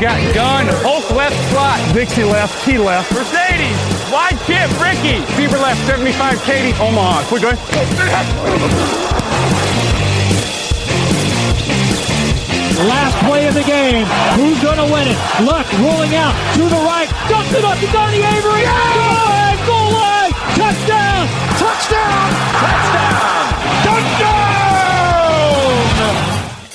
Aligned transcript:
Got 0.00 0.20
gun, 0.34 0.66
Hulk 0.84 1.08
left 1.16 1.32
slot, 1.50 1.80
Dixie 1.94 2.22
left, 2.22 2.52
Key 2.66 2.76
left, 2.76 3.10
Mercedes, 3.16 3.80
wide 4.12 4.36
chip, 4.44 4.68
Ricky, 4.76 5.24
Bieber 5.40 5.56
left, 5.56 5.80
75, 5.88 6.36
Katie, 6.44 6.76
Omaha. 6.76 7.24
Quick 7.32 7.40
going. 7.40 7.56
Last 12.84 13.16
play 13.24 13.48
of 13.48 13.54
the 13.54 13.64
game. 13.64 14.04
Who's 14.36 14.60
going 14.60 14.76
to 14.76 14.84
win 14.92 15.08
it? 15.08 15.16
Luck 15.40 15.64
rolling 15.80 16.12
out 16.12 16.36
to 16.60 16.68
the 16.68 16.82
right. 16.84 17.08
Dumps 17.32 17.56
it 17.56 17.64
up 17.64 17.80
to 17.80 17.86
Donnie 17.88 18.20
Avery. 18.20 18.68
Goal 18.68 19.16
line, 19.24 19.58
goal 19.64 19.96
line. 19.96 20.32
Touchdown. 20.60 21.24
Touchdown. 21.56 22.36
Touchdown. 22.52 23.15
Touchdown. 23.15 23.15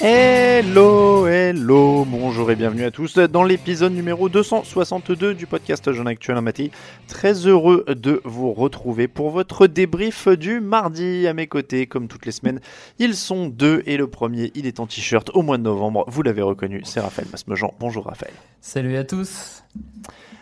Hello, 0.04 1.28
hello, 1.28 2.06
bonjour 2.06 2.50
et 2.50 2.56
bienvenue 2.56 2.86
à 2.86 2.90
tous 2.92 3.20
dans 3.20 3.44
l'épisode 3.44 3.94
numéro 3.94 4.30
262 4.30 5.36
du 5.36 5.46
podcast 5.46 5.92
Jeune 5.92 6.08
Actuel 6.08 6.38
Amati. 6.38 6.72
Très 7.08 7.34
heureux 7.46 7.86
de 7.88 8.20
vous 8.26 8.52
retrouver 8.52 9.08
pour 9.08 9.30
votre 9.30 9.68
débrief 9.68 10.28
du 10.28 10.60
mardi 10.60 11.28
à 11.28 11.34
mes 11.36 11.46
côtés. 11.46 11.86
Comme 11.86 12.08
toutes 12.08 12.26
les 12.26 12.32
semaines, 12.32 12.60
ils 12.98 13.14
sont 13.16 13.48
deux 13.48 13.84
et 13.86 13.96
le 13.96 14.08
premier, 14.08 14.52
il 14.56 14.66
est 14.66 14.80
en 14.80 14.88
t-shirt 14.88 15.30
au 15.36 15.44
mois 15.44 15.60
de 15.60 15.64
novembre. 15.64 16.04
Vous 16.08 16.24
l'avez 16.24 16.42
reconnu, 16.42 16.82
c'est 16.84 17.00
Raphaël 17.00 17.28
Masmejean. 17.32 17.72
Bonjour 17.80 18.06
Raphaël. 18.06 18.34
Salut 18.59 18.98
à 18.98 19.04
tous. 19.04 19.64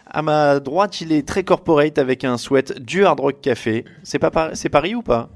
À 0.05 0.21
ma 0.21 0.61
droite, 0.61 1.01
il 1.01 1.11
est 1.11 1.27
très 1.27 1.43
corporate 1.43 1.97
avec 1.97 2.23
un 2.23 2.37
sweat 2.37 2.79
du 2.81 3.03
Hard 3.03 3.19
Rock 3.19 3.41
Café. 3.41 3.83
C'est 4.03 4.19
pas 4.19 4.31
Par- 4.31 4.51
c'est 4.53 4.69
Paris 4.69 4.95
ou 4.95 5.01
pas? 5.01 5.29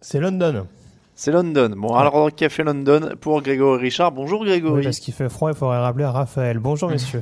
C'est 0.00 0.18
London. 0.18 0.66
C'est 1.14 1.30
London. 1.30 1.74
Bon, 1.76 1.94
Hard 1.94 2.12
Rock 2.12 2.34
Café 2.36 2.62
London 2.62 3.10
pour 3.20 3.42
Grégory 3.42 3.80
Richard. 3.82 4.12
Bonjour 4.12 4.40
Oui, 4.40 4.48
Grégory. 4.48 4.84
parce 4.84 4.98
qu'il 4.98 5.14
fait 5.14 5.28
froid, 5.28 5.50
il 5.50 5.56
faudrait 5.56 5.78
rappeler 5.78 6.04
à 6.04 6.10
Raphaël. 6.10 6.58
Bonjour 6.58 6.90
messieurs. 6.90 7.20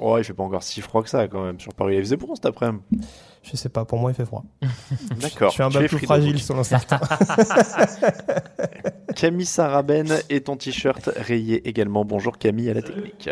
Oh, 0.00 0.18
il 0.18 0.24
fait 0.24 0.34
pas 0.34 0.42
encore 0.42 0.62
si 0.62 0.80
froid 0.80 1.02
que 1.02 1.08
ça 1.08 1.26
quand 1.28 1.44
même. 1.44 1.58
Sur 1.60 1.72
Paris, 1.74 1.96
il 1.96 2.00
faisait 2.00 2.16
bon 2.16 2.34
cet 2.34 2.46
après-midi. 2.46 2.82
Je 3.42 3.56
sais 3.56 3.68
pas, 3.68 3.84
pour 3.84 3.98
moi 3.98 4.10
il 4.10 4.14
fait 4.14 4.26
froid. 4.26 4.44
D'accord. 5.20 5.50
Je 5.50 5.54
suis 5.54 5.62
un 5.62 5.70
peu 5.70 5.86
plus 5.86 5.98
fragile 5.98 6.40
selon 6.40 6.62
certains. 6.62 7.00
Camille 9.16 9.46
Saraben 9.46 10.08
et 10.28 10.40
ton 10.42 10.56
t-shirt 10.56 11.10
rayé 11.16 11.66
également. 11.68 12.04
Bonjour 12.04 12.38
Camille 12.38 12.70
à 12.70 12.74
la 12.74 12.82
technique. 12.82 13.30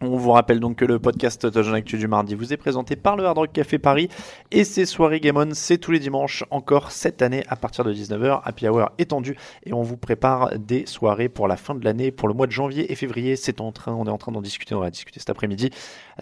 On 0.00 0.16
vous 0.16 0.30
rappelle 0.30 0.60
donc 0.60 0.76
que 0.76 0.84
le 0.84 1.00
podcast 1.00 1.50
Touchdown 1.50 1.74
Actu 1.74 1.98
du 1.98 2.06
mardi 2.06 2.36
vous 2.36 2.52
est 2.52 2.56
présenté 2.56 2.94
par 2.94 3.16
le 3.16 3.24
Hard 3.24 3.36
Rock 3.36 3.52
Café 3.52 3.80
Paris 3.80 4.08
et 4.52 4.62
ses 4.62 4.86
soirées 4.86 5.18
Game 5.18 5.36
On, 5.36 5.48
c'est 5.54 5.78
tous 5.78 5.90
les 5.90 5.98
dimanches 5.98 6.44
encore 6.52 6.92
cette 6.92 7.20
année 7.20 7.42
à 7.48 7.56
partir 7.56 7.82
de 7.82 7.92
19h, 7.92 8.42
Happy 8.44 8.68
Hour 8.68 8.90
étendu 8.98 9.36
et 9.64 9.72
on 9.72 9.82
vous 9.82 9.96
prépare 9.96 10.56
des 10.56 10.86
soirées 10.86 11.28
pour 11.28 11.48
la 11.48 11.56
fin 11.56 11.74
de 11.74 11.84
l'année, 11.84 12.12
pour 12.12 12.28
le 12.28 12.34
mois 12.34 12.46
de 12.46 12.52
janvier 12.52 12.92
et 12.92 12.94
février, 12.94 13.34
c'est 13.34 13.60
en 13.60 13.72
train, 13.72 13.92
on 13.92 14.06
est 14.06 14.10
en 14.10 14.18
train 14.18 14.30
d'en 14.30 14.40
discuter, 14.40 14.72
on 14.76 14.80
va 14.80 14.90
discuter 14.90 15.18
cet 15.18 15.30
après-midi. 15.30 15.70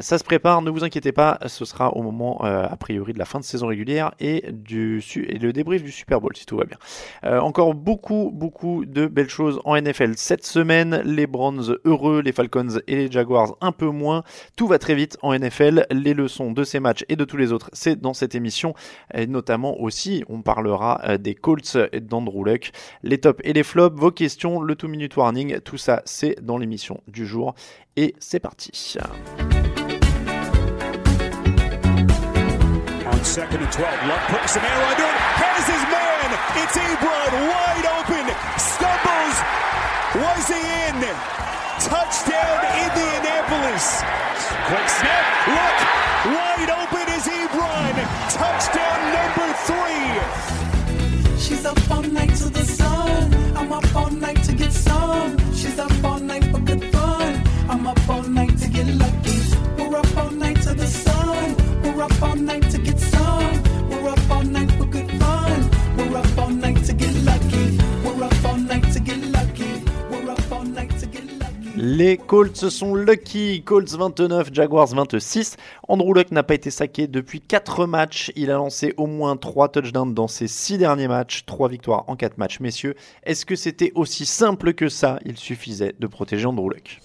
Ça 0.00 0.16
se 0.16 0.24
prépare, 0.24 0.62
ne 0.62 0.70
vous 0.70 0.82
inquiétez 0.82 1.12
pas, 1.12 1.38
ce 1.44 1.66
sera 1.66 1.94
au 1.94 2.02
moment 2.02 2.46
euh, 2.46 2.66
a 2.66 2.76
priori 2.76 3.12
de 3.12 3.18
la 3.18 3.26
fin 3.26 3.40
de 3.40 3.44
saison 3.44 3.66
régulière 3.66 4.14
et 4.20 4.52
du 4.52 5.04
et 5.16 5.38
le 5.38 5.52
débrief 5.52 5.82
du 5.82 5.92
Super 5.92 6.22
Bowl 6.22 6.34
si 6.34 6.46
tout 6.46 6.56
va 6.56 6.64
bien. 6.64 6.78
Euh, 7.24 7.40
encore 7.40 7.74
beaucoup, 7.74 8.30
beaucoup 8.32 8.86
de 8.86 9.06
belles 9.06 9.28
choses 9.28 9.60
en 9.66 9.78
NFL 9.78 10.14
cette 10.16 10.46
semaine. 10.46 11.02
Les 11.04 11.26
Browns 11.26 11.76
heureux, 11.84 12.22
les 12.22 12.32
Falcons 12.32 12.80
et 12.86 12.96
les 12.96 13.12
Jaguars 13.12 13.54
un 13.66 13.72
peu 13.72 13.86
moins. 13.86 14.22
Tout 14.56 14.66
va 14.66 14.78
très 14.78 14.94
vite 14.94 15.18
en 15.22 15.36
NFL. 15.36 15.86
Les 15.90 16.14
leçons 16.14 16.52
de 16.52 16.64
ces 16.64 16.80
matchs 16.80 17.04
et 17.08 17.16
de 17.16 17.24
tous 17.24 17.36
les 17.36 17.52
autres, 17.52 17.70
c'est 17.72 18.00
dans 18.00 18.14
cette 18.14 18.34
émission. 18.34 18.74
Et 19.12 19.26
notamment 19.26 19.80
aussi, 19.80 20.24
on 20.28 20.42
parlera 20.42 21.00
euh, 21.04 21.18
des 21.18 21.34
Colts 21.34 21.76
et 21.92 22.00
d'Andrew 22.00 22.44
Luck. 22.44 22.70
Les 23.02 23.18
tops 23.18 23.40
et 23.44 23.52
les 23.52 23.62
flops, 23.62 23.98
vos 23.98 24.10
questions, 24.10 24.60
le 24.60 24.74
2-minute 24.74 25.16
warning, 25.16 25.60
tout 25.60 25.78
ça, 25.78 26.02
c'est 26.04 26.36
dans 26.42 26.58
l'émission 26.58 27.00
du 27.08 27.26
jour. 27.26 27.54
Et 27.96 28.14
c'est 28.18 28.40
parti. 28.40 28.96
On 33.08 33.24
second 33.24 33.56
and 33.56 33.70
12, 33.70 33.80
Luck 34.06 34.20
putting 34.28 34.48
some 34.48 34.62
air. 34.62 34.96
It's 36.56 36.76
Ebron 36.76 37.32
wide 37.48 37.86
open. 37.86 38.26
Stumbles. 38.58 39.38
Was 40.16 40.48
he 40.48 40.60
in? 40.88 41.55
Touchdown 41.88 42.58
Indianapolis. 42.84 43.86
Quick 44.68 44.88
snap. 44.98 45.24
Look. 45.56 45.78
Wide 46.34 46.70
open 46.80 47.06
is 47.16 47.26
Ebron. 47.38 47.94
Touchdown 48.40 48.98
number 49.16 49.48
three. 49.68 50.10
She's 51.38 51.64
up 51.64 51.78
all 51.90 52.02
night 52.02 52.34
to 52.36 52.48
the 52.50 52.64
sun. 52.64 53.34
I'm 53.56 53.72
up 53.72 53.94
all 53.94 54.10
night 54.10 54.42
to 54.44 54.52
get 54.52 54.72
some. 54.72 55.36
She's 55.54 55.78
up 55.78 55.92
all 56.04 56.18
night 56.18 56.44
for 56.46 56.58
good 56.58 56.84
fun. 56.92 57.42
I'm 57.68 57.86
up 57.86 58.08
all 58.08 58.22
night 58.22 58.58
to 58.58 58.68
get 58.68 58.88
lucky. 58.88 59.38
We're 59.78 59.96
up 59.96 60.16
all 60.16 60.30
night 60.30 60.60
to 60.62 60.74
the 60.74 60.86
sun. 60.88 61.54
We're 61.84 62.02
up 62.02 62.20
all 62.20 62.34
night 62.34 62.68
Les 71.76 72.16
Colts 72.16 72.70
sont 72.70 72.94
lucky. 72.94 73.62
Colts 73.62 73.90
29, 73.90 74.48
Jaguars 74.50 74.86
26. 74.86 75.58
Andrew 75.88 76.14
Luck 76.14 76.30
n'a 76.30 76.42
pas 76.42 76.54
été 76.54 76.70
saqué 76.70 77.06
depuis 77.06 77.42
4 77.42 77.84
matchs. 77.86 78.32
Il 78.34 78.50
a 78.50 78.54
lancé 78.54 78.94
au 78.96 79.06
moins 79.06 79.36
3 79.36 79.68
touchdowns 79.68 80.14
dans 80.14 80.26
ses 80.26 80.48
6 80.48 80.78
derniers 80.78 81.08
matchs. 81.08 81.44
3 81.44 81.68
victoires 81.68 82.04
en 82.06 82.16
4 82.16 82.38
matchs, 82.38 82.60
messieurs. 82.60 82.94
Est-ce 83.24 83.44
que 83.44 83.56
c'était 83.56 83.92
aussi 83.94 84.24
simple 84.24 84.72
que 84.72 84.88
ça? 84.88 85.18
Il 85.26 85.36
suffisait 85.36 85.94
de 85.98 86.06
protéger 86.06 86.46
Andrew 86.46 86.70
Luck. 86.70 87.02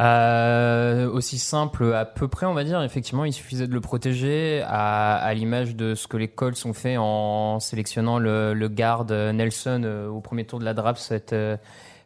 Euh, 0.00 1.08
aussi 1.10 1.38
simple 1.38 1.92
à 1.92 2.04
peu 2.04 2.28
près, 2.28 2.46
on 2.46 2.54
va 2.54 2.62
dire. 2.62 2.82
Effectivement, 2.82 3.24
il 3.24 3.32
suffisait 3.32 3.66
de 3.66 3.72
le 3.72 3.80
protéger 3.80 4.62
à, 4.66 5.32
l'image 5.34 5.74
de 5.74 5.96
ce 5.96 6.06
que 6.06 6.16
les 6.16 6.28
Colts 6.28 6.64
ont 6.66 6.72
fait 6.72 6.96
en 6.96 7.58
sélectionnant 7.58 8.18
le, 8.18 8.68
garde 8.68 9.10
Nelson 9.10 9.82
euh, 9.84 10.08
au 10.08 10.20
premier 10.20 10.44
tour 10.44 10.60
de 10.60 10.64
la 10.64 10.74
draft 10.74 11.32
euh, 11.32 11.56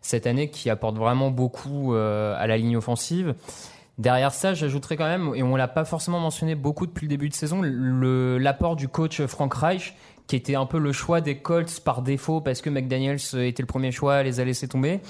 cette 0.08 0.26
année, 0.26 0.49
qui 0.50 0.70
apporte 0.70 0.96
vraiment 0.96 1.31
beaucoup 1.31 1.94
euh, 1.94 2.34
à 2.38 2.46
la 2.46 2.56
ligne 2.56 2.76
offensive. 2.76 3.34
Derrière 3.99 4.32
ça, 4.32 4.55
j'ajouterais 4.55 4.96
quand 4.96 5.06
même, 5.08 5.32
et 5.34 5.43
on 5.43 5.56
l'a 5.56 5.66
pas 5.69 5.84
forcément 5.84 6.20
mentionné 6.20 6.55
beaucoup 6.55 6.87
depuis 6.87 7.06
le 7.06 7.10
début 7.10 7.28
de 7.28 7.34
saison, 7.34 7.60
le- 7.62 8.38
l'apport 8.38 8.76
du 8.76 8.87
coach 8.88 9.20
Frank 9.26 9.52
Reich, 9.55 9.94
qui 10.28 10.37
était 10.37 10.55
un 10.55 10.66
peu 10.66 10.78
le 10.78 10.93
choix 10.93 11.20
des 11.20 11.38
Colts 11.38 11.81
par 11.81 12.02
défaut 12.02 12.40
parce 12.43 12.60
que 12.60 12.69
McDaniels 12.70 13.19
était 13.38 13.62
le 13.62 13.66
premier 13.66 13.90
choix, 13.93 14.22
les 14.22 14.40
a 14.40 14.44
laissés 14.44 14.69
tomber. 14.69 15.00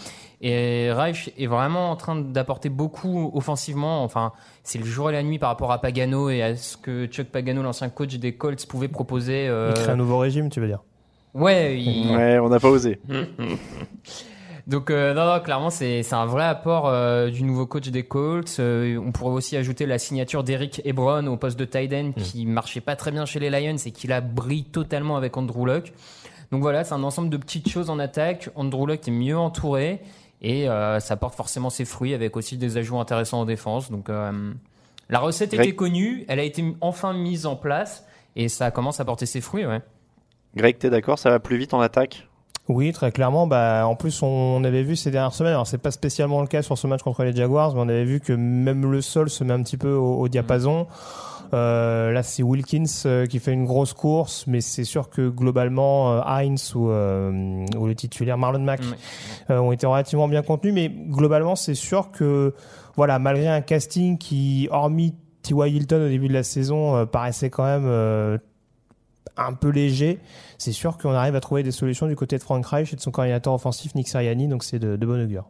Et 0.40 0.90
Reich 0.92 1.32
est 1.36 1.48
vraiment 1.48 1.90
en 1.90 1.96
train 1.96 2.14
d'apporter 2.16 2.68
beaucoup 2.68 3.30
offensivement. 3.34 4.04
Enfin, 4.04 4.32
c'est 4.62 4.78
le 4.78 4.84
jour 4.84 5.10
et 5.10 5.12
la 5.12 5.24
nuit 5.24 5.40
par 5.40 5.48
rapport 5.48 5.72
à 5.72 5.80
Pagano 5.80 6.30
et 6.30 6.40
à 6.42 6.54
ce 6.56 6.76
que 6.76 7.06
Chuck 7.06 7.26
Pagano, 7.26 7.62
l'ancien 7.62 7.88
coach 7.88 8.14
des 8.14 8.34
Colts, 8.36 8.64
pouvait 8.66 8.86
proposer. 8.88 9.48
euh, 9.48 9.74
Il 9.76 9.82
crée 9.82 9.92
un 9.92 9.96
nouveau 9.96 10.18
régime, 10.18 10.50
tu 10.50 10.60
veux 10.60 10.68
dire? 10.68 10.84
Ouais, 11.34 11.78
il- 11.80 12.14
Ouais, 12.16 12.38
on 12.38 12.48
n'a 12.48 12.60
pas 12.60 12.70
osé. 12.70 13.00
Donc 14.66 14.90
euh, 14.90 15.14
non, 15.14 15.26
non, 15.26 15.40
clairement 15.40 15.70
c'est 15.70 16.12
un 16.12 16.26
vrai 16.26 16.44
apport 16.44 16.88
euh, 16.88 17.30
du 17.30 17.42
nouveau 17.42 17.66
coach 17.66 17.88
des 17.88 18.02
Colts. 18.02 18.56
Euh, 18.58 18.98
on 18.98 19.12
pourrait 19.12 19.32
aussi 19.32 19.56
ajouter 19.56 19.86
la 19.86 19.98
signature 19.98 20.44
d'Eric 20.44 20.82
Ebron 20.84 21.26
au 21.26 21.36
poste 21.36 21.58
de 21.58 21.64
tight 21.64 21.92
end 21.92 22.12
qui 22.16 22.44
marchait 22.44 22.80
pas 22.80 22.96
très 22.96 23.10
bien 23.10 23.24
chez 23.24 23.38
les 23.38 23.50
Lions 23.50 23.76
et 23.84 23.90
qui 23.92 24.06
la 24.06 24.20
brille 24.20 24.64
totalement 24.64 25.16
avec 25.16 25.36
Andrew 25.36 25.64
Luck. 25.66 25.92
Donc 26.50 26.62
voilà, 26.62 26.84
c'est 26.84 26.94
un 26.94 27.02
ensemble 27.02 27.30
de 27.30 27.36
petites 27.36 27.68
choses 27.68 27.90
en 27.90 27.98
attaque. 27.98 28.50
Andrew 28.54 28.86
Luck 28.86 29.06
est 29.06 29.10
mieux 29.12 29.38
entouré 29.38 30.00
et 30.42 30.66
ça 31.00 31.16
porte 31.16 31.34
forcément 31.34 31.70
ses 31.70 31.84
fruits 31.84 32.14
avec 32.14 32.36
aussi 32.36 32.56
des 32.56 32.76
ajouts 32.76 32.98
intéressants 32.98 33.40
en 33.40 33.44
défense. 33.44 33.90
Donc 33.90 34.08
la 34.08 35.18
recette 35.18 35.52
Greg- 35.52 35.66
était 35.66 35.76
connue, 35.76 36.24
elle 36.28 36.40
a 36.40 36.44
été 36.44 36.64
enfin 36.80 37.12
mise 37.12 37.46
en 37.46 37.56
place 37.56 38.04
et 38.36 38.48
ça 38.48 38.70
commence 38.70 39.00
à 39.00 39.04
porter 39.04 39.26
ses 39.26 39.40
fruits. 39.40 39.66
Ouais. 39.66 39.80
Greg, 40.56 40.78
t'es 40.78 40.90
d'accord? 40.90 41.18
Ça 41.18 41.30
va 41.30 41.38
plus 41.38 41.56
vite 41.58 41.74
en 41.74 41.80
attaque? 41.80 42.26
Oui, 42.68 42.92
très 42.92 43.12
clairement. 43.12 43.46
Bah, 43.46 43.86
en 43.86 43.96
plus, 43.96 44.22
on 44.22 44.62
avait 44.62 44.82
vu 44.82 44.94
ces 44.94 45.10
dernières 45.10 45.32
semaines. 45.32 45.54
Alors, 45.54 45.66
c'est 45.66 45.78
pas 45.78 45.90
spécialement 45.90 46.42
le 46.42 46.46
cas 46.46 46.62
sur 46.62 46.76
ce 46.76 46.86
match 46.86 47.02
contre 47.02 47.24
les 47.24 47.34
Jaguars, 47.34 47.74
mais 47.74 47.80
on 47.80 47.88
avait 47.88 48.04
vu 48.04 48.20
que 48.20 48.32
même 48.32 48.90
le 48.90 49.00
sol 49.00 49.30
se 49.30 49.42
met 49.42 49.54
un 49.54 49.62
petit 49.62 49.78
peu 49.78 49.92
au, 49.92 50.18
au 50.18 50.28
diapason. 50.28 50.86
Euh, 51.54 52.12
là, 52.12 52.22
c'est 52.22 52.42
Wilkins 52.42 52.84
euh, 53.06 53.26
qui 53.26 53.38
fait 53.38 53.52
une 53.52 53.64
grosse 53.64 53.94
course, 53.94 54.44
mais 54.46 54.60
c'est 54.60 54.84
sûr 54.84 55.08
que 55.08 55.28
globalement, 55.28 56.12
euh, 56.12 56.20
Heinz 56.26 56.74
ou, 56.74 56.90
euh, 56.90 57.64
ou 57.78 57.86
le 57.86 57.94
titulaire 57.94 58.36
Marlon 58.36 58.58
Mack 58.58 58.80
euh, 59.48 59.58
ont 59.58 59.72
été 59.72 59.86
relativement 59.86 60.28
bien 60.28 60.42
contenus. 60.42 60.74
Mais 60.74 60.90
globalement, 60.90 61.56
c'est 61.56 61.74
sûr 61.74 62.10
que, 62.10 62.54
voilà, 62.96 63.18
malgré 63.18 63.48
un 63.48 63.62
casting 63.62 64.18
qui, 64.18 64.68
hormis 64.70 65.14
T.Y. 65.42 65.74
Hilton 65.74 66.04
au 66.04 66.08
début 66.08 66.28
de 66.28 66.34
la 66.34 66.42
saison, 66.42 66.96
euh, 66.96 67.06
paraissait 67.06 67.48
quand 67.48 67.64
même 67.64 67.86
euh, 67.86 68.36
un 69.38 69.54
peu 69.54 69.70
léger, 69.70 70.18
c'est 70.58 70.72
sûr 70.72 70.98
qu'on 70.98 71.12
arrive 71.12 71.36
à 71.36 71.40
trouver 71.40 71.62
des 71.62 71.70
solutions 71.70 72.06
du 72.08 72.16
côté 72.16 72.36
de 72.36 72.42
Frank 72.42 72.66
Reich 72.66 72.92
et 72.92 72.96
de 72.96 73.00
son 73.00 73.10
coordinateur 73.10 73.54
offensif 73.54 73.94
Nick 73.94 74.08
Sirianni, 74.08 74.48
donc 74.48 74.64
c'est 74.64 74.78
de, 74.78 74.96
de 74.96 75.06
bon 75.06 75.22
augure. 75.22 75.48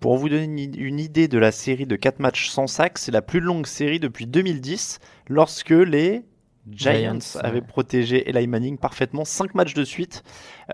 Pour 0.00 0.16
vous 0.16 0.28
donner 0.28 0.70
une 0.76 1.00
idée 1.00 1.26
de 1.28 1.38
la 1.38 1.50
série 1.50 1.86
de 1.86 1.96
4 1.96 2.20
matchs 2.20 2.48
sans 2.50 2.66
sac, 2.66 2.98
c'est 2.98 3.10
la 3.10 3.22
plus 3.22 3.40
longue 3.40 3.66
série 3.66 3.98
depuis 3.98 4.26
2010, 4.26 5.00
lorsque 5.28 5.70
les 5.70 6.24
Giants, 6.70 7.18
ouais. 7.42 7.60
protégé 7.60 8.28
Eli 8.28 8.46
Manning 8.46 8.78
parfaitement. 8.78 9.24
5 9.24 9.54
matchs 9.54 9.74
de 9.74 9.84
suite. 9.84 10.22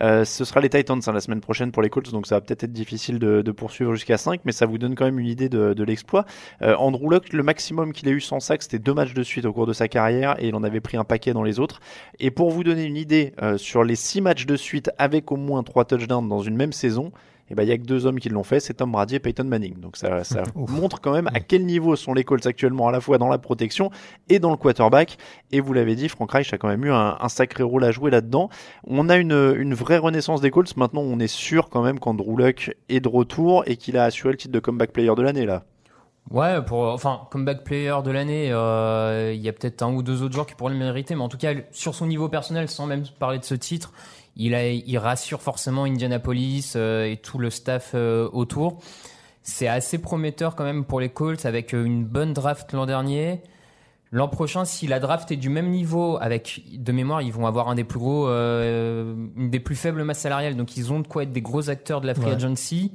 Euh, 0.01 0.23
ce 0.23 0.45
sera 0.45 0.61
les 0.61 0.69
Titans 0.69 0.99
hein, 1.05 1.11
la 1.11 1.19
semaine 1.19 1.41
prochaine 1.41 1.71
pour 1.71 1.81
les 1.81 1.89
Colts, 1.89 2.11
donc 2.11 2.27
ça 2.27 2.35
va 2.35 2.41
peut-être 2.41 2.63
être 2.63 2.71
difficile 2.71 3.17
de, 3.17 3.41
de 3.41 3.51
poursuivre 3.51 3.95
jusqu'à 3.95 4.17
5, 4.17 4.41
mais 4.45 4.51
ça 4.51 4.67
vous 4.67 4.77
donne 4.77 4.93
quand 4.93 5.05
même 5.05 5.19
une 5.19 5.27
idée 5.27 5.49
de, 5.49 5.73
de 5.73 5.83
l'exploit. 5.83 6.25
Euh, 6.61 6.75
Andrew 6.75 7.09
Luck, 7.09 7.33
le 7.33 7.41
maximum 7.41 7.91
qu'il 7.91 8.07
a 8.07 8.11
eu 8.11 8.21
sans 8.21 8.39
sac, 8.39 8.61
c'était 8.61 8.79
deux 8.79 8.93
matchs 8.93 9.13
de 9.13 9.23
suite 9.23 9.45
au 9.45 9.53
cours 9.53 9.65
de 9.65 9.73
sa 9.73 9.87
carrière, 9.87 10.35
et 10.39 10.49
il 10.49 10.55
en 10.55 10.63
avait 10.63 10.79
pris 10.79 10.95
un 10.95 11.03
paquet 11.03 11.33
dans 11.33 11.43
les 11.43 11.59
autres. 11.59 11.79
Et 12.19 12.29
pour 12.29 12.51
vous 12.51 12.63
donner 12.63 12.83
une 12.83 12.97
idée, 12.97 13.33
euh, 13.41 13.57
sur 13.57 13.83
les 13.83 13.95
6 13.95 14.21
matchs 14.21 14.45
de 14.45 14.55
suite 14.55 14.91
avec 14.99 15.31
au 15.31 15.37
moins 15.37 15.63
3 15.63 15.85
touchdowns 15.85 16.29
dans 16.29 16.41
une 16.41 16.55
même 16.55 16.73
saison, 16.73 17.11
eh 17.51 17.55
ben, 17.55 17.63
il 17.63 17.69
y 17.69 17.71
a 17.71 17.77
que 17.77 17.83
deux 17.83 18.05
hommes 18.05 18.19
qui 18.19 18.29
l'ont 18.29 18.43
fait, 18.43 18.59
c'est 18.59 18.75
Tom 18.75 18.91
Brady 18.91 19.15
et 19.15 19.19
Peyton 19.19 19.45
Manning. 19.45 19.79
Donc 19.79 19.97
ça, 19.97 20.23
ça 20.23 20.43
montre 20.55 21.01
quand 21.01 21.11
même 21.11 21.27
à 21.33 21.39
quel 21.39 21.65
niveau 21.65 21.95
sont 21.95 22.13
les 22.13 22.23
Colts 22.23 22.45
actuellement, 22.45 22.87
à 22.87 22.91
la 22.91 23.01
fois 23.01 23.17
dans 23.17 23.29
la 23.29 23.37
protection 23.37 23.91
et 24.29 24.39
dans 24.39 24.51
le 24.51 24.57
quarterback. 24.57 25.17
Et 25.51 25.59
vous 25.59 25.73
l'avez 25.73 25.95
dit, 25.95 26.09
Frank 26.09 26.31
Reich 26.31 26.53
a 26.53 26.57
quand 26.57 26.67
même 26.67 26.85
eu 26.85 26.91
un, 26.91 27.17
un 27.19 27.29
sacré 27.29 27.63
rôle 27.63 27.83
à 27.83 27.91
jouer 27.91 28.11
là-dedans. 28.11 28.49
On 28.85 29.09
a 29.09 29.17
une, 29.17 29.55
une 29.57 29.73
vraie 29.73 29.97
renaissance 29.97 30.41
des 30.41 30.51
Colts. 30.51 30.75
Maintenant, 30.77 31.01
on 31.01 31.19
est 31.19 31.27
sûr 31.27 31.69
quand 31.69 31.81
même 31.81 31.99
qu'Andrew 31.99 32.37
Luck 32.37 32.75
est 32.89 32.99
de 32.99 33.07
retour 33.07 33.63
et 33.65 33.77
qu'il 33.77 33.97
a 33.97 34.03
assuré 34.03 34.31
le 34.31 34.37
titre 34.37 34.53
de 34.53 34.59
comeback 34.59 34.91
player 34.91 35.13
de 35.15 35.21
l'année 35.21 35.45
là. 35.45 35.63
Ouais, 36.31 36.63
pour 36.63 36.83
enfin 36.83 37.21
comeback 37.31 37.63
player 37.63 37.95
de 38.03 38.11
l'année, 38.11 38.51
euh, 38.51 39.33
il 39.33 39.41
y 39.41 39.49
a 39.49 39.53
peut-être 39.53 39.81
un 39.81 39.91
ou 39.91 40.03
deux 40.03 40.21
autres 40.21 40.33
joueurs 40.33 40.45
qui 40.45 40.53
pourraient 40.53 40.73
le 40.73 40.77
mériter, 40.77 41.15
mais 41.15 41.23
en 41.23 41.29
tout 41.29 41.39
cas 41.39 41.53
sur 41.71 41.95
son 41.95 42.05
niveau 42.05 42.29
personnel, 42.29 42.69
sans 42.69 42.85
même 42.85 43.03
parler 43.17 43.39
de 43.39 43.43
ce 43.43 43.55
titre, 43.55 43.91
il 44.39 44.55
a, 44.55 44.67
il 44.69 44.97
rassure 44.97 45.41
forcément 45.41 45.83
Indianapolis 45.83 46.73
euh, 46.75 47.05
et 47.05 47.17
tout 47.17 47.37
le 47.37 47.49
staff 47.51 47.91
euh, 47.93 48.27
autour. 48.33 48.79
C'est 49.43 49.67
assez 49.67 49.97
prometteur 49.99 50.55
quand 50.55 50.63
même 50.63 50.85
pour 50.85 50.99
les 50.99 51.09
Colts 51.09 51.45
avec 51.45 51.73
euh, 51.75 51.83
une 51.83 52.03
bonne 52.05 52.33
draft 52.33 52.73
l'an 52.73 52.85
dernier. 52.87 53.41
L'an 54.11 54.27
prochain, 54.27 54.65
si 54.65 54.87
la 54.87 54.99
draft 54.99 55.31
est 55.31 55.35
du 55.35 55.49
même 55.49 55.69
niveau, 55.69 56.17
avec 56.19 56.63
de 56.73 56.91
mémoire, 56.91 57.21
ils 57.21 57.31
vont 57.31 57.45
avoir 57.45 57.69
un 57.69 57.75
des 57.75 57.83
plus 57.83 57.99
gros, 57.99 58.27
euh, 58.27 59.13
une 59.37 59.51
des 59.51 59.59
plus 59.59 59.75
faibles 59.75 60.03
masses 60.03 60.19
salariales, 60.21 60.55
donc 60.55 60.75
ils 60.77 60.91
ont 60.91 60.99
de 60.99 61.07
quoi 61.07 61.21
être 61.23 61.31
des 61.31 61.41
gros 61.43 61.69
acteurs 61.69 62.01
de 62.01 62.07
la 62.07 62.15
free 62.15 62.25
Ouais. 62.25 62.31
agency. 62.35 62.91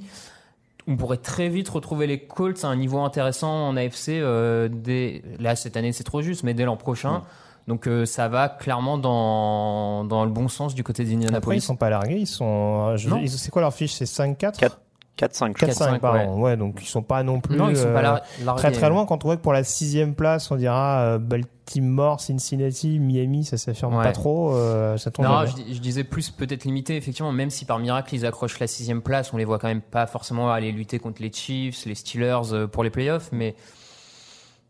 On 0.88 0.96
pourrait 0.96 1.18
très 1.18 1.48
vite 1.48 1.68
retrouver 1.68 2.06
les 2.08 2.18
Colts 2.18 2.64
à 2.64 2.66
un 2.68 2.74
niveau 2.76 2.98
intéressant 3.00 3.68
en 3.68 3.76
AFC. 3.76 4.08
euh, 4.10 4.68
dès, 4.70 5.22
là, 5.38 5.54
cette 5.56 5.76
année, 5.76 5.92
c'est 5.92 6.04
trop 6.04 6.20
juste, 6.20 6.42
mais 6.42 6.52
dès 6.52 6.64
l'an 6.64 6.76
prochain. 6.76 7.22
Donc 7.66 7.86
euh, 7.88 8.04
ça 8.04 8.28
va 8.28 8.48
clairement 8.48 8.98
dans, 8.98 10.04
dans 10.04 10.24
le 10.24 10.30
bon 10.30 10.48
sens 10.48 10.74
du 10.74 10.84
côté 10.84 11.02
Après, 11.02 11.12
ils 11.14 11.18
d'Indianapolis. 11.20 11.60
sont 11.62 11.76
pas 11.76 11.88
largués, 11.90 12.18
ils 12.18 12.26
sont. 12.26 12.96
je- 12.96 13.08
Non. 13.08 13.18
ils- 13.22 13.30
C'est 13.30 13.50
quoi 13.50 13.62
leur 13.62 13.72
fiche? 13.72 13.94
C'est 13.94 14.04
5-4 14.06 14.58
Quatre- 14.58 14.80
4-5. 15.16 15.54
4-5, 15.54 15.54
4-5, 15.54 15.98
pardon. 16.00 16.40
Ouais. 16.40 16.56
donc 16.56 16.78
ils 16.82 16.86
sont 16.88 17.02
pas 17.02 17.22
non 17.22 17.40
plus. 17.40 17.56
Non, 17.56 17.70
ils 17.70 17.76
sont 17.76 17.86
euh, 17.86 17.94
pas 17.94 18.02
lar- 18.02 18.20
largués. 18.44 18.60
Très 18.62 18.72
très 18.72 18.88
loin 18.90 19.06
quand 19.06 19.24
on 19.24 19.28
voit 19.28 19.36
que 19.36 19.42
pour 19.42 19.52
la 19.52 19.62
sixième 19.64 20.14
place, 20.14 20.50
on 20.50 20.56
dira 20.56 21.02
euh, 21.02 21.18
Baltimore, 21.18 22.20
Cincinnati, 22.20 22.98
Miami, 22.98 23.44
ça 23.44 23.56
s'affirme 23.56 23.94
Ouais. 23.96 24.02
pas 24.04 24.12
trop. 24.12 24.54
euh, 24.54 24.96
ça 24.98 25.10
tombe 25.12 25.24
Non, 25.24 25.46
je, 25.46 25.72
je 25.72 25.78
disais 25.78 26.02
plus 26.04 26.30
peut-être 26.30 26.64
limité, 26.64 26.96
effectivement, 26.96 27.30
même 27.32 27.50
si 27.50 27.64
par 27.64 27.78
miracle 27.78 28.12
ils 28.14 28.26
accrochent 28.26 28.58
la 28.58 28.66
sixième 28.66 29.00
place, 29.02 29.32
on 29.32 29.36
les 29.36 29.44
voit 29.44 29.58
quand 29.60 29.68
même 29.68 29.80
pas 29.82 30.06
forcément 30.06 30.50
aller 30.50 30.72
lutter 30.72 30.98
contre 30.98 31.22
les 31.22 31.32
Chiefs, 31.32 31.86
les 31.86 31.94
Steelers 31.94 32.52
euh, 32.52 32.66
pour 32.66 32.82
les 32.84 32.90
playoffs, 32.90 33.28
mais, 33.32 33.54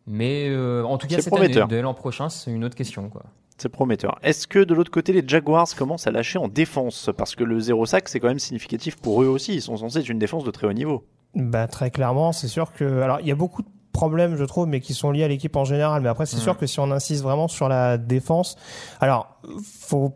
mais 0.07 0.49
euh, 0.49 0.83
en 0.85 0.99
tout 0.99 1.07
cas 1.07 1.17
C'est 1.17 1.23
cette 1.23 1.33
prometteur. 1.33 1.65
année, 1.65 1.77
dès 1.77 1.83
l'an 1.83 1.95
prochain, 1.95 2.29
c'est 2.29 2.51
une 2.51 2.65
autre 2.65 2.75
question. 2.77 3.09
Quoi. 3.09 3.23
C'est 3.59 3.69
prometteur. 3.69 4.19
Est-ce 4.23 4.47
que 4.47 4.59
de 4.59 4.75
l'autre 4.75 4.91
côté, 4.91 5.13
les 5.13 5.23
Jaguars 5.27 5.69
commencent 5.77 6.07
à 6.07 6.11
lâcher 6.11 6.39
en 6.39 6.49
défense? 6.49 7.11
Parce 7.17 7.35
que 7.37 7.45
le 7.45 7.61
0 7.61 7.87
sac, 7.87 8.09
c'est 8.09 8.19
quand 8.21 8.29
même 8.29 8.39
significatif 8.41 8.97
pour 8.97 9.23
eux 9.23 9.27
aussi. 9.27 9.55
Ils 9.55 9.63
sont 9.63 9.77
censés 9.77 9.99
être 10.01 10.09
une 10.09 10.19
défense 10.19 10.45
de 10.45 10.51
très 10.51 10.67
haut 10.67 10.73
niveau. 10.73 11.05
Bah, 11.35 11.67
très 11.69 11.91
clairement, 11.91 12.33
c'est 12.33 12.49
sûr 12.49 12.73
que. 12.73 13.01
Alors, 13.01 13.21
il 13.21 13.27
y 13.29 13.33
a 13.33 13.37
beaucoup 13.37 13.63
de 13.63 13.69
problèmes, 13.93 14.37
je 14.37 14.45
trouve, 14.45 14.67
mais 14.67 14.81
qui 14.81 14.93
sont 14.93 15.13
liés 15.13 15.23
à 15.25 15.29
l'équipe 15.29 15.55
en 15.55 15.65
général. 15.65 16.03
Mais 16.03 16.09
après, 16.09 16.27
c'est 16.27 16.37
Mm. 16.39 16.41
sûr 16.41 16.59
que 16.59 16.67
si 16.67 16.81
on 16.81 16.91
insiste 16.91 17.23
vraiment 17.23 17.47
sur 17.47 17.69
la 17.69 17.97
défense, 17.97 18.57
alors, 19.01 19.39
faut 19.63 20.13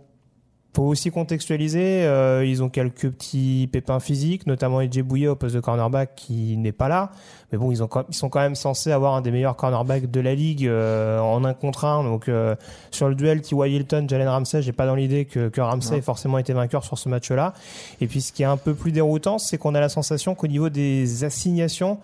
faut 0.79 0.85
aussi 0.85 1.11
contextualiser. 1.11 2.05
euh, 2.05 2.45
ils 2.47 2.63
ont 2.63 2.69
quelques 2.69 3.11
petits 3.11 3.69
pépins 3.73 3.99
physiques, 3.99 4.47
notamment 4.47 4.81
Edge 4.81 5.01
Bouillet 5.01 5.27
au 5.27 5.35
poste 5.35 5.57
de 5.57 5.61
cornerback 5.61 6.15
qui 6.15 6.57
n'est 6.57 6.71
pas 6.71 6.87
là. 6.89 7.11
Mais 7.51 7.59
bon, 7.59 7.73
ils, 7.73 7.83
ont, 7.83 7.89
quand- 7.89 8.05
ils 8.09 8.15
sont 8.15 8.29
quand 8.29 8.39
même 8.39 8.55
censés 8.55 8.93
avoir 8.93 9.15
un 9.17 9.21
des 9.21 9.33
meilleurs 9.33 9.57
cornerbacks 9.57 10.09
de 10.09 10.21
la 10.21 10.37
ligue 10.37 10.67
euh, 10.69 11.19
en 11.19 11.45
un 11.45 11.53
contre 11.53 11.85
un. 11.85 12.05
Donc 12.05 12.29
euh, 12.29 12.55
sur 12.93 13.09
le 13.09 13.17
duel 13.17 13.41
T.Y. 13.43 13.73
Hilton, 13.75 14.07
Jalen 14.09 14.29
Ramsey, 14.29 14.63
j'ai 14.63 14.71
pas 14.73 14.87
dans 14.87 14.95
l'idée 14.95 15.25
que, 15.25 15.49
que 15.49 15.61
Ramsey 15.61 15.99
ait 15.99 16.01
forcément 16.01 16.39
été 16.39 16.53
vainqueur 16.53 16.85
sur 16.85 16.97
ce 16.97 17.09
match-là. 17.09 17.55
Et 18.00 18.07
puis 18.07 18.21
ce 18.21 18.33
qui 18.33 18.43
est 18.43 18.47
un 18.47 18.57
peu 18.57 18.75
plus 18.75 18.93
déroutant, 18.93 19.38
c'est 19.38 19.59
qu'on 19.59 19.75
a 19.75 19.81
la 19.81 19.88
sensation 19.88 20.37
qu'au 20.37 20.47
niveau 20.47 20.69
des 20.69 21.25
assignations, 21.25 21.99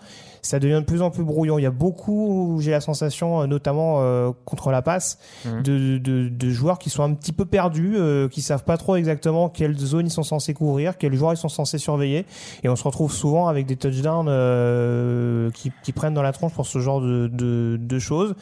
ça 0.45 0.59
devient 0.59 0.79
de 0.81 0.85
plus 0.85 1.01
en 1.01 1.09
plus 1.11 1.23
brouillon. 1.23 1.57
Il 1.59 1.63
y 1.63 1.65
a 1.65 1.71
beaucoup, 1.71 2.57
j'ai 2.61 2.71
la 2.71 2.81
sensation, 2.81 3.41
euh, 3.41 3.47
notamment 3.47 3.97
euh, 3.99 4.31
contre 4.45 4.71
la 4.71 4.81
passe, 4.81 5.17
Mhm. 5.45 5.63
de, 5.63 5.97
de, 5.97 6.29
de 6.29 6.49
joueurs 6.49 6.79
qui 6.79 6.89
sont 6.89 7.03
un 7.03 7.13
petit 7.13 7.31
peu 7.33 7.45
perdus, 7.45 7.93
euh, 7.97 8.27
qui 8.27 8.41
savent 8.41 8.63
pas 8.63 8.77
trop 8.77 8.95
exactement 8.95 9.49
quelle 9.49 9.77
zone 9.77 10.07
ils 10.07 10.11
sont 10.11 10.23
censés 10.23 10.53
couvrir, 10.53 10.97
quels 10.97 11.13
joueurs 11.13 11.33
ils 11.33 11.37
sont 11.37 11.49
censés 11.49 11.77
surveiller. 11.77 12.25
Et 12.63 12.69
on 12.69 12.75
se 12.75 12.83
retrouve 12.83 13.11
souvent 13.11 13.47
avec 13.47 13.65
des 13.65 13.75
touchdowns 13.75 14.27
euh, 14.29 15.49
qui, 15.51 15.71
qui 15.83 15.91
prennent 15.91 16.13
dans 16.13 16.21
la 16.21 16.31
tronche 16.31 16.53
pour 16.53 16.65
ce 16.65 16.79
genre 16.79 17.01
de, 17.01 17.27
de, 17.31 17.77
de 17.79 17.99
choses. 17.99 18.35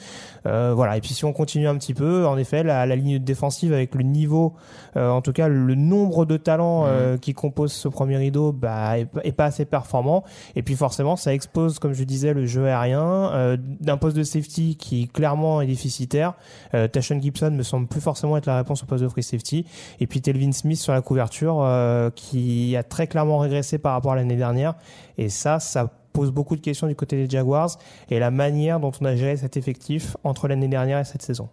Euh, 0.46 0.74
voilà. 0.76 0.98
Et 0.98 1.02
puis 1.02 1.14
si 1.14 1.26
on 1.26 1.34
continue 1.34 1.68
un 1.68 1.76
petit 1.78 1.94
peu, 1.94 2.26
en 2.28 2.38
effet, 2.38 2.64
la, 2.64 2.86
la 2.86 2.96
ligne 2.96 3.20
défensive 3.20 3.74
avec 3.74 3.96
le 3.96 4.04
niveau, 4.04 4.54
euh, 4.98 5.10
en 5.10 5.22
tout 5.22 5.32
cas 5.34 5.48
le 5.48 5.76
nombre 5.76 6.26
de 6.26 6.38
talents 6.38 6.84
euh, 6.86 7.18
qui 7.18 7.34
composent 7.34 7.72
ce 7.74 7.88
premier 7.88 8.18
rideau, 8.18 8.52
bah, 8.52 9.00
est, 9.00 9.08
est 9.24 9.32
pas 9.32 9.46
assez 9.46 9.66
performant. 9.66 10.24
Et 10.56 10.62
puis 10.64 10.76
forcément, 10.76 11.16
ça 11.16 11.34
expose, 11.34 11.80
comme 11.80 11.93
je 11.94 12.04
disais, 12.04 12.34
le 12.34 12.46
jeu 12.46 12.68
aérien 12.68 13.32
euh, 13.34 13.58
d'un 13.60 13.98
poste 13.98 14.18
de 14.18 14.24
safety 14.24 14.76
qui 14.76 15.08
clairement 15.08 15.62
est 15.62 15.68
déficitaire. 15.68 16.34
Euh, 16.74 16.88
Tashon 16.88 17.22
Gibson 17.22 17.52
me 17.52 17.64
semble 17.64 17.88
plus 17.88 18.02
forcément 18.02 18.38
être 18.38 18.46
la 18.46 18.58
réponse 18.58 18.84
au 18.84 18.86
poste 18.86 19.04
de 19.04 19.10
free 19.10 19.24
safety. 19.24 19.66
Et 20.00 20.08
puis 20.08 20.22
Telvin 20.22 20.52
Smith 20.52 20.80
sur 20.80 20.94
la 20.94 21.02
couverture 21.02 21.62
euh, 21.62 22.10
qui 22.10 22.76
a 22.76 22.84
très 22.84 23.08
clairement 23.08 23.38
régressé 23.38 23.78
par 23.78 23.94
rapport 23.94 24.14
à 24.14 24.16
l'année 24.16 24.36
dernière. 24.36 24.76
Et 25.18 25.30
ça, 25.30 25.60
ça 25.60 25.92
pose 26.14 26.32
beaucoup 26.32 26.56
de 26.56 26.62
questions 26.62 26.88
du 26.88 26.96
côté 26.96 27.16
des 27.16 27.30
Jaguars 27.30 27.72
et 28.10 28.20
la 28.20 28.32
manière 28.32 28.80
dont 28.80 28.92
on 29.02 29.06
a 29.06 29.16
géré 29.16 29.38
cet 29.38 29.58
effectif 29.58 30.16
entre 30.24 30.48
l'année 30.48 30.68
dernière 30.68 31.00
et 31.00 31.06
cette 31.06 31.24
saison. 31.24 31.50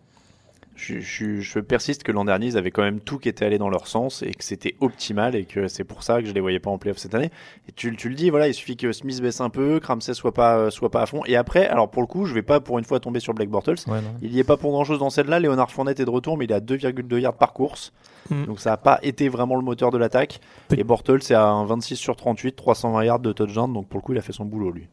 Je, 0.81 0.99
je- 1.01 1.41
je 1.41 1.59
persiste 1.61 2.03
que 2.03 2.13
l'an 2.13 2.25
dernier, 2.25 2.47
ils 2.47 2.57
avaient 2.57 2.71
quand 2.71 2.83
même 2.83 3.01
tout 3.01 3.19
qui 3.19 3.29
était 3.29 3.45
allé 3.45 3.59
dans 3.59 3.69
leur 3.69 3.87
sens 3.87 4.23
et 4.23 4.33
que 4.33 4.43
c'était 4.43 4.75
optimal 4.81 5.35
et 5.37 5.45
que 5.45 5.69
c'est 5.69 5.85
pour 5.85 6.03
ça 6.03 6.21
que 6.23 6.27
je 6.29 6.33
les 6.33 6.41
voyais 6.41 6.59
pas 6.59 6.71
en 6.71 6.79
playoff 6.79 6.99
cette 6.99 7.15
année. 7.15 7.31
Et 7.69 7.73
tu, 7.73 7.95
tu 7.97 8.09
le 8.09 8.15
dis, 8.15 8.31
voilà, 8.31 8.49
il 8.49 8.55
suffit 8.55 8.77
que 8.77 8.91
Smith 8.93 9.21
baisse 9.21 9.41
un 9.41 9.51
peu, 9.51 9.79
que 9.81 9.87
Ramsey 9.87 10.15
soit 10.15 10.33
pas, 10.33 10.57
euh, 10.57 10.71
soit 10.71 10.91
pas 10.91 11.03
à 11.03 11.07
fond. 11.07 11.23
Et 11.27 11.37
après, 11.37 11.67
alors 11.69 11.91
pour 11.91 12.03
le 12.03 12.07
coup, 12.07 12.25
je 12.25 12.35
vais 12.35 12.43
pas 12.43 12.61
pour 12.61 12.79
une 12.79 12.85
fois 12.85 12.99
tomber 13.01 13.21
sur 13.21 13.35
Black 13.35 13.49
Bortles. 13.49 13.75
Ouais. 13.89 13.99
Il 14.23 14.33
y 14.35 14.39
est 14.41 14.45
pas 14.45 14.57
pour 14.57 14.71
grand 14.73 14.85
chose 14.85 14.99
dans 14.99 15.11
celle-là. 15.11 15.39
Léonard 15.41 15.71
Fournette 15.71 16.01
est 16.01 16.05
de 16.05 16.11
retour, 16.11 16.37
mais 16.39 16.47
il 16.47 16.51
est 16.51 16.55
à 16.55 16.61
2,2 16.61 17.19
yards 17.21 17.35
par 17.37 17.53
course. 17.53 17.93
Mm. 18.31 18.45
Donc 18.47 18.61
ça 18.61 18.71
n'a 18.71 18.77
pas 18.77 18.99
été 19.03 19.29
vraiment 19.29 19.57
le 19.57 19.63
moteur 19.63 19.91
de 19.91 19.99
l'attaque. 19.99 20.41
Et 20.77 20.85
Bortles, 20.85 21.23
c'est 21.23 21.35
à 21.35 21.47
un 21.47 21.65
26 21.67 21.97
sur 21.97 22.17
38, 22.17 22.57
320 22.57 23.05
yards 23.05 23.19
de 23.21 23.33
touchdown. 23.33 23.73
Donc 23.73 23.89
pour 23.89 23.99
le 24.01 24.03
coup, 24.03 24.13
il 24.13 24.19
a 24.19 24.23
fait 24.23 24.33
son 24.33 24.45
boulot, 24.45 24.71
lui. 24.71 24.89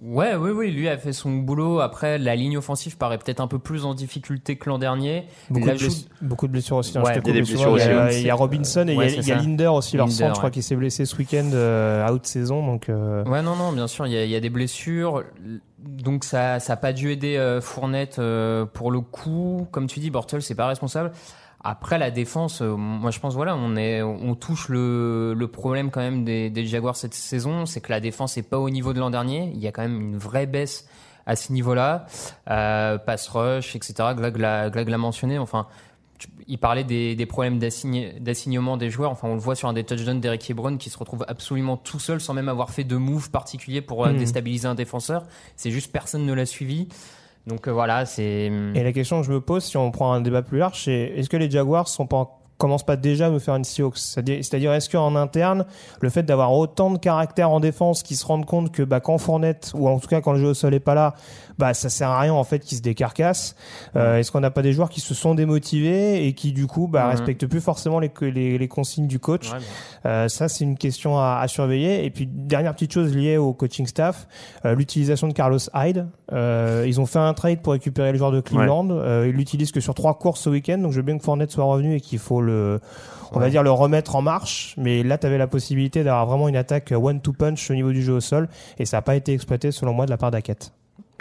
Ouais, 0.00 0.34
oui, 0.36 0.50
oui, 0.50 0.70
lui 0.70 0.88
a 0.88 0.96
fait 0.98 1.12
son 1.12 1.30
boulot. 1.32 1.80
Après, 1.80 2.18
la 2.18 2.36
ligne 2.36 2.56
offensive 2.58 2.96
paraît 2.96 3.18
peut-être 3.18 3.40
un 3.40 3.46
peu 3.46 3.58
plus 3.58 3.84
en 3.84 3.94
difficulté 3.94 4.56
que 4.56 4.68
l'an 4.68 4.78
dernier. 4.78 5.24
Beaucoup, 5.50 5.64
de 5.66 5.70
L'ajout- 5.70 5.86
bless- 5.86 6.08
beaucoup 6.22 6.46
de 6.46 6.52
blessures 6.52 6.76
aussi. 6.76 6.96
hein, 6.98 7.02
Ouais, 7.02 7.12
il 7.12 7.16
y 7.16 7.18
a 7.18 7.20
des 7.20 7.32
blessures 7.42 7.76
il 7.78 7.78
y 7.78 7.82
a- 7.90 8.06
aussi. 8.06 8.20
Il 8.20 8.26
y 8.26 8.30
a 8.30 8.34
Robinson 8.34 8.86
et 8.88 8.92
il 8.92 8.98
y 8.98 9.02
a- 9.02 9.08
il 9.08 9.28
y. 9.28 9.30
Linder 9.30 9.66
aussi, 9.68 9.96
leur 9.96 10.06
Linder, 10.06 10.16
centre, 10.18 10.34
je 10.34 10.38
crois, 10.40 10.50
qui 10.50 10.62
s'est 10.62 10.76
blessé 10.76 11.04
ce 11.04 11.16
week-end, 11.16 11.50
euh, 11.52 12.08
out 12.08 12.24
saison. 12.26 12.64
Donc, 12.66 12.88
euh, 12.88 13.24
Ouais, 13.24 13.42
non, 13.42 13.56
non, 13.56 13.72
bien 13.72 13.86
sûr, 13.86 14.06
il 14.06 14.12
y 14.12 14.16
a, 14.16 14.24
y 14.24 14.40
des 14.40 14.50
blessures. 14.50 15.22
Donc 15.78 16.24
ça 16.24 16.60
ça 16.60 16.72
a 16.72 16.76
pas 16.76 16.94
dû 16.94 17.10
aider 17.12 17.36
euh, 17.36 17.60
Fournette 17.60 18.18
euh, 18.18 18.64
pour 18.64 18.90
le 18.90 19.00
coup. 19.00 19.66
Comme 19.70 19.86
tu 19.86 20.00
dis, 20.00 20.10
Bortles, 20.10 20.40
c'est 20.40 20.54
pas 20.54 20.66
responsable. 20.66 21.12
Après 21.66 21.96
la 21.98 22.10
défense, 22.10 22.60
euh, 22.60 22.76
moi 22.76 23.10
je 23.10 23.18
pense 23.20 23.34
voilà, 23.34 23.56
on 23.56 23.74
est, 23.76 24.02
on 24.02 24.34
touche 24.34 24.68
le, 24.68 25.32
le 25.34 25.48
problème 25.48 25.90
quand 25.90 26.00
même 26.02 26.22
des, 26.22 26.50
des 26.50 26.66
Jaguars 26.66 26.94
cette 26.94 27.14
saison, 27.14 27.64
c'est 27.64 27.80
que 27.80 27.90
la 27.90 28.00
défense 28.00 28.36
est 28.36 28.42
pas 28.42 28.58
au 28.58 28.68
niveau 28.68 28.92
de 28.92 29.00
l'an 29.00 29.08
dernier. 29.08 29.50
Il 29.54 29.60
y 29.60 29.66
a 29.66 29.72
quand 29.72 29.80
même 29.82 29.98
une 29.98 30.18
vraie 30.18 30.46
baisse 30.46 30.86
à 31.24 31.36
ce 31.36 31.52
niveau-là. 31.54 32.04
Euh, 32.50 32.98
pass 32.98 33.28
rush, 33.28 33.74
etc. 33.76 33.94
Glag 34.14 34.36
l'a 34.88 34.98
mentionné. 34.98 35.38
Enfin, 35.38 35.66
tu- 36.18 36.28
il 36.46 36.58
parlait 36.58 36.84
des, 36.84 37.16
des 37.16 37.24
problèmes 37.24 37.58
d'assign- 37.58 38.20
d'assignement 38.20 38.76
des 38.76 38.90
joueurs. 38.90 39.10
Enfin, 39.10 39.28
on 39.28 39.34
le 39.34 39.40
voit 39.40 39.54
sur 39.54 39.66
un 39.66 39.72
des 39.72 39.84
touchdowns 39.84 40.20
d'Eric 40.20 40.50
Ebron 40.50 40.76
qui 40.76 40.90
se 40.90 40.98
retrouve 40.98 41.24
absolument 41.28 41.78
tout 41.78 41.98
seul 41.98 42.20
sans 42.20 42.34
même 42.34 42.50
avoir 42.50 42.68
fait 42.72 42.84
de 42.84 42.96
move 42.96 43.30
particulier 43.30 43.80
pour 43.80 44.04
euh, 44.04 44.10
Mhm. 44.12 44.18
déstabiliser 44.18 44.68
un 44.68 44.74
défenseur. 44.74 45.24
C'est 45.56 45.70
juste 45.70 45.90
personne 45.92 46.26
ne 46.26 46.32
l'a 46.34 46.44
suivi. 46.44 46.88
Donc 47.46 47.68
euh, 47.68 47.72
voilà, 47.72 48.06
c'est. 48.06 48.50
Et 48.74 48.82
la 48.82 48.92
question 48.92 49.20
que 49.20 49.26
je 49.26 49.32
me 49.32 49.40
pose, 49.40 49.64
si 49.64 49.76
on 49.76 49.90
prend 49.90 50.12
un 50.12 50.20
débat 50.20 50.42
plus 50.42 50.58
large, 50.58 50.84
c'est 50.84 51.12
est-ce 51.16 51.28
que 51.28 51.36
les 51.36 51.50
Jaguars 51.50 51.88
sont 51.88 52.06
pas 52.06 52.40
commencent 52.56 52.86
pas 52.86 52.96
déjà 52.96 53.26
à 53.26 53.30
nous 53.30 53.40
faire 53.40 53.56
une 53.56 53.64
Seahawks? 53.64 53.98
C'est-à-dire, 53.98 54.72
est-ce 54.72 54.88
qu'en 54.88 55.16
interne, 55.16 55.66
le 56.00 56.08
fait 56.08 56.22
d'avoir 56.22 56.52
autant 56.52 56.90
de 56.90 56.98
caractère 56.98 57.50
en 57.50 57.60
défense, 57.60 58.02
qui 58.02 58.16
se 58.16 58.24
rendent 58.24 58.46
compte 58.46 58.72
que 58.72 58.82
bah, 58.82 59.00
quand 59.00 59.18
Fournette 59.18 59.72
ou 59.74 59.88
en 59.88 59.98
tout 59.98 60.08
cas 60.08 60.20
quand 60.20 60.32
le 60.32 60.38
jeu 60.38 60.48
au 60.48 60.54
sol 60.54 60.72
est 60.72 60.80
pas 60.80 60.94
là, 60.94 61.14
bah 61.58 61.74
ça 61.74 61.88
sert 61.88 62.08
à 62.10 62.20
rien 62.20 62.32
en 62.34 62.44
fait 62.44 62.60
qu'ils 62.60 62.78
se 62.78 62.82
décarcassent. 62.82 63.54
Euh, 63.96 64.18
est-ce 64.18 64.32
qu'on 64.32 64.40
n'a 64.40 64.50
pas 64.50 64.62
des 64.62 64.72
joueurs 64.72 64.88
qui 64.90 65.00
se 65.00 65.14
sont 65.14 65.34
démotivés 65.34 66.26
et 66.26 66.32
qui 66.32 66.52
du 66.52 66.66
coup 66.66 66.88
bah, 66.88 67.04
Mhm. 67.04 67.10
respectent 67.10 67.46
plus 67.46 67.60
forcément 67.60 68.00
les, 68.00 68.10
les, 68.22 68.58
les 68.58 68.68
consignes 68.68 69.06
du 69.06 69.18
coach 69.18 69.50
Ouais. 69.52 69.58
Euh, 70.06 70.28
ça, 70.28 70.48
c'est 70.48 70.64
une 70.64 70.76
question 70.76 71.18
à, 71.18 71.38
à 71.40 71.48
surveiller. 71.48 72.04
Et 72.04 72.10
puis, 72.10 72.26
dernière 72.26 72.72
petite 72.74 72.92
chose 72.92 73.14
liée 73.14 73.36
au 73.36 73.52
coaching 73.52 73.86
staff, 73.86 74.26
euh, 74.64 74.74
l'utilisation 74.74 75.28
de 75.28 75.32
Carlos 75.32 75.58
Hyde. 75.74 76.06
Euh, 76.32 76.84
ils 76.86 77.00
ont 77.00 77.06
fait 77.06 77.18
un 77.18 77.34
trade 77.34 77.60
pour 77.62 77.72
récupérer 77.72 78.12
le 78.12 78.18
joueur 78.18 78.32
de 78.32 78.40
Cleveland. 78.40 78.88
Euh, 78.90 79.26
ils 79.28 79.34
l'utilisent 79.34 79.72
que 79.72 79.80
sur 79.80 79.94
trois 79.94 80.18
courses 80.18 80.40
ce 80.40 80.50
week-end. 80.50 80.78
Donc, 80.78 80.92
je 80.92 80.96
veux 80.96 81.02
bien 81.02 81.16
que 81.18 81.22
Fournette 81.24 81.50
soit 81.50 81.64
revenu 81.64 81.94
et 81.94 82.00
qu'il 82.00 82.18
faut 82.18 82.40
le, 82.40 82.80
on 83.32 83.38
va 83.38 83.46
Ouais. 83.46 83.50
dire, 83.50 83.62
le 83.62 83.70
remettre 83.70 84.16
en 84.16 84.22
marche. 84.22 84.74
Mais 84.78 85.02
là, 85.02 85.18
tu 85.18 85.26
avais 85.26 85.38
la 85.38 85.46
possibilité 85.46 86.02
d'avoir 86.04 86.26
vraiment 86.26 86.48
une 86.48 86.56
attaque 86.56 86.92
one-two 86.92 87.32
punch 87.32 87.70
au 87.70 87.74
niveau 87.74 87.92
du 87.92 88.02
jeu 88.02 88.14
au 88.14 88.20
sol. 88.20 88.48
Et 88.78 88.84
ça 88.86 88.96
n'a 88.98 89.02
pas 89.02 89.14
été 89.16 89.32
exploité, 89.32 89.70
selon 89.72 89.92
moi, 89.92 90.06
de 90.06 90.10
la 90.10 90.16
part 90.16 90.30
d'Hackett. 90.30 90.72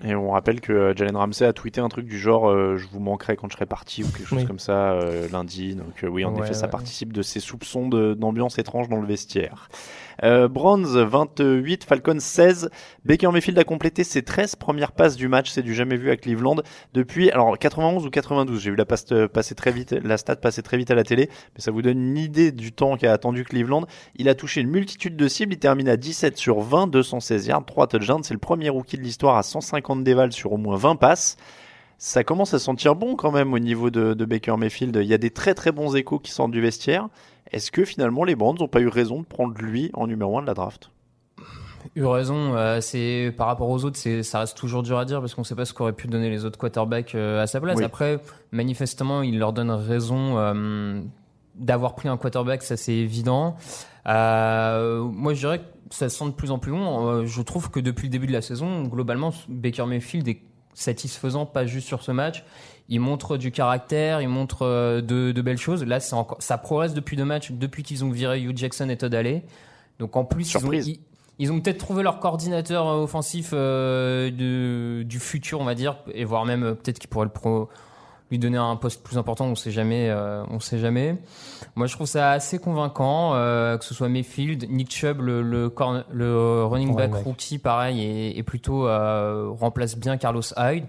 Et 0.05 0.15
on 0.15 0.31
rappelle 0.31 0.59
que 0.59 0.73
euh, 0.73 0.93
Jalen 0.95 1.15
Ramsey 1.15 1.45
a 1.45 1.53
tweeté 1.53 1.79
un 1.79 1.87
truc 1.87 2.05
du 2.05 2.19
genre 2.19 2.49
euh, 2.49 2.75
je 2.77 2.87
vous 2.87 2.99
manquerai 2.99 3.37
quand 3.37 3.47
je 3.49 3.53
serai 3.55 3.65
parti 3.65 4.03
ou 4.03 4.07
quelque 4.07 4.27
chose 4.27 4.39
Oui. 4.39 4.45
comme 4.45 4.59
ça 4.59 4.91
euh, 4.93 5.27
lundi. 5.31 5.75
Donc 5.75 6.03
euh, 6.03 6.07
oui, 6.07 6.25
en 6.25 6.33
Ouais, 6.35 6.41
effet, 6.43 6.53
ça 6.53 6.67
participe 6.67 7.13
de 7.13 7.21
ces 7.21 7.39
soupçons 7.39 7.87
d'ambiance 7.87 8.59
étrange 8.59 8.89
dans 8.89 8.99
le 8.99 9.07
vestiaire. 9.07 9.69
Euh, 10.21 10.47
Browns 10.47 10.85
28, 10.85 11.83
Falcons 11.83 12.19
16. 12.19 12.69
Baker 13.05 13.29
Mayfield 13.31 13.57
a 13.57 13.63
complété 13.63 14.03
ses 14.03 14.21
13 14.21 14.55
premières 14.55 14.91
passes 14.91 15.15
du 15.15 15.27
match, 15.27 15.49
c'est 15.49 15.63
du 15.63 15.73
jamais 15.73 15.97
vu 15.97 16.11
à 16.11 16.17
Cleveland 16.17 16.57
depuis 16.93 17.31
alors 17.31 17.57
91 17.57 18.05
ou 18.05 18.09
92. 18.09 18.61
J'ai 18.61 18.71
vu 18.71 18.75
la 18.75 18.85
passe 18.85 19.05
euh, 19.11 19.27
passer 19.27 19.55
très 19.55 19.71
vite, 19.71 19.91
la 19.91 20.17
stat 20.17 20.35
passer 20.37 20.61
très 20.61 20.77
vite 20.77 20.91
à 20.91 20.95
la 20.95 21.03
télé, 21.03 21.29
mais 21.55 21.61
ça 21.61 21.71
vous 21.71 21.81
donne 21.81 21.99
une 21.99 22.17
idée 22.17 22.51
du 22.51 22.71
temps 22.71 22.97
qu'a 22.97 23.11
attendu 23.11 23.43
Cleveland. 23.43 23.85
Il 24.15 24.29
a 24.29 24.35
touché 24.35 24.61
une 24.61 24.69
multitude 24.69 25.15
de 25.15 25.27
cibles, 25.27 25.53
il 25.53 25.59
termine 25.59 25.89
à 25.89 25.97
17 25.97 26.37
sur 26.37 26.59
20, 26.59 26.87
216 26.87 27.47
yards, 27.47 27.65
3 27.65 27.87
touchdowns. 27.87 28.23
C'est 28.23 28.33
le 28.33 28.39
premier 28.39 28.69
rookie 28.69 28.97
de 28.97 29.03
l'histoire 29.03 29.37
à 29.37 29.43
150 29.43 30.03
dévals 30.03 30.31
sur 30.31 30.53
au 30.53 30.57
moins 30.57 30.77
20 30.77 30.95
passes. 30.95 31.37
Ça 31.97 32.23
commence 32.23 32.53
à 32.53 32.59
sentir 32.59 32.95
bon 32.95 33.15
quand 33.15 33.31
même 33.31 33.53
au 33.53 33.59
niveau 33.59 33.89
de, 33.89 34.13
de 34.13 34.25
Baker 34.25 34.57
Mayfield. 34.57 34.97
Il 35.01 35.07
y 35.07 35.13
a 35.13 35.17
des 35.17 35.29
très 35.29 35.53
très 35.53 35.71
bons 35.71 35.95
échos 35.95 36.19
qui 36.19 36.31
sortent 36.31 36.51
du 36.51 36.59
vestiaire. 36.59 37.07
Est-ce 37.53 37.71
que 37.71 37.85
finalement 37.85 38.23
les 38.23 38.35
Browns 38.35 38.57
n'ont 38.59 38.67
pas 38.67 38.81
eu 38.81 38.87
raison 38.87 39.21
de 39.21 39.25
prendre 39.25 39.53
lui 39.61 39.91
en 39.93 40.07
numéro 40.07 40.37
1 40.37 40.41
de 40.41 40.47
la 40.47 40.53
draft? 40.55 40.89
Eu 41.95 42.05
raison, 42.05 42.55
euh, 42.55 42.81
c'est 42.81 43.33
par 43.37 43.47
rapport 43.47 43.69
aux 43.69 43.85
autres, 43.85 43.97
c'est 43.97 44.23
ça 44.23 44.39
reste 44.39 44.57
toujours 44.57 44.81
dur 44.83 44.97
à 44.97 45.05
dire 45.05 45.19
parce 45.19 45.35
qu'on 45.35 45.43
sait 45.43 45.53
pas 45.53 45.65
ce 45.65 45.73
qu'auraient 45.73 45.93
pu 45.93 46.07
donner 46.07 46.29
les 46.29 46.45
autres 46.45 46.57
quarterbacks 46.57 47.13
euh, 47.13 47.43
à 47.43 47.47
sa 47.47 47.61
place. 47.61 47.77
Oui. 47.77 47.83
Après, 47.83 48.19
manifestement, 48.51 49.21
il 49.21 49.37
leur 49.37 49.53
donne 49.53 49.69
raison 49.69 50.39
euh, 50.39 51.01
d'avoir 51.55 51.93
pris 51.93 52.07
un 52.07 52.17
quarterback, 52.17 52.63
ça 52.63 52.77
c'est 52.77 52.95
évident. 52.95 53.57
Moi, 54.05 55.33
je 55.33 55.39
dirais 55.39 55.59
que 55.59 55.63
ça 55.91 56.09
se 56.09 56.17
sent 56.17 56.25
de 56.25 56.31
plus 56.31 56.51
en 56.51 56.57
plus 56.57 56.71
long. 56.71 57.25
Je 57.25 57.41
trouve 57.43 57.69
que 57.69 57.79
depuis 57.79 58.07
le 58.07 58.11
début 58.11 58.27
de 58.27 58.33
la 58.33 58.41
saison, 58.41 58.83
globalement, 58.83 59.31
Baker 59.47 59.85
Mayfield 59.85 60.27
est 60.27 60.41
satisfaisant, 60.73 61.45
pas 61.45 61.65
juste 61.65 61.87
sur 61.87 62.01
ce 62.01 62.11
match. 62.11 62.43
Il 62.89 62.99
montre 62.99 63.37
du 63.37 63.51
caractère, 63.51 64.21
il 64.21 64.27
montre 64.27 64.63
euh, 64.63 65.01
de, 65.01 65.31
de 65.31 65.41
belles 65.41 65.57
choses. 65.57 65.83
Là, 65.85 65.99
c'est 65.99 66.15
encore, 66.15 66.37
ça 66.41 66.57
progresse 66.57 66.93
depuis 66.93 67.15
deux 67.15 67.25
matchs, 67.25 67.51
depuis 67.51 67.81
qu'ils 67.83 68.03
ont 68.03 68.09
viré 68.11 68.41
Hugh 68.41 68.57
Jackson 68.57 68.89
et 68.89 68.97
Todd 68.97 69.15
Haley. 69.15 69.43
Donc 69.99 70.15
en 70.17 70.25
plus, 70.25 70.51
ils 70.51 70.57
ont, 70.57 70.59
Surprise. 70.59 70.87
ils, 70.87 70.99
ils 71.39 71.51
ont 71.51 71.59
peut-être 71.61 71.77
trouvé 71.77 72.03
leur 72.03 72.19
coordinateur 72.19 72.87
euh, 72.87 73.03
offensif 73.03 73.51
euh, 73.53 74.29
de, 74.31 75.03
du 75.03 75.19
futur, 75.19 75.61
on 75.61 75.63
va 75.65 75.75
dire, 75.75 75.97
et 76.13 76.25
voire 76.25 76.45
même 76.45 76.63
euh, 76.63 76.73
peut-être 76.73 76.99
qu'ils 76.99 77.09
pourraient 77.09 77.25
le 77.25 77.31
pro, 77.31 77.69
lui 78.31 78.37
donner 78.37 78.57
un 78.57 78.75
poste 78.75 79.01
plus 79.01 79.17
important. 79.17 79.45
On 79.45 79.55
sait 79.55 79.71
jamais, 79.71 80.09
euh, 80.09 80.43
on 80.49 80.59
sait 80.59 80.77
jamais. 80.79 81.15
Moi, 81.75 81.87
je 81.87 81.95
trouve 81.95 82.07
ça 82.07 82.31
assez 82.31 82.59
convaincant, 82.59 83.33
euh, 83.35 83.77
que 83.77 83.85
ce 83.85 83.93
soit 83.93 84.09
Mayfield, 84.09 84.67
Nick 84.69 84.91
Chubb, 84.93 85.21
le, 85.21 85.41
le, 85.41 85.69
corner- 85.69 86.05
le 86.11 86.65
running 86.65 86.89
back 86.95 87.05
Running 87.11 87.11
back. 87.15 87.23
rookie, 87.25 87.57
pareil, 87.59 88.01
et, 88.01 88.37
et 88.37 88.43
plutôt 88.43 88.87
euh, 88.87 89.47
remplace 89.57 89.95
bien 89.97 90.17
Carlos 90.17 90.41
Hyde. 90.57 90.85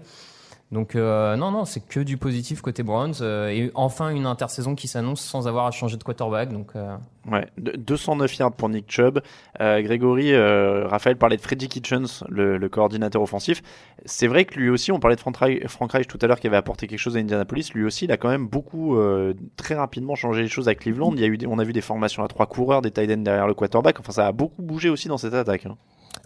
Donc 0.71 0.95
euh, 0.95 1.35
non, 1.35 1.51
non, 1.51 1.63
c'est 1.63 1.79
que 1.87 1.99
du 1.99 2.17
positif 2.17 2.59
côté 2.61 2.81
Browns 2.81 3.13
euh, 3.21 3.49
et 3.49 3.71
enfin 3.75 4.09
une 4.09 4.25
intersaison 4.25 4.73
qui 4.73 4.87
s'annonce 4.87 5.21
sans 5.21 5.47
avoir 5.47 5.67
à 5.67 5.71
changer 5.71 5.95
de 5.95 6.03
quarterback. 6.03 6.51
Donc 6.51 6.71
euh, 6.75 6.97
Ouais, 7.31 7.47
de- 7.59 7.73
209 7.77 8.37
yards 8.39 8.51
pour 8.53 8.67
Nick 8.69 8.91
Chubb. 8.91 9.19
Grégory, 9.59 10.35
Raphaël 10.35 11.17
parlait 11.17 11.37
de 11.37 11.41
Freddy 11.41 11.67
Kitchens, 11.69 12.23
le, 12.29 12.57
coordinateur 12.67 13.21
offensif. 13.21 13.61
C'est 14.05 14.27
vrai 14.27 14.45
que 14.45 14.59
lui 14.59 14.69
aussi, 14.69 14.91
on 14.91 14.99
parlait 14.99 15.15
de 15.15 15.21
Frank 15.21 15.37
Reich, 15.91 16.07
tout 16.07 16.19
à 16.21 16.27
l'heure 16.27 16.39
qui 16.39 16.47
avait 16.47 16.57
apporté 16.57 16.87
quelque 16.87 16.99
chose 16.99 17.15
à 17.15 17.19
Indianapolis. 17.19 17.69
Lui 17.73 17.85
aussi, 17.85 18.05
il 18.05 18.11
a 18.11 18.17
quand 18.17 18.29
même 18.29 18.47
beaucoup, 18.47 18.97
très 19.57 19.75
rapidement 19.75 20.15
changé 20.15 20.41
les 20.43 20.47
choses 20.47 20.67
à 20.67 20.75
Cleveland. 20.75 21.11
Il 21.15 21.21
y 21.21 21.23
a 21.23 21.27
eu 21.27 21.37
des- 21.37 21.47
on 21.47 21.57
a 21.59 21.63
vu 21.63 21.73
des 21.73 21.81
formations 21.81 22.23
à 22.23 22.27
trois 22.27 22.45
coureurs, 22.47 22.81
des 22.81 22.91
tight 22.91 23.09
ends 23.11 23.17
derrière 23.17 23.47
le 23.47 23.53
quarterback. 23.53 23.99
Enfin, 23.99 24.11
ça 24.11 24.27
a 24.27 24.31
beaucoup 24.31 24.61
bougé 24.61 24.89
aussi 24.89 25.07
dans 25.07 25.17
cette 25.17 25.33
attaque. 25.33 25.65
hein. 25.65 25.77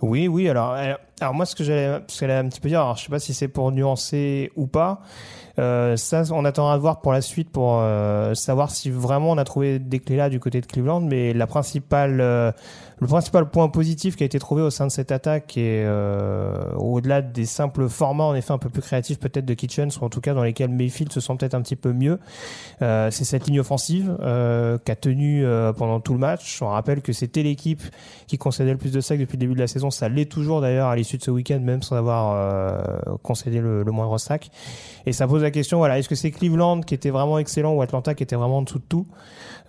Oui, 0.01 0.27
oui. 0.27 0.49
Alors, 0.49 0.73
euh, 0.73 0.93
alors 1.21 1.33
moi, 1.33 1.45
ce 1.45 1.55
que 1.55 1.63
j'allais, 1.63 1.85
un 1.85 2.49
petit 2.49 2.59
peu 2.59 2.69
dire, 2.69 2.81
alors 2.81 2.95
je 2.95 3.03
sais 3.03 3.09
pas 3.09 3.19
si 3.19 3.33
c'est 3.33 3.47
pour 3.47 3.71
nuancer 3.71 4.51
ou 4.55 4.67
pas. 4.67 5.01
Euh, 5.59 5.97
ça, 5.97 6.23
on 6.31 6.45
attendra 6.45 6.77
de 6.77 6.81
voir 6.81 7.01
pour 7.01 7.11
la 7.11 7.21
suite 7.21 7.49
pour 7.49 7.79
euh, 7.81 8.33
savoir 8.33 8.71
si 8.71 8.89
vraiment 8.89 9.31
on 9.31 9.37
a 9.37 9.43
trouvé 9.43 9.79
des 9.79 9.99
clés 9.99 10.15
là 10.15 10.29
du 10.29 10.39
côté 10.39 10.61
de 10.61 10.65
Cleveland. 10.65 11.01
Mais 11.01 11.33
la 11.33 11.47
principale, 11.47 12.21
euh, 12.21 12.51
le 12.99 13.07
principal 13.07 13.49
point 13.49 13.69
positif 13.69 14.15
qui 14.15 14.23
a 14.23 14.25
été 14.25 14.39
trouvé 14.39 14.61
au 14.61 14.69
sein 14.69 14.85
de 14.85 14.91
cette 14.91 15.11
attaque 15.11 15.57
et 15.57 15.83
euh, 15.85 16.73
au-delà 16.75 17.21
des 17.21 17.45
simples 17.45 17.87
formats, 17.87 18.25
en 18.25 18.35
effet, 18.35 18.51
un 18.51 18.57
peu 18.57 18.69
plus 18.69 18.81
créatifs 18.81 19.19
peut-être 19.19 19.45
de 19.45 19.53
Kitchens 19.53 19.89
ou 20.01 20.05
en 20.05 20.09
tout 20.09 20.21
cas 20.21 20.33
dans 20.33 20.43
lesquels 20.43 20.69
Mayfield 20.69 21.11
se 21.11 21.19
sent 21.19 21.33
peut-être 21.37 21.53
un 21.55 21.61
petit 21.61 21.75
peu 21.75 21.93
mieux, 21.93 22.19
euh, 22.81 23.09
c'est 23.11 23.23
cette 23.23 23.47
ligne 23.47 23.59
offensive 23.59 24.17
euh, 24.21 24.77
qui 24.83 24.91
a 24.91 24.95
tenu 24.95 25.45
euh, 25.45 25.71
pendant 25.73 25.99
tout 25.99 26.13
le 26.13 26.19
match. 26.19 26.61
On 26.61 26.67
rappelle 26.67 27.01
que 27.01 27.13
c'était 27.13 27.43
l'équipe 27.43 27.81
qui 28.27 28.37
concédait 28.37 28.71
le 28.71 28.77
plus 28.77 28.91
de 28.91 29.01
sacs 29.01 29.19
depuis 29.19 29.37
le 29.37 29.41
début 29.41 29.53
de 29.55 29.59
la 29.59 29.67
saison. 29.67 29.91
Ça 29.91 30.09
l'est 30.09 30.29
toujours 30.29 30.61
d'ailleurs 30.61 30.89
à 30.89 30.95
l'issue 30.95 31.17
de 31.17 31.23
ce 31.23 31.31
week-end, 31.31 31.59
même 31.59 31.81
sans 31.81 31.95
avoir 31.95 32.33
euh, 32.35 33.15
concédé 33.23 33.59
le, 33.59 33.83
le 33.83 33.91
moindre 33.91 34.17
sac. 34.17 34.51
Et 35.05 35.13
ça 35.13 35.27
pose 35.27 35.41
la 35.41 35.51
question, 35.51 35.77
voilà, 35.77 35.97
est-ce 35.99 36.09
que 36.09 36.15
c'est 36.15 36.31
Cleveland 36.31 36.81
qui 36.81 36.93
était 36.93 37.09
vraiment 37.09 37.39
excellent 37.39 37.73
ou 37.73 37.81
Atlanta 37.81 38.13
qui 38.13 38.23
était 38.23 38.35
vraiment 38.35 38.57
en 38.57 38.61
dessous 38.63 38.79
de 38.79 38.83
tout? 38.87 39.07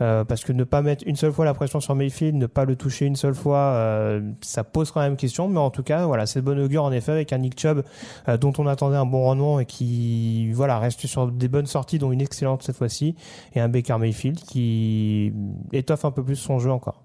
Euh, 0.00 0.25
Parce 0.25 0.45
que 0.45 0.52
ne 0.52 0.64
pas 0.64 0.80
mettre 0.83 1.04
une 1.07 1.16
seule 1.16 1.33
fois 1.33 1.45
la 1.45 1.54
pression 1.54 1.80
sur 1.80 1.95
Mayfield, 1.95 2.35
ne 2.37 2.47
pas 2.47 2.64
le 2.64 2.76
toucher 2.76 3.07
une 3.07 3.16
seule 3.16 3.35
fois, 3.35 3.59
euh, 3.59 4.21
ça 4.40 4.64
pose 4.64 4.90
quand 4.90 5.00
même 5.00 5.16
question. 5.16 5.49
Mais 5.49 5.59
en 5.59 5.71
tout 5.71 5.83
cas, 5.83 6.07
voilà, 6.07 6.26
c'est 6.26 6.40
de 6.40 6.45
bon 6.45 6.59
augure 6.59 6.85
en 6.85 6.92
effet 6.92 7.12
avec 7.12 7.33
un 7.33 7.38
Nick 7.38 7.59
Chubb 7.59 7.83
euh, 8.28 8.37
dont 8.37 8.52
on 8.59 8.66
attendait 8.66 8.97
un 8.97 9.07
bon 9.07 9.23
rendement 9.23 9.61
et 9.61 9.66
qui, 9.66 10.52
voilà, 10.52 10.78
reste 10.78 11.07
sur 11.07 11.26
des 11.30 11.49
bonnes 11.49 11.66
sorties, 11.66 11.99
dont 11.99 12.12
une 12.12 12.23
excellente 12.23 12.62
cette 12.62 12.76
fois-ci, 12.76 13.14
et 13.54 13.61
un 13.61 13.69
Baker 13.69 13.99
Mayfield 13.99 14.38
qui 14.40 15.33
étoffe 15.73 16.04
un 16.04 16.11
peu 16.11 16.25
plus 16.25 16.37
son 16.37 16.59
jeu 16.59 16.71
encore. 16.71 17.02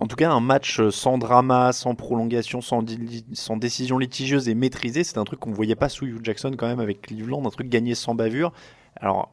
En 0.00 0.06
tout 0.06 0.14
cas, 0.14 0.30
un 0.30 0.38
match 0.38 0.80
sans 0.90 1.18
drama, 1.18 1.72
sans 1.72 1.96
prolongation, 1.96 2.60
sans 2.60 2.82
décision 3.56 3.98
litigieuse 3.98 4.48
et 4.48 4.54
maîtrisée, 4.54 5.02
c'est 5.02 5.18
un 5.18 5.24
truc 5.24 5.40
qu'on 5.40 5.50
ne 5.50 5.56
voyait 5.56 5.74
pas 5.74 5.88
sous 5.88 6.06
Hugh 6.06 6.20
Jackson 6.22 6.52
quand 6.56 6.68
même 6.68 6.78
avec 6.78 7.02
Cleveland, 7.02 7.44
un 7.44 7.50
truc 7.50 7.68
gagné 7.68 7.96
sans 7.96 8.14
bavure. 8.14 8.52
Alors, 8.94 9.32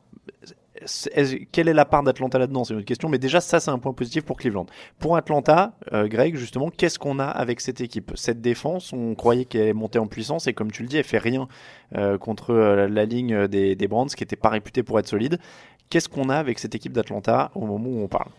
quelle 1.51 1.67
est 1.67 1.73
la 1.73 1.85
part 1.85 2.03
d'Atlanta 2.03 2.37
là-dedans? 2.37 2.63
C'est 2.63 2.73
une 2.73 2.79
autre 2.79 2.87
question, 2.87 3.09
mais 3.09 3.17
déjà 3.17 3.41
ça 3.41 3.59
c'est 3.59 3.71
un 3.71 3.79
point 3.79 3.93
positif 3.93 4.23
pour 4.23 4.37
Cleveland. 4.37 4.65
Pour 4.99 5.15
Atlanta, 5.15 5.73
euh, 5.93 6.07
Greg, 6.07 6.35
justement, 6.35 6.69
qu'est-ce 6.69 6.99
qu'on 6.99 7.19
a 7.19 7.25
avec 7.25 7.61
cette 7.61 7.81
équipe? 7.81 8.11
Cette 8.15 8.41
défense, 8.41 8.93
on 8.93 9.15
croyait 9.15 9.45
qu'elle 9.45 9.67
est 9.67 9.73
montée 9.73 9.99
en 9.99 10.07
puissance 10.07 10.47
et 10.47 10.53
comme 10.53 10.71
tu 10.71 10.83
le 10.83 10.89
dis, 10.89 10.97
elle 10.97 11.03
fait 11.03 11.17
rien 11.17 11.47
euh, 11.95 12.17
contre 12.17 12.51
euh, 12.51 12.87
la 12.87 13.05
ligne 13.05 13.47
des, 13.47 13.75
des 13.75 13.87
Browns 13.87 14.09
qui 14.09 14.23
n'était 14.23 14.35
pas 14.35 14.49
réputée 14.49 14.83
pour 14.83 14.99
être 14.99 15.07
solide. 15.07 15.39
Qu'est-ce 15.89 16.09
qu'on 16.09 16.29
a 16.29 16.35
avec 16.35 16.59
cette 16.59 16.73
équipe 16.75 16.93
d'Atlanta 16.93 17.51
au 17.55 17.65
moment 17.65 17.89
où 17.89 18.03
on 18.03 18.07
parle? 18.07 18.29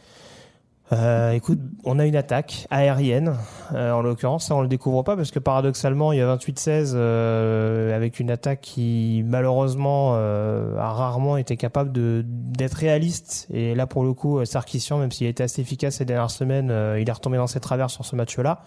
Euh, 0.93 1.33
écoute, 1.33 1.59
on 1.85 1.99
a 1.99 2.07
une 2.07 2.15
attaque 2.15 2.69
aérienne, 2.71 3.37
euh, 3.75 3.91
en 3.91 4.03
l'occurrence, 4.03 4.47
ça 4.47 4.55
on 4.55 4.61
le 4.61 4.69
découvre 4.69 5.03
pas 5.03 5.17
parce 5.17 5.33
que 5.33 5.41
paradoxalement, 5.41 6.13
il 6.13 6.19
y 6.19 6.23
a 6.23 6.37
28-16 6.37 6.93
euh, 6.95 7.95
avec 7.95 8.21
une 8.21 8.31
attaque 8.31 8.61
qui 8.61 9.25
malheureusement 9.27 10.13
euh, 10.15 10.79
a 10.79 10.93
rarement 10.93 11.39
été 11.39 11.57
capable 11.57 11.91
d'être 11.93 12.75
réaliste. 12.75 13.49
Et 13.53 13.75
là, 13.75 13.89
pour 13.89 14.05
le 14.05 14.13
coup, 14.13 14.39
euh, 14.39 14.45
Sarkissian, 14.45 14.99
même 14.99 15.11
s'il 15.11 15.27
a 15.27 15.31
été 15.31 15.43
assez 15.43 15.61
efficace 15.61 15.97
ces 15.97 16.05
dernières 16.05 16.31
semaines, 16.31 16.73
il 16.99 17.09
est 17.09 17.13
retombé 17.13 17.37
dans 17.37 17.49
ses 17.49 17.61
travers 17.61 17.91
sur 17.91 18.05
ce 18.05 18.15
match-là. 18.15 18.63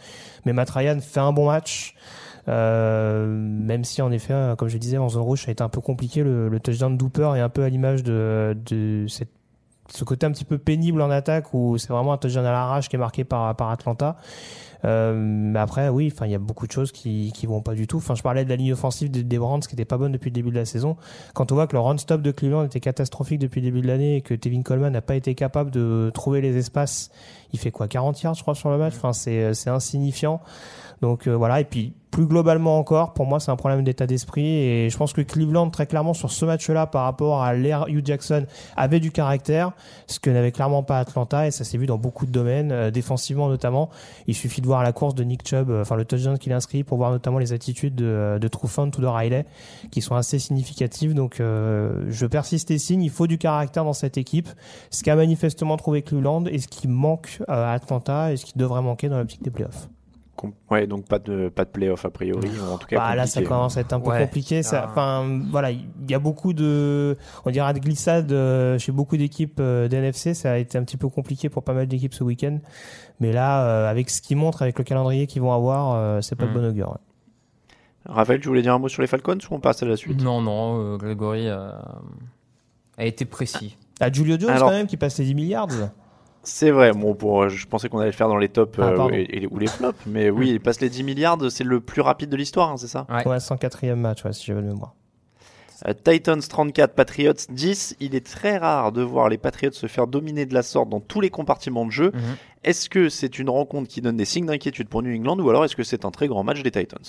Mais 0.45 0.51
Matt 0.51 0.69
Ryan 0.71 0.99
fait 0.99 1.21
un 1.21 1.31
bon 1.31 1.47
match. 1.47 1.95
Même 2.47 3.83
si 3.83 4.01
en 4.01 4.11
effet, 4.11 4.33
comme 4.57 4.69
je 4.69 4.77
disais, 4.77 4.97
en 4.97 5.07
zone 5.07 5.21
rouge, 5.21 5.43
ça 5.43 5.49
a 5.49 5.51
été 5.51 5.63
un 5.63 5.69
peu 5.69 5.81
compliqué. 5.81 6.23
Le, 6.23 6.59
touchdown 6.59 6.97
de 6.97 7.03
Hooper 7.03 7.33
est 7.35 7.41
un 7.41 7.49
peu 7.49 7.63
à 7.63 7.69
l'image 7.69 8.03
de, 8.03 8.57
de 8.65 9.05
cette 9.07 9.38
ce 9.91 10.03
côté 10.03 10.25
un 10.25 10.31
petit 10.31 10.45
peu 10.45 10.57
pénible 10.57 11.01
en 11.01 11.09
attaque 11.09 11.53
où 11.53 11.77
c'est 11.77 11.89
vraiment 11.89 12.13
un 12.13 12.17
touchdown 12.17 12.45
à 12.45 12.51
l'arrache 12.51 12.89
qui 12.89 12.95
est 12.95 12.99
marqué 12.99 13.23
par, 13.23 13.55
par 13.55 13.69
Atlanta. 13.69 14.17
Euh, 14.85 15.13
mais 15.15 15.59
après, 15.59 15.89
oui, 15.89 16.11
enfin, 16.13 16.25
il 16.25 16.31
y 16.31 16.35
a 16.35 16.39
beaucoup 16.39 16.65
de 16.65 16.71
choses 16.71 16.91
qui, 16.91 17.31
qui 17.33 17.45
vont 17.45 17.61
pas 17.61 17.73
du 17.73 17.87
tout. 17.87 17.97
Enfin, 17.97 18.15
je 18.15 18.23
parlais 18.23 18.45
de 18.45 18.49
la 18.49 18.55
ligne 18.55 18.73
offensive 18.73 19.11
des, 19.11 19.23
des 19.23 19.37
Browns 19.37 19.61
qui 19.61 19.73
était 19.73 19.85
pas 19.85 19.97
bonne 19.97 20.11
depuis 20.11 20.29
le 20.29 20.35
début 20.35 20.51
de 20.51 20.55
la 20.55 20.65
saison. 20.65 20.95
Quand 21.33 21.51
on 21.51 21.55
voit 21.55 21.67
que 21.67 21.75
le 21.75 21.81
run-stop 21.81 22.21
de 22.21 22.31
Cleveland 22.31 22.63
était 22.63 22.79
catastrophique 22.79 23.39
depuis 23.39 23.61
le 23.61 23.67
début 23.67 23.81
de 23.81 23.87
l'année 23.87 24.17
et 24.17 24.21
que 24.21 24.33
Tevin 24.33 24.61
Coleman 24.61 24.93
n'a 24.93 25.01
pas 25.01 25.15
été 25.15 25.35
capable 25.35 25.71
de 25.71 26.11
trouver 26.13 26.41
les 26.41 26.55
espaces, 26.57 27.11
il 27.53 27.59
fait 27.59 27.71
quoi 27.71 27.87
40 27.87 28.21
yards, 28.21 28.35
je 28.35 28.41
crois, 28.41 28.55
sur 28.55 28.69
le 28.69 28.77
match. 28.77 28.93
Enfin, 28.95 29.13
c'est, 29.13 29.53
c'est 29.53 29.69
insignifiant. 29.69 30.41
Donc 31.01 31.27
euh, 31.27 31.35
voilà, 31.35 31.61
et 31.61 31.65
puis 31.65 31.93
plus 32.11 32.25
globalement 32.25 32.77
encore, 32.77 33.13
pour 33.13 33.25
moi, 33.25 33.39
c'est 33.39 33.51
un 33.51 33.55
problème 33.55 33.83
d'état 33.83 34.07
d'esprit. 34.07 34.45
Et 34.45 34.89
je 34.89 34.97
pense 34.97 35.13
que 35.13 35.21
Cleveland, 35.21 35.69
très 35.69 35.85
clairement, 35.85 36.13
sur 36.13 36.31
ce 36.31 36.45
match-là, 36.45 36.87
par 36.87 37.03
rapport 37.03 37.43
à 37.43 37.53
l'ère 37.53 37.85
Hugh 37.87 38.05
Jackson, 38.05 38.45
avait 38.75 38.99
du 38.99 39.11
caractère, 39.11 39.71
ce 40.07 40.19
que 40.19 40.29
n'avait 40.29 40.51
clairement 40.51 40.83
pas 40.83 40.99
Atlanta. 40.99 41.47
Et 41.47 41.51
ça 41.51 41.63
s'est 41.63 41.77
vu 41.77 41.85
dans 41.85 41.97
beaucoup 41.97 42.25
de 42.25 42.31
domaines, 42.31 42.71
euh, 42.71 42.91
défensivement 42.91 43.47
notamment. 43.47 43.89
Il 44.27 44.35
suffit 44.35 44.61
de 44.61 44.65
voir 44.65 44.83
la 44.83 44.91
course 44.91 45.13
de 45.13 45.23
Nick 45.23 45.47
Chubb, 45.47 45.69
euh, 45.69 45.81
enfin 45.81 45.95
le 45.95 46.05
touchdown 46.05 46.37
qu'il 46.37 46.51
inscrit, 46.51 46.83
pour 46.83 46.97
voir 46.97 47.11
notamment 47.11 47.37
les 47.37 47.53
attitudes 47.53 47.95
de, 47.95 48.37
de 48.41 48.47
Trufant 48.47 48.87
ou 48.87 49.01
de 49.01 49.07
Riley, 49.07 49.45
qui 49.91 50.01
sont 50.01 50.15
assez 50.15 50.39
significatives. 50.39 51.13
Donc 51.13 51.39
euh, 51.39 52.05
je 52.09 52.25
persiste 52.25 52.71
et 52.71 52.79
signe, 52.79 53.03
il 53.03 53.11
faut 53.11 53.27
du 53.27 53.37
caractère 53.37 53.85
dans 53.85 53.93
cette 53.93 54.17
équipe. 54.17 54.49
Ce 54.89 55.03
qu'a 55.03 55.15
manifestement 55.15 55.77
trouvé 55.77 56.01
Cleveland 56.01 56.45
et 56.45 56.57
ce 56.57 56.67
qui 56.67 56.87
manque 56.87 57.38
à 57.47 57.71
Atlanta 57.73 58.31
et 58.31 58.37
ce 58.37 58.45
qui 58.45 58.57
devrait 58.57 58.81
manquer 58.81 59.09
dans 59.09 59.17
l'optique 59.17 59.41
des 59.43 59.51
playoffs. 59.51 59.87
Ouais, 60.71 60.87
donc 60.87 61.05
pas 61.05 61.19
de 61.19 61.49
pas 61.49 61.65
de 61.65 61.69
playoff 61.69 62.05
a 62.05 62.09
priori, 62.09 62.47
ou 62.61 62.71
en 62.73 62.77
tout 62.77 62.87
cas. 62.87 62.95
Bah, 62.95 63.13
là, 63.13 63.27
ça 63.27 63.41
commence 63.41 63.75
à 63.75 63.81
être 63.81 63.91
un 63.91 63.99
peu 63.99 64.11
Ouais. 64.11 64.21
compliqué. 64.21 64.63
Ça, 64.63 64.83
Ah. 64.85 64.89
enfin, 64.89 65.41
voilà, 65.51 65.71
il 65.71 65.83
y 66.09 66.13
a 66.13 66.19
beaucoup 66.19 66.53
de, 66.53 67.17
on 67.45 67.51
dirait 67.51 67.73
de 67.73 67.79
glissade 67.79 68.31
euh, 68.31 68.79
chez 68.79 68.93
beaucoup 68.93 69.17
d'équipes 69.17 69.59
euh, 69.59 69.89
d'NFC. 69.89 70.33
Ça 70.33 70.53
a 70.53 70.57
été 70.57 70.77
un 70.77 70.83
petit 70.85 70.95
peu 70.95 71.09
compliqué 71.09 71.49
pour 71.49 71.63
pas 71.63 71.73
mal 71.73 71.87
d'équipes 71.87 72.13
ce 72.13 72.23
week-end. 72.23 72.57
Mais 73.19 73.33
là, 73.33 73.65
euh, 73.65 73.89
avec 73.91 74.09
ce 74.09 74.21
qu'ils 74.21 74.37
montrent, 74.37 74.61
avec 74.61 74.77
le 74.77 74.85
calendrier 74.85 75.27
qu'ils 75.27 75.41
vont 75.41 75.51
avoir, 75.51 75.95
euh, 75.95 76.21
c'est 76.21 76.37
pas 76.37 76.45
Mm. 76.45 76.53
de 76.53 76.59
bon 76.59 76.65
augure. 76.69 76.89
ouais. 76.91 77.73
Raphaël, 78.05 78.39
tu 78.39 78.47
voulais 78.47 78.61
dire 78.61 78.73
un 78.73 78.79
mot 78.79 78.87
sur 78.87 79.01
les 79.01 79.09
Falcons 79.09 79.37
ou 79.51 79.55
on 79.55 79.59
passe 79.59 79.83
à 79.83 79.85
la 79.85 79.97
suite? 79.97 80.21
Non, 80.23 80.39
non, 80.41 80.79
euh, 80.93 80.97
Grégory 80.97 81.49
euh, 81.49 81.69
a 82.97 83.03
été 83.03 83.25
précis. 83.25 83.75
Ah, 83.99 84.09
Julio 84.09 84.39
Jones 84.39 84.49
Alors- 84.51 84.69
quand 84.69 84.75
même 84.77 84.87
qui 84.87 84.95
passe 84.95 85.19
les 85.19 85.25
10 85.25 85.35
milliards. 85.35 85.67
C'est 86.49 86.71
vrai, 86.71 86.91
bon, 86.91 87.13
pour, 87.15 87.47
je 87.49 87.67
pensais 87.67 87.89
qu'on 87.89 87.99
allait 87.99 88.07
le 88.09 88.15
faire 88.15 88.27
dans 88.27 88.37
les 88.37 88.49
tops 88.49 88.77
Ah, 88.79 88.87
euh, 88.89 88.95
pardon. 88.97 89.13
et- 89.13 89.27
et- 89.43 89.47
ou 89.47 89.59
les 89.59 89.67
flops, 89.67 89.99
mais 90.07 90.29
oui, 90.29 90.49
il 90.49 90.59
passe 90.59 90.81
les 90.81 90.89
10 90.89 91.03
milliards, 91.03 91.37
c'est 91.49 91.63
le 91.63 91.79
plus 91.79 92.01
rapide 92.01 92.29
de 92.29 92.35
l'histoire, 92.35 92.69
hein, 92.71 92.77
c'est 92.77 92.87
ça? 92.87 93.05
Ouais. 93.09 93.27
Ouais, 93.27 93.39
104e 93.39 93.99
match, 93.99 94.25
ouais, 94.25 94.33
si 94.33 94.45
j'avais 94.45 94.61
le 94.61 94.67
mémoire. 94.67 94.93
Euh, 95.87 95.93
Titans 95.93 96.41
34, 96.41 96.93
Patriots 96.93 97.33
10. 97.49 97.95
Il 98.01 98.13
est 98.13 98.25
très 98.25 98.57
rare 98.57 98.91
de 98.91 99.01
voir 99.01 99.29
les 99.29 99.37
Patriots 99.37 99.71
se 99.71 99.87
faire 99.87 100.07
dominer 100.07 100.45
de 100.45 100.53
la 100.53 100.61
sorte 100.63 100.89
dans 100.89 100.99
tous 100.99 101.21
les 101.21 101.29
compartiments 101.29 101.85
de 101.85 101.91
jeu. 101.91 102.11
Mhm. 102.13 102.21
Est-ce 102.65 102.89
que 102.89 103.07
c'est 103.07 103.39
une 103.39 103.49
rencontre 103.49 103.87
qui 103.87 104.01
donne 104.01 104.17
des 104.17 104.25
signes 104.25 104.47
d'inquiétude 104.47 104.89
pour 104.89 105.01
New 105.03 105.15
England 105.15 105.39
ou 105.39 105.49
alors 105.49 105.63
est-ce 105.63 105.77
que 105.77 105.83
c'est 105.83 106.03
un 106.03 106.11
très 106.11 106.27
grand 106.27 106.43
match 106.43 106.61
des 106.63 106.71
Titans? 106.71 106.99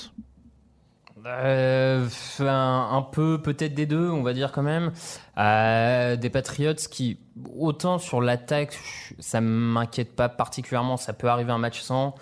Euh, 1.27 2.09
un, 2.41 3.03
peu 3.03 3.41
peut-être 3.43 3.75
des 3.75 3.87
deux, 3.87 4.09
on 4.11 4.23
va 4.23 4.33
dire 4.33 4.53
quand 4.53 4.62
même. 4.62 4.93
Euh, 5.39 6.17
des 6.17 6.31
Patriots 6.31 6.75
qui, 6.91 7.19
autant 7.59 7.99
sur 7.99 8.21
l'attaque, 8.21 8.79
ça 9.19 9.41
m'inquiète 9.41 10.15
pas 10.15 10.29
particulièrement. 10.29 10.97
Ça 10.97 11.12
peut 11.12 11.29
arriver 11.29 11.53
un 11.53 11.59
match 11.59 11.81
sans. 11.81 12.15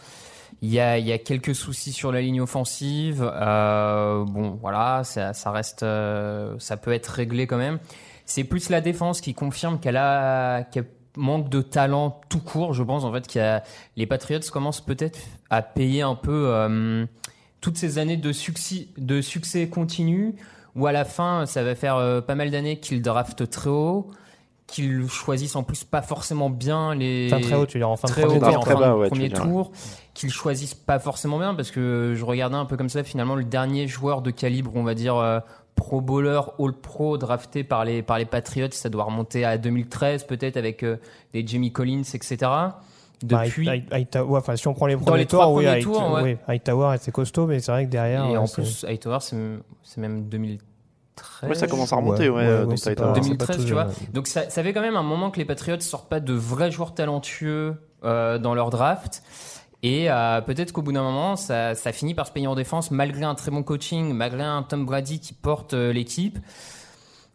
Il 0.60 0.70
y 0.70 0.80
a, 0.80 0.98
y 0.98 1.12
a 1.12 1.18
quelques 1.18 1.54
soucis 1.54 1.92
sur 1.92 2.10
la 2.10 2.20
ligne 2.20 2.40
offensive. 2.40 3.22
Euh, 3.32 4.24
bon, 4.24 4.58
voilà, 4.60 5.04
ça, 5.04 5.50
reste, 5.50 5.84
ça 6.58 6.76
peut 6.76 6.92
être 6.92 7.08
réglé 7.08 7.46
quand 7.46 7.58
même. 7.58 7.78
C'est 8.24 8.44
plus 8.44 8.68
la 8.68 8.80
défense 8.80 9.20
qui 9.20 9.34
confirme 9.34 9.78
qu'elle 9.78 9.96
a, 9.96 10.64
qu'elle 10.64 10.86
manque 11.16 11.48
de 11.48 11.62
talent 11.62 12.20
tout 12.28 12.40
court. 12.40 12.74
Je 12.74 12.82
pense 12.82 13.04
en 13.04 13.12
fait 13.12 13.26
qu'il 13.26 13.62
les 13.96 14.06
Patriots 14.06 14.40
commencent 14.52 14.84
peut-être 14.84 15.18
à 15.48 15.62
payer 15.62 16.02
un 16.02 16.16
peu. 16.16 17.06
Toutes 17.60 17.76
ces 17.76 17.98
années 17.98 18.16
de 18.16 18.32
succès, 18.32 18.88
de 18.96 19.20
succès 19.20 19.68
continu, 19.68 20.34
où 20.76 20.86
à 20.86 20.92
la 20.92 21.04
fin, 21.04 21.46
ça 21.46 21.62
va 21.62 21.74
faire 21.74 21.96
euh, 21.96 22.20
pas 22.20 22.34
mal 22.34 22.50
d'années 22.50 22.78
qu'ils 22.78 23.02
draftent 23.02 23.48
très 23.50 23.70
haut, 23.70 24.10
qu'ils 24.66 25.08
choisissent 25.08 25.56
en 25.56 25.62
plus 25.62 25.82
pas 25.82 26.02
forcément 26.02 26.50
bien 26.50 26.94
les 26.94 27.28
Enfin, 27.32 27.40
très 27.40 27.54
haut, 27.56 27.66
tu 27.66 27.78
veux 27.78 27.80
dire, 27.80 27.88
en 27.88 27.96
fin 27.96 28.06
de 28.06 28.12
très 28.12 28.22
premier 28.22 28.36
haut, 28.36 28.40
tour. 28.40 28.48
oui, 28.50 28.56
en 28.56 28.60
Très 28.60 28.74
fin 28.74 28.80
bas, 28.80 28.88
de 28.88 28.94
ouais, 28.94 29.06
tu 29.06 29.10
premier 29.10 29.30
tour, 29.30 29.72
qu'ils 30.14 30.30
choisissent 30.30 30.74
pas 30.74 30.98
forcément 30.98 31.38
bien, 31.38 31.54
parce 31.54 31.70
que 31.70 32.14
je 32.16 32.24
regardais 32.24 32.56
un 32.56 32.66
peu 32.66 32.76
comme 32.76 32.90
ça, 32.90 33.02
finalement, 33.02 33.34
le 33.34 33.44
dernier 33.44 33.88
joueur 33.88 34.22
de 34.22 34.30
calibre, 34.30 34.72
on 34.74 34.84
va 34.84 34.94
dire, 34.94 35.16
euh, 35.16 35.40
pro 35.74 36.00
bowler, 36.00 36.40
all 36.58 36.72
pro, 36.72 37.18
drafté 37.18 37.64
par 37.64 37.84
les, 37.84 38.02
par 38.02 38.18
les 38.18 38.24
Patriots, 38.26 38.68
ça 38.72 38.88
doit 38.88 39.04
remonter 39.04 39.44
à 39.44 39.58
2013, 39.58 40.24
peut-être, 40.24 40.56
avec 40.56 40.82
euh, 40.82 40.96
des 41.32 41.46
Jamie 41.46 41.72
Collins, 41.72 42.02
etc. 42.14 42.36
Bah, 43.24 43.44
Depuis, 43.44 43.66
High- 43.66 43.84
High- 43.84 43.92
Hightower, 43.92 44.38
enfin, 44.38 44.54
si 44.56 44.68
on 44.68 44.74
prend 44.74 44.86
les 44.86 44.94
Dans 44.94 45.00
premiers 45.00 45.18
les 45.18 45.26
tours, 45.26 45.40
trois 45.40 45.52
oui, 45.52 45.64
premiers 45.64 45.82
tours, 45.82 46.12
ouais. 46.12 46.22
oui, 46.22 46.36
Hightower 46.46 46.94
était 46.96 47.10
costaud, 47.10 47.46
mais 47.46 47.58
c'est 47.60 47.72
vrai 47.72 47.84
que 47.86 47.90
derrière. 47.90 48.24
et 48.26 48.30
ouais, 48.30 48.36
en 48.36 48.46
c'est- 48.46 48.62
plus, 48.62 48.84
Hightower, 48.84 49.18
c'est 49.20 49.36
même 50.00 50.28
2013. 50.28 51.48
Ouais, 51.50 51.54
ça 51.56 51.66
commence 51.66 51.92
à 51.92 51.96
remonter, 51.96 52.28
ouais, 52.30 52.46
ouais, 52.46 52.62
dans 52.62 52.68
ouais, 52.70 52.76
c'est 52.76 52.90
Titans. 52.90 53.08
pas- 53.08 53.14
c'est 53.16 53.20
2013, 53.22 53.56
tout 53.56 53.62
tu 53.62 53.68
jeune, 53.68 53.74
vois. 53.78 53.86
ouais. 53.86 53.92
Donc 54.12 54.26
ça, 54.28 54.48
ça 54.50 54.62
fait 54.62 54.72
quand 54.72 54.80
même 54.82 54.96
un 54.96 55.02
moment 55.02 55.30
que 55.32 55.38
les 55.38 55.44
Patriots 55.44 55.80
sortent 55.80 56.08
pas 56.08 56.20
de 56.20 56.32
vrais 56.32 56.70
joueurs 56.70 56.94
talentueux 56.94 57.74
euh, 58.04 58.38
dans 58.38 58.54
leur 58.54 58.70
draft. 58.70 59.22
Et 59.82 60.10
euh, 60.10 60.40
peut-être 60.40 60.72
qu'au 60.72 60.82
bout 60.82 60.92
d'un 60.92 61.02
moment, 61.02 61.34
ça, 61.36 61.74
ça 61.74 61.92
finit 61.92 62.14
par 62.14 62.26
se 62.28 62.32
payer 62.32 62.46
en 62.46 62.54
défense, 62.54 62.90
malgré 62.92 63.24
un 63.24 63.34
très 63.34 63.50
bon 63.50 63.62
coaching, 63.64 64.12
malgré 64.12 64.42
un 64.42 64.62
Tom 64.62 64.84
Brady 64.86 65.18
qui 65.20 65.34
porte 65.34 65.74
euh, 65.74 65.92
l'équipe. 65.92 66.38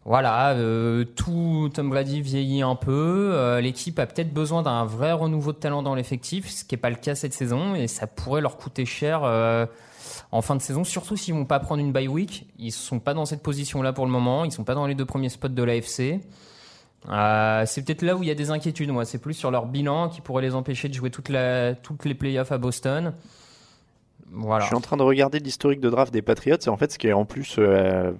Voilà, 0.04 0.50
euh, 0.50 1.04
tout 1.04 1.70
Tom 1.72 1.88
Brady 1.88 2.20
vieillit 2.20 2.60
un 2.60 2.74
peu. 2.74 3.30
euh, 3.32 3.60
L'équipe 3.62 3.98
a 3.98 4.06
peut-être 4.06 4.34
besoin 4.34 4.62
d'un 4.62 4.84
vrai 4.84 5.12
renouveau 5.12 5.52
de 5.52 5.56
talent 5.56 5.82
dans 5.82 5.94
l'effectif, 5.94 6.50
ce 6.50 6.62
qui 6.64 6.74
n'est 6.74 6.80
pas 6.80 6.90
le 6.90 6.96
cas 6.96 7.14
cette 7.14 7.32
saison, 7.32 7.74
et 7.74 7.88
ça 7.88 8.06
pourrait 8.06 8.42
leur 8.42 8.58
coûter 8.58 8.84
cher 8.84 9.22
euh, 9.24 9.64
en 10.30 10.42
fin 10.42 10.56
de 10.56 10.60
saison, 10.60 10.84
surtout 10.84 11.16
s'ils 11.16 11.32
vont 11.32 11.46
pas 11.46 11.58
prendre 11.58 11.80
une 11.80 11.90
bye 11.90 12.08
week. 12.08 12.46
Ils 12.58 12.70
sont 12.70 13.00
pas 13.00 13.14
dans 13.14 13.24
cette 13.24 13.42
position-là 13.42 13.94
pour 13.94 14.04
le 14.04 14.12
moment. 14.12 14.44
Ils 14.44 14.52
sont 14.52 14.64
pas 14.64 14.74
dans 14.74 14.86
les 14.86 14.94
deux 14.94 15.06
premiers 15.06 15.30
spots 15.30 15.48
de 15.48 15.62
l'AFC. 15.62 16.20
C'est 17.06 17.84
peut-être 17.84 18.02
là 18.02 18.14
où 18.14 18.22
il 18.22 18.28
y 18.28 18.30
a 18.30 18.34
des 18.34 18.50
inquiétudes. 18.50 18.90
Moi, 18.90 19.06
c'est 19.06 19.18
plus 19.18 19.34
sur 19.34 19.50
leur 19.50 19.66
bilan 19.66 20.10
qui 20.10 20.20
pourrait 20.20 20.42
les 20.42 20.54
empêcher 20.54 20.88
de 20.88 20.94
jouer 20.94 21.10
toutes 21.10 21.28
les 21.30 22.14
playoffs 22.14 22.52
à 22.52 22.58
Boston. 22.58 23.14
Je 24.60 24.66
suis 24.66 24.74
en 24.74 24.80
train 24.80 24.96
de 24.96 25.02
regarder 25.02 25.38
l'historique 25.38 25.80
de 25.80 25.90
draft 25.90 26.12
des 26.12 26.22
Patriots 26.22 26.56
et 26.64 26.68
en 26.68 26.76
fait 26.76 26.92
ce 26.92 26.98
qui 26.98 27.06
est 27.06 27.12
en 27.12 27.24
plus 27.24 27.56
euh, 27.58 28.12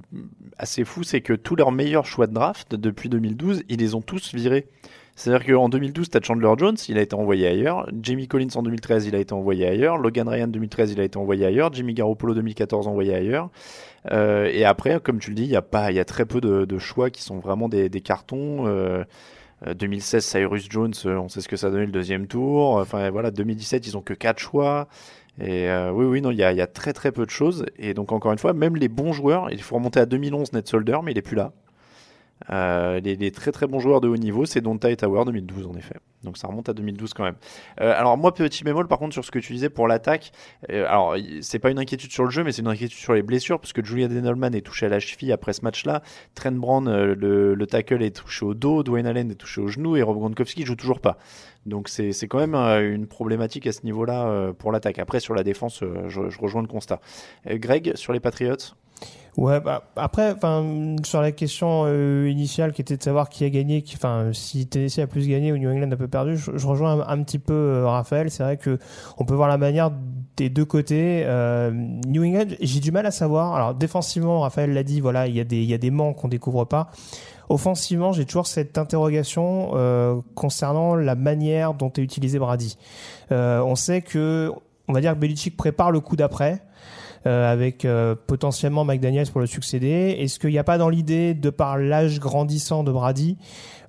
assez 0.59 0.85
fou 0.85 1.03
c'est 1.03 1.21
que 1.21 1.33
tous 1.33 1.57
leurs 1.57 1.73
meilleurs 1.73 2.07
choix 2.07 2.27
de 2.27 2.33
draft 2.33 2.75
depuis 2.75 3.09
2012 3.09 3.65
ils 3.69 3.79
les 3.79 3.95
ont 3.95 4.03
tous 4.03 4.35
virés. 4.35 4.67
C'est-à-dire 5.17 5.55
qu'en 5.55 5.69
2012 5.69 6.11
t'as 6.11 6.21
Chandler 6.21 6.53
Jones, 6.59 6.77
il 6.89 6.99
a 6.99 7.03
été 7.03 7.15
envoyé 7.15 7.47
ailleurs, 7.47 7.89
Jamie 8.03 8.27
Collins 8.27 8.49
en 8.57 8.63
2013 8.63 9.07
il 9.07 9.15
a 9.15 9.19
été 9.19 9.33
envoyé 9.33 9.67
ailleurs, 9.67 9.99
Logan 9.99 10.29
Ryan 10.29 10.49
2013 10.49 10.93
il 10.93 11.01
a 11.01 11.05
été 11.05 11.19
envoyé 11.19 11.47
ailleurs, 11.47 11.73
Jimmy 11.73 11.95
Garoppolo 11.95 12.35
2014 12.35 12.87
envoyé 12.89 13.15
ailleurs. 13.15 13.51
Euh, 14.13 14.51
et 14.53 14.65
après 14.65 15.01
comme 15.01 15.19
tu 15.19 15.31
le 15.31 15.37
dis 15.37 15.45
il 15.45 15.51
y 15.51 15.57
a 15.57 15.63
pas 15.63 15.91
y 15.93 16.01
a 16.01 16.05
très 16.05 16.27
peu 16.27 16.41
de, 16.41 16.79
choix 16.79 17.11
qui 17.11 17.23
sont 17.23 17.39
vraiment 17.39 17.69
des, 17.69 17.89
cartons. 18.01 18.67
Euh, 18.67 19.05
euh, 19.67 19.73
2016 19.73 20.25
Cyrus 20.25 20.67
Jones, 20.69 20.93
on 21.05 21.29
sait 21.29 21.41
ce 21.41 21.49
que 21.49 21.57
ça 21.57 21.71
donné 21.71 21.87
le 21.87 21.93
deuxième 21.93 22.27
tour. 22.27 22.77
Enfin 22.77 23.09
voilà 23.11 23.31
2017 23.31 23.87
ils 23.87 23.97
ont 23.97 24.03
que 24.03 24.15
quatre 24.15 24.41
choix. 24.41 24.89
Et 25.41 25.69
euh, 25.69 25.91
oui, 25.91 26.05
oui, 26.05 26.21
non, 26.21 26.31
il 26.31 26.39
y 26.39 26.43
a, 26.43 26.67
très 26.67 26.93
très 26.93 27.11
peu 27.13 27.25
de 27.25 27.31
choses. 27.31 27.67
Et 27.79 27.95
donc 27.95 28.13
encore 28.13 28.33
une 28.33 28.39
fois, 28.39 28.53
même 28.53 28.77
les 28.77 28.89
bons 28.89 29.13
joueurs, 29.13 29.51
il 29.51 29.63
faut 29.63 29.75
remonter 29.75 30.01
à 30.01 30.07
2011 30.07 30.53
Ned 30.53 30.67
Solder, 30.67 30.99
mais 31.03 31.13
il 31.13 31.19
est 31.19 31.23
plus 31.23 31.37
là. 31.37 31.53
Euh, 32.51 33.01
les, 33.01 33.31
très 33.31 33.53
très 33.53 33.67
bons 33.67 33.81
joueurs 33.81 34.01
de 34.01 34.09
haut 34.09 34.17
niveau, 34.17 34.45
c'est 34.45 34.61
Donta 34.61 34.95
Tower 34.97 35.25
2012 35.25 35.67
en 35.67 35.75
effet. 35.75 35.97
Donc 36.25 36.39
ça 36.39 36.49
remonte 36.49 36.69
à 36.69 36.73
2012 36.73 37.15
quand 37.15 37.25
même. 37.25 37.37
Euh, 37.81 37.95
alors 37.97 38.17
moi 38.17 38.35
petit 38.35 38.65
bémol 38.65 38.89
par 38.89 38.99
contre 38.99 39.13
sur 39.13 39.25
ce 39.25 39.31
que 39.31 39.39
tu 39.39 39.53
disais 39.53 39.69
pour 39.69 39.87
l'attaque. 39.87 40.33
euh, 40.71 40.87
alors 40.87 41.17
c'est 41.43 41.59
pas 41.59 41.71
une 41.71 41.79
inquiétude 41.79 42.11
sur 42.11 42.25
le 42.25 42.31
jeu, 42.31 42.43
mais 42.43 42.53
c'est 42.53 42.63
une 42.63 42.69
inquiétude 42.69 42.99
sur 42.99 43.15
les 43.15 43.23
blessures 43.23 43.61
parce 43.61 43.73
que 43.73 43.85
Julian 43.85 44.11
Edelman 44.11 44.55
est 44.55 44.63
touché 44.63 44.87
à 44.87 44.89
la 44.89 45.01
cheville 45.01 45.33
après 45.33 45.53
ce 45.53 45.63
match-là. 45.63 46.03
Trent 46.35 46.53
Brown, 46.53 46.89
euh, 46.89 47.15
le, 47.15 47.55
le 47.55 47.67
tackle 47.67 48.03
est 48.03 48.17
touché 48.17 48.45
au 48.45 48.55
dos, 48.55 48.83
Dwayne 48.83 49.07
Allen 49.07 49.31
est 49.31 49.37
touché 49.37 49.61
au 49.61 49.69
genou 49.69 49.97
et 49.97 50.03
Rob 50.03 50.17
Gronkowski 50.17 50.65
joue 50.65 50.77
toujours 50.77 51.01
pas. 51.01 51.19
Donc 51.67 51.89
c'est 51.89 52.13
quand 52.29 52.39
même 52.39 52.55
une 52.55 53.07
problématique 53.07 53.67
à 53.67 53.73
ce 53.73 53.85
niveau-là 53.85 54.53
pour 54.59 54.71
l'attaque. 54.71 54.99
Après 54.99 55.19
sur 55.19 55.35
la 55.35 55.43
défense, 55.43 55.83
je, 56.09 56.21
rejoins 56.39 56.61
le 56.61 56.69
constat. 56.69 57.01
Greg 57.47 57.97
sur 57.97 58.13
les 58.13 58.21
Patriots? 58.21 58.75
Ouais, 59.37 59.59
bah, 59.59 59.83
après, 59.97 60.37
sur 61.05 61.21
la 61.21 61.33
question 61.33 61.85
euh, 61.87 62.29
initiale 62.31 62.73
qui 62.73 62.83
était 62.83 62.97
de 62.97 63.03
savoir 63.03 63.29
qui 63.29 63.45
a 63.45 63.51
gagné, 63.51 63.85
si 64.33 64.67
Tennessee 64.69 65.01
a 65.01 65.09
plus 65.09 65.27
gagné 65.27 65.53
ou 65.53 65.59
New 65.59 65.69
England 65.69 65.91
a 65.91 65.97
peu 65.97 66.07
perdu, 66.07 66.37
je, 66.37 66.67
rejoins 66.67 67.01
un, 67.01 67.09
un 67.09 67.23
petit 67.25 67.41
peu 67.41 67.53
euh, 67.53 67.89
Raphaël. 67.89 68.31
C'est 68.31 68.45
vrai 68.45 68.57
que 68.57 68.79
on 69.19 69.25
peut 69.25 69.35
voir 69.35 69.49
la 69.49 69.59
manière 69.59 69.91
des 70.37 70.51
deux 70.51 70.65
côtés. 70.65 71.25
Euh, 71.25 71.73
New 71.73 72.25
England, 72.25 72.55
j'ai 72.61 72.79
du 72.79 72.93
mal 72.93 73.07
à 73.07 73.11
savoir. 73.11 73.55
Alors 73.55 73.75
défensivement, 73.75 74.41
Raphaël 74.41 74.73
l'a 74.73 74.85
dit, 74.85 75.01
voilà, 75.01 75.27
il 75.27 75.35
y 75.35 75.41
a 75.41 75.45
des, 75.45 75.65
y 75.65 75.75
a 75.75 75.79
des 75.79 75.91
manques 75.91 76.17
qu'on 76.17 76.29
découvre 76.29 76.65
pas. 76.65 76.91
Offensivement, 77.49 78.13
j'ai 78.13 78.25
toujours 78.25 78.47
cette 78.47 78.79
interrogation 78.79 79.73
concernant 80.35 80.95
la 80.95 81.15
manière 81.15 81.75
dont 81.75 81.93
est 81.93 82.01
utilisé 82.01 82.39
Brady. 82.39 82.79
On 83.31 83.75
sait 83.75 84.01
que, 84.01 84.51
on 84.89 84.95
va 84.95 85.03
dire 85.03 85.13
que 85.13 85.19
Belichick 85.19 85.55
prépare 85.55 85.91
le 85.91 86.01
coup 86.01 86.17
d'après 86.17 86.63
avec 87.27 87.85
euh, 87.85 88.15
potentiellement 88.27 88.85
McDaniels 88.85 89.31
pour 89.31 89.41
le 89.41 89.47
succéder. 89.47 90.17
Est-ce 90.19 90.39
qu'il 90.39 90.51
n'y 90.51 90.59
a 90.59 90.65
pas 90.65 90.79
dans 90.79 90.89
l'idée, 90.89 91.35
de 91.35 91.51
par 91.51 91.79
l'âge 91.79 92.21
grandissant 92.21 92.85
de 92.85 92.93
Brady, 92.93 93.39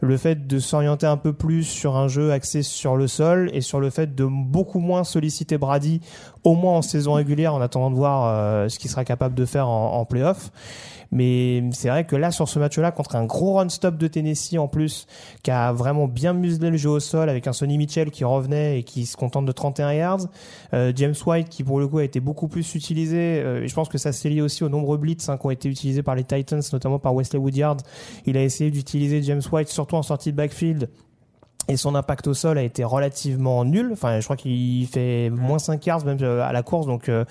le 0.01 0.17
fait 0.17 0.47
de 0.47 0.59
s'orienter 0.59 1.07
un 1.07 1.17
peu 1.17 1.33
plus 1.33 1.63
sur 1.63 1.97
un 1.97 2.07
jeu 2.07 2.31
axé 2.31 2.63
sur 2.63 2.95
le 2.95 3.07
sol 3.07 3.49
et 3.53 3.61
sur 3.61 3.79
le 3.79 3.89
fait 3.89 4.15
de 4.15 4.25
beaucoup 4.25 4.79
moins 4.79 5.03
solliciter 5.03 5.57
Brady, 5.57 6.01
au 6.45 6.53
moins 6.53 6.77
en 6.77 6.81
saison 6.81 7.13
régulière, 7.13 7.53
en 7.53 7.61
attendant 7.61 7.91
de 7.91 7.95
voir 7.95 8.27
euh, 8.27 8.69
ce 8.69 8.79
qu'il 8.79 8.89
sera 8.89 9.03
capable 9.03 9.35
de 9.35 9.45
faire 9.45 9.67
en, 9.67 9.99
en 9.99 10.05
playoff. 10.05 10.51
Mais 11.11 11.63
c'est 11.71 11.89
vrai 11.89 12.05
que 12.05 12.15
là, 12.15 12.31
sur 12.31 12.47
ce 12.47 12.59
match-là, 12.59 12.91
contre 12.91 13.15
un 13.15 13.25
gros 13.25 13.53
run-stop 13.53 13.97
de 13.97 14.07
Tennessee 14.07 14.57
en 14.57 14.67
plus, 14.67 15.07
qui 15.43 15.51
a 15.51 15.71
vraiment 15.71 16.07
bien 16.07 16.33
muselé 16.33 16.69
le 16.69 16.77
jeu 16.77 16.89
au 16.89 16.99
sol 16.99 17.29
avec 17.29 17.47
un 17.47 17.53
Sonny 17.53 17.77
Mitchell 17.77 18.11
qui 18.11 18.23
revenait 18.23 18.79
et 18.79 18.83
qui 18.83 19.05
se 19.05 19.15
contente 19.15 19.45
de 19.45 19.51
31 19.51 19.93
yards, 19.93 20.27
euh, 20.73 20.91
James 20.95 21.15
White 21.25 21.49
qui 21.49 21.63
pour 21.63 21.79
le 21.79 21.87
coup 21.87 21.99
a 21.99 22.03
été 22.03 22.19
beaucoup 22.19 22.47
plus 22.47 22.75
utilisé, 22.75 23.41
euh, 23.43 23.63
et 23.63 23.67
je 23.67 23.73
pense 23.73 23.89
que 23.89 23.97
ça 23.97 24.11
s'est 24.11 24.29
lié 24.29 24.41
aussi 24.41 24.63
aux 24.63 24.69
nombreux 24.69 24.97
blitz 24.97 25.29
hein, 25.29 25.37
qui 25.37 25.45
ont 25.45 25.51
été 25.51 25.69
utilisés 25.69 26.03
par 26.03 26.15
les 26.15 26.23
Titans, 26.23 26.61
notamment 26.73 26.99
par 26.99 27.15
Wesley 27.15 27.39
Woodyard. 27.39 27.77
Il 28.25 28.37
a 28.37 28.43
essayé 28.43 28.71
d'utiliser 28.71 29.21
James 29.23 29.41
White 29.51 29.69
surtout 29.69 29.95
en 29.95 30.03
sortie 30.03 30.31
de 30.31 30.37
backfield. 30.37 30.89
Et 31.67 31.77
son 31.77 31.95
impact 31.95 32.27
au 32.27 32.33
sol 32.33 32.57
a 32.57 32.63
été 32.63 32.83
relativement 32.83 33.65
nul. 33.65 33.89
Enfin, 33.91 34.19
je 34.19 34.23
crois 34.25 34.35
qu'il 34.35 34.85
fait 34.87 35.29
moins 35.31 35.59
5 35.59 35.83
yards 35.85 36.05
même 36.05 36.17
euh, 36.21 36.43
à 36.43 36.51
la 36.51 36.61
course. 36.61 36.85
Donc, 36.85 37.09
euh, 37.09 37.25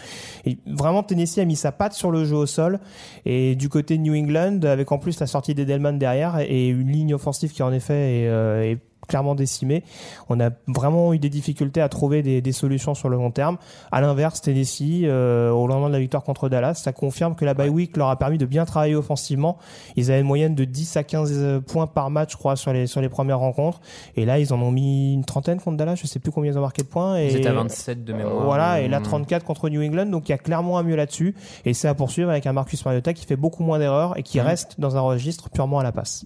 vraiment, 0.67 1.03
Tennessee 1.03 1.39
a 1.39 1.45
mis 1.45 1.57
sa 1.57 1.73
patte 1.73 1.93
sur 1.93 2.11
le 2.11 2.25
jeu 2.25 2.37
au 2.37 2.47
sol. 2.47 2.81
Et 3.25 3.55
du 3.55 3.69
côté 3.69 3.97
de 3.97 4.03
New 4.03 4.15
England, 4.15 4.61
avec 4.65 4.91
en 4.91 4.99
plus 4.99 5.21
la 5.21 5.27
sortie 5.27 5.55
d'Edelman 5.55 5.99
derrière 5.99 6.39
et 6.41 6.69
une 6.69 6.91
ligne 6.91 7.15
offensive 7.15 7.53
qui 7.53 7.63
en 7.63 7.73
effet 7.73 8.23
est, 8.23 8.29
euh, 8.29 8.73
est 8.73 8.79
clairement 9.07 9.35
décimée, 9.35 9.85
on 10.29 10.41
a 10.41 10.51
vraiment 10.67 11.13
eu 11.13 11.19
des 11.19 11.29
difficultés 11.31 11.81
à 11.81 11.89
trouver 11.89 12.23
des, 12.23 12.41
des 12.41 12.53
solutions 12.53 12.95
sur 12.95 13.09
le 13.09 13.17
long 13.17 13.31
terme. 13.31 13.57
À 13.93 14.01
l'inverse, 14.01 14.41
Tennessee, 14.41 15.03
euh, 15.05 15.51
au 15.51 15.67
lendemain 15.67 15.89
de 15.89 15.93
la 15.95 16.01
victoire 16.01 16.23
contre 16.23 16.49
Dallas, 16.49 16.75
ça 16.75 16.93
confirme 16.93 17.35
que 17.35 17.45
la 17.45 17.55
bye 17.55 17.69
week 17.69 17.97
leur 17.97 18.09
a 18.09 18.17
permis 18.19 18.39
de 18.39 18.47
bien 18.47 18.65
travailler 18.65 18.95
offensivement. 18.95 19.59
Ils 19.97 20.11
avaient 20.11 20.21
une 20.21 20.27
moyenne 20.27 20.55
de 20.55 20.65
10 20.65 20.97
à 20.97 21.05
15 21.05 21.63
points 21.67 21.87
par 21.87 22.11
match, 22.11 22.33
je 22.33 22.37
crois, 22.37 22.57
sur 22.57 22.73
les, 22.73 22.87
sur 22.87 23.01
les 23.01 23.09
premières 23.09 23.39
rencontres. 23.39 23.81
Et 24.17 24.25
là, 24.25 24.39
ils 24.39 24.53
en 24.53 24.61
ont 24.61 24.71
mis 24.71 25.15
une 25.15 25.25
trentaine 25.25 25.61
contre 25.61 25.77
Dallas. 25.77 25.97
Je 25.97 26.07
sais 26.07 26.19
plus 26.19 26.33
combien 26.33 26.53
ils 26.53 26.59
ont 26.59 26.63
marqué 26.63 26.83
de 26.83 26.89
points. 26.89 27.19
Et 27.19 27.33
Ils 27.39 27.47
à 27.49 27.53
27 27.53 28.05
de 28.05 28.13
mémoire. 28.13 28.45
Voilà, 28.45 28.81
et 28.81 28.89
là 28.89 29.01
Mm. 29.01 29.05
34 29.05 29.45
contre 29.45 29.69
New 29.69 29.83
England, 29.83 30.07
donc 30.07 30.29
il 30.29 30.33
y 30.33 30.35
a 30.35 30.39
clairement 30.39 30.79
un 30.79 30.83
mieux 30.83 30.97
là-dessus. 30.97 31.35
Et 31.65 31.75
c'est 31.75 31.89
à 31.89 31.95
poursuivre 31.95 32.31
avec 32.31 32.47
un 32.47 32.53
Marcus 32.53 32.85
Mariota 32.85 33.13
qui 33.13 33.27
fait 33.27 33.37
beaucoup 33.37 33.63
moins 33.63 33.79
d'erreurs 33.79 34.19
et 34.19 34.23
qui 34.23 34.39
Mm. 34.39 34.43
reste 34.43 34.81
dans 34.81 34.97
un 34.97 35.01
registre 35.01 35.51
purement 35.51 35.79
à 35.79 35.83
la 35.83 35.93
passe. 35.93 36.25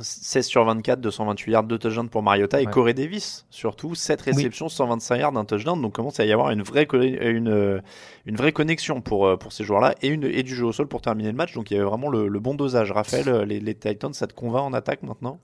16 0.00 0.46
sur 0.46 0.64
24, 0.64 1.00
228 1.00 1.52
yards, 1.52 1.64
2 1.64 1.78
touchdowns 1.78 2.08
pour 2.08 2.22
Mariota 2.22 2.60
et 2.60 2.66
Ouais. 2.66 2.72
Corey 2.72 2.94
Davis, 2.94 3.46
surtout 3.50 3.94
7 3.94 4.20
réceptions, 4.22 4.68
125 4.68 5.16
yards, 5.16 5.36
un 5.36 5.44
touchdown. 5.44 5.80
Donc 5.80 5.92
commence 5.94 6.18
à 6.20 6.24
y 6.24 6.32
avoir 6.32 6.50
une 6.50 6.62
vraie, 6.62 6.86
co- 6.86 7.00
une, 7.00 7.48
euh, 7.48 7.80
une 8.26 8.36
vraie 8.36 8.52
connexion 8.52 9.00
pour, 9.00 9.26
euh, 9.26 9.36
pour 9.36 9.52
ces 9.52 9.64
joueurs-là 9.64 9.94
et, 10.02 10.08
une, 10.08 10.24
et 10.24 10.42
du 10.42 10.54
jeu 10.54 10.64
au 10.66 10.72
sol 10.72 10.88
pour 10.88 11.00
terminer 11.00 11.30
le 11.30 11.36
match. 11.36 11.54
Donc 11.54 11.70
il 11.70 11.74
y 11.74 11.76
avait 11.76 11.86
vraiment 11.88 12.08
le, 12.08 12.28
le 12.28 12.40
bon 12.40 12.54
dosage. 12.54 12.90
Raphaël, 12.92 13.28
euh, 13.28 13.44
les, 13.44 13.60
les 13.60 13.74
Titans, 13.74 14.12
ça 14.12 14.26
te 14.26 14.34
convainc 14.34 14.64
en 14.64 14.72
attaque 14.72 15.02
maintenant? 15.02 15.38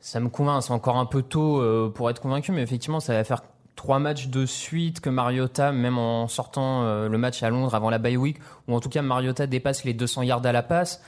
Ça 0.00 0.20
me 0.20 0.28
convainc, 0.28 0.62
c'est 0.62 0.72
encore 0.72 0.96
un 0.96 1.06
peu 1.06 1.22
tôt 1.22 1.60
euh, 1.60 1.90
pour 1.92 2.08
être 2.08 2.20
convaincu, 2.20 2.52
mais 2.52 2.62
effectivement, 2.62 3.00
ça 3.00 3.14
va 3.14 3.24
faire 3.24 3.42
trois 3.74 3.98
matchs 3.98 4.28
de 4.28 4.46
suite 4.46 5.00
que 5.00 5.10
Mariota, 5.10 5.72
même 5.72 5.98
en 5.98 6.28
sortant 6.28 6.82
euh, 6.84 7.08
le 7.08 7.18
match 7.18 7.42
à 7.42 7.50
Londres 7.50 7.74
avant 7.74 7.90
la 7.90 7.98
bye 7.98 8.16
week, 8.16 8.38
ou 8.68 8.74
en 8.74 8.80
tout 8.80 8.88
cas 8.88 9.02
Mariota 9.02 9.46
dépasse 9.48 9.84
les 9.84 9.94
200 9.94 10.22
yards 10.22 10.44
à 10.46 10.52
la 10.52 10.62
passe. 10.62 11.02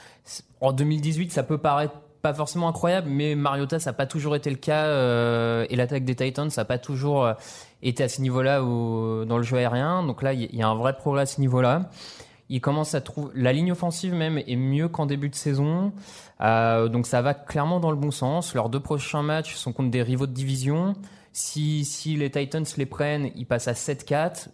En 0.60 0.72
2018, 0.72 1.30
ça 1.32 1.42
peut 1.44 1.58
paraître 1.58 1.94
pas 2.22 2.34
forcément 2.34 2.68
incroyable, 2.68 3.08
mais 3.10 3.34
Mariota, 3.34 3.78
ça 3.78 3.90
n'a 3.90 3.94
pas 3.94 4.06
toujours 4.06 4.36
été 4.36 4.50
le 4.50 4.56
cas, 4.56 4.84
euh, 4.86 5.66
et 5.70 5.76
l'attaque 5.76 6.04
des 6.04 6.14
Titans, 6.16 6.50
ça 6.50 6.60
n'a 6.62 6.64
pas 6.66 6.78
toujours 6.78 7.24
euh, 7.24 7.32
été 7.82 8.02
à 8.04 8.08
ce 8.08 8.20
niveau-là 8.20 8.62
au- 8.62 9.24
dans 9.24 9.36
le 9.38 9.42
jeu 9.42 9.56
aérien. 9.56 10.02
Donc 10.04 10.22
là, 10.22 10.32
il 10.32 10.42
y- 10.42 10.48
il 10.52 10.58
y 10.58 10.62
a 10.62 10.68
un 10.68 10.74
vrai 10.74 10.94
progrès 10.96 11.22
à 11.22 11.26
ce 11.26 11.40
niveau-là. 11.40 11.90
Il 12.48 12.60
commence 12.60 12.94
à 12.94 13.00
trouver 13.00 13.30
la 13.36 13.52
ligne 13.52 13.70
offensive 13.72 14.12
même 14.12 14.38
est 14.38 14.56
mieux 14.56 14.88
qu'en 14.88 15.06
début 15.06 15.28
de 15.28 15.34
saison. 15.36 15.92
Euh, 16.40 16.88
donc 16.88 17.06
ça 17.06 17.22
va 17.22 17.32
clairement 17.32 17.78
dans 17.80 17.90
le 17.92 17.96
bon 17.96 18.10
sens. 18.10 18.54
Leurs 18.54 18.68
deux 18.70 18.80
prochains 18.80 19.22
matchs 19.22 19.54
sont 19.54 19.72
contre 19.72 19.90
des 19.90 20.02
rivaux 20.02 20.26
de 20.26 20.32
division. 20.32 20.94
Si, 21.32 21.84
si 21.84 22.16
les 22.16 22.28
Titans 22.30 22.64
les 22.76 22.86
prennent, 22.86 23.30
ils 23.36 23.46
passent 23.46 23.68
à 23.68 23.74
7-4 23.74 24.48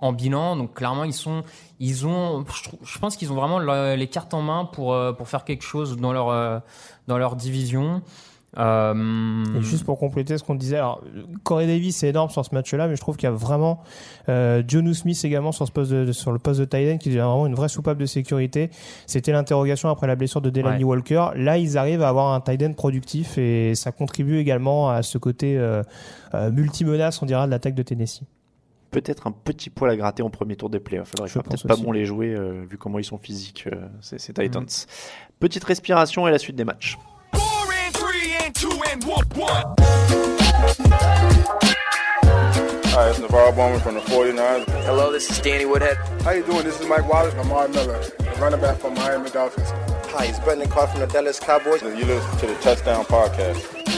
en 0.00 0.12
bilan. 0.12 0.56
Donc 0.56 0.74
clairement, 0.74 1.04
ils 1.04 1.12
sont, 1.12 1.42
ils 1.80 2.06
ont, 2.06 2.44
je, 2.84 2.98
pense 2.98 3.16
qu'ils 3.16 3.32
ont 3.32 3.36
vraiment 3.36 3.58
le- 3.58 3.94
les 3.96 4.06
cartes 4.08 4.34
en 4.34 4.42
main 4.42 4.64
pour 4.64 4.92
euh, 4.94 5.12
pour 5.12 5.28
faire 5.28 5.44
quelque 5.44 5.62
chose 5.64 5.96
dans 5.96 6.12
leur 6.12 6.28
euh, 6.30 6.58
dans 7.06 7.18
leur 7.18 7.36
division. 7.36 8.02
Euh, 8.58 9.44
Et 9.58 9.60
juste 9.60 9.84
pour 9.84 9.98
compléter 9.98 10.38
ce 10.38 10.42
qu'on 10.42 10.54
disait, 10.54 10.76
alors 10.76 11.02
Corey 11.42 11.66
Davis 11.66 11.96
c'est 11.96 12.08
énorme 12.08 12.30
sur 12.30 12.42
ce 12.42 12.54
match-là, 12.54 12.88
mais 12.88 12.96
je 12.96 13.00
trouve 13.02 13.16
qu'il 13.16 13.28
y 13.28 13.32
a 13.32 13.34
vraiment 13.34 13.82
euh, 14.30 14.62
Jonu 14.66 14.94
Smith 14.94 15.22
également 15.24 15.52
sur 15.52 15.66
ce 15.66 15.72
poste 15.72 15.90
de, 15.92 16.10
sur 16.12 16.32
le 16.32 16.38
poste 16.38 16.60
de 16.60 16.64
end 16.94 16.96
qui 16.96 17.10
est 17.10 17.16
vraiment 17.20 17.46
une 17.46 17.54
vraie 17.54 17.68
soupape 17.68 17.98
de 17.98 18.06
sécurité. 18.06 18.70
C'était 19.06 19.32
l'interrogation 19.32 19.90
après 19.90 20.06
la 20.06 20.16
blessure 20.16 20.40
de 20.40 20.48
Delaney 20.48 20.78
Ouais. 20.78 20.84
Walker. 20.84 21.28
Là, 21.34 21.58
ils 21.58 21.76
arrivent 21.76 22.02
à 22.02 22.08
avoir 22.08 22.32
un 22.32 22.42
end 22.62 22.72
productif 22.72 23.36
et 23.36 23.74
ça 23.74 23.92
contribue 23.92 24.38
également 24.38 24.88
à 24.88 25.02
ce 25.02 25.18
côté 25.18 25.58
euh, 25.58 25.82
multi-menace, 26.50 27.20
on 27.20 27.26
dira, 27.26 27.44
de 27.46 27.50
l'attaque 27.50 27.74
de 27.74 27.82
Tennessee. 27.82 28.22
Peut-être 28.90 29.26
un 29.26 29.32
petit 29.32 29.68
poil 29.70 29.90
à 29.90 29.96
gratter 29.96 30.22
en 30.22 30.30
premier 30.30 30.56
tour 30.56 30.70
des 30.70 30.80
playoffs. 30.80 31.12
Alors, 31.16 31.28
il 31.28 31.32
pense 31.32 31.44
peut-être 31.44 31.68
pas 31.68 31.76
bon 31.76 31.92
les 31.92 32.04
jouer 32.06 32.34
euh, 32.34 32.64
vu 32.68 32.78
comment 32.78 32.98
ils 32.98 33.04
sont 33.04 33.18
physiques, 33.18 33.66
euh, 33.70 33.88
ces, 34.00 34.18
ces 34.18 34.32
Titans. 34.32 34.66
Petite 35.38 35.64
respiration 35.64 36.26
et 36.26 36.30
la 36.30 36.38
suite 36.38 36.56
des 36.56 36.64
matchs. 36.64 36.96
Hi, 42.98 43.10
it's 43.10 43.18
Navarro 43.18 43.52
Bowman 43.52 43.78
from 43.80 43.94
the 43.94 44.00
49ers. 44.00 44.64
Hello, 44.84 45.12
this 45.12 45.30
is 45.30 45.38
Danny 45.40 45.66
Woodhead. 45.66 45.98
How 46.22 46.30
you 46.30 46.42
doing? 46.42 46.64
This 46.64 46.80
is 46.80 46.86
Mike 46.86 47.06
Wallace. 47.06 47.34
Lamar 47.34 47.68
Miller, 47.68 47.98
the 47.98 48.40
running 48.40 48.60
back 48.60 48.78
from 48.78 48.94
Miami 48.94 49.28
Dolphins. 49.28 49.68
Hi, 50.14 50.24
it's 50.24 50.38
Brendan 50.38 50.70
Carr 50.70 50.86
from 50.86 51.00
the 51.00 51.06
Dallas 51.06 51.38
Cowboys. 51.38 51.82
You 51.82 52.06
listen 52.06 52.38
to 52.38 52.46
the 52.46 52.54
Touchdown 52.62 53.04
Podcast. 53.04 53.95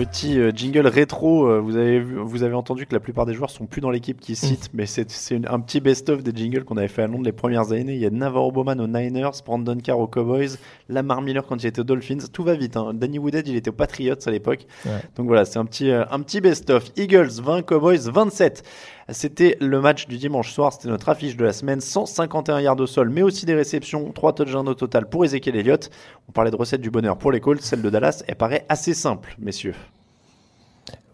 Petit 0.00 0.40
euh, 0.40 0.50
jingle 0.50 0.86
rétro, 0.86 1.46
euh, 1.46 1.60
vous 1.60 1.76
avez, 1.76 2.00
vu, 2.00 2.16
vous 2.16 2.42
avez 2.42 2.54
entendu 2.54 2.86
que 2.86 2.94
la 2.94 3.00
plupart 3.00 3.26
des 3.26 3.34
joueurs 3.34 3.50
sont 3.50 3.66
plus 3.66 3.82
dans 3.82 3.90
l'équipe 3.90 4.18
qui 4.18 4.34
cite, 4.34 4.70
mais 4.72 4.86
c'est 4.86 5.06
un 5.46 5.60
petit 5.60 5.78
best-of 5.80 6.22
des 6.22 6.32
jingles 6.34 6.64
qu'on 6.64 6.78
avait 6.78 6.88
fait 6.88 7.02
à 7.02 7.06
Londres 7.06 7.26
les 7.26 7.32
premières 7.32 7.72
années. 7.72 7.96
Il 7.96 8.00
y 8.00 8.06
a 8.06 8.10
Navarro 8.10 8.50
Bowman 8.50 8.80
aux 8.80 8.86
Niners, 8.86 9.42
Brandon 9.44 9.76
Carr 9.76 9.98
aux 9.98 10.06
Cowboys, 10.06 10.56
Lamar 10.88 11.20
Miller 11.20 11.44
quand 11.46 11.62
il 11.62 11.66
était 11.66 11.80
aux 11.80 11.84
Dolphins. 11.84 12.28
Tout 12.32 12.44
va 12.44 12.54
vite. 12.54 12.78
Hein. 12.78 12.92
Danny 12.94 13.18
Woodhead, 13.18 13.46
il 13.46 13.56
était 13.56 13.68
aux 13.68 13.74
Patriots 13.74 14.14
à 14.24 14.30
l'époque. 14.30 14.64
Ouais. 14.86 15.02
Donc 15.16 15.26
voilà, 15.26 15.44
c'est 15.44 15.58
un 15.58 15.66
petit, 15.66 15.90
euh, 15.90 16.06
un 16.10 16.20
petit 16.20 16.40
best-of. 16.40 16.92
Eagles 16.96 17.32
20, 17.42 17.60
Cowboys 17.60 18.08
27. 18.10 18.64
C'était 19.08 19.56
le 19.60 19.80
match 19.80 20.06
du 20.06 20.18
dimanche 20.18 20.52
soir, 20.52 20.72
c'était 20.72 20.88
notre 20.88 21.08
affiche 21.08 21.36
de 21.36 21.44
la 21.44 21.52
semaine. 21.52 21.80
151 21.80 22.60
yards 22.60 22.80
au 22.80 22.86
sol, 22.86 23.10
mais 23.10 23.22
aussi 23.22 23.46
des 23.46 23.54
réceptions, 23.54 24.12
3 24.12 24.34
touchdowns 24.34 24.68
au 24.68 24.74
total 24.74 25.08
pour 25.08 25.24
Ezekiel 25.24 25.56
Elliott. 25.56 25.90
On 26.28 26.32
parlait 26.32 26.50
de 26.50 26.56
recette 26.56 26.80
du 26.80 26.90
bonheur 26.90 27.16
pour 27.16 27.32
les 27.32 27.40
Colts, 27.40 27.62
celle 27.62 27.82
de 27.82 27.90
Dallas, 27.90 28.22
elle 28.28 28.36
paraît 28.36 28.66
assez 28.68 28.94
simple, 28.94 29.34
messieurs. 29.38 29.74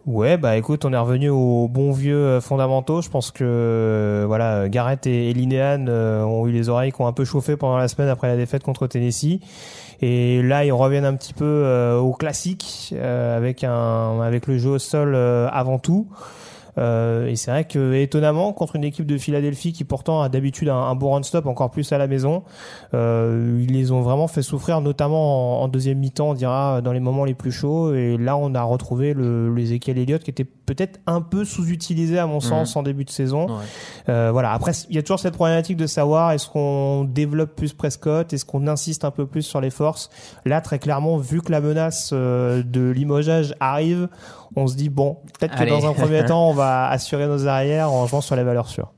Ouais, 0.07 0.37
bah 0.37 0.57
écoute, 0.57 0.85
on 0.85 0.93
est 0.93 0.99
revenu 0.99 1.31
aux 1.31 1.67
bons 1.67 1.91
vieux 1.91 2.17
euh, 2.17 2.41
fondamentaux. 2.41 3.03
Je 3.03 3.11
pense 3.11 3.33
que 3.33 3.43
euh, 3.43 4.25
voilà, 4.29 4.69
Garrett 4.69 5.05
et, 5.09 5.31
et 5.31 5.35
euh, 5.53 6.23
ont 6.23 6.47
eu 6.47 6.53
les 6.53 6.69
oreilles 6.69 6.93
qui 6.93 7.03
ont 7.03 7.09
un 7.09 7.13
peu 7.13 7.25
chauffé 7.25 7.57
pendant 7.57 7.77
la 7.77 7.89
semaine 7.89 8.09
après 8.09 8.29
la 8.29 8.37
défaite 8.37 8.63
contre 8.63 8.87
Tennessee. 8.87 9.41
Et 10.01 10.43
là, 10.43 10.65
ils 10.65 10.71
reviennent 10.71 11.05
un 11.05 11.17
petit 11.17 11.35
peu 11.35 11.97
au 11.99 12.13
classique 12.13 12.95
avec 13.03 13.65
un 13.65 14.21
avec 14.21 14.47
le 14.47 14.59
jeu 14.59 14.73
au 14.73 14.79
sol 14.79 15.17
avant 15.17 15.79
tout. 15.79 16.07
Euh, 16.79 17.27
et 17.27 17.37
c'est 17.37 17.51
vrai 17.51 17.65
que 17.65 17.95
étonnamment 17.95 18.53
contre 18.53 18.77
une 18.77 18.85
équipe 18.85 19.07
de 19.07 19.19
Philadelphie 19.19 19.73
qui 19.73 19.85
pourtant 19.85 20.23
a 20.23 20.29
d'habitude 20.29 20.69
un, 20.69 20.95
bon 20.95 21.13
run-stop 21.13 21.47
encore 21.47 21.71
plus 21.71 21.91
à 21.93 21.99
la 21.99 22.07
maison, 22.07 22.43
euh, 22.95 23.61
ils 23.63 23.73
les 23.73 23.93
ont 23.93 24.03
vraiment 24.03 24.29
fait 24.29 24.43
souffrir, 24.43 24.81
notamment 24.81 25.63
en, 25.63 25.69
deuxième 25.69 25.99
mi-temps, 25.99 26.31
on 26.31 26.35
dira 26.35 26.81
dans 26.83 26.93
les 26.93 27.01
moments 27.01 27.25
les 27.25 27.35
plus 27.35 27.53
chauds. 27.53 27.95
Et 27.95 28.17
là, 28.17 28.37
on 28.37 28.55
a 28.55 28.63
retrouvé 28.63 29.15
le, 29.15 29.53
le 29.53 29.63
Ezekiel 29.63 29.99
Elliott 29.99 30.23
qui 30.23 30.31
était 30.31 30.47
peut-être 30.67 31.01
un 31.07 31.23
peu 31.23 31.45
sous-utilisé 31.45 32.19
à 32.19 32.27
mon 32.27 32.41
sens 32.41 32.77
en 32.77 32.83
début 32.83 33.05
de 33.05 33.11
saison. 33.11 33.47
Euh, 34.09 34.31
voilà. 34.33 34.53
Après, 34.53 34.73
il 34.91 34.97
y 34.97 34.99
a 34.99 35.03
toujours 35.03 35.21
cette 35.21 35.35
problématique 35.35 35.77
de 35.77 35.87
savoir 35.87 36.33
est-ce 36.33 36.49
qu'on 36.49 37.05
développe 37.05 37.55
plus 37.55 37.73
Prescott, 37.73 38.33
est-ce 38.33 38.45
qu'on 38.45 38.67
insiste 38.67 39.05
un 39.05 39.13
peu 39.13 39.27
plus 39.27 39.43
sur 39.43 39.61
les 39.61 39.71
forces? 39.71 40.11
Là, 40.45 40.61
très 40.61 40.79
clairement, 40.79 41.17
vu 41.17 41.41
que 41.41 41.53
la 41.53 41.61
menace 41.61 42.11
euh, 42.13 42.63
de 42.65 42.91
limogeage 42.91 43.55
arrive, 43.61 44.09
on 44.57 44.67
se 44.67 44.75
dit 44.75 44.89
bon, 44.89 45.19
peut-être 45.39 45.57
que 45.57 45.69
dans 45.69 45.87
un 45.87 45.93
premier 45.93 46.25
temps, 46.27 46.51
on 46.51 46.55
va 46.55 46.89
assurer 46.89 47.27
nos 47.27 47.47
arrières 47.47 47.93
en 47.93 48.07
jouant 48.07 48.21
sur 48.21 48.37
les 48.37 48.45
valeurs 48.45 48.69
sûres. 48.69 48.93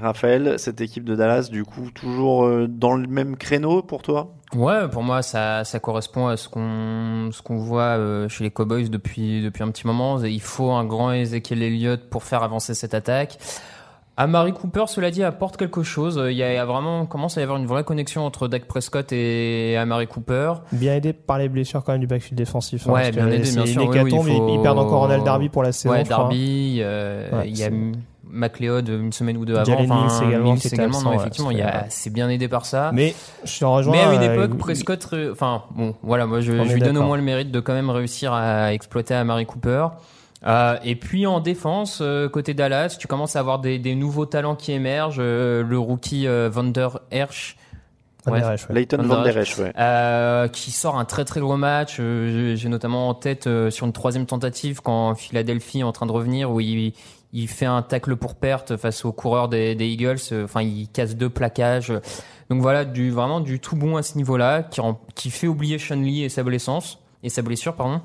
Raphaël, 0.00 0.58
cette 0.58 0.80
équipe 0.80 1.04
de 1.04 1.16
Dallas, 1.16 1.48
du 1.50 1.64
coup, 1.64 1.90
toujours 1.90 2.44
euh, 2.44 2.68
dans 2.68 2.94
le 2.94 3.08
même 3.08 3.36
créneau 3.36 3.82
pour 3.82 4.02
toi? 4.02 4.32
Ouais, 4.54 4.88
pour 4.88 5.02
moi, 5.02 5.20
ça, 5.22 5.62
ça 5.64 5.78
correspond 5.78 6.28
à 6.28 6.36
ce 6.38 6.48
qu'on 6.48 7.30
ce 7.32 7.42
qu'on 7.42 7.58
voit 7.58 7.82
euh, 7.98 8.28
chez 8.28 8.44
les 8.44 8.50
Cowboys 8.50 8.88
depuis 8.88 9.42
depuis 9.42 9.62
un 9.62 9.70
petit 9.70 9.86
moment. 9.86 10.22
Il 10.24 10.40
faut 10.40 10.70
un 10.70 10.84
grand 10.84 11.12
Ezekiel 11.12 11.62
Elliott 11.62 12.08
pour 12.08 12.22
faire 12.24 12.42
avancer 12.42 12.72
cette 12.74 12.94
attaque. 12.94 13.38
Amari 14.20 14.52
Cooper, 14.52 14.84
cela 14.88 15.12
dit, 15.12 15.22
apporte 15.22 15.56
quelque 15.56 15.84
chose. 15.84 16.20
Il 16.28 16.36
y 16.36 16.42
a, 16.42 16.64
vraiment 16.64 17.06
commence 17.06 17.38
à 17.38 17.40
y 17.40 17.44
avoir 17.44 17.56
une 17.56 17.66
vraie 17.66 17.84
connexion 17.84 18.26
entre 18.26 18.48
Dak 18.48 18.64
Prescott 18.64 19.12
et 19.12 19.76
Amari 19.76 20.08
Cooper. 20.08 20.54
Bien 20.72 20.94
aidé 20.96 21.12
par 21.12 21.38
les 21.38 21.48
blessures 21.48 21.84
quand 21.84 21.92
même 21.92 22.00
du 22.00 22.08
backfield 22.08 22.36
défensif. 22.36 22.88
hein, 22.88 22.92
Ouais, 22.94 23.12
bien 23.12 23.28
aidé, 23.28 23.48
bien 23.52 23.64
sûr. 23.64 23.82
oui, 23.82 23.88
oui, 23.92 23.96
hécatombe, 24.00 24.26
il 24.28 24.36
faut- 24.38 24.48
ils, 24.56 24.60
perdent 24.62 24.78
encore 24.80 25.02
Ronald 25.02 25.22
Darby 25.24 25.48
pour 25.50 25.62
la 25.62 25.70
saison. 25.70 25.94
Ouais. 25.94 26.02
Darby. 26.02 26.78
euh, 26.80 27.30
Ouais, 27.30 27.48
il 27.48 27.56
y 27.56 27.62
a 27.62 27.70
McLeod 28.38 28.88
une 28.88 29.12
semaine 29.12 29.36
ou 29.36 29.44
deux 29.44 29.56
avant. 29.56 29.64
Jalen 29.64 29.90
enfin, 29.92 30.20
Mills 30.20 30.28
également, 30.32 30.52
Mills 30.98 31.04
non, 31.04 31.12
effectivement, 31.12 31.50
il 31.50 31.58
y 31.58 31.60
c'était- 31.60 31.72
a, 31.72 31.86
c'est 31.90 32.10
bien 32.10 32.28
aidé 32.28 32.48
par 32.48 32.64
ça. 32.66 32.90
Mais 32.94 33.14
je 33.44 33.58
te 33.58 33.64
rejoins. 33.64 33.92
Mais 33.92 34.00
à 34.02 34.14
une 34.14 34.22
euh, 34.22 34.34
époque, 34.34 34.50
il- 34.54 34.58
Prescott, 34.58 35.04
ré- 35.04 35.30
enfin 35.30 35.64
bon, 35.74 35.94
voilà, 36.02 36.26
moi 36.26 36.40
je, 36.40 36.52
lui 36.52 36.80
donne 36.80 36.96
au 36.98 37.02
moins 37.02 37.16
le 37.16 37.22
mérite 37.22 37.50
de 37.50 37.60
quand 37.60 37.74
même 37.74 37.90
réussir 37.90 38.32
à 38.32 38.72
exploiter 38.72 39.14
Amari 39.14 39.44
Cooper. 39.46 39.88
Euh, 40.46 40.76
et 40.84 40.94
puis 40.94 41.26
en 41.26 41.40
défense, 41.40 41.98
euh, 42.00 42.28
côté 42.28 42.54
Dallas, 42.54 42.96
tu 42.98 43.08
commences 43.08 43.34
à 43.34 43.40
avoir 43.40 43.58
des, 43.58 43.80
des 43.80 43.96
nouveaux 43.96 44.26
talents 44.26 44.54
qui 44.54 44.70
émergent. 44.72 45.16
euh, 45.18 45.64
le 45.64 45.78
rookie 45.78 46.28
euh, 46.28 46.48
Van 46.52 46.62
Der 46.64 47.00
Hersch, 47.10 47.56
Ouais. 48.26 48.44
Ouais. 48.44 48.56
Leighton 48.70 48.98
Van 48.98 49.04
Van 49.16 49.22
Der 49.22 49.32
Der 49.32 49.42
Esch, 49.42 49.56
ouais. 49.58 49.72
euh, 49.78 50.48
qui 50.48 50.70
sort 50.70 50.98
un 50.98 51.06
très 51.06 51.24
très 51.24 51.40
gros 51.40 51.56
match. 51.56 51.96
Euh, 51.98 52.30
j'ai- 52.50 52.56
J'ai 52.56 52.68
notamment 52.68 53.08
en 53.08 53.14
tête 53.14 53.46
euh, 53.46 53.70
sur 53.70 53.86
une 53.86 53.92
troisième 53.92 54.26
tentative 54.26 54.80
quand 54.82 55.14
Philadelphie 55.14 55.80
est 55.80 55.84
en 55.84 55.92
train 55.92 56.04
de 56.04 56.12
revenir 56.12 56.50
où 56.50 56.60
il, 56.60 56.92
il 57.32 57.48
fait 57.48 57.66
un 57.66 57.82
tacle 57.82 58.16
pour 58.16 58.34
perte 58.36 58.76
face 58.76 59.04
aux 59.04 59.12
coureurs 59.12 59.48
des, 59.48 59.74
des 59.74 59.86
Eagles. 59.86 60.18
Enfin, 60.44 60.62
il 60.62 60.88
casse 60.88 61.16
deux 61.16 61.28
plaquages. 61.28 61.92
Donc 62.50 62.62
voilà, 62.62 62.84
du 62.84 63.10
vraiment 63.10 63.40
du 63.40 63.60
tout 63.60 63.76
bon 63.76 63.96
à 63.96 64.02
ce 64.02 64.16
niveau-là, 64.16 64.68
qui, 65.14 65.30
fait 65.30 65.46
oublier 65.46 65.78
Sean 65.78 65.96
Lee 65.96 66.22
et 66.24 66.28
sa 66.28 66.42
blessance 66.42 66.98
et 67.22 67.28
sa 67.28 67.42
blessure, 67.42 67.74
pardon. 67.74 68.00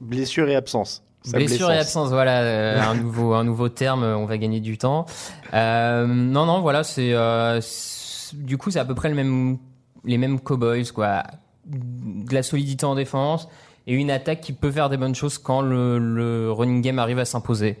Blessure 0.00 0.48
et 0.48 0.56
absence. 0.56 1.02
Sa 1.22 1.38
Blessure 1.38 1.70
et 1.70 1.78
absence, 1.78 2.10
voilà, 2.10 2.42
euh, 2.42 2.80
un 2.82 2.94
nouveau 2.96 3.32
un 3.32 3.44
nouveau 3.44 3.70
terme. 3.70 4.02
On 4.02 4.26
va 4.26 4.36
gagner 4.36 4.60
du 4.60 4.76
temps. 4.76 5.06
Euh, 5.54 6.06
non, 6.06 6.44
non, 6.44 6.60
voilà, 6.60 6.84
c'est 6.84 7.14
euh, 7.14 7.62
c'est- 7.62 8.36
du 8.36 8.58
coup 8.58 8.70
c'est 8.70 8.78
à 8.78 8.84
peu 8.84 8.94
près 8.94 9.08
le 9.08 9.14
même 9.14 9.56
les 10.04 10.18
mêmes 10.18 10.38
Cowboys 10.38 10.90
quoi, 10.92 11.22
de 11.66 12.34
la 12.34 12.42
solidité 12.42 12.84
en 12.84 12.94
défense 12.94 13.48
et 13.86 13.94
une 13.94 14.10
attaque 14.10 14.42
qui 14.42 14.52
peut 14.52 14.70
faire 14.70 14.90
des 14.90 14.98
bonnes 14.98 15.14
choses 15.14 15.38
quand 15.38 15.62
le, 15.62 15.98
le 15.98 16.52
running 16.52 16.82
game 16.82 16.98
arrive 16.98 17.18
à 17.18 17.24
s'imposer. 17.24 17.78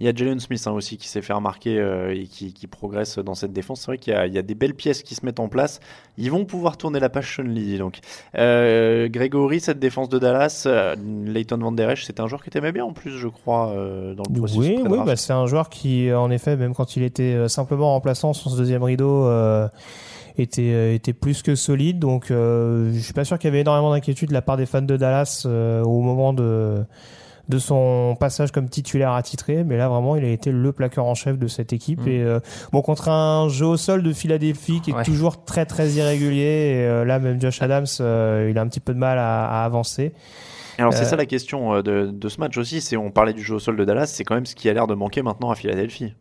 Il 0.00 0.06
y 0.06 0.08
a 0.08 0.12
Jalen 0.14 0.40
Smith 0.40 0.60
hein, 0.66 0.72
aussi 0.72 0.96
qui 0.96 1.06
s'est 1.06 1.22
fait 1.22 1.32
remarquer 1.32 1.78
euh, 1.78 2.12
et 2.12 2.24
qui, 2.24 2.52
qui 2.52 2.66
progresse 2.66 3.18
dans 3.20 3.34
cette 3.36 3.52
défense. 3.52 3.80
C'est 3.82 3.86
vrai 3.86 3.98
qu'il 3.98 4.12
y, 4.12 4.16
a- 4.16 4.26
il 4.26 4.34
y 4.34 4.38
a 4.38 4.42
des 4.42 4.56
belles 4.56 4.74
pièces 4.74 5.04
qui 5.04 5.14
se 5.14 5.24
mettent 5.24 5.38
en 5.38 5.46
place. 5.48 5.78
Ils 6.18 6.32
vont 6.32 6.44
pouvoir 6.44 6.76
tourner 6.76 6.98
la 6.98 7.08
page 7.08 7.36
Sean 7.36 7.44
Lee. 7.44 7.78
Donc, 7.78 8.00
euh, 8.36 9.08
Grégory, 9.08 9.60
cette 9.60 9.78
défense 9.78 10.08
de 10.08 10.18
Dallas, 10.18 10.64
euh, 10.66 10.96
Leighton 11.24 11.58
Van 11.58 11.70
Der 11.70 11.90
Esch, 11.90 12.04
c'était 12.06 12.20
un 12.22 12.26
joueur 12.26 12.42
que 12.42 12.50
tu 12.50 12.58
aimais 12.58 12.72
bien 12.72 12.84
en 12.84 12.92
plus, 12.92 13.12
je 13.12 13.28
crois, 13.28 13.68
euh, 13.70 14.14
dans 14.14 14.24
le 14.28 14.36
processus. 14.40 14.80
Oui, 14.80 14.82
oui 14.84 14.98
bah, 15.06 15.14
c'est 15.14 15.32
un 15.32 15.46
joueur 15.46 15.68
qui, 15.68 16.12
en 16.12 16.28
effet, 16.32 16.56
même 16.56 16.74
quand 16.74 16.96
il 16.96 17.04
était 17.04 17.34
euh, 17.34 17.46
simplement 17.48 17.92
remplaçant 17.92 18.32
sur 18.32 18.50
ce 18.50 18.56
deuxième 18.56 18.82
rideau, 18.82 19.28
était, 20.38 20.96
était 20.96 21.12
plus 21.12 21.42
que 21.42 21.54
solide. 21.54 22.00
Donc, 22.00 22.26
je 22.30 22.98
suis 23.00 23.12
pas 23.12 23.24
sûr 23.24 23.38
qu'il 23.38 23.46
y 23.48 23.52
avait 23.52 23.60
énormément 23.60 23.92
d'inquiétude 23.92 24.30
de 24.30 24.34
la 24.34 24.42
part 24.42 24.56
des 24.56 24.66
fans 24.66 24.82
de 24.82 24.96
Dallas 24.96 25.46
au 25.46 26.00
moment 26.00 26.32
de 26.32 26.84
de 27.48 27.58
son 27.58 28.16
passage 28.18 28.52
comme 28.52 28.68
titulaire 28.68 29.12
attitré, 29.12 29.64
mais 29.64 29.76
là 29.76 29.88
vraiment 29.88 30.16
il 30.16 30.24
a 30.24 30.28
été 30.28 30.50
le 30.50 30.72
plaqueur 30.72 31.04
en 31.06 31.14
chef 31.14 31.38
de 31.38 31.46
cette 31.46 31.72
équipe 31.72 32.00
Mm. 32.04 32.08
et 32.08 32.22
euh, 32.22 32.40
bon 32.72 32.80
contre 32.82 33.08
un 33.08 33.48
jeu 33.48 33.66
au 33.66 33.76
sol 33.76 34.02
de 34.02 34.12
Philadelphie 34.12 34.80
qui 34.80 34.90
est 34.90 34.94
Ouais. 34.94 35.02
toujours 35.04 35.44
très 35.44 35.66
très 35.66 35.90
irrégulier 35.90 36.42
et 36.42 36.86
euh, 36.86 37.04
là 37.04 37.18
même 37.18 37.40
Josh 37.40 37.60
Adams 37.62 37.84
euh, 38.00 38.48
il 38.50 38.56
a 38.58 38.62
un 38.62 38.68
petit 38.68 38.80
peu 38.80 38.94
de 38.94 38.98
mal 38.98 39.18
à, 39.18 39.46
à 39.46 39.64
avancer. 39.64 40.12
Alors, 40.78 40.92
c'est 40.92 41.04
ça 41.04 41.14
la 41.14 41.26
question 41.26 41.82
de, 41.82 42.10
de 42.12 42.28
ce 42.28 42.40
match 42.40 42.58
aussi. 42.58 42.80
C'est 42.80 42.96
on 42.96 43.12
parlait 43.12 43.32
du 43.32 43.42
jeu 43.42 43.54
au 43.54 43.58
sol 43.60 43.76
de 43.76 43.84
Dallas, 43.84 44.06
c'est 44.06 44.24
quand 44.24 44.34
même 44.34 44.44
ce 44.46 44.56
qui 44.56 44.68
a 44.68 44.72
l'air 44.72 44.88
de 44.88 44.94
manquer 44.94 45.22
maintenant 45.22 45.50
à 45.50 45.54
Philadelphie. 45.54 46.14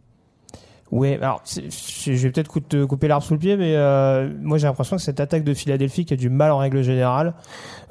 Ouais, 0.94 1.18
alors 1.20 1.42
je 1.48 2.12
vais 2.12 2.30
peut-être 2.30 2.60
te 2.60 2.86
couper 2.86 3.08
l'arbre 3.08 3.26
sous 3.26 3.34
le 3.34 3.40
pied, 3.40 3.58
mais 3.58 3.76
euh, 3.76 4.30
moi 4.44 4.60
j'ai 4.60 4.68
l'impression 4.68 4.96
que 4.96 5.02
cette 5.02 5.20
attaque 5.20 5.44
de 5.44 5.56
Philadelphie 5.56 6.06
qui 6.06 6.14
a 6.14 6.18
du 6.18 6.30
mal 6.30 6.52
en 6.52 6.60
règle 6.60 6.84
générale. 6.84 7.34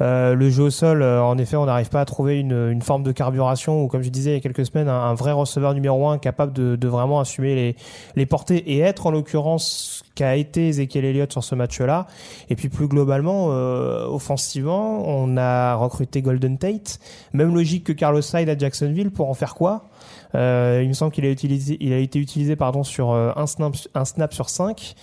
Euh, 0.00 0.36
le 0.36 0.50
jeu 0.50 0.62
au 0.62 0.70
sol, 0.70 1.02
euh, 1.02 1.20
en 1.20 1.36
effet, 1.36 1.56
on 1.56 1.66
n'arrive 1.66 1.88
pas 1.88 2.00
à 2.00 2.04
trouver 2.04 2.38
une, 2.38 2.70
une 2.70 2.80
forme 2.80 3.02
de 3.02 3.10
carburation 3.10 3.82
ou, 3.82 3.88
comme 3.88 4.02
je 4.02 4.08
disais 4.08 4.30
il 4.30 4.34
y 4.34 4.36
a 4.36 4.40
quelques 4.40 4.64
semaines, 4.64 4.86
un, 4.86 5.14
vrai 5.14 5.32
receveur 5.32 5.74
numéro 5.74 6.06
un 6.06 6.18
capable 6.18 6.52
de, 6.52 6.76
de 6.76 6.88
vraiment 6.88 7.18
assumer 7.18 7.56
les, 7.56 7.76
les 8.14 8.24
portées 8.24 8.58
et 8.72 8.78
être 8.78 9.04
en 9.06 9.10
l'occurrence 9.10 10.02
ce 10.04 10.14
qu'a 10.14 10.36
été 10.36 10.68
Ezekiel 10.68 11.04
Elliott 11.04 11.32
sur 11.32 11.42
ce 11.42 11.56
match-là. 11.56 12.06
Et 12.50 12.54
puis 12.54 12.68
plus 12.68 12.86
globalement, 12.86 13.48
euh, 13.50 14.06
offensivement, 14.06 15.08
on 15.08 15.36
a 15.36 15.74
recruté 15.74 16.22
Golden 16.22 16.56
Tate. 16.56 17.00
Même 17.32 17.52
logique 17.52 17.82
que 17.82 17.92
Carlos 17.92 18.20
Hyde 18.20 18.48
à 18.48 18.56
Jacksonville 18.56 19.10
pour 19.10 19.28
en 19.28 19.34
faire 19.34 19.54
quoi? 19.54 19.88
Euh, 20.34 20.80
il 20.82 20.88
me 20.88 20.94
semble 20.94 21.12
qu'il 21.12 21.24
a 21.24 21.28
a 21.28 21.98
été 21.98 22.18
utilisé 22.18 22.56
pardon 22.56 22.82
sur 22.84 23.10
euh, 23.10 23.32
un 23.36 23.46
snap, 23.46 23.74
un 23.94 24.04
snap 24.04 24.32
sur 24.32 24.48
5 24.48 24.94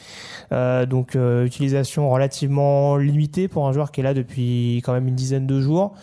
donc 0.90 1.16
euh, 1.16 1.46
utilisation 1.46 2.10
relativement 2.10 2.98
limitée 2.98 3.48
pour 3.48 3.68
un 3.68 3.72
joueur 3.72 3.92
qui 3.92 4.02
est 4.02 4.04
là 4.04 4.14
depuis 4.14 4.82
quand 4.84 4.94
même 4.94 5.08
une 5.08 5.16
dizaine 5.16 5.46
de 5.48 5.62
jours. 5.62 5.94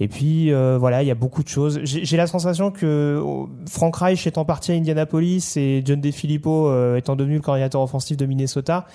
Et 0.00 0.08
puis 0.08 0.52
euh, 0.52 0.76
voilà, 0.78 1.02
il 1.02 1.06
y 1.06 1.10
a 1.10 1.14
beaucoup 1.14 1.42
de 1.42 1.48
choses. 1.48 1.80
J'ai 1.82 2.04
j'ai 2.04 2.16
la 2.16 2.26
sensation 2.26 2.70
que 2.70 3.20
oh, 3.24 3.48
Frank 3.68 3.96
Reich 3.96 4.26
étant 4.26 4.44
parti 4.44 4.72
à 4.72 4.74
Indianapolis 4.74 5.56
et 5.56 5.82
John 5.84 6.00
DeFilippo 6.00 6.68
euh, 6.68 6.96
étant 6.96 7.16
devenu 7.16 7.36
le 7.36 7.40
coordinateur 7.40 7.80
offensif 7.80 8.16
de 8.16 8.26
Minnesota, 8.26 8.86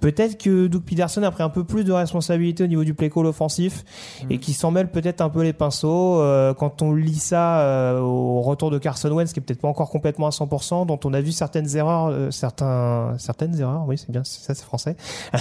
peut-être 0.00 0.38
que 0.38 0.66
Doug 0.66 0.82
Peterson 0.82 1.22
a 1.22 1.30
pris 1.30 1.42
un 1.42 1.48
peu 1.48 1.64
plus 1.64 1.84
de 1.84 1.92
responsabilité 1.92 2.64
au 2.64 2.66
niveau 2.66 2.84
du 2.84 2.94
play 2.94 3.10
call 3.10 3.26
offensif 3.26 3.84
et 4.30 4.38
qui 4.38 4.52
s'en 4.52 4.70
mêle 4.70 4.90
peut-être 4.90 5.20
un 5.20 5.28
peu 5.28 5.42
les 5.42 5.52
pinceaux. 5.52 6.20
Euh, 6.20 6.54
quand 6.54 6.82
on 6.82 6.92
lit 6.94 7.14
ça 7.14 7.60
euh, 7.60 8.00
au 8.00 8.40
retour 8.40 8.70
de 8.70 8.78
Carson 8.78 9.10
Wentz, 9.10 9.32
qui 9.32 9.40
est 9.40 9.42
peut-être 9.42 9.60
pas 9.60 9.68
encore 9.68 9.90
complètement 9.90 10.26
à 10.26 10.30
100%, 10.30 10.86
dont 10.86 11.00
on 11.04 11.12
a 11.14 11.20
vu 11.20 11.32
certaines 11.32 11.76
erreurs, 11.76 12.06
euh, 12.06 12.30
certains, 12.30 13.14
certaines 13.18 13.58
erreurs, 13.60 13.84
oui 13.86 13.98
c'est 13.98 14.10
bien, 14.10 14.22
ça 14.24 14.54
c'est 14.54 14.64
français, 14.64 14.96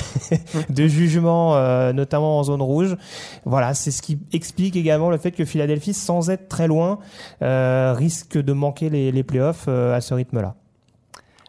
de 0.70 0.88
jugement, 0.88 1.56
euh, 1.56 1.94
notamment 1.94 2.40
en 2.40 2.44
zone 2.44 2.62
rouge. 2.62 2.98
Voilà, 3.46 3.74
c'est 3.74 3.92
ce 3.92 4.02
qui 4.02 4.20
explique 4.34 4.76
également 4.76 5.10
le 5.10 5.18
fait 5.18 5.32
que 5.32 5.46
Philadelphie, 5.46 5.94
sans 5.94 6.30
être 6.30 6.48
très 6.48 6.68
loin, 6.68 7.00
euh, 7.42 7.94
risque 7.96 8.38
de 8.38 8.54
manquer 8.54 8.90
les, 8.90 9.12
les 9.12 9.24
playoffs 9.24 9.66
euh, 9.68 9.96
à 9.96 10.02
ce 10.02 10.14
rythme-là. 10.14 10.56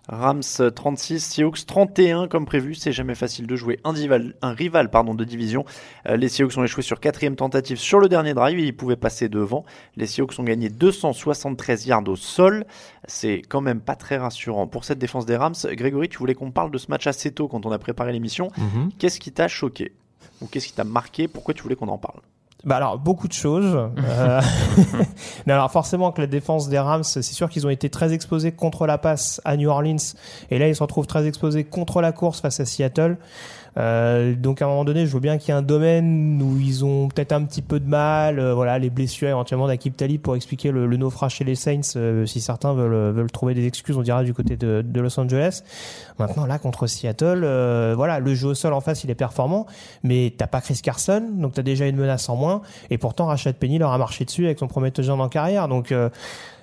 Rams 0.09 0.43
36, 0.75 1.21
Seahawks 1.21 1.67
31 1.67 2.29
comme 2.29 2.47
prévu. 2.47 2.75
C'est 2.75 2.93
jamais 2.93 3.15
facile 3.15 3.47
de 3.47 3.57
jouer 3.57 3.79
un 3.85 3.93
rival, 3.93 4.35
un 4.41 4.53
rival 4.53 4.91
pardon, 4.91 5.15
de 5.15 5.25
division. 5.25 5.65
Euh, 6.09 6.17
les 6.17 6.29
Seahawks 6.29 6.57
ont 6.57 6.65
échoué 6.65 6.83
sur 6.83 6.99
quatrième 6.99 7.37
tentative 7.37 7.77
sur 7.77 8.01
le 8.01 8.09
dernier 8.09 8.35
drive 8.35 8.59
et 8.59 8.65
ils 8.65 8.77
pouvaient 8.77 8.97
passer 8.97 9.29
devant. 9.29 9.65
Les 9.97 10.07
Seahawks 10.07 10.39
ont 10.39 10.45
gagné 10.45 10.71
273 10.71 11.87
yards 11.87 12.09
au 12.09 12.17
sol. 12.17 12.65
C'est 13.07 13.43
quand 13.49 13.61
même 13.61 13.81
pas 13.81 13.97
très 13.97 14.17
rassurant 14.17 14.67
pour 14.67 14.85
cette 14.85 14.99
défense 14.99 15.27
des 15.27 15.37
Rams. 15.37 15.55
Grégory, 15.73 16.09
tu 16.09 16.19
voulais 16.19 16.35
qu'on 16.35 16.51
parle 16.51 16.71
de 16.71 16.79
ce 16.79 16.91
match 16.91 17.07
assez 17.07 17.31
tôt 17.33 17.49
quand 17.49 17.67
on 17.67 17.73
a 17.73 17.79
préparé 17.79 18.13
l'émission. 18.13 18.51
Qu'est-ce 18.99 19.21
qui 19.21 19.33
t'a 19.33 19.49
choqué 19.49 19.93
ou 20.41 20.47
qu'est-ce 20.47 20.69
qui 20.69 20.73
t'a 20.73 20.85
marqué? 20.85 21.29
Pourquoi 21.29 21.53
tu 21.55 21.63
voulais 21.63 21.77
qu'on 21.77 21.89
en 21.89 21.99
parle? 21.99 22.21
Bah 22.65 22.77
alors 22.77 22.99
beaucoup 22.99 23.29
de 23.29 23.33
choses. 23.33 23.91
Euh, 23.99 24.41
mais 25.47 25.53
alors 25.53 25.71
forcément 25.71 26.11
que 26.11 26.21
la 26.21 26.27
défense 26.27 26.69
des 26.69 26.79
Rams, 26.79 27.05
c'est 27.05 27.23
sûr 27.23 27.49
qu'ils 27.49 27.67
ont 27.67 27.71
été 27.71 27.89
très 27.89 28.13
exposés 28.13 28.53
contre 28.53 28.87
la 28.87 28.99
passe 28.99 29.41
à 29.45 29.57
New 29.57 29.69
Orleans 29.69 29.97
et 30.51 30.59
là 30.59 30.69
ils 30.69 30.75
se 30.75 30.83
retrouvent 30.83 31.07
très 31.07 31.27
exposés 31.27 31.65
contre 31.65 32.01
la 32.01 32.13
course 32.13 32.41
face 32.41 32.59
à 32.61 32.65
Seattle. 32.65 33.17
Euh, 33.79 34.35
donc 34.35 34.61
à 34.61 34.65
un 34.65 34.69
moment 34.69 34.85
donné, 34.85 35.07
je 35.07 35.13
veux 35.13 35.21
bien 35.21 35.39
qu'il 35.39 35.51
y 35.51 35.57
ait 35.57 35.59
un 35.59 35.63
domaine 35.63 36.43
où 36.43 36.59
ils 36.59 36.85
ont 36.85 37.07
peut-être 37.09 37.33
un 37.33 37.45
petit 37.45 37.63
peu 37.63 37.79
de 37.79 37.89
mal, 37.89 38.41
euh, 38.41 38.53
voilà, 38.53 38.79
les 38.79 38.91
blessures 38.91 39.29
éventuellement 39.29 39.69
d'Akib 39.69 39.95
Talib 39.95 40.21
pour 40.21 40.35
expliquer 40.35 40.73
le, 40.73 40.87
le 40.87 40.97
naufrage 40.97 41.37
chez 41.37 41.45
les 41.45 41.55
Saints. 41.55 41.81
euh, 41.97 42.27
si 42.27 42.41
certains 42.41 42.75
veulent, 42.75 43.15
veulent 43.15 43.31
trouver 43.31 43.55
des 43.55 43.67
excuses, 43.67 43.97
on 43.97 44.03
dira 44.03 44.25
du 44.25 44.35
côté 44.35 44.57
de, 44.57 44.83
de 44.85 45.01
Los 45.01 45.19
Angeles. 45.21 45.63
Maintenant 46.19 46.45
là 46.47 46.59
contre 46.59 46.89
Seattle, 46.89 47.43
euh, 47.45 47.95
voilà, 47.97 48.19
le 48.19 48.35
jeu 48.35 48.49
au 48.49 48.55
sol 48.55 48.73
en 48.73 48.81
face 48.81 49.05
il 49.05 49.11
est 49.11 49.15
performant, 49.15 49.67
mais 50.03 50.35
t'as 50.37 50.49
pas 50.49 50.61
Chris 50.61 50.81
Carson, 50.83 51.23
donc 51.33 51.55
t'as 51.55 51.63
déjà 51.63 51.87
une 51.87 51.97
menace 51.97 52.29
en 52.29 52.35
moins. 52.35 52.63
Et 52.91 52.99
pourtant 52.99 53.27
Rashad 53.27 53.55
Penny 53.55 53.79
leur 53.79 53.93
a 53.93 53.99
marché 53.99 54.25
dessus 54.25 54.47
avec 54.47 54.59
son 54.59 54.67
touchdown 54.67 55.21
en 55.21 55.29
carrière, 55.29 55.69
donc. 55.69 55.95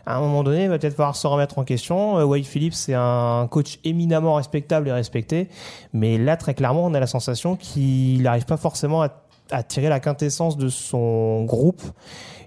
À 0.05 0.17
un 0.17 0.19
moment 0.19 0.43
donné, 0.43 0.63
il 0.63 0.69
va 0.69 0.77
peut-être 0.77 0.95
falloir 0.95 1.15
se 1.15 1.25
remettre 1.25 1.57
en 1.57 1.63
question. 1.63 2.19
Euh, 2.19 2.25
Wade 2.25 2.45
Phillips, 2.45 2.73
c'est 2.73 2.93
un 2.93 3.47
coach 3.49 3.79
éminemment 3.83 4.35
respectable 4.35 4.87
et 4.87 4.91
respecté, 4.91 5.49
mais 5.93 6.17
là, 6.17 6.37
très 6.37 6.53
clairement, 6.53 6.85
on 6.85 6.93
a 6.93 6.99
la 6.99 7.07
sensation 7.07 7.55
qu'il 7.55 8.21
n'arrive 8.21 8.45
pas 8.45 8.57
forcément 8.57 9.01
à, 9.01 9.63
tirer 9.63 9.89
la 9.89 9.99
quintessence 9.99 10.57
de 10.57 10.69
son 10.69 11.43
groupe. 11.43 11.81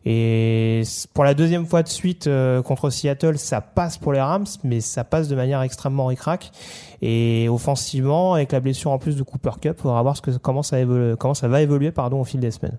Et 0.04 0.82
pour 1.14 1.22
la 1.22 1.34
deuxième 1.34 1.66
fois 1.66 1.82
de 1.82 1.88
suite 1.88 2.26
euh, 2.26 2.62
contre 2.62 2.90
Seattle, 2.90 3.38
ça 3.38 3.60
passe 3.60 3.98
pour 3.98 4.12
les 4.12 4.20
Rams, 4.20 4.46
mais 4.64 4.80
ça 4.80 5.04
passe 5.04 5.28
de 5.28 5.36
manière 5.36 5.62
extrêmement 5.62 6.06
ricrac. 6.06 6.50
Et 7.02 7.48
offensivement, 7.48 8.34
avec 8.34 8.52
la 8.52 8.60
blessure 8.60 8.90
en 8.90 8.98
plus 8.98 9.16
de 9.16 9.22
Cooper 9.22 9.60
Cup, 9.60 9.74
il 9.78 9.82
faudra 9.82 10.02
voir 10.02 10.16
ce 10.16 10.22
que, 10.22 10.30
comment, 10.38 10.62
ça 10.62 10.78
va 11.48 11.62
évoluer 11.62 11.92
au 11.96 12.24
fil 12.24 12.40
des 12.40 12.50
semaines. 12.50 12.78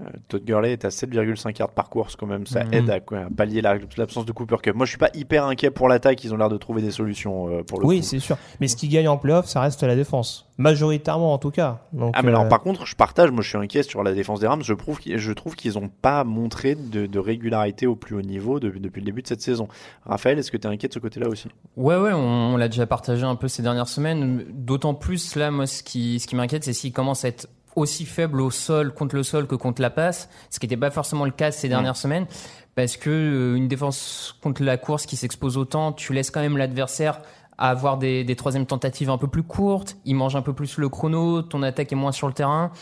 Euh, 0.00 0.04
Todd 0.28 0.44
Gurley 0.44 0.72
est 0.72 0.84
à 0.84 0.88
7,5 0.90 1.58
yards 1.58 1.70
par 1.72 1.90
course 1.90 2.16
quand 2.16 2.26
même, 2.26 2.46
ça 2.46 2.64
Mhm. 2.64 2.72
aide 2.74 2.90
à, 2.90 3.00
pallier 3.36 3.60
la- 3.60 3.76
l'absence 3.98 4.24
de 4.24 4.32
Cooper 4.32 4.56
Cup. 4.62 4.74
Moi 4.74 4.86
je 4.86 4.90
suis 4.90 4.98
pas 4.98 5.10
hyper 5.14 5.44
inquiet 5.44 5.70
pour 5.70 5.88
l'attaque, 5.88 6.24
ils 6.24 6.32
ont 6.32 6.36
l'air 6.38 6.48
de 6.48 6.56
trouver 6.56 6.80
des 6.80 6.90
solutions 6.90 7.48
euh, 7.48 7.62
pour 7.62 7.80
le 7.80 7.86
Oui, 7.86 7.98
coup. 8.00 8.06
c'est 8.06 8.18
sûr. 8.18 8.38
Mais 8.60 8.68
ce 8.68 8.76
qui 8.76 8.88
gagne 8.88 9.08
en 9.08 9.18
playoff, 9.18 9.46
ça 9.46 9.60
reste 9.60 9.82
la 9.82 9.96
défense. 9.96 10.46
Majoritairement, 10.58 11.32
en 11.32 11.38
tout 11.38 11.50
cas. 11.50 11.80
Donc, 11.92 12.12
Ah 12.16 12.22
mais 12.22 12.28
alors 12.28 12.44
euh, 12.44 12.48
par 12.48 12.60
contre 12.60 12.86
je 12.86 12.94
partage, 12.96 13.30
moi 13.30 13.42
je 13.42 13.48
suis 13.48 13.58
inquiet 13.58 13.82
sur 13.82 14.02
la 14.02 14.14
défense 14.14 14.40
des 14.40 14.46
Rams, 14.46 14.62
je, 14.62 14.74
trouve 14.74 14.98
qu'ils- 14.98 15.18
je 15.18 15.32
trouve 15.32 15.54
qu'ils 15.56 15.78
ont 15.78 15.88
pas 15.88 16.24
montré 16.24 16.74
de, 16.74 17.06
de 17.06 17.18
régularité 17.18 17.86
au 17.86 17.96
plus 17.96 18.14
haut 18.16 18.22
niveau 18.22 18.60
de- 18.60 18.70
depuis 18.70 19.00
le 19.00 19.06
début 19.06 19.22
de 19.22 19.26
cette 19.26 19.42
saison. 19.42 19.68
Raphaël, 20.06 20.38
est-ce 20.38 20.50
que 20.50 20.56
tu 20.56 20.66
es 20.66 20.70
inquiet 20.70 20.88
de 20.88 20.94
ce 20.94 20.98
côté-là 20.98 21.28
aussi? 21.28 21.48
Ouais, 21.76 21.96
ouais, 21.96 22.12
on, 22.12 22.54
on 22.54 22.56
l'a 22.56 22.68
déjà 22.68 22.86
partagé 22.86 23.24
un 23.24 23.36
peu 23.36 23.48
ces 23.48 23.62
dernières 23.62 23.88
semaines. 23.88 24.44
D'autant 24.50 24.94
plus, 24.94 25.34
là, 25.36 25.50
moi, 25.50 25.66
ce 25.66 25.82
qui, 25.82 26.20
ce 26.20 26.26
qui 26.26 26.36
m'inquiète, 26.36 26.64
c'est 26.64 26.72
s'il 26.72 26.92
commence 26.92 27.24
à 27.24 27.28
être 27.28 27.48
aussi 27.76 28.04
faible 28.04 28.40
au 28.40 28.50
sol, 28.50 28.92
contre 28.92 29.14
le 29.16 29.22
sol, 29.22 29.46
que 29.46 29.54
contre 29.54 29.80
la 29.82 29.90
passe, 29.90 30.28
ce 30.50 30.58
qui 30.58 30.66
n'était 30.66 30.76
pas 30.76 30.90
forcément 30.90 31.24
le 31.24 31.30
cas 31.30 31.50
ces 31.50 31.68
dernières 31.68 31.96
semaines, 31.96 32.26
parce 32.74 32.96
que 32.96 33.10
euh, 33.10 33.54
une 33.56 33.68
défense 33.68 34.36
contre 34.42 34.62
la 34.62 34.76
course 34.76 35.06
qui 35.06 35.16
s'expose 35.16 35.56
autant, 35.56 35.92
tu 35.92 36.12
laisses 36.12 36.30
quand 36.30 36.40
même 36.40 36.56
l'adversaire 36.56 37.20
avoir 37.62 37.98
des, 37.98 38.24
des 38.24 38.36
troisièmes 38.36 38.64
tentatives 38.64 39.10
un 39.10 39.18
peu 39.18 39.26
plus 39.28 39.42
courtes, 39.42 39.98
il 40.06 40.14
mange 40.14 40.34
un 40.34 40.40
peu 40.40 40.54
plus 40.54 40.78
le 40.78 40.88
chrono, 40.88 41.42
ton 41.42 41.62
attaque 41.62 41.92
est 41.92 41.96
moins 41.96 42.10
sur 42.12 42.26
le 42.26 42.32
terrain, 42.32 42.72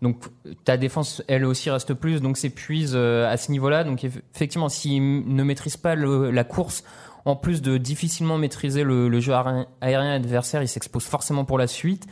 donc 0.00 0.22
ta 0.64 0.76
défense, 0.76 1.22
elle 1.26 1.44
aussi 1.44 1.70
reste 1.70 1.92
plus, 1.92 2.20
donc 2.22 2.36
s'épuise 2.36 2.92
euh, 2.94 3.28
à 3.28 3.36
ce 3.36 3.50
niveau-là. 3.50 3.82
Donc 3.82 4.04
eff- 4.04 4.20
effectivement, 4.34 4.68
s'il 4.68 5.34
ne 5.34 5.42
maîtrise 5.42 5.76
pas 5.76 5.96
le- 5.96 6.30
la 6.30 6.44
course, 6.44 6.84
en 7.24 7.34
plus 7.34 7.62
de 7.62 7.78
difficilement 7.78 8.38
maîtriser 8.38 8.84
le, 8.84 9.08
le 9.08 9.18
jeu 9.20 9.34
aérien 9.34 9.66
aérien 9.80 10.12
adversaire, 10.14 10.62
il 10.62 10.68
s'expose 10.68 11.04
forcément 11.04 11.44
pour 11.44 11.58
la 11.58 11.66
suite. 11.66 12.06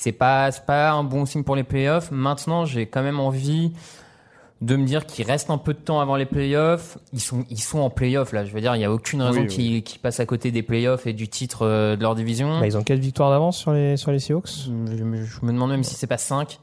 C'est 0.00 0.12
pas, 0.12 0.52
c'est 0.52 0.64
pas 0.64 0.90
un 0.92 1.02
bon 1.02 1.26
signe 1.26 1.42
pour 1.42 1.56
les 1.56 1.64
playoffs. 1.64 2.10
Maintenant, 2.12 2.64
j'ai 2.64 2.86
quand 2.86 3.02
même 3.02 3.18
envie 3.18 3.72
de 4.60 4.76
me 4.76 4.84
dire 4.84 5.06
qu'il 5.06 5.24
reste 5.26 5.50
un 5.50 5.58
peu 5.58 5.72
de 5.74 5.78
temps 5.78 5.98
avant 6.00 6.14
les 6.14 6.24
playoffs. 6.24 6.98
Ils 7.12 7.20
sont, 7.20 7.44
ils 7.50 7.60
sont 7.60 7.80
en 7.80 7.90
playoffs 7.90 8.32
là. 8.32 8.44
Je 8.44 8.52
veux 8.52 8.60
dire, 8.60 8.76
il 8.76 8.80
y 8.80 8.84
a 8.84 8.92
aucune 8.92 9.22
raison 9.22 9.40
Oui, 9.40 9.46
oui. 9.48 9.54
qu'ils 9.54 9.82
qu'ils 9.82 10.00
passent 10.00 10.20
à 10.20 10.26
côté 10.26 10.52
des 10.52 10.62
playoffs 10.62 11.06
et 11.08 11.12
du 11.12 11.26
titre 11.28 11.62
euh, 11.66 11.96
de 11.96 12.02
leur 12.02 12.14
division. 12.14 12.60
bah, 12.60 12.66
ils 12.68 12.76
ont 12.76 12.82
4 12.84 12.98
victoires 13.00 13.30
d'avance 13.30 13.56
sur 13.58 13.72
les, 13.72 13.96
sur 13.96 14.12
les 14.12 14.20
Seahawks. 14.20 14.48
Je, 14.66 14.70
me- 14.70 15.24
je 15.24 15.40
me 15.42 15.52
demande 15.52 15.70
même 15.70 15.82
si 15.84 15.94
c'est 15.96 16.06
pas 16.06 16.16
5. 16.18 16.58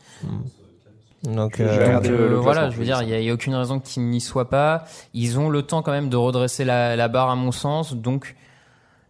Donc, 1.23 1.55
Je 1.57 1.63
vais 1.63 1.69
euh, 1.89 1.93
Donc, 1.95 2.07
le- 2.07 2.13
euh, 2.21 2.29
le 2.29 2.35
voilà, 2.35 2.69
je 2.69 2.77
veux 2.77 2.85
dire, 2.85 3.01
il 3.01 3.09
y 3.09 3.13
a, 3.13 3.19
il 3.19 3.25
y 3.25 3.29
a 3.29 3.33
aucune 3.33 3.55
raison 3.55 3.79
qu'ils 3.79 4.03
n'y 4.03 4.21
soient 4.21 4.49
pas. 4.49 4.85
Ils 5.13 5.39
ont 5.39 5.49
le 5.49 5.61
temps 5.63 5.81
quand 5.81 5.91
même 5.91 6.09
de 6.09 6.17
redresser 6.17 6.63
la, 6.65 6.95
la 6.95 7.07
barre 7.07 7.29
à 7.31 7.35
mon 7.35 7.51
sens, 7.51 7.95
donc 7.95 8.35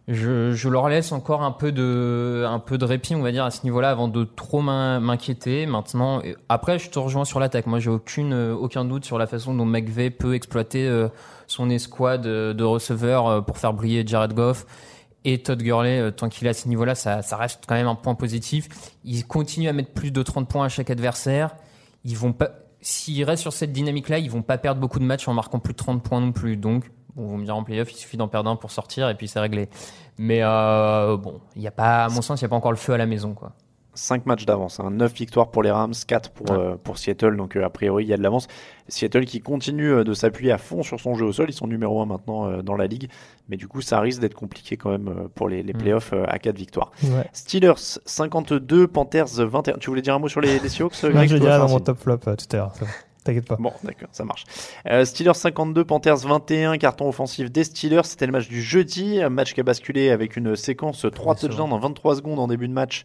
je, 0.08 0.52
je 0.52 0.68
leur 0.68 0.88
laisse 0.88 1.10
encore 1.12 1.42
un 1.42 1.50
peu 1.50 1.72
de 1.72 2.44
un 2.46 2.58
peu 2.60 2.78
de 2.78 2.84
répit, 2.84 3.14
on 3.16 3.22
va 3.22 3.32
dire 3.32 3.44
à 3.44 3.50
ce 3.50 3.64
niveau-là, 3.64 3.90
avant 3.90 4.06
de 4.08 4.22
trop 4.24 4.60
m'in- 4.60 5.00
m'inquiéter. 5.00 5.66
Maintenant, 5.66 6.22
après, 6.48 6.78
je 6.78 6.90
te 6.90 6.98
rejoins 6.98 7.24
sur 7.24 7.40
l'attaque. 7.40 7.66
Moi, 7.66 7.80
j'ai 7.80 7.90
aucune 7.90 8.32
euh, 8.32 8.54
aucun 8.54 8.84
doute 8.84 9.04
sur 9.04 9.18
la 9.18 9.26
façon 9.26 9.52
dont 9.54 9.64
McVay 9.64 10.10
peut 10.10 10.34
exploiter 10.34 10.86
euh, 10.86 11.08
son 11.48 11.70
escouade 11.70 12.22
de, 12.22 12.52
de 12.52 12.64
receveurs 12.64 13.26
euh, 13.26 13.40
pour 13.40 13.58
faire 13.58 13.72
briller 13.72 14.06
Jared 14.06 14.32
Goff. 14.32 14.64
Et 15.24 15.42
Todd 15.42 15.60
Gurley, 15.60 15.98
euh, 15.98 16.10
tant 16.12 16.28
qu'il 16.28 16.46
est 16.46 16.50
à 16.50 16.54
ce 16.54 16.68
niveau-là, 16.68 16.94
ça, 16.94 17.20
ça 17.22 17.36
reste 17.36 17.64
quand 17.66 17.74
même 17.74 17.88
un 17.88 17.96
point 17.96 18.14
positif. 18.14 18.68
Il 19.04 19.26
continue 19.26 19.68
à 19.68 19.72
mettre 19.72 19.90
plus 19.92 20.12
de 20.12 20.22
30 20.22 20.48
points 20.48 20.66
à 20.66 20.68
chaque 20.68 20.90
adversaire 20.90 21.56
ils 22.04 22.16
vont 22.16 22.32
pas 22.32 22.50
s'ils 22.80 23.24
restent 23.24 23.42
sur 23.42 23.52
cette 23.52 23.72
dynamique 23.72 24.08
là 24.08 24.18
ils 24.20 24.30
vont 24.30 24.42
pas 24.42 24.58
perdre 24.58 24.80
beaucoup 24.80 25.00
de 25.00 25.04
matchs 25.04 25.26
en 25.26 25.34
marquant 25.34 25.58
plus 25.58 25.72
de 25.72 25.78
30 25.78 26.04
points 26.04 26.20
non 26.20 26.30
plus 26.30 26.56
donc 26.56 26.84
vous 27.16 27.36
me 27.36 27.44
direz 27.44 27.56
en 27.56 27.64
playoff 27.64 27.90
il 27.92 27.96
suffit 27.96 28.16
d'en 28.16 28.28
perdre 28.28 28.50
un 28.50 28.56
pour 28.56 28.70
sortir 28.70 29.08
et 29.08 29.14
puis 29.14 29.28
c'est 29.28 29.40
réglé 29.40 29.68
mais 30.18 30.40
euh, 30.42 31.16
bon 31.16 31.40
il 31.56 31.62
y 31.62 31.66
a 31.66 31.70
pas 31.72 32.04
à 32.04 32.08
mon 32.08 32.22
sens 32.22 32.40
il 32.40 32.44
y 32.44 32.46
a 32.46 32.48
pas 32.48 32.56
encore 32.56 32.72
le 32.72 32.76
feu 32.78 32.92
à 32.92 32.98
la 32.98 33.06
maison 33.06 33.34
quoi 33.34 33.52
5 33.98 34.26
matchs 34.26 34.44
d'avance, 34.44 34.78
hein. 34.78 34.90
9 34.90 35.10
victoires 35.14 35.50
pour 35.50 35.62
les 35.62 35.70
Rams, 35.70 35.94
4 36.06 36.30
pour, 36.32 36.50
euh, 36.50 36.74
pour 36.76 36.98
Seattle, 36.98 37.34
donc 37.34 37.56
euh, 37.56 37.64
a 37.64 37.70
priori 37.70 38.04
il 38.04 38.08
y 38.08 38.12
a 38.12 38.18
de 38.18 38.22
l'avance. 38.22 38.46
Seattle 38.88 39.24
qui 39.24 39.40
continue 39.40 39.90
euh, 39.90 40.04
de 40.04 40.12
s'appuyer 40.12 40.52
à 40.52 40.58
fond 40.58 40.82
sur 40.82 41.00
son 41.00 41.14
jeu 41.14 41.24
au 41.24 41.32
sol, 41.32 41.46
ils 41.48 41.54
sont 41.54 41.66
numéro 41.66 42.02
1 42.02 42.04
maintenant 42.04 42.46
euh, 42.46 42.60
dans 42.60 42.76
la 42.76 42.88
ligue, 42.88 43.08
mais 43.48 43.56
du 43.56 43.68
coup 43.68 43.80
ça 43.80 43.98
risque 44.00 44.20
d'être 44.20 44.34
compliqué 44.34 44.76
quand 44.76 44.90
même 44.90 45.08
euh, 45.08 45.28
pour 45.34 45.48
les, 45.48 45.62
les 45.62 45.72
Mm. 45.72 45.78
playoffs 45.78 46.12
euh, 46.12 46.24
à 46.28 46.38
4 46.38 46.54
victoires. 46.58 46.90
Ouais. 47.04 47.24
Steelers 47.32 47.72
52, 48.04 48.86
Panthers 48.86 49.28
21. 49.38 49.78
Tu 49.78 49.88
voulais 49.88 50.02
dire 50.02 50.14
un 50.14 50.18
mot 50.18 50.28
sur 50.28 50.42
les, 50.42 50.58
les 50.58 50.68
Seahawks 50.68 51.02
Non, 51.02 51.08
je 51.24 51.32
le 51.32 51.40
toi, 51.40 51.48
dirai 51.48 51.58
dans 51.58 51.68
mon 51.70 51.80
top 51.80 51.98
flop 51.98 52.18
euh, 52.26 52.36
tout 52.36 52.54
à 52.54 52.56
l'heure. 52.58 52.72
T'inquiète 53.26 53.48
pas. 53.48 53.56
Bon, 53.56 53.72
d'accord, 53.82 54.08
ça 54.12 54.24
marche. 54.24 54.44
Euh, 54.88 55.04
Steelers 55.04 55.34
52, 55.34 55.84
Panthers 55.84 56.18
21, 56.18 56.78
carton 56.78 57.08
offensif 57.08 57.50
des 57.50 57.64
Steelers. 57.64 58.04
C'était 58.04 58.26
le 58.26 58.30
match 58.30 58.46
du 58.46 58.62
jeudi, 58.62 59.20
un 59.20 59.30
match 59.30 59.52
qui 59.52 59.58
a 59.58 59.64
basculé 59.64 60.10
avec 60.10 60.36
une 60.36 60.54
séquence 60.54 61.04
3 61.12 61.32
Ouais, 61.32 61.38
c'est 61.40 61.48
touchdowns 61.48 61.72
en 61.72 61.78
23 61.80 62.16
secondes 62.16 62.38
en 62.38 62.46
début 62.46 62.68
de 62.68 62.72
match. 62.72 63.02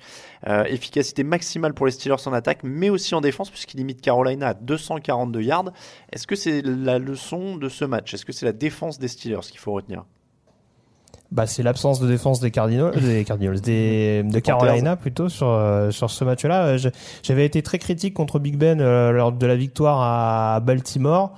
Euh, 0.48 0.64
efficacité 0.66 1.24
maximale 1.24 1.74
pour 1.74 1.88
les 1.88 1.92
Steelers 1.92 2.28
en 2.28 2.34
attaque, 2.34 2.60
mais 2.62 2.92
aussi 2.92 3.16
en 3.16 3.22
défense, 3.22 3.50
puisqu'ils 3.50 3.78
limitent 3.78 4.02
Carolina 4.02 4.50
à 4.50 4.54
242 4.54 5.42
yards. 5.42 5.72
Est-ce 6.12 6.28
que 6.28 6.36
c'est 6.36 6.62
la 6.62 7.00
leçon 7.00 7.56
de 7.58 7.68
ce 7.68 7.84
match? 7.84 8.14
Est-ce 8.14 8.26
que 8.26 8.32
c'est 8.32 8.46
la 8.46 8.54
défense 8.54 9.00
des 9.00 9.08
Steelers 9.08 9.42
qu'il 9.50 9.60
faut 9.60 9.72
retenir? 9.72 10.06
Bah, 11.32 11.48
c'est 11.48 11.64
l'absence 11.64 12.02
de 12.02 12.08
défense 12.08 12.42
des 12.42 12.52
Cardinals, 12.52 12.92
des 13.02 13.24
Cardinals, 13.24 13.62
des, 13.62 14.22
de 14.24 14.40
Carolina 14.40 14.98
plutôt 14.98 15.30
sur 15.30 15.48
euh, 15.48 15.90
sur 15.90 16.10
ce 16.10 16.26
match-là. 16.26 16.66
Euh, 16.66 16.90
J'avais 17.24 17.46
été 17.46 17.62
très 17.62 17.80
critique 17.80 18.14
contre 18.14 18.38
Big 18.38 18.58
Ben 18.58 18.82
euh, 18.82 19.12
lors 19.12 19.32
de 19.32 19.46
la 19.46 19.56
victoire 19.56 20.02
à 20.02 20.60
Baltimore. 20.60 21.34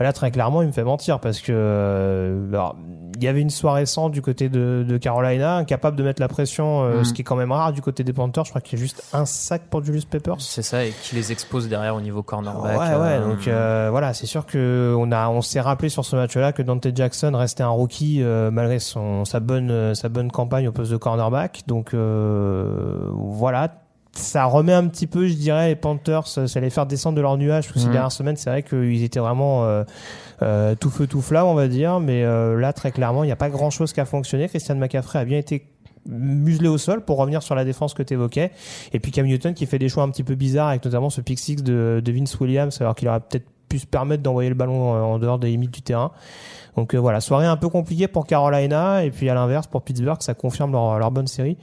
Là, 0.00 0.12
très 0.12 0.30
clairement, 0.30 0.60
il 0.62 0.66
me 0.68 0.72
fait 0.72 0.82
mentir 0.84 1.20
parce 1.20 1.40
que 1.40 1.52
euh, 1.54 2.48
alors, 2.50 2.74
il 3.16 3.22
y 3.22 3.28
avait 3.28 3.40
une 3.40 3.48
soirée 3.50 3.86
sans 3.86 4.08
du 4.10 4.22
côté 4.22 4.48
de, 4.48 4.84
de 4.86 4.96
Carolina, 4.98 5.56
incapable 5.56 5.96
de 5.96 6.02
mettre 6.02 6.20
la 6.20 6.26
pression, 6.28 6.82
euh, 6.82 6.98
Mhm. 6.98 7.04
ce 7.04 7.12
qui 7.14 7.20
est 7.22 7.24
quand 7.24 7.36
même 7.36 7.52
rare 7.52 7.72
du 7.72 7.80
côté 7.80 8.02
des 8.02 8.12
Panthers. 8.12 8.44
Je 8.44 8.50
crois 8.50 8.60
qu'il 8.60 8.76
y 8.78 8.82
a 8.82 8.84
juste 8.84 9.04
un 9.12 9.24
sac 9.24 9.62
pour 9.70 9.84
Julius 9.84 10.04
Peppers. 10.04 10.34
c'est 10.40 10.62
ça 10.62 10.84
et 10.84 10.90
qui 10.90 11.14
les 11.14 11.30
expose 11.30 11.68
derrière 11.68 11.94
au 11.94 12.00
niveau 12.00 12.22
cornerback 12.24 12.76
Ouais, 12.78 12.86
ouais. 12.96 13.18
euh, 13.20 13.28
Donc 13.28 13.46
euh, 13.46 13.88
voilà, 13.92 14.12
c'est 14.14 14.26
sûr 14.26 14.46
que 14.46 14.94
on 14.98 15.12
a, 15.12 15.28
on 15.28 15.42
s'est 15.42 15.60
rappelé 15.60 15.88
sur 15.88 16.04
ce 16.04 16.16
match-là 16.16 16.52
que 16.52 16.62
Dante 16.62 16.88
Jackson 16.94 17.30
restait 17.34 17.62
un 17.62 17.68
rookie 17.68 18.20
euh, 18.22 18.50
malgré 18.50 18.80
son 18.80 19.24
sa 19.24 19.38
bonne 19.38 19.94
sa 19.94 20.08
bonne 20.08 20.30
campagne 20.32 20.66
au 20.66 20.72
poste 20.72 20.90
de 20.90 20.96
cornerback. 20.96 21.62
Donc 21.68 21.94
euh, 21.94 22.98
voilà, 23.12 23.68
ça 24.16 24.44
remet 24.44 24.72
un 24.72 24.86
petit 24.88 25.06
peu, 25.06 25.26
je 25.26 25.34
dirais, 25.34 25.68
les 25.68 25.76
Panthers, 25.76 26.26
ça 26.26 26.46
ça 26.46 26.60
les 26.60 26.70
faire 26.70 26.86
descendre 26.86 27.16
de 27.16 27.20
leur 27.20 27.36
nuage 27.36 27.64
parce 27.64 27.74
que 27.74 27.78
ces 27.80 27.86
Mhm. 27.86 27.92
dernières 27.92 28.12
semaines, 28.12 28.36
c'est 28.36 28.50
vrai 28.50 28.62
qu'ils 28.62 29.02
étaient 29.02 29.20
vraiment 29.20 29.64
euh, 29.64 29.84
euh, 30.42 30.74
tout 30.74 30.90
feu 30.90 31.06
tout 31.06 31.20
flamme, 31.20 31.46
on 31.46 31.54
va 31.54 31.68
dire. 31.68 32.00
Mais 32.00 32.22
euh, 32.24 32.58
là, 32.58 32.72
très 32.72 32.92
clairement, 32.92 33.24
il 33.24 33.26
n'y 33.26 33.32
a 33.32 33.36
pas 33.36 33.50
grand-chose 33.50 33.92
qui 33.92 34.00
a 34.00 34.04
fonctionné. 34.04 34.48
Christian 34.48 34.76
McCaffrey 34.76 35.18
a 35.18 35.24
bien 35.24 35.38
été 35.38 35.66
muselé 36.06 36.68
au 36.68 36.76
sol 36.76 37.02
pour 37.02 37.16
revenir 37.16 37.42
sur 37.42 37.54
la 37.54 37.64
défense 37.64 37.94
que 37.94 38.02
tu 38.02 38.12
évoquais. 38.14 38.50
Et 38.92 39.00
puis 39.00 39.10
Cam 39.10 39.26
Newton 39.26 39.54
qui 39.54 39.64
fait 39.66 39.78
des 39.78 39.88
choix 39.88 40.02
un 40.02 40.10
petit 40.10 40.22
peu 40.24 40.34
bizarres 40.34 40.68
avec 40.68 40.84
notamment 40.84 41.08
ce 41.08 41.20
pick 41.22 41.38
six 41.38 41.56
de, 41.56 42.02
de 42.04 42.12
Vince 42.12 42.38
Williams 42.40 42.76
alors 42.80 42.94
qu'il 42.94 43.08
aurait 43.08 43.20
peut-être 43.20 43.46
pu 43.74 43.80
se 43.80 43.86
permettre 43.86 44.22
d'envoyer 44.22 44.48
le 44.48 44.54
ballon 44.54 44.92
en 44.92 45.18
dehors 45.18 45.40
des 45.40 45.48
limites 45.48 45.72
du 45.74 45.82
terrain. 45.82 46.12
Donc 46.76 46.94
euh, 46.94 46.98
voilà, 46.98 47.20
soirée 47.20 47.46
un 47.46 47.56
peu 47.56 47.68
compliquée 47.68 48.08
pour 48.08 48.24
Carolina 48.26 49.04
et 49.04 49.10
puis 49.10 49.28
à 49.28 49.34
l'inverse 49.34 49.66
pour 49.66 49.82
Pittsburgh, 49.82 50.20
ça 50.20 50.34
confirme 50.34 50.72
leur, 50.72 50.98
leur 50.98 51.10
bonne 51.10 51.26
série. 51.26 51.56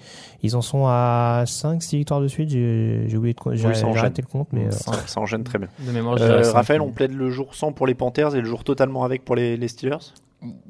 Ils 0.43 0.56
en 0.56 0.62
sont 0.62 0.86
à 0.88 1.43
5 1.45 1.82
6 1.82 1.97
victoires 1.97 2.21
de 2.21 2.28
suite, 2.28 2.50
j'ai 2.50 3.08
oublié 3.15 3.34
de 3.34 3.56
j'ai 3.56 3.67
Oui, 3.67 3.97
arrêté 3.97 4.21
le 4.21 4.28
compte 4.28 4.47
mais 4.52 4.67
euh, 4.67 4.71
ça, 4.71 4.93
ça 5.06 5.21
enchaîne 5.21 5.43
très 5.43 5.58
bien. 5.58 5.69
de 5.80 5.91
mémoire 5.91 6.17
je 6.17 6.24
Euh. 6.24 6.52
Raphaël, 6.52 6.82
on 6.82 6.91
plaide 6.91 7.13
le 7.13 7.30
jour 7.30 7.56
sans 7.56 7.71
pour 7.71 7.88
les 7.88 7.93
Panthers 7.93 8.36
et 8.36 8.41
le 8.41 8.45
jour 8.47 8.63
totalement 8.63 9.04
avec 9.04 9.24
pour 9.24 9.36
les, 9.36 9.56
les 9.58 9.67
Steelers? 9.67 10.13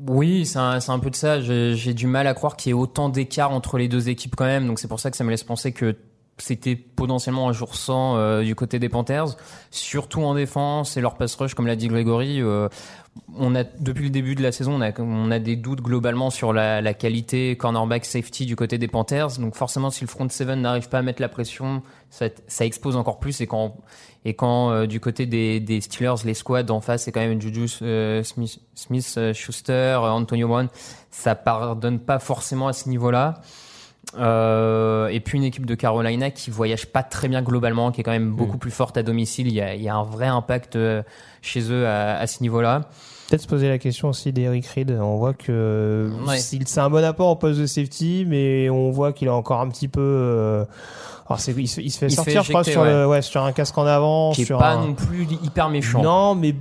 Oui, 0.07 0.45
c'est 0.45 0.59
un, 0.59 0.79
un 0.85 0.99
peu 0.99 1.09
de 1.09 1.15
ça. 1.15 1.39
J'ai 1.39 1.75
j'ai 1.75 1.93
du 1.93 2.05
mal 2.05 2.27
à 2.27 2.33
croire 2.33 2.57
qu'il 2.57 2.69
y 2.69 2.71
ait 2.71 2.77
autant 2.77 3.09
d'écart 3.09 3.51
entre 3.51 3.77
les 3.77 3.87
deux 3.87 4.09
équipes 4.09 4.35
quand 4.35 4.45
même. 4.45 4.67
Donc 4.67 4.79
c'est 4.79 4.89
pour 4.89 4.99
ça 4.99 5.09
que 5.11 5.17
ça 5.17 5.23
me 5.23 5.29
laisse 5.29 5.45
penser 5.45 5.71
que 5.71 5.95
c'était 6.41 6.75
potentiellement 6.75 7.49
un 7.49 7.53
jour 7.53 7.75
sans 7.75 8.17
euh, 8.17 8.43
du 8.43 8.55
côté 8.55 8.79
des 8.79 8.89
Panthers, 8.89 9.37
surtout 9.69 10.21
en 10.21 10.33
défense 10.35 10.97
et 10.97 11.01
leur 11.01 11.15
pass 11.15 11.35
rush, 11.35 11.53
comme 11.53 11.67
l'a 11.67 11.75
dit 11.75 11.87
Grégory. 11.87 12.41
euh, 12.41 12.67
on 13.37 13.55
a 13.55 13.63
depuis 13.63 14.05
le 14.05 14.09
début 14.09 14.35
de 14.35 14.43
la 14.43 14.51
saison, 14.51 14.79
on 14.99 15.31
a, 15.31 15.39
des 15.39 15.55
doutes 15.55 15.81
globalement 15.81 16.29
sur 16.29 16.53
la, 16.53 16.93
qualité 16.93 17.57
cornerback 17.57 18.05
safety 18.05 18.45
du 18.45 18.55
côté 18.55 18.77
des 18.77 18.87
Panthers. 18.87 19.37
Donc 19.39 19.55
forcément, 19.55 19.89
si 19.89 20.01
le 20.01 20.07
front 20.07 20.27
seven 20.29 20.61
n'arrive 20.61 20.89
pas 20.89 20.99
à 20.99 21.01
mettre 21.01 21.21
la 21.21 21.29
pression, 21.29 21.81
ça, 22.09 22.29
expose 22.65 22.95
encore 22.95 23.19
plus. 23.19 23.41
Et 23.41 23.47
quand 23.47 23.75
et 24.23 24.33
quand 24.35 24.71
euh, 24.71 24.85
du 24.85 24.99
côté 24.99 25.25
des, 25.25 25.81
Steelers, 25.81 26.23
les 26.25 26.33
squads 26.33 26.69
en 26.69 26.79
face, 26.79 27.03
c'est 27.03 27.11
quand 27.11 27.21
même 27.21 27.41
Juju 27.41 27.65
euh, 27.81 28.23
Smith, 28.23 28.59
Smith 28.75 29.19
Schuster, 29.33 29.73
euh, 29.73 30.09
Antonio 30.09 30.47
Brown, 30.47 30.69
ça 31.09 31.35
pardonne 31.35 31.99
pas 31.99 32.19
forcément 32.19 32.67
à 32.67 32.73
ce 32.73 32.87
niveau-là. 32.87 33.41
Euh, 34.17 35.07
et 35.07 35.19
puis 35.21 35.37
une 35.37 35.43
équipe 35.45 35.65
de 35.65 35.75
Carolina 35.75 36.31
qui 36.31 36.49
voyage 36.51 36.87
pas 36.87 37.01
très 37.03 37.27
bien 37.29 37.41
globalement, 37.41 37.91
qui 37.91 38.01
est 38.01 38.03
quand 38.03 38.11
même 38.11 38.31
beaucoup 38.31 38.57
plus 38.57 38.71
forte 38.71 38.97
à 38.97 39.03
domicile. 39.03 39.47
Il 39.47 39.53
y 39.53 39.61
a, 39.61 39.73
il 39.75 39.81
y 39.81 39.89
a 39.89 39.95
un 39.95 40.03
vrai 40.03 40.27
impact 40.27 40.75
euh, 40.75 41.01
chez 41.41 41.71
eux 41.71 41.87
à, 41.87 42.17
à 42.17 42.27
ce 42.27 42.41
niveau-là. 42.41 42.81
Peut-être 43.29 43.43
se 43.43 43.47
poser 43.47 43.69
la 43.69 43.77
question 43.77 44.09
aussi 44.09 44.33
d'Eric 44.33 44.65
Reed. 44.67 44.91
On 44.99 45.15
voit 45.15 45.33
que 45.33 46.11
Ouais. 46.27 46.37
c'est 46.39 46.79
un 46.81 46.89
bon 46.89 47.03
apport 47.05 47.29
au 47.29 47.35
poste 47.37 47.61
de 47.61 47.65
safety, 47.65 48.25
mais 48.27 48.69
on 48.69 48.91
voit 48.91 49.13
qu'il 49.13 49.29
a 49.29 49.33
encore 49.33 49.61
un 49.61 49.69
petit 49.69 49.87
peu. 49.87 50.01
euh, 50.01 50.65
alors 51.29 51.39
il, 51.57 51.67
se, 51.69 51.79
il 51.79 51.89
se 51.91 51.97
fait 51.97 52.07
Il 52.07 52.09
se 52.11 52.15
sortir, 52.17 52.43
je 52.43 52.49
crois, 52.49 52.65
sur, 52.65 52.83
le, 52.83 53.05
ouais. 53.05 53.11
ouais, 53.11 53.21
sur 53.21 53.41
un 53.43 53.53
casque 53.53 53.77
en 53.77 53.85
avant. 53.85 54.33
Qui 54.33 54.41
est 54.41 54.45
sur 54.45 54.57
pas 54.57 54.71
un... 54.71 54.87
non 54.87 54.93
plus 54.93 55.25
hyper 55.43 55.69
méchant. 55.69 56.01
Non, 56.03 56.35
mais 56.35 56.53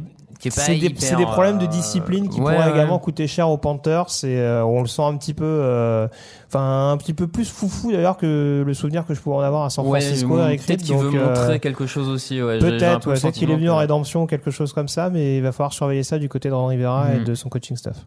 c'est 0.49 0.77
des, 0.77 0.87
hyper, 0.87 1.03
c'est 1.03 1.17
des 1.17 1.27
problèmes 1.27 1.59
de 1.59 1.65
euh, 1.65 1.69
discipline 1.69 2.29
qui 2.31 2.41
ouais, 2.41 2.55
pourraient 2.55 2.67
ouais. 2.69 2.73
également 2.75 2.99
coûter 2.99 3.27
cher 3.27 3.51
aux 3.51 3.59
Panthers. 3.59 4.09
C'est, 4.09 4.39
euh, 4.39 4.65
on 4.65 4.81
le 4.81 4.87
sent 4.87 5.03
un 5.03 5.17
petit 5.19 5.35
peu, 5.35 5.45
euh, 5.45 6.09
enfin 6.47 6.93
un 6.93 6.97
petit 6.97 7.13
peu 7.13 7.27
plus 7.27 7.51
foufou 7.51 7.93
d'ailleurs 7.93 8.17
que 8.17 8.63
le 8.67 8.75
souvenir 8.75 9.05
que 9.05 9.13
je 9.13 9.21
pourrais 9.21 9.45
en 9.45 9.47
avoir 9.47 9.65
à 9.65 9.71
San 9.71 9.87
Ouais, 9.87 10.01
Francisco. 10.01 10.39
Eric 10.39 10.61
Reed, 10.61 10.67
peut-être 10.69 10.83
qu'il 10.83 10.97
veut 10.97 11.21
euh, 11.21 11.27
montrer 11.27 11.61
quelque 11.61 11.87
chose 11.87 12.09
aussi. 12.09 12.41
Ouais, 12.41 12.59
Peut-être, 12.59 13.01
peu 13.05 13.11
ouais, 13.11 13.21
peut-être 13.21 13.35
qu'il 13.35 13.51
est 13.51 13.57
venu 13.57 13.69
en 13.69 13.77
rédemption 13.77 14.23
ou 14.23 14.27
quelque 14.27 14.51
chose 14.51 14.73
comme 14.73 14.89
ça, 14.89 15.11
mais 15.11 15.37
il 15.37 15.43
va 15.43 15.53
falloir 15.53 15.75
surveiller 15.75 16.05
ça 16.05 16.19
du 16.19 16.29
côté 16.31 16.49
de 16.49 16.55
Ron 16.55 16.67
Rivera 16.69 17.13
et 17.13 17.19
Mhm. 17.19 17.25
de 17.25 17.35
son 17.35 17.49
coaching 17.51 17.77
staff. 17.77 18.07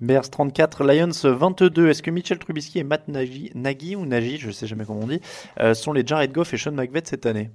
Bears 0.00 0.28
34, 0.28 0.84
Lions 0.84 1.10
22. 1.24 1.88
Est-ce 1.88 2.02
que 2.02 2.10
Mitchell 2.10 2.38
Trubisky 2.38 2.78
et 2.80 2.84
Matt 2.84 3.08
Nagy, 3.08 3.50
Nagy 3.54 3.96
ou 3.96 4.04
Nagy, 4.04 4.36
je 4.38 4.50
sais 4.50 4.66
jamais 4.66 4.84
comment 4.84 5.00
on 5.04 5.06
dit, 5.06 5.20
euh, 5.60 5.74
sont 5.74 5.92
les 5.92 6.06
Jared 6.06 6.32
Goff 6.32 6.52
et 6.52 6.58
Sean 6.58 6.72
de 6.72 6.86
cette 7.04 7.24
année? 7.24 7.50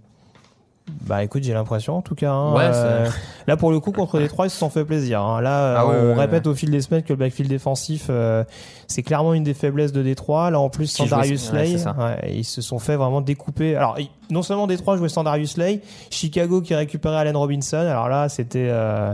Bah 1.06 1.24
écoute, 1.24 1.44
j'ai 1.44 1.54
l'impression 1.54 1.98
en 1.98 2.02
tout 2.02 2.16
cas. 2.16 2.32
hein, 2.32 2.54
Ouais, 2.54 2.70
euh, 2.74 3.10
là 3.48 3.58
pour 3.58 3.72
le 3.72 3.80
coup 3.80 3.92
contre 3.92 4.20
les 4.20 4.28
trois, 4.28 4.46
ils 4.48 4.50
se 4.50 4.58
sont 4.58 4.70
fait 4.70 4.86
plaisir. 4.86 5.22
hein. 5.22 5.42
Là, 5.42 5.76
Ah 5.80 5.88
ouais, 5.88 5.96
on 5.96 6.08
ouais, 6.10 6.20
répète 6.20 6.48
au 6.48 6.54
fil 6.54 6.70
des 6.72 6.82
semaines 6.82 7.02
que 7.04 7.14
le 7.14 7.18
backfield 7.18 7.50
défensif, 7.50 8.08
euh, 8.10 8.44
c'est 8.88 9.02
clairement 9.04 9.34
une 9.34 9.44
des 9.44 9.54
faiblesses 9.54 9.92
de 9.94 10.04
Détroit. 10.04 10.52
Là 10.52 10.60
en 10.60 10.70
plus, 10.70 10.88
sans 10.88 11.06
Darius 11.08 11.52
ouais, 11.98 12.34
ils 12.34 12.44
se 12.46 12.62
sont 12.62 12.80
fait 12.80 12.96
vraiment 12.96 13.22
découper. 13.22 13.76
Alors 13.76 13.98
non 14.30 14.44
seulement 14.44 14.68
Détroit 14.68 14.98
jouait 14.98 15.10
sans 15.10 15.24
Darius 15.24 15.54
Slay, 15.54 15.82
Chicago 16.10 16.62
qui 16.62 16.76
récupérait 16.76 17.18
Allen 17.18 17.36
Robinson. 17.38 17.78
Alors 17.78 18.08
là, 18.10 18.30
c'était 18.30 18.68
euh, 18.70 19.12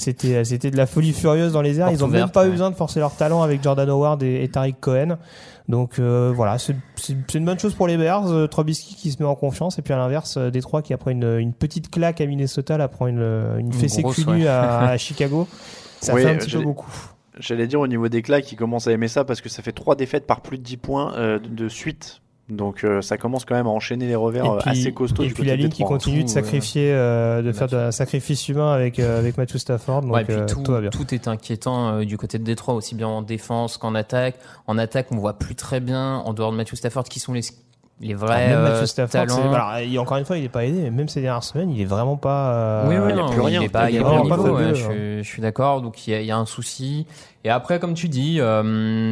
c'était 0.00 0.44
c'était 0.44 0.70
de 0.70 0.76
la 0.76 0.86
folie 0.86 1.12
furieuse 1.12 1.52
dans 1.52 1.62
les 1.62 1.78
airs. 1.78 1.86
Porte 1.86 1.98
Ils 1.98 2.04
ont 2.04 2.08
même 2.08 2.30
pas 2.30 2.42
eu 2.42 2.46
ouais. 2.46 2.52
besoin 2.52 2.70
de 2.70 2.76
forcer 2.76 3.00
leur 3.00 3.14
talent 3.14 3.42
avec 3.42 3.62
Jordan 3.62 3.88
Howard 3.88 4.22
et, 4.22 4.42
et 4.42 4.48
Tariq 4.48 4.76
Cohen. 4.80 5.16
Donc 5.68 5.98
euh, 5.98 6.32
voilà, 6.34 6.58
c'est 6.58 6.74
une 7.34 7.44
bonne 7.44 7.58
chose 7.58 7.74
pour 7.74 7.86
les 7.86 7.96
Bears. 7.96 8.26
Euh, 8.32 8.46
Trubisky 8.48 8.96
qui 8.96 9.12
se 9.12 9.22
met 9.22 9.28
en 9.28 9.34
confiance 9.36 9.78
et 9.78 9.82
puis 9.82 9.92
à 9.92 9.96
l'inverse, 9.98 10.36
euh, 10.36 10.50
Détroit 10.50 10.82
qui 10.82 10.92
après 10.92 11.12
une, 11.12 11.38
une 11.38 11.52
petite 11.52 11.90
claque 11.90 12.20
à 12.20 12.26
Minnesota, 12.26 12.76
là 12.76 12.88
prend 12.88 13.06
une, 13.06 13.22
une 13.58 13.72
fessée 13.72 14.02
grosse, 14.02 14.24
ouais. 14.26 14.46
à, 14.48 14.78
à 14.88 14.96
Chicago. 14.96 15.46
Ça 16.00 16.14
Oui, 16.14 16.22
fait 16.22 16.30
un 16.30 16.34
petit 16.36 16.46
peu 16.46 16.50
j'allais- 16.52 16.64
beaucoup. 16.64 16.90
J'allais 17.38 17.66
dire 17.68 17.80
au 17.80 17.86
niveau 17.86 18.08
des 18.08 18.20
claques, 18.22 18.50
ils 18.52 18.56
commencent 18.56 18.86
à 18.88 18.92
aimer 18.92 19.08
ça 19.08 19.24
parce 19.24 19.40
que 19.40 19.48
ça 19.48 19.62
fait 19.62 19.72
trois 19.72 19.94
défaites 19.96 20.26
par 20.26 20.40
plus 20.40 20.58
de 20.58 20.62
10 20.64 20.76
points 20.78 21.14
euh, 21.16 21.38
de- 21.38 21.48
de 21.48 21.68
suite. 21.68 22.20
Donc 22.50 22.82
euh, 22.84 23.00
ça 23.00 23.16
commence 23.16 23.44
quand 23.44 23.54
même 23.54 23.66
à 23.66 23.70
enchaîner 23.70 24.06
les 24.06 24.14
revers 24.16 24.44
Et 24.44 24.48
euh, 24.48 24.56
puis, 24.58 24.70
assez 24.70 24.92
costauds 24.92 25.22
et 25.22 25.26
du 25.28 25.34
puis 25.34 25.42
côté 25.42 25.50
la 25.50 25.56
ligne 25.56 25.68
qui 25.68 25.78
Détroit. 25.78 25.96
continue 25.98 26.24
de 26.24 26.28
sacrifier, 26.28 26.92
euh, 26.92 27.42
de 27.42 27.52
faire 27.52 27.68
Matthew. 27.68 27.74
un 27.76 27.90
sacrifice 27.92 28.48
humain 28.48 28.72
avec 28.72 28.98
euh, 28.98 29.18
avec 29.18 29.38
Matthew 29.38 29.56
Stafford. 29.58 30.02
Donc 30.02 30.12
Ouais, 30.14 30.22
et 30.22 30.24
puis 30.24 30.34
euh, 30.34 30.46
tout, 30.46 30.62
tout 30.62 30.72
va 30.72 30.80
bien. 30.80 30.90
tout 30.90 31.14
est 31.14 31.28
inquiétant 31.28 31.88
euh, 31.94 32.04
du 32.04 32.18
côté 32.18 32.38
de 32.38 32.44
Détroit, 32.44 32.74
aussi 32.74 32.94
bien 32.94 33.06
en 33.08 33.22
défense 33.22 33.76
qu'en 33.78 33.94
attaque. 33.94 34.34
En 34.66 34.78
attaque, 34.78 35.06
on 35.12 35.16
voit 35.16 35.34
plus 35.38 35.54
très 35.54 35.80
bien, 35.80 36.16
en 36.18 36.32
dehors 36.32 36.50
de 36.52 36.56
Matthew 36.56 36.74
Stafford, 36.74 37.04
qui 37.04 37.20
sont 37.20 37.32
les, 37.32 37.42
les 38.00 38.14
Alors, 38.14 38.26
vrais 38.26 38.48
même 38.48 38.58
euh, 38.58 38.72
Matthew 38.72 38.86
Stafford, 38.86 39.26
talents. 39.26 39.52
alors, 39.52 39.78
il- 39.80 39.98
encore 39.98 40.16
une 40.16 40.24
fois, 40.24 40.36
il 40.38 40.44
est 40.44 40.48
pas 40.48 40.64
aidé, 40.64 40.80
mais 40.80 40.90
même 40.90 41.08
ces 41.08 41.20
dernières 41.20 41.44
semaines, 41.44 41.70
il 41.70 41.80
est 41.80 41.84
vraiment 41.84 42.16
pas. 42.16 42.54
euh, 42.54 42.88
oui, 42.88 42.96
oui, 42.96 43.10
il 43.12 43.16
y 43.16 43.20
a 43.20 43.22
non, 43.22 43.30
plus 43.30 43.40
rien. 43.42 43.60
Il 43.60 43.64
est 43.66 43.68
pas, 43.68 43.90
Il 43.90 43.96
est 43.96 44.00
pas 44.00 44.06
au 44.06 44.08
vraiment 44.24 44.28
pas 44.28 44.36
niveau, 44.38 44.54
fabuleux, 44.56 44.68
ouais, 44.70 44.74
je, 44.74 44.82
suis- 44.82 45.22
je 45.24 45.28
suis 45.28 45.42
d'accord. 45.42 45.82
Donc 45.82 46.06
il 46.06 46.10
y, 46.10 46.14
a, 46.16 46.20
il 46.20 46.26
y 46.26 46.30
a 46.32 46.36
un 46.38 46.46
souci. 46.46 47.06
Et 47.44 47.50
après, 47.50 47.78
comme 47.78 47.94
tu 47.94 48.08
dis, 48.08 48.38
euh, 48.40 48.62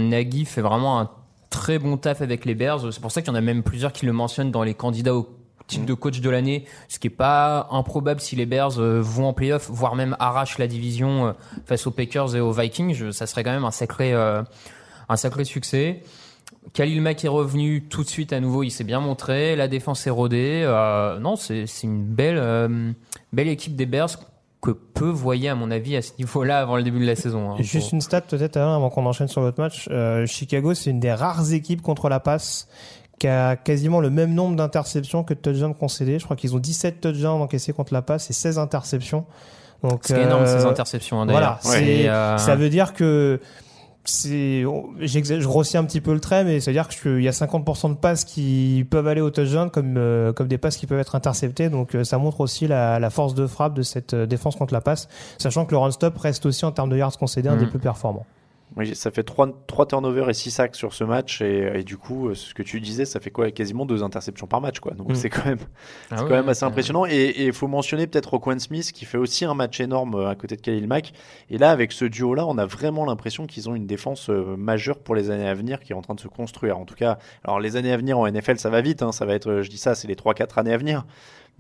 Nagy 0.09 0.45
fait 0.45 0.61
vraiment 0.63 0.99
un 1.01 1.09
très 1.51 1.79
bon 1.79 1.97
taf 1.97 2.23
avec 2.23 2.45
les 2.45 2.55
Bears. 2.55 2.93
C'est 2.93 3.01
pour 3.01 3.13
ça 3.13 3.23
qu'il 3.23 3.29
y 3.29 3.33
en 3.33 3.39
a 3.39 3.41
même 3.41 3.63
plusieurs 3.63 3.93
qui 3.93 4.07
le 4.07 4.13
mentionnent 4.13 4.51
dans 4.51 4.63
les 4.63 4.75
candidats 4.75 5.15
au 5.15 5.39
titre 5.69 5.87
de 5.87 5.95
coach 5.95 6.21
de 6.21 6.31
l'année, 6.31 6.65
ce 6.89 6.99
qui 6.99 7.07
est 7.07 7.11
pas 7.11 7.69
improbable 7.71 8.21
si 8.21 8.35
les 8.35 8.47
Bears 8.47 8.81
euh, 8.81 9.01
vont 9.01 9.27
en 9.29 9.33
playoff, 9.33 9.69
voire 9.71 9.95
même 9.95 10.17
arrachent 10.19 10.59
la 10.59 10.67
division 10.67 11.27
euh, 11.29 11.33
face 11.67 11.87
aux 11.87 11.91
Packers 11.91 12.35
et 12.35 12.41
aux 12.41 12.53
Vikings. 12.53 13.13
Ça 13.13 13.27
serait 13.27 13.45
quand 13.45 13.53
même 13.53 13.65
un 13.65 13.71
sacré, 13.71 14.13
euh, 14.15 14.43
un 15.09 15.17
sacré 15.17 15.45
succès. 15.45 16.03
Khalil 16.73 17.01
Mack 17.01 17.25
est 17.25 17.29
revenu 17.29 17.85
tout 17.85 18.03
de 18.03 18.09
suite 18.09 18.33
à 18.33 18.41
nouveau, 18.41 18.63
il 18.63 18.71
s'est 18.71 18.85
bien 18.85 19.01
montré, 19.01 19.57
la 19.57 19.69
défense 19.69 20.07
est 20.07 20.11
rodée. 20.11 20.65
Non, 21.21 21.37
c'est 21.37 21.65
une 21.83 22.05
belle, 22.05 22.95
belle 23.33 23.49
équipe 23.49 23.75
des 23.75 23.87
Bears 23.87 24.19
que 24.61 24.71
peu 24.73 25.09
voyaient 25.09 25.49
à 25.51 25.55
mon 25.55 25.71
avis 25.71 25.97
à 25.97 26.03
ce 26.03 26.13
niveau-là 26.19 26.61
avant 26.61 26.77
le 26.77 26.83
début 26.83 26.99
de 27.01 27.07
la 27.07 27.15
saison. 27.17 27.53
hein. 27.53 27.57
Juste 27.61 27.93
une 27.93 28.01
stat 28.01 28.23
peut-être 28.23 28.57
hein, 28.57 28.75
avant 28.77 28.91
qu'on 28.91 29.07
enchaîne 29.07 29.29
sur 29.29 29.41
l'autre 29.41 29.61
match. 29.61 29.89
Euh, 29.91 30.27
Chicago, 30.27 30.75
c'est 30.75 30.91
une 30.91 30.99
des 31.01 31.13
rares 31.13 31.53
équipes 31.53 31.81
contre 31.83 32.09
la 32.09 32.19
passe 32.21 32.67
qui 33.21 33.27
a 33.29 33.57
quasiment 33.57 34.01
le 34.01 34.11
même 34.11 34.35
nombre 34.35 34.57
d'interceptions 34.57 35.23
que 35.25 35.35
de 35.35 35.39
touchdowns 35.41 35.75
concédés. 35.75 36.19
Je 36.19 36.25
crois 36.25 36.37
qu'ils 36.37 36.55
ont 36.55 36.59
17 36.61 37.01
touchdowns 37.01 37.41
encaissés 37.43 37.73
contre 37.73 37.93
la 37.93 38.03
passe 38.03 38.31
et 38.31 38.33
16 38.33 38.59
interceptions. 38.59 39.27
Donc, 39.85 40.01
Ce 40.05 40.13
qui 40.13 40.19
est 40.21 40.25
énorme, 40.25 40.43
euh, 40.43 40.59
ces 40.61 40.65
interceptions, 40.67 41.21
hein, 41.23 41.27
Voilà, 41.29 41.59
c'est- 41.63 41.85
Et, 42.03 42.09
euh, 42.09 42.37
ça 42.39 42.57
veut 42.57 42.69
dire 42.69 42.95
que 42.95 43.41
c'est, 44.09 44.63
je 44.63 45.47
grossis 45.47 45.77
un 45.77 45.85
petit 45.85 46.01
peu 46.01 46.13
le 46.13 46.21
trait, 46.21 46.45
mais 46.45 46.61
ça 46.61 46.71
veut 46.71 46.75
dire 46.75 46.89
qu'il 46.89 47.23
y 47.23 47.29
a 47.29 47.33
50% 47.33 47.91
de 47.91 47.95
passes 47.95 48.25
qui 48.25 48.87
peuvent 48.89 49.07
aller 49.07 49.21
au 49.21 49.31
touchdown 49.31 49.71
comme, 49.71 49.97
euh, 49.97 50.33
comme 50.33 50.49
des 50.49 50.59
passes 50.59 50.77
qui 50.77 50.87
peuvent 50.87 50.99
être 50.99 51.15
interceptées. 51.15 51.69
Donc, 51.69 51.95
euh, 51.95 52.05
ça 52.05 52.19
montre 52.19 52.41
aussi 52.41 52.67
la, 52.67 52.99
la 52.99 53.11
force 53.11 53.35
de 53.35 53.47
frappe 53.47 53.75
de 53.75 53.83
cette 53.83 54.15
euh, 54.15 54.27
défense 54.27 54.57
contre 54.57 54.75
la 54.75 54.81
passe, 54.81 55.09
sachant 55.39 55.65
que 55.65 55.73
le 55.73 55.79
run 55.79 55.91
stop 55.91 56.17
reste 56.19 56.47
aussi 56.47 56.65
en 56.65 56.73
termes 56.73 56.91
de 56.91 56.97
yards 56.97 57.19
concédés 57.19 57.49
un 57.49 57.57
des 57.57 57.67
plus 57.67 57.79
performants. 57.79 58.27
Oui, 58.77 58.95
ça 58.95 59.11
fait 59.11 59.23
3, 59.23 59.49
trois 59.67 59.87
turnovers 59.87 60.29
et 60.31 60.35
6 60.35 60.51
sacks 60.51 60.77
sur 60.77 60.93
ce 60.93 61.03
match. 61.03 61.41
Et, 61.41 61.79
et 61.81 61.83
du 61.85 61.97
coup, 61.97 62.29
euh, 62.29 62.35
ce 62.35 62.55
que 62.55 62.63
tu 62.63 62.81
disais, 62.81 63.05
ça 63.07 63.19
fait 63.19 63.31
quoi? 63.31 63.51
Quasiment 63.51 63.87
deux 63.87 64.03
interceptions 64.03 64.47
par 64.47 64.61
match. 64.61 64.79
Quoi. 64.81 64.93
Donc 64.93 65.11
Mm. 65.11 65.15
c'est 65.15 65.31
quand 65.31 65.45
même, 65.47 65.59
ah 66.11 66.17
quand 66.19 66.29
même 66.31 66.49
assez 66.49 66.65
impressionnant. 66.65 67.07
Et 67.07 67.47
il 67.47 67.53
faut 67.53 67.67
mentionner 67.67 68.07
peut-être 68.07 68.27
Roquan 68.31 68.59
Smith 68.59 68.93
qui 68.93 69.05
fait 69.05 69.19
aussi 69.19 69.45
un 69.47 69.55
match 69.55 69.81
énorme 69.81 70.15
euh, 70.15 70.29
à 70.29 70.35
côté 70.35 70.55
de 70.57 70.61
Khalil 70.61 70.87
Mack. 70.87 71.13
Et 71.51 71.59
là, 71.59 71.71
avec 71.71 71.93
ce 71.93 72.05
duo-là, 72.05 72.47
on 72.47 72.59
a 72.59 72.67
vraiment 72.67 73.05
l'impression 73.07 73.47
qu'ils 73.47 73.69
ont 73.69 73.75
une 73.75 73.87
défense 73.87 74.29
euh, 74.31 74.55
majeure 74.57 74.99
pour 74.99 75.15
les 75.15 75.31
années 75.31 75.49
à 75.49 75.55
venir 75.55 75.81
qui 75.81 75.93
est 75.93 75.97
en 75.97 76.03
train 76.03 76.15
de 76.15 76.21
se 76.21 76.29
construire. 76.29 76.79
En 76.79 76.85
tout 76.85 76.95
cas, 76.95 77.19
alors 77.45 77.61
les 77.61 77.77
années 77.77 77.93
à 77.93 77.97
venir 77.97 78.19
en 78.19 78.31
NFL, 78.31 78.59
ça 78.59 78.71
va 78.71 78.81
vite. 78.83 79.03
hein, 79.03 79.13
ça 79.13 79.25
va 79.25 79.35
être, 79.35 79.63
je 79.63 79.71
dis 79.71 79.79
ça, 79.79 79.95
c'est 79.95 80.09
les 80.09 80.15
3-4 80.15 80.59
années 80.61 80.75
à 80.75 80.79
venir. 80.79 81.05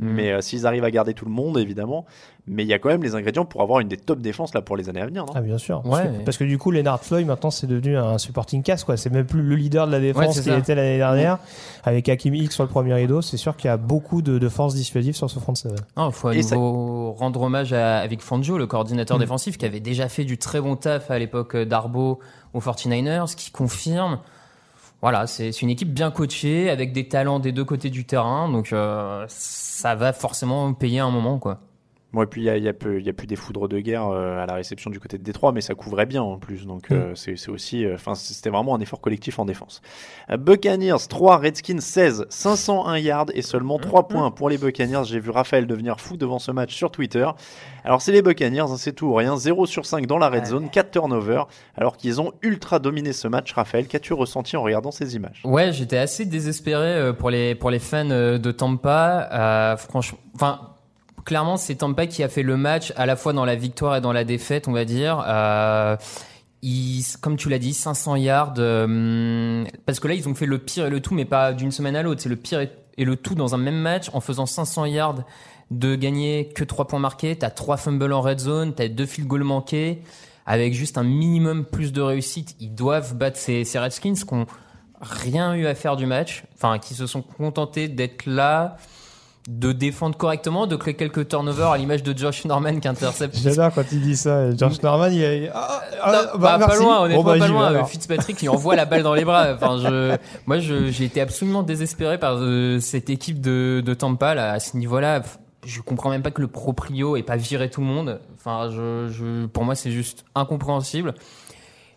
Mhm. 0.01 0.13
Mais 0.13 0.33
euh, 0.33 0.41
s'ils 0.41 0.67
arrivent 0.67 0.85
à 0.85 0.91
garder 0.91 1.13
tout 1.15 1.25
le 1.25 1.31
monde, 1.31 1.59
évidemment. 1.59 2.05
Mais 2.47 2.63
il 2.63 2.69
y 2.69 2.73
a 2.73 2.79
quand 2.79 2.89
même 2.89 3.03
les 3.03 3.15
ingrédients 3.15 3.45
pour 3.45 3.61
avoir 3.63 3.81
une 3.81 3.89
des 3.89 3.97
top 3.99 4.21
défenses 4.21 4.55
là 4.55 4.63
pour 4.63 4.77
les 4.77 4.89
années 4.89 5.03
à 5.03 5.07
venir. 5.07 5.27
Non? 5.27 5.33
Ah 5.35 5.41
bien 5.43 5.59
sûr. 5.59 5.83
Parce, 5.83 5.99
Ouais. 6.03 6.09
que, 6.21 6.25
parce 6.25 6.37
que 6.39 6.45
du 6.45 6.57
coup, 6.57 6.71
Leonard 6.71 7.03
Floyd 7.05 7.27
maintenant 7.27 7.51
c'est 7.51 7.67
devenu 7.67 7.97
un 7.99 8.17
supporting 8.17 8.63
cast 8.63 8.85
quoi. 8.85 8.97
C'est 8.97 9.11
même 9.11 9.27
plus 9.27 9.43
le 9.43 9.55
leader 9.57 9.87
de 9.87 9.93
la 9.93 10.01
défense 10.01 10.41
qu'il 10.41 10.53
était 10.53 10.75
l'année 10.75 10.97
dernière. 10.99 11.39
Avec 11.85 12.09
Hakim 12.09 12.35
X 12.35 12.55
sur 12.55 12.65
le 12.65 12.71
premier 12.71 12.95
rideau, 12.95 13.21
c'est 13.23 13.37
sûr 13.37 13.57
qu'il 13.57 13.69
y 13.69 13.71
a 13.73 13.77
beaucoup 13.77 14.23
de, 14.23 14.39
de 14.39 14.49
force 14.49 14.75
dissuasive 14.75 15.15
sur 15.17 15.29
ce 15.29 15.39
front 15.41 15.55
seven. 15.55 15.77
Non, 15.97 16.09
il 16.09 16.13
faut 16.15 16.29
à 16.29 16.35
Et 16.35 16.43
ça- 16.43 16.55
nouveau 16.55 17.13
rendre 17.13 17.43
hommage 17.43 17.73
à, 17.73 17.99
avec 17.99 18.23
Fangio, 18.23 18.57
le 18.57 18.67
coordinateur 18.67 19.17
Mm. 19.19 19.21
défensif, 19.21 19.59
qui 19.59 19.67
avait 19.67 19.81
déjà 19.81 20.09
fait 20.09 20.25
du 20.25 20.39
très 20.39 20.61
bon 20.61 20.77
taf 20.77 21.11
à 21.11 21.19
l'époque 21.19 21.57
d'Arbo 21.57 22.19
aux 22.55 22.61
49ers, 22.61 23.35
qui 23.37 23.51
confirme. 23.51 24.21
Voilà, 25.01 25.29
c'est 25.29 25.51
une 25.63 25.71
équipe 25.71 25.95
bien 25.95 26.11
coachée, 26.11 26.71
avec 26.71 26.93
des 26.93 27.09
talents 27.09 27.39
des 27.39 27.53
deux 27.53 27.65
côtés 27.65 27.91
du 27.91 28.05
terrain, 28.05 28.49
donc 28.49 28.73
euh, 28.73 29.25
ça 29.29 29.95
va 29.95 30.13
forcément 30.13 30.75
payer 30.75 30.99
un 30.99 31.11
moment, 31.11 31.39
quoi. 31.39 31.61
Bon, 32.15 32.23
et 32.23 32.27
puis 32.27 32.41
il 32.41 32.45
y 32.45 32.51
a, 32.51 32.57
y, 32.57 32.69
a 32.69 32.73
plus 32.73 33.03
des 33.03 33.37
foudres 33.37 33.69
de 33.69 33.81
guerre 33.81 34.09
euh, 34.09 34.43
à 34.43 34.47
la 34.47 34.55
réception 34.55 34.89
du 34.89 34.99
côté 34.99 35.19
de 35.19 35.23
Détroit, 35.23 35.53
mais 35.53 35.61
ça 35.61 35.75
couvrait 35.75 36.07
bien 36.07 36.23
en 36.23 36.39
plus. 36.39 36.65
Donc 36.65 36.91
euh, 36.91 37.15
c'est 37.15 37.51
aussi, 37.51 37.85
euh, 37.85 37.97
enfin 37.97 38.15
c'était 38.15 38.49
vraiment 38.49 38.75
un 38.75 38.81
effort 38.81 39.03
collectif 39.03 39.39
en 39.39 39.45
défense. 39.45 39.83
Buccaneers 40.31 41.07
3, 41.07 41.37
Redskins 41.37 41.81
16, 41.81 42.25
501 42.31 42.97
yards 42.97 43.27
et 43.35 43.43
seulement 43.43 43.79
3 43.79 44.09
points 44.09 44.31
pour 44.31 44.49
les 44.49 44.57
Buccaneers. 44.57 45.05
J'ai 45.05 45.21
vu 45.21 45.29
Raphaël 45.29 45.67
devenir 45.67 46.01
fou 46.01 46.17
devant 46.17 46.39
ce 46.39 46.51
match 46.51 46.75
sur 46.75 46.91
Twitter. 46.91 47.29
Alors 47.85 48.01
c'est 48.01 48.13
les 48.13 48.23
Buccaneers, 48.23 48.61
hein, 48.61 48.79
c'est 48.79 48.95
tout 48.95 49.09
ou 49.09 49.15
rien, 49.15 49.37
0 49.37 49.67
sur 49.67 49.85
5 49.85 50.07
dans 50.07 50.19
la 50.19 50.31
red 50.31 50.47
zone, 50.47 50.71
4 50.71 50.91
turnovers, 50.91 51.47
alors 51.77 51.99
qu'ils 51.99 52.23
ont 52.23 52.33
ultra 52.41 52.79
dominé 52.79 53.13
ce 53.13 53.29
match. 53.29 53.53
Raphaël, 53.53 53.87
qu'as-tu 53.87 54.15
ressenti 54.15 54.57
en 54.57 54.63
regardant 54.63 54.93
ces 54.93 55.15
images? 55.15 55.43
Ouais, 55.45 55.75
j'étais 55.75 55.99
assez 55.99 56.25
désespéré 56.25 57.13
pour 57.19 57.29
les 57.29 57.55
pour 57.55 57.71
les 57.71 57.79
fans 57.79 58.07
de 58.07 58.51
Tampa. 58.51 59.77
Franchement, 59.79 60.19
enfin, 60.35 60.71
clairement, 61.29 61.59
c'est 61.59 61.75
Tampa 61.75 62.07
qui 62.07 62.23
a 62.23 62.29
fait 62.31 62.43
le 62.43 62.57
match 62.57 62.95
à 62.97 63.05
la 63.05 63.15
fois 63.15 63.35
dans 63.35 63.45
la 63.45 63.55
victoire 63.55 63.95
et 63.97 64.01
dans 64.01 64.15
la 64.15 64.25
défaite, 64.25 64.67
on 64.67 64.73
va 64.73 64.87
dire. 64.87 65.23
Euh, 65.27 65.95
comme 67.21 67.37
tu 67.37 67.51
l'as 67.51 67.59
dit, 67.59 67.75
500 67.75 68.17
yards. 68.17 68.55
euh, 68.57 69.63
parce 69.85 70.01
que 70.01 70.09
là, 70.09 70.15
ils 70.15 70.27
ont 70.27 70.35
fait 70.35 70.47
le 70.47 70.57
pire 70.57 70.87
et 70.87 70.91
le 70.91 71.01
tout, 71.01 71.13
mais 71.13 71.27
pas 71.27 71.53
d'une 71.53 71.71
semaine 71.71 71.97
à 71.97 72.03
l'autre. 72.03 72.23
C'est 72.23 72.31
le 72.31 72.37
pire 72.37 72.61
et, 72.61 73.05
le 73.05 73.15
tout 73.15 73.35
dans 73.35 73.55
un 73.55 73.59
même 73.59 73.77
match 73.77 74.09
en 74.15 74.21
faisant 74.21 74.47
500 74.47 74.87
yards 74.87 75.17
de 75.71 75.97
gagner 75.97 76.49
que 76.55 76.65
3 76.65 76.87
points 76.87 76.99
marqués, 76.99 77.37
t'as 77.37 77.51
3 77.51 77.77
fumbles 77.77 78.11
en 78.15 78.23
red 78.23 78.39
zone, 78.39 78.73
t'as 78.75 78.89
2 78.89 79.05
field 79.05 79.29
goals 79.29 79.45
manqués, 79.45 80.03
avec 80.47 80.73
juste 80.73 80.97
un 80.97 81.05
minimum 81.05 81.67
plus 81.67 81.93
de 81.93 82.01
réussite, 82.01 82.57
ils 82.59 82.75
doivent 82.75 83.15
battre 83.15 83.37
ces, 83.37 83.65
ces 83.65 83.79
Redskins 83.79 84.15
qui 84.15 84.33
ont 84.33 84.47
rien 85.03 85.55
eu 85.55 85.67
à 85.67 85.75
faire 85.75 85.97
du 85.97 86.07
match, 86.07 86.45
enfin 86.55 86.79
qui 86.79 86.95
se 86.95 87.07
sont 87.07 87.21
contentés 87.21 87.87
d'être 87.87 88.25
là, 88.25 88.79
de 89.49 89.73
défendre 89.73 90.15
correctement, 90.15 90.67
de 90.67 90.77
créer 90.77 90.93
quelques 90.93 91.27
turnovers 91.27 91.71
à 91.71 91.79
l'image 91.79 92.03
de 92.03 92.17
Josh 92.17 92.45
Norman 92.45 92.81
qui 92.81 92.87
intercepte. 92.87 93.35
J'adore 93.35 93.73
quand 93.75 93.85
il 93.93 94.03
dit 94.03 94.15
ça. 94.15 94.55
George 94.55 94.83
Norman, 94.83 95.07
il 95.09 95.25
a. 95.25 95.51
Ah, 95.55 95.81
ah, 96.03 96.13
Non, 96.13 96.39
bah, 96.39 96.59
bah, 96.59 96.67
pas 96.67 96.77
loin, 96.77 97.01
honnêtement, 97.01 97.23
Bon, 97.25 97.31
bah, 97.33 97.39
pas 97.39 97.49
loin. 97.49 97.85
Fitzpatrick, 97.87 98.43
il 98.43 98.51
envoie 98.51 98.77
la 98.77 98.85
balle 98.85 99.03
dans 99.03 99.15
les 99.15 99.25
bras. 99.25 99.55
Enfin, 99.55 99.79
je, 99.83 100.17
moi, 100.47 100.59
je, 100.59 100.91
j'ai 100.91 101.07
été 101.07 101.23
absolument 101.23 101.63
désespéré 101.63 102.19
par 102.19 102.37
euh, 102.37 102.79
cette 102.79 103.09
équipe 103.09 103.41
de, 103.41 103.83
de 103.85 103.95
Tampa 103.95 104.35
là, 104.35 104.53
à 104.53 104.61
ce 104.61 104.77
niveau-là. 104.77 105.23
Je 105.65 105.81
comprends 105.81 106.11
même 106.11 106.23
pas 106.23 106.31
que 106.31 106.43
le 106.43 106.49
proprio 106.49 107.17
ait 107.17 107.23
pas 107.23 107.37
viré 107.37 107.71
tout 107.71 107.81
le 107.81 107.87
monde. 107.87 108.21
Enfin, 108.37 108.69
je, 108.71 109.09
je, 109.11 109.47
pour 109.47 109.65
moi, 109.65 109.75
c'est 109.75 109.91
juste 109.91 110.27
incompréhensible. 110.35 111.15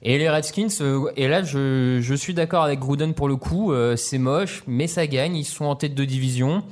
Et 0.03 0.17
les 0.17 0.29
Redskins, 0.29 0.67
euh, 0.79 1.11
et 1.17 1.27
là, 1.27 1.43
je, 1.43 1.99
je 2.01 2.13
suis 2.15 2.33
d'accord 2.33 2.63
avec 2.63 2.79
Gruden 2.79 3.13
pour 3.13 3.27
le 3.27 3.35
coup. 3.35 3.73
euh, 3.73 3.97
c'est 3.97 4.17
moche, 4.19 4.63
mais 4.67 4.87
ça 4.87 5.05
gagne. 5.05 5.35
Ils 5.35 5.43
sont 5.43 5.65
en 5.65 5.75
tête 5.75 5.95
de 5.95 6.05
division. 6.05 6.63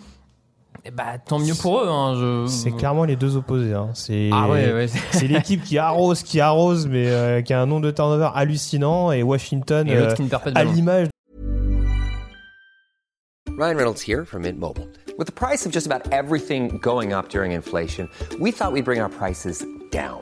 Et 0.86 0.92
bah, 0.92 1.18
tant 1.24 1.40
mieux 1.40 1.54
pour 1.56 1.82
eux. 1.82 1.88
Hein, 1.88 2.16
je... 2.16 2.48
C'est 2.48 2.72
clairement 2.72 3.06
les 3.06 3.16
deux 3.16 3.36
opposés. 3.36 3.74
Hein. 3.74 3.90
C'est 3.94 4.30
Ah 4.32 4.50
ouais, 4.50 4.72
ouais. 4.72 4.88
l'équipe 5.28 5.64
qui 5.64 5.78
arrose, 5.78 6.24
qui 6.24 6.40
arrose, 6.40 6.88
mais 6.88 7.08
euh, 7.08 7.42
qui 7.42 7.54
a 7.54 7.62
un 7.62 7.66
nombre 7.66 7.86
de 7.86 7.92
turnovers 7.92 8.36
hallucinant. 8.36 9.12
Et 9.12 9.24
Washington, 9.24 9.88
Et 9.88 9.96
euh, 9.96 10.14
qui 10.14 10.24
ne 10.24 10.28
perd 10.30 10.44
pas 10.44 10.52
de 10.52 10.58
à 10.58 10.64
l'image 10.64 11.08
Ryan 13.58 13.76
Reynolds 13.76 14.02
here 14.02 14.24
from 14.24 14.44
Mint 14.44 14.58
Mobile. 14.58 14.88
With 15.18 15.28
the 15.28 15.34
price 15.34 15.66
of 15.66 15.74
just 15.74 15.86
about 15.86 16.14
everything 16.14 16.78
going 16.82 17.12
up 17.12 17.28
during 17.28 17.52
inflation, 17.52 18.08
we 18.40 18.54
thought 18.54 18.72
we'd 18.72 18.86
bring 18.86 19.02
our 19.02 19.10
prices 19.10 19.66
down. 19.92 20.22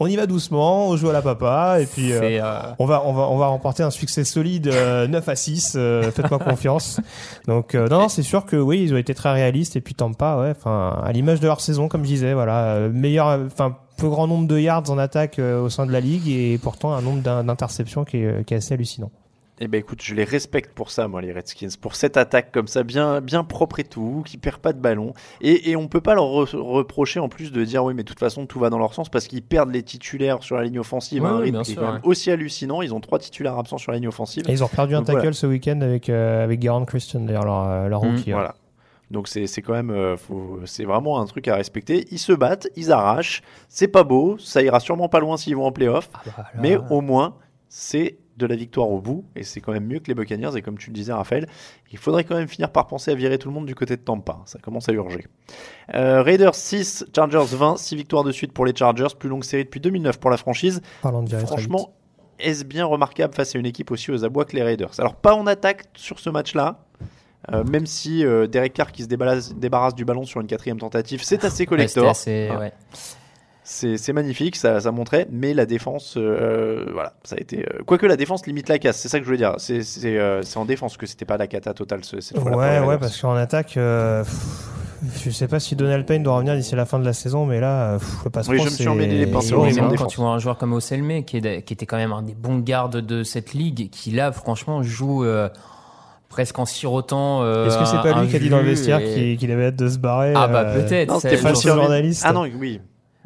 On 0.00 0.06
y 0.06 0.16
va 0.16 0.26
doucement, 0.26 0.88
on 0.88 0.96
joue 0.96 1.08
à 1.08 1.12
la 1.12 1.22
papa, 1.22 1.78
et 1.80 1.86
puis 1.86 2.12
euh, 2.12 2.20
euh, 2.22 2.60
on 2.78 2.86
va 2.86 3.02
on 3.04 3.12
va 3.12 3.22
on 3.28 3.36
va 3.36 3.46
remporter 3.48 3.82
un 3.82 3.90
succès 3.90 4.24
solide 4.24 4.68
euh, 4.68 5.06
9 5.08 5.28
à 5.28 5.36
6. 5.36 5.74
euh, 5.76 6.10
Faites-moi 6.12 6.38
confiance. 6.38 7.00
Donc 7.46 7.74
euh, 7.74 7.88
non, 7.88 8.00
non 8.02 8.08
c'est 8.08 8.22
sûr 8.22 8.46
que 8.46 8.56
oui, 8.56 8.82
ils 8.82 8.94
ont 8.94 8.96
été 8.98 9.14
très 9.14 9.32
réalistes 9.32 9.76
et 9.76 9.80
puis 9.80 9.94
Tampa, 9.94 10.36
ouais, 10.40 10.50
enfin 10.50 11.00
à 11.04 11.12
l'image 11.12 11.40
de 11.40 11.46
leur 11.46 11.60
saison, 11.60 11.88
comme 11.88 12.02
je 12.02 12.08
disais, 12.08 12.34
voilà, 12.34 12.66
euh, 12.74 12.90
meilleur, 12.92 13.40
enfin 13.46 13.76
plus 13.96 14.08
grand 14.08 14.28
nombre 14.28 14.46
de 14.46 14.58
yards 14.58 14.90
en 14.90 14.98
attaque 14.98 15.40
euh, 15.40 15.60
au 15.60 15.68
sein 15.70 15.84
de 15.84 15.90
la 15.92 15.98
ligue 16.00 16.28
et 16.28 16.56
pourtant 16.62 16.92
un 16.92 17.02
nombre 17.02 17.20
d'in- 17.20 17.42
d'interceptions 17.42 18.04
qui 18.04 18.18
est, 18.18 18.44
qui 18.46 18.54
est 18.54 18.58
assez 18.58 18.74
hallucinant. 18.74 19.10
Eh 19.60 19.66
ben 19.66 19.78
écoute, 19.78 20.00
je 20.02 20.14
les 20.14 20.22
respecte 20.24 20.72
pour 20.72 20.90
ça, 20.92 21.08
moi, 21.08 21.20
les 21.20 21.32
Redskins, 21.32 21.68
pour 21.80 21.96
cette 21.96 22.16
attaque 22.16 22.52
comme 22.52 22.68
ça, 22.68 22.84
bien, 22.84 23.20
bien 23.20 23.42
propre 23.42 23.80
et 23.80 23.84
tout, 23.84 24.22
qui 24.24 24.36
perd 24.36 24.58
pas 24.58 24.72
de 24.72 24.78
ballon. 24.80 25.14
Et, 25.40 25.70
et 25.70 25.76
on 25.76 25.88
peut 25.88 26.00
pas 26.00 26.14
leur 26.14 26.26
re- 26.26 26.56
reprocher 26.56 27.18
en 27.18 27.28
plus 27.28 27.50
de 27.50 27.64
dire 27.64 27.82
oui, 27.84 27.92
mais 27.94 28.04
de 28.04 28.08
toute 28.08 28.20
façon 28.20 28.46
tout 28.46 28.60
va 28.60 28.70
dans 28.70 28.78
leur 28.78 28.94
sens 28.94 29.08
parce 29.08 29.26
qu'ils 29.26 29.42
perdent 29.42 29.72
les 29.72 29.82
titulaires 29.82 30.42
sur 30.44 30.56
la 30.56 30.62
ligne 30.64 30.78
offensive. 30.78 31.22
Ouais, 31.24 31.28
un 31.28 31.38
rythme 31.38 31.62
qui 31.62 31.72
est 31.72 31.74
quand 31.74 31.82
même 31.82 31.94
ouais. 31.96 32.00
aussi 32.04 32.30
hallucinant. 32.30 32.82
Ils 32.82 32.94
ont 32.94 33.00
trois 33.00 33.18
titulaires 33.18 33.58
absents 33.58 33.78
sur 33.78 33.90
la 33.90 33.98
ligne 33.98 34.08
offensive. 34.08 34.44
Et 34.48 34.52
ils 34.52 34.62
ont 34.62 34.68
perdu 34.68 34.94
un 34.94 35.02
tackle 35.02 35.18
voilà. 35.18 35.32
ce 35.32 35.46
week-end 35.48 35.80
avec 35.80 36.08
euh, 36.08 36.44
avec 36.44 36.60
Garand 36.60 36.84
Christian 36.84 37.20
d'ailleurs 37.20 37.44
leur 37.44 37.64
euh, 37.68 37.88
leur 37.88 38.04
Mhm. 38.04 38.10
rookie. 38.16 38.30
hein. 38.32 38.34
Voilà. 38.36 38.54
Donc 39.10 39.26
c'est 39.26 39.46
c'est 39.48 39.62
quand 39.62 39.72
même, 39.72 39.90
euh, 39.90 40.16
faut- 40.16 40.60
c'est 40.66 40.84
vraiment 40.84 41.18
un 41.20 41.24
truc 41.26 41.48
à 41.48 41.56
respecter. 41.56 42.06
Ils 42.10 42.18
se 42.18 42.32
battent, 42.32 42.68
ils 42.76 42.92
arrachent. 42.92 43.42
C'est 43.68 43.88
pas 43.88 44.04
beau, 44.04 44.36
ça 44.38 44.62
ira 44.62 44.78
sûrement 44.80 45.08
pas 45.08 45.18
loin 45.18 45.36
s'ils 45.36 45.56
vont 45.56 45.64
en 45.64 45.72
playoff, 45.72 46.10
Ah 46.14 46.18
bah, 46.36 46.44
mais 46.60 46.76
au 46.90 47.00
moins 47.00 47.34
c'est 47.68 48.18
de 48.38 48.46
la 48.46 48.56
victoire 48.56 48.88
au 48.90 49.00
bout 49.00 49.24
et 49.36 49.42
c'est 49.42 49.60
quand 49.60 49.72
même 49.72 49.84
mieux 49.86 49.98
que 49.98 50.06
les 50.08 50.14
Buccaneers. 50.14 50.56
Et 50.56 50.62
comme 50.62 50.78
tu 50.78 50.88
le 50.90 50.94
disais, 50.94 51.12
Raphaël, 51.12 51.46
il 51.92 51.98
faudrait 51.98 52.24
quand 52.24 52.36
même 52.36 52.48
finir 52.48 52.70
par 52.70 52.86
penser 52.86 53.10
à 53.10 53.14
virer 53.14 53.36
tout 53.38 53.48
le 53.48 53.54
monde 53.54 53.66
du 53.66 53.74
côté 53.74 53.96
de 53.96 54.00
Tampa. 54.00 54.38
Ça 54.46 54.58
commence 54.58 54.88
à 54.88 54.92
urger. 54.92 55.26
Euh, 55.94 56.22
Raiders 56.22 56.54
6, 56.54 57.06
Chargers 57.14 57.44
20, 57.56 57.76
6 57.76 57.96
victoires 57.96 58.24
de 58.24 58.32
suite 58.32 58.52
pour 58.52 58.64
les 58.64 58.74
Chargers, 58.74 59.08
plus 59.18 59.28
longue 59.28 59.44
série 59.44 59.64
depuis 59.64 59.80
2009 59.80 60.18
pour 60.18 60.30
la 60.30 60.36
franchise. 60.36 60.80
Parlant 61.02 61.22
de. 61.22 61.36
Franchement, 61.36 61.92
est-ce 62.38 62.64
bien 62.64 62.84
remarquable 62.86 63.34
face 63.34 63.54
à 63.54 63.58
une 63.58 63.66
équipe 63.66 63.90
aussi 63.90 64.10
aux 64.10 64.24
abois 64.24 64.44
que 64.44 64.54
les 64.56 64.62
Raiders? 64.62 64.92
Alors, 64.98 65.16
pas 65.16 65.34
en 65.34 65.46
attaque 65.46 65.84
sur 65.94 66.20
ce 66.20 66.30
match-là, 66.30 66.84
euh, 67.52 67.64
même 67.64 67.86
si 67.86 68.24
euh, 68.24 68.46
Derek 68.46 68.72
Carr 68.74 68.92
qui 68.92 69.02
se 69.02 69.08
débarrasse, 69.08 69.54
débarrasse 69.54 69.94
du 69.94 70.04
ballon 70.04 70.24
sur 70.24 70.40
une 70.40 70.46
quatrième 70.46 70.78
tentative, 70.78 71.22
c'est 71.22 71.44
assez 71.44 71.62
ouais, 71.62 71.66
collector. 71.66 72.08
assez- 72.08 72.48
Hein. 72.52 72.58
ouais. 72.58 72.72
C'est 73.70 73.98
c'est 73.98 74.14
magnifique, 74.14 74.56
ça, 74.56 74.80
ça 74.80 74.90
montrait, 74.92 75.28
mais 75.30 75.52
la 75.52 75.66
défense, 75.66 76.14
euh, 76.16 76.86
voilà, 76.94 77.12
ça 77.22 77.36
a 77.36 77.38
été. 77.38 77.66
euh, 77.68 77.82
Quoique 77.84 78.06
la 78.06 78.16
défense 78.16 78.46
limite 78.46 78.66
la 78.70 78.78
casse, 78.78 78.96
c'est 78.98 79.08
ça 79.10 79.18
que 79.18 79.26
je 79.26 79.30
veux 79.30 79.36
dire. 79.36 79.56
C'est 79.58 79.82
c'est, 79.82 80.16
euh, 80.18 80.40
c'est 80.42 80.56
en 80.58 80.64
défense 80.64 80.96
que 80.96 81.04
c'était 81.04 81.26
pas 81.26 81.36
la 81.36 81.46
cata 81.48 81.74
totale 81.74 82.02
ce- 82.02 82.20
cette 82.20 82.38
fois-là. 82.38 82.56
Ouais, 82.56 82.86
ouais, 82.86 82.96
parce 82.98 83.20
qu'en 83.20 83.34
attaque, 83.34 83.76
euh, 83.76 84.24
pff, 84.24 85.20
je 85.26 85.30
sais 85.30 85.48
pas 85.48 85.60
si 85.60 85.76
Donald 85.76 86.06
Payne 86.06 86.22
doit 86.22 86.36
revenir 86.36 86.54
d'ici 86.56 86.74
la 86.76 86.86
fin 86.86 86.98
de 86.98 87.04
la 87.04 87.12
saison, 87.12 87.44
mais 87.44 87.60
là, 87.60 87.98
pff, 87.98 88.24
le 88.24 88.30
passe 88.30 88.48
Oui, 88.48 88.58
je 88.58 88.64
me 88.64 88.70
suis 88.70 88.88
emmêlé 88.88 89.18
les 89.18 89.26
pinceaux, 89.26 89.60
en 89.60 89.64
hein. 89.66 89.70
Quand 89.76 89.88
défense. 89.88 90.12
tu 90.14 90.20
vois 90.22 90.30
un 90.30 90.38
joueur 90.38 90.56
comme 90.56 90.72
Oselme, 90.72 91.22
qui, 91.24 91.36
est- 91.36 91.60
qui 91.62 91.74
était 91.74 91.84
quand 91.84 91.98
même 91.98 92.12
un 92.12 92.22
des 92.22 92.34
bons 92.34 92.60
gardes 92.60 92.96
de 92.96 93.22
cette 93.22 93.52
ligue, 93.52 93.90
qui 93.90 94.12
là, 94.12 94.32
franchement, 94.32 94.82
joue 94.82 95.24
euh, 95.26 95.50
presque 96.30 96.58
en 96.58 96.64
sirotant. 96.64 97.42
euh, 97.42 97.66
Est-ce 97.66 97.76
que 97.76 97.84
c'est 97.84 98.00
pas 98.00 98.18
lui 98.22 98.28
qui 98.28 98.36
a 98.36 98.38
dit 98.38 98.48
dans 98.48 98.60
le 98.60 98.64
vestiaire 98.64 99.00
et- 99.00 99.36
qu'il 99.36 99.50
avait 99.52 99.66
hâte 99.66 99.76
de 99.76 99.88
se 99.90 99.98
barrer 99.98 100.32
Ah 100.34 100.48
bah 100.48 100.60
euh, 100.68 100.82
peut-être. 100.86 101.20
C'était 101.20 101.36
pas 101.36 101.52
journalistes. 101.52 102.22
Ah 102.26 102.32
non, 102.32 102.46
oui. 102.58 102.80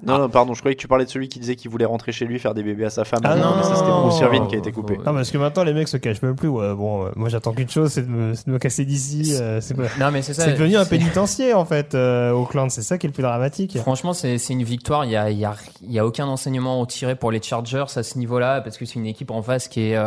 Non, 0.05 0.19
non, 0.19 0.29
pardon, 0.29 0.53
je 0.55 0.61
croyais 0.61 0.75
que 0.75 0.81
tu 0.81 0.89
parlais 0.89 1.05
de 1.05 1.11
celui 1.11 1.29
qui 1.29 1.39
disait 1.39 1.55
qu'il 1.55 1.71
voulait 1.71 1.85
rentrer 1.85 2.11
chez 2.13 2.25
lui 2.25 2.39
faire 2.41 2.55
des 2.55 2.63
bébés 2.63 2.87
à 2.87 2.91
sa 2.91 3.05
femme. 3.05 3.21
Ah 3.25 3.37
non, 3.37 3.55
mais 3.57 3.63
ça 3.63 3.69
non, 3.71 3.75
c'était 3.77 3.91
Bruce 3.91 4.15
non, 4.15 4.23
Irvin 4.23 4.39
non, 4.41 4.47
qui 4.47 4.55
a 4.57 4.59
été 4.59 4.73
coupé. 4.73 4.97
Non, 4.99 5.15
parce 5.15 5.31
que 5.31 5.39
maintenant 5.39 5.63
les 5.65 5.73
mecs 5.73 5.89
se 5.89 5.97
cachent 5.97 6.23
même 6.23 6.35
plus. 6.35 6.49
Ouais, 6.49 6.75
bon, 6.75 7.07
euh, 7.07 7.11
moi 7.15 7.29
j'attends 7.29 7.53
qu'une 7.53 7.69
chose, 7.71 7.93
c'est 7.93 8.03
de 8.03 8.11
me, 8.11 8.35
c'est 8.35 8.47
de 8.47 8.53
me 8.53 8.59
casser 8.59 8.85
d'ici. 8.85 9.35
euh, 9.41 9.61
c'est 9.61 9.75
pas- 9.75 9.85
Non 10.01 10.11
mais 10.11 10.23
c'est 10.23 10.35
ça. 10.35 10.45
c'est 10.45 10.55
devenu 10.55 10.77
un 10.77 10.85
pénitencier 10.85 11.55
en 11.55 11.65
fait, 11.65 11.95
euh, 11.95 12.33
Auckland. 12.33 12.71
C'est 12.71 12.83
ça 12.83 12.99
qui 12.99 13.07
est 13.07 13.11
le 13.11 13.15
plus 13.15 13.23
dramatique. 13.23 13.79
Franchement, 13.79 14.13
c'est 14.13 14.39
c'est 14.39 14.53
une 14.55 14.65
victoire. 14.65 15.05
Il 15.05 15.13
y 15.13 15.17
a, 15.17 15.31
il 15.31 15.39
y, 15.39 15.45
a, 15.45 15.55
il 15.83 15.93
y 15.93 15.99
a 15.99 16.07
aucun 16.07 16.27
enseignement 16.27 16.73
à 16.79 16.83
en 16.83 16.87
tirer 16.87 17.15
pour 17.15 17.31
les 17.31 17.41
Chargers 17.41 17.85
à 17.95 18.03
ce 18.03 18.19
niveau-là, 18.19 18.61
parce 18.61 18.77
que 18.79 18.85
c'est 18.87 18.95
une 18.97 19.07
équipe 19.07 19.31
en 19.31 19.43
face 19.43 19.69
qui 19.69 19.93
est. 19.93 19.99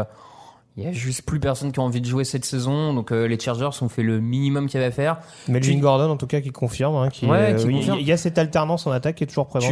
il 0.78 0.84
y 0.84 0.88
a 0.88 0.92
juste 0.92 1.22
plus 1.22 1.40
personne 1.40 1.72
qui 1.72 1.80
a 1.80 1.84
envie 1.84 2.02
de 2.02 2.06
jouer 2.06 2.26
cette 2.26 2.44
saison, 2.44 2.94
donc 2.94 3.12
euh, 3.14 3.28
les 3.28 3.40
Chargers 3.40 3.70
ont 3.82 3.88
fait 3.88 4.04
le 4.04 4.20
minimum 4.20 4.68
qu'il 4.68 4.80
y 4.80 4.84
avait 4.84 4.92
à 4.92 4.96
faire. 4.96 5.20
Melvin 5.48 5.74
Tu- 5.74 5.80
Gordon 5.80 6.10
en 6.10 6.18
tout 6.18 6.28
cas 6.28 6.42
qui 6.42 6.50
confirme. 6.50 6.96
Hein, 6.96 7.10
qui, 7.10 7.26
Ouais, 7.26 7.54
euh, 7.54 7.56
qui 7.56 7.66
oui, 7.66 7.76
confirme. 7.76 8.00
Il 8.00 8.06
y 8.06 8.12
a 8.12 8.18
cette 8.18 8.38
alternance 8.38 8.86
en 8.86 8.92
attaque 8.92 9.16
qui 9.16 9.24
est 9.24 9.28
toujours 9.28 9.48
présente. 9.48 9.72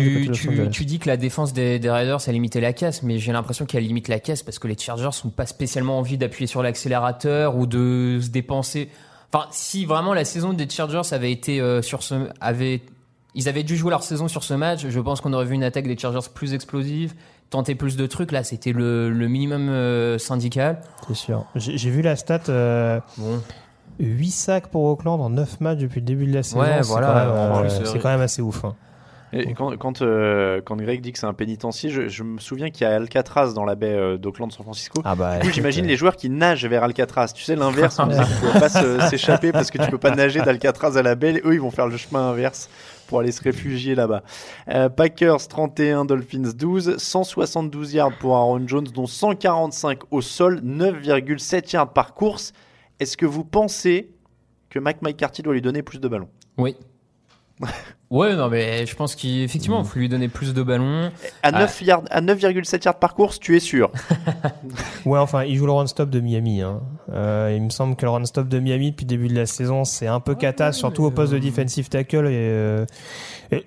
Tu, 0.71 0.85
dis 0.85 0.99
que 0.99 1.09
la 1.09 1.17
défense 1.17 1.51
des, 1.51 1.77
des 1.79 1.89
Raiders 1.89 2.19
a 2.27 2.31
limité 2.31 2.61
la 2.61 2.71
caisse, 2.71 3.03
mais 3.03 3.17
j'ai 3.19 3.33
l'impression 3.33 3.65
qu'elle 3.65 3.83
limite 3.83 4.07
la 4.07 4.19
caisse 4.19 4.43
parce 4.43 4.59
que 4.59 4.67
les 4.69 4.77
Chargers 4.77 5.09
n'ont 5.25 5.31
pas 5.31 5.45
spécialement 5.45 5.97
envie 5.99 6.17
d'appuyer 6.17 6.47
sur 6.47 6.63
l'accélérateur 6.63 7.57
ou 7.57 7.65
de 7.65 8.19
se 8.21 8.29
dépenser. 8.29 8.87
Enfin, 9.33 9.47
si 9.51 9.85
vraiment 9.85 10.13
la 10.13 10.23
saison 10.25 10.53
des 10.53 10.69
Chargers 10.69 11.01
avait 11.11 11.31
été 11.31 11.59
euh, 11.59 11.81
sur 11.81 12.01
ce, 12.03 12.29
avait, 12.39 12.81
ils 13.35 13.49
avaient 13.49 13.63
dû 13.63 13.75
jouer 13.75 13.89
leur 13.89 14.03
saison 14.03 14.27
sur 14.27 14.43
ce 14.43 14.53
match, 14.53 14.85
je 14.87 14.99
pense 14.99 15.19
qu'on 15.21 15.33
aurait 15.33 15.45
vu 15.45 15.55
une 15.55 15.63
attaque 15.63 15.87
des 15.87 15.97
Chargers 15.97 16.29
plus 16.33 16.53
explosive, 16.53 17.13
tenter 17.53 17.75
plus 17.75 17.95
de 17.95 18.05
trucs. 18.07 18.31
Là, 18.31 18.43
c'était 18.43 18.73
le, 18.73 19.09
le 19.09 19.27
minimum 19.27 19.69
euh, 19.69 20.17
syndical. 20.17 20.81
C'est 21.07 21.15
sûr. 21.15 21.45
J'ai 21.55 21.89
vu 21.89 22.01
la 22.01 22.15
stat. 22.15 22.41
euh, 22.49 22.99
Bon. 23.17 23.39
8 23.99 24.31
sacs 24.31 24.67
pour 24.67 24.83
Auckland 24.85 25.21
en 25.21 25.29
9 25.29 25.61
matchs 25.61 25.77
depuis 25.79 25.99
le 26.01 26.05
début 26.05 26.25
de 26.25 26.33
la 26.33 26.41
saison. 26.43 26.59
Ouais, 26.61 26.81
c'est 26.81 26.87
voilà, 26.89 27.07
quand 27.07 27.15
même, 27.15 27.29
en 27.29 27.63
euh, 27.63 27.85
c'est 27.85 27.99
quand 27.99 28.09
même 28.09 28.21
assez 28.21 28.41
ouf. 28.41 28.65
hein. 28.65 28.75
Et 29.35 29.53
quand, 29.55 29.75
quand, 29.77 30.03
euh, 30.03 30.61
quand 30.63 30.75
Greg 30.75 31.01
dit 31.01 31.11
que 31.11 31.17
c'est 31.17 31.25
un 31.25 31.33
pénitencier, 31.33 31.89
je, 31.89 32.07
je 32.07 32.21
me 32.23 32.37
souviens 32.39 32.69
qu'il 32.69 32.85
y 32.85 32.89
a 32.89 32.95
Alcatraz 32.95 33.53
dans 33.55 33.65
la 33.65 33.73
baie 33.73 33.93
euh, 33.95 34.17
d'Auckland, 34.17 34.51
San 34.51 34.63
Francisco. 34.63 35.01
Ah 35.05 35.15
bah, 35.15 35.41
j'imagine 35.51 35.87
les 35.87 35.95
joueurs 35.95 36.15
qui 36.17 36.29
nagent 36.29 36.65
vers 36.67 36.83
Alcatraz. 36.83 37.29
Tu 37.33 37.43
sais, 37.43 37.55
l'inverse, 37.55 37.97
on 37.99 38.05
disait 38.07 38.23
qu'ils 38.23 38.35
pouvaient 38.35 38.59
pas 38.59 39.09
s'échapper 39.09 39.51
parce 39.51 39.71
que 39.71 39.79
tu 39.83 39.89
peux 39.89 39.97
pas 39.97 40.13
nager 40.15 40.39
d'Alcatraz 40.41 40.97
à 40.97 41.01
la 41.01 41.15
baie. 41.15 41.41
Eux, 41.45 41.53
ils 41.55 41.61
vont 41.61 41.71
faire 41.71 41.87
le 41.87 41.97
chemin 41.97 42.29
inverse 42.29 42.69
pour 43.14 43.20
aller 43.20 43.32
se 43.32 43.43
réfugier 43.43 43.93
là-bas. 43.93 44.24
Euh, 44.70 44.89
Packers 44.89 45.47
31, 45.47 46.05
Dolphins 46.05 46.51
12, 46.57 46.97
172 46.97 47.93
yards 47.93 48.18
pour 48.18 48.36
Aaron 48.36 48.68
Jones, 48.68 48.88
dont 48.91 49.05
145 49.05 49.99
au 50.09 50.22
sol, 50.22 50.61
9,7 50.61 51.74
yards 51.74 51.93
par 51.93 52.16
course. 52.16 52.53
Est-ce 52.99 53.16
que 53.16 53.28
vous 53.28 53.43
pensez 53.43 54.09
que 54.72 54.80
Mike 54.80 55.03
McCarthy 55.03 55.43
doit 55.43 55.53
lui 55.53 55.61
donner 55.61 55.84
plus 55.84 55.99
de 55.99 56.07
ballons? 56.07 56.30
Oui. 56.57 56.76
Ouais, 58.14 58.36
non, 58.36 58.47
mais 58.47 58.86
je 58.86 58.95
pense 58.95 59.16
qu'effectivement, 59.16 59.80
il 59.80 59.86
faut 59.88 59.97
lui 59.97 60.07
donner 60.07 60.28
plus 60.28 60.53
de 60.53 60.61
ballons. 60.61 61.09
À 61.41 61.49
ah. 61.51 61.66
9,7 61.66 61.84
yards, 61.84 62.03
à 62.11 62.22
9,7 62.22 62.86
yards 62.86 62.99
par 62.99 63.16
course, 63.16 63.39
tu 63.39 63.55
es 63.55 63.59
sûr. 63.59 63.89
ouais, 65.07 65.18
enfin, 65.18 65.45
il 65.45 65.55
joue 65.55 65.66
le 65.66 65.72
run-stop 65.72 66.11
de 66.11 66.20
Miami. 66.20 66.61
Hein. 66.61 66.82
Euh, 67.11 67.51
il 67.55 67.64
me 67.64 67.72
semble 67.72 67.95
que 67.95 68.05
le 68.05 68.11
run-stop 68.11 68.47
de 68.47 68.59
Miami, 68.59 68.91
depuis 68.91 69.05
le 69.05 69.09
début 69.09 69.30
de 69.30 69.36
la 69.36 69.47
saison, 69.47 69.84
c'est 69.84 70.05
un 70.05 70.20
peu 70.20 70.36
cata, 70.36 70.72
surtout 70.74 71.05
au 71.05 71.09
poste 71.09 71.34
de 71.34 71.39
defensive 71.39 71.89
tackle. 71.89 72.28
Et, 72.28 72.34
euh, 72.34 72.86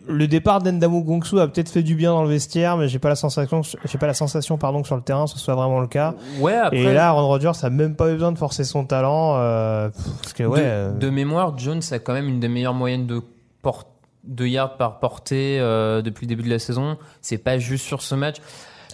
le 0.07 0.29
départ 0.29 0.63
d'Endamu 0.63 1.03
Gongsu 1.03 1.41
a 1.41 1.49
peut-être 1.49 1.69
fait 1.69 1.83
du 1.83 1.97
bien 1.97 2.13
dans 2.13 2.23
le 2.23 2.29
vestiaire, 2.29 2.77
mais 2.77 2.87
j'ai 2.87 3.01
pas 3.01 3.09
la 3.09 3.17
sensation, 3.17 3.63
j'ai 3.63 3.99
pas 3.99 4.07
la 4.07 4.15
sensation 4.15 4.59
pardon, 4.59 4.81
que 4.81 4.87
sur 4.87 4.97
le 4.97 5.03
terrain, 5.03 5.27
ce 5.27 5.41
soit 5.41 5.57
vraiment 5.57 5.81
le 5.81 5.89
cas. 5.89 6.15
Ouais, 6.39 6.55
après... 6.55 6.79
Et 6.79 6.95
là, 6.95 7.09
Aaron 7.09 7.27
Rodgers 7.27 7.51
n'a 7.65 7.71
même 7.71 7.97
pas 7.97 8.11
eu 8.11 8.13
besoin 8.13 8.31
de 8.31 8.39
forcer 8.39 8.63
son 8.63 8.85
talent. 8.85 9.39
Euh, 9.39 9.89
parce 10.23 10.35
que, 10.35 10.45
ouais, 10.45 10.61
de, 10.61 11.09
euh. 11.09 11.11
mémoire, 11.11 11.59
Jones 11.59 11.83
a 11.91 11.99
quand 11.99 12.13
même 12.13 12.29
une 12.29 12.39
des 12.39 12.49
meilleures 12.49 12.75
moyennes 12.75 13.09
de 13.09 13.21
portée 13.61 13.96
2 14.27 14.47
yards 14.47 14.77
par 14.77 14.99
portée 14.99 15.59
euh, 15.61 16.03
depuis 16.03 16.27
le 16.27 16.29
début 16.29 16.43
de 16.43 16.51
la 16.51 16.59
saison. 16.59 16.99
C'est 17.21 17.39
pas 17.39 17.59
juste 17.59 17.85
sur 17.85 18.03
ce 18.03 18.15
match. 18.15 18.37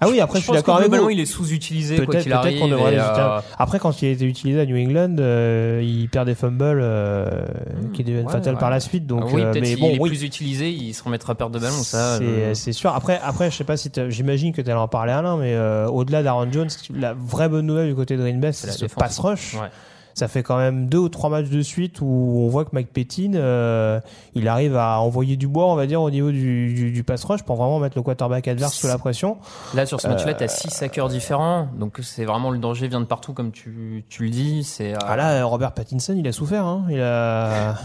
Ah 0.03 0.09
oui, 0.09 0.21
après 0.21 0.41
je, 0.41 0.47
je 0.47 0.51
suis 0.51 0.55
d'accord 0.55 0.79
avec 0.79 0.93
vous. 0.93 1.11
il 1.11 1.21
est 1.21 1.27
sous-utilisé 1.27 1.97
peut-être, 1.97 2.25
peut 2.25 2.59
qu'on 2.59 2.67
devrait 2.67 2.99
euh... 2.99 3.41
Après 3.57 3.79
quand 3.79 4.03
il 4.03 4.09
était 4.09 4.25
utilisé 4.25 4.61
à 4.61 4.67
New 4.67 4.77
England, 4.77 5.17
euh, 5.21 5.81
il 5.81 6.09
perd 6.09 6.27
des 6.27 6.35
fumbles 6.35 6.81
euh, 6.83 7.47
qui 7.93 8.03
hmm, 8.03 8.07
deviennent 8.07 8.29
fatales 8.29 8.59
par 8.59 8.71
la 8.71 8.81
suite 8.81 9.07
donc 9.07 9.25
ah 9.29 9.53
mais 9.55 9.77
bon, 9.77 9.91
est 9.91 9.99
plus 10.01 10.25
utilisé, 10.25 10.71
il 10.71 10.93
se 10.93 11.05
remettra 11.05 11.35
à 11.35 11.37
perdre 11.37 11.55
de 11.55 11.61
ballon 11.61 11.83
ça. 11.85 12.19
Euh, 12.21 12.53
c'est, 12.55 12.73
sûr. 12.73 12.93
Après 12.93 13.21
après 13.23 13.51
je 13.53 13.57
sais 13.57 13.65
pas 13.65 13.77
si 13.77 13.93
j'imagine 14.09 14.53
que 14.53 14.61
tu 14.61 14.69
allais 14.71 14.79
en 14.79 14.89
parler 14.89 15.13
Alain 15.13 15.37
mais 15.37 15.55
euh, 15.55 15.87
au-delà 15.87 16.25
d'Aaron 16.25 16.51
Jones, 16.51 16.71
la 16.93 17.15
vraie 17.15 17.49
bonne 17.49 17.67
nouvelle 17.67 17.89
du 17.89 17.95
côté 17.95 18.17
de 18.17 18.23
Green 18.23 18.41
Bay, 18.41 18.53
c'est, 18.53 18.73
ce 18.73 18.87
pass 18.87 19.21
rush. 19.21 19.55
Ouais. 19.55 19.69
Ça 20.15 20.29
fait 20.29 20.43
quand 20.43 20.57
même 20.59 20.87
deux 20.89 20.99
ou 20.99 21.09
trois 21.09 21.31
matchs 21.31 21.49
de 21.49 21.63
suite 21.63 22.01
où 22.01 22.07
on 22.07 22.49
voit 22.49 22.65
que 22.65 22.71
Mike 22.73 22.93
Pettin, 22.93 23.33
euh, 23.35 24.01
il 24.35 24.47
arrive 24.49 24.77
à 24.77 25.01
envoyer 25.01 25.37
du 25.37 25.49
bois, 25.49 25.67
on 25.73 25.75
va 25.75 25.87
dire, 25.87 26.03
au 26.03 26.11
niveau 26.11 26.31
du, 26.31 26.75
du, 26.75 26.91
du 26.93 27.03
pass 27.05 27.25
rush 27.25 27.43
pour 27.43 27.57
vraiment 27.57 27.79
mettre 27.79 27.97
le 27.97 28.03
quarterback 28.03 28.47
adverse 28.49 28.75
sous 28.75 28.87
la 28.87 28.99
pression. 28.99 29.39
Là, 29.75 29.87
sur 29.87 30.01
ce 30.01 30.09
match-là, 30.09 30.33
Euh, 30.33 30.37
tu 30.39 30.45
as 30.45 30.49
6 30.49 30.83
hackers 30.83 31.09
différents. 31.09 31.69
Donc, 31.79 31.99
c'est 32.03 32.25
vraiment 32.25 32.51
le 32.51 32.59
danger 32.59 32.89
vient 32.89 33.01
de 33.01 33.07
partout, 33.07 33.33
comme 33.33 33.53
tu, 33.53 34.05
tu 34.09 34.25
le 34.25 34.31
dis. 34.31 34.65
C'est, 34.65 34.95
euh, 34.95 34.99
Ah 35.07 35.17
là, 35.17 35.45
Robert 35.45 35.73
Pattinson, 35.73 36.15
il 36.17 36.27
a 36.29 36.33
souffert. 36.33 36.65
Hein. 36.67 36.85
Il 36.91 37.01
a. 37.01 37.77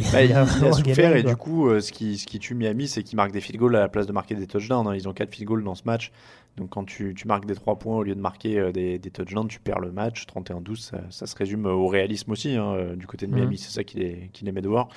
Il 0.00 0.12
Bah, 0.12 0.22
il, 0.24 0.30
il 0.30 0.34
a 0.66 0.72
souffert 0.72 1.16
et 1.16 1.22
quoi. 1.22 1.30
du 1.30 1.36
coup, 1.36 1.68
euh, 1.68 1.80
ce, 1.80 1.92
qui, 1.92 2.18
ce 2.18 2.26
qui 2.26 2.38
tue 2.38 2.54
Miami, 2.54 2.88
c'est 2.88 3.02
qu'ils 3.02 3.16
marquent 3.16 3.32
des 3.32 3.40
field 3.40 3.58
goals 3.60 3.76
à 3.76 3.80
la 3.80 3.88
place 3.88 4.06
de 4.06 4.12
marquer 4.12 4.34
des 4.34 4.46
touchdowns. 4.46 4.86
hein. 4.86 4.94
Ils 4.94 5.08
ont 5.08 5.12
4 5.12 5.30
field 5.34 5.46
goals 5.48 5.64
dans 5.64 5.74
ce 5.74 5.82
match. 5.84 6.10
Donc 6.56 6.70
quand 6.70 6.84
tu, 6.84 7.14
tu 7.16 7.28
marques 7.28 7.46
des 7.46 7.54
3 7.54 7.76
points 7.78 7.96
au 7.96 8.02
lieu 8.02 8.14
de 8.14 8.20
marquer 8.20 8.58
euh, 8.58 8.72
des, 8.72 8.98
des 8.98 9.10
touchdowns, 9.10 9.46
tu 9.48 9.60
perds 9.60 9.78
le 9.80 9.92
match. 9.92 10.26
31-12, 10.26 10.76
ça, 10.80 10.98
ça 11.10 11.26
se 11.26 11.36
résume 11.36 11.66
au 11.66 11.86
réalisme 11.86 12.32
aussi 12.32 12.56
hein, 12.56 12.72
euh, 12.74 12.96
du 12.96 13.06
côté 13.06 13.26
de 13.26 13.32
Miami. 13.34 13.52
Mhm. 13.52 13.56
C'est 13.56 13.70
ça 13.70 13.84
qui 13.84 13.98
les, 13.98 14.30
qui 14.32 14.44
les 14.44 14.52
met 14.52 14.60
dehors. 14.62 14.88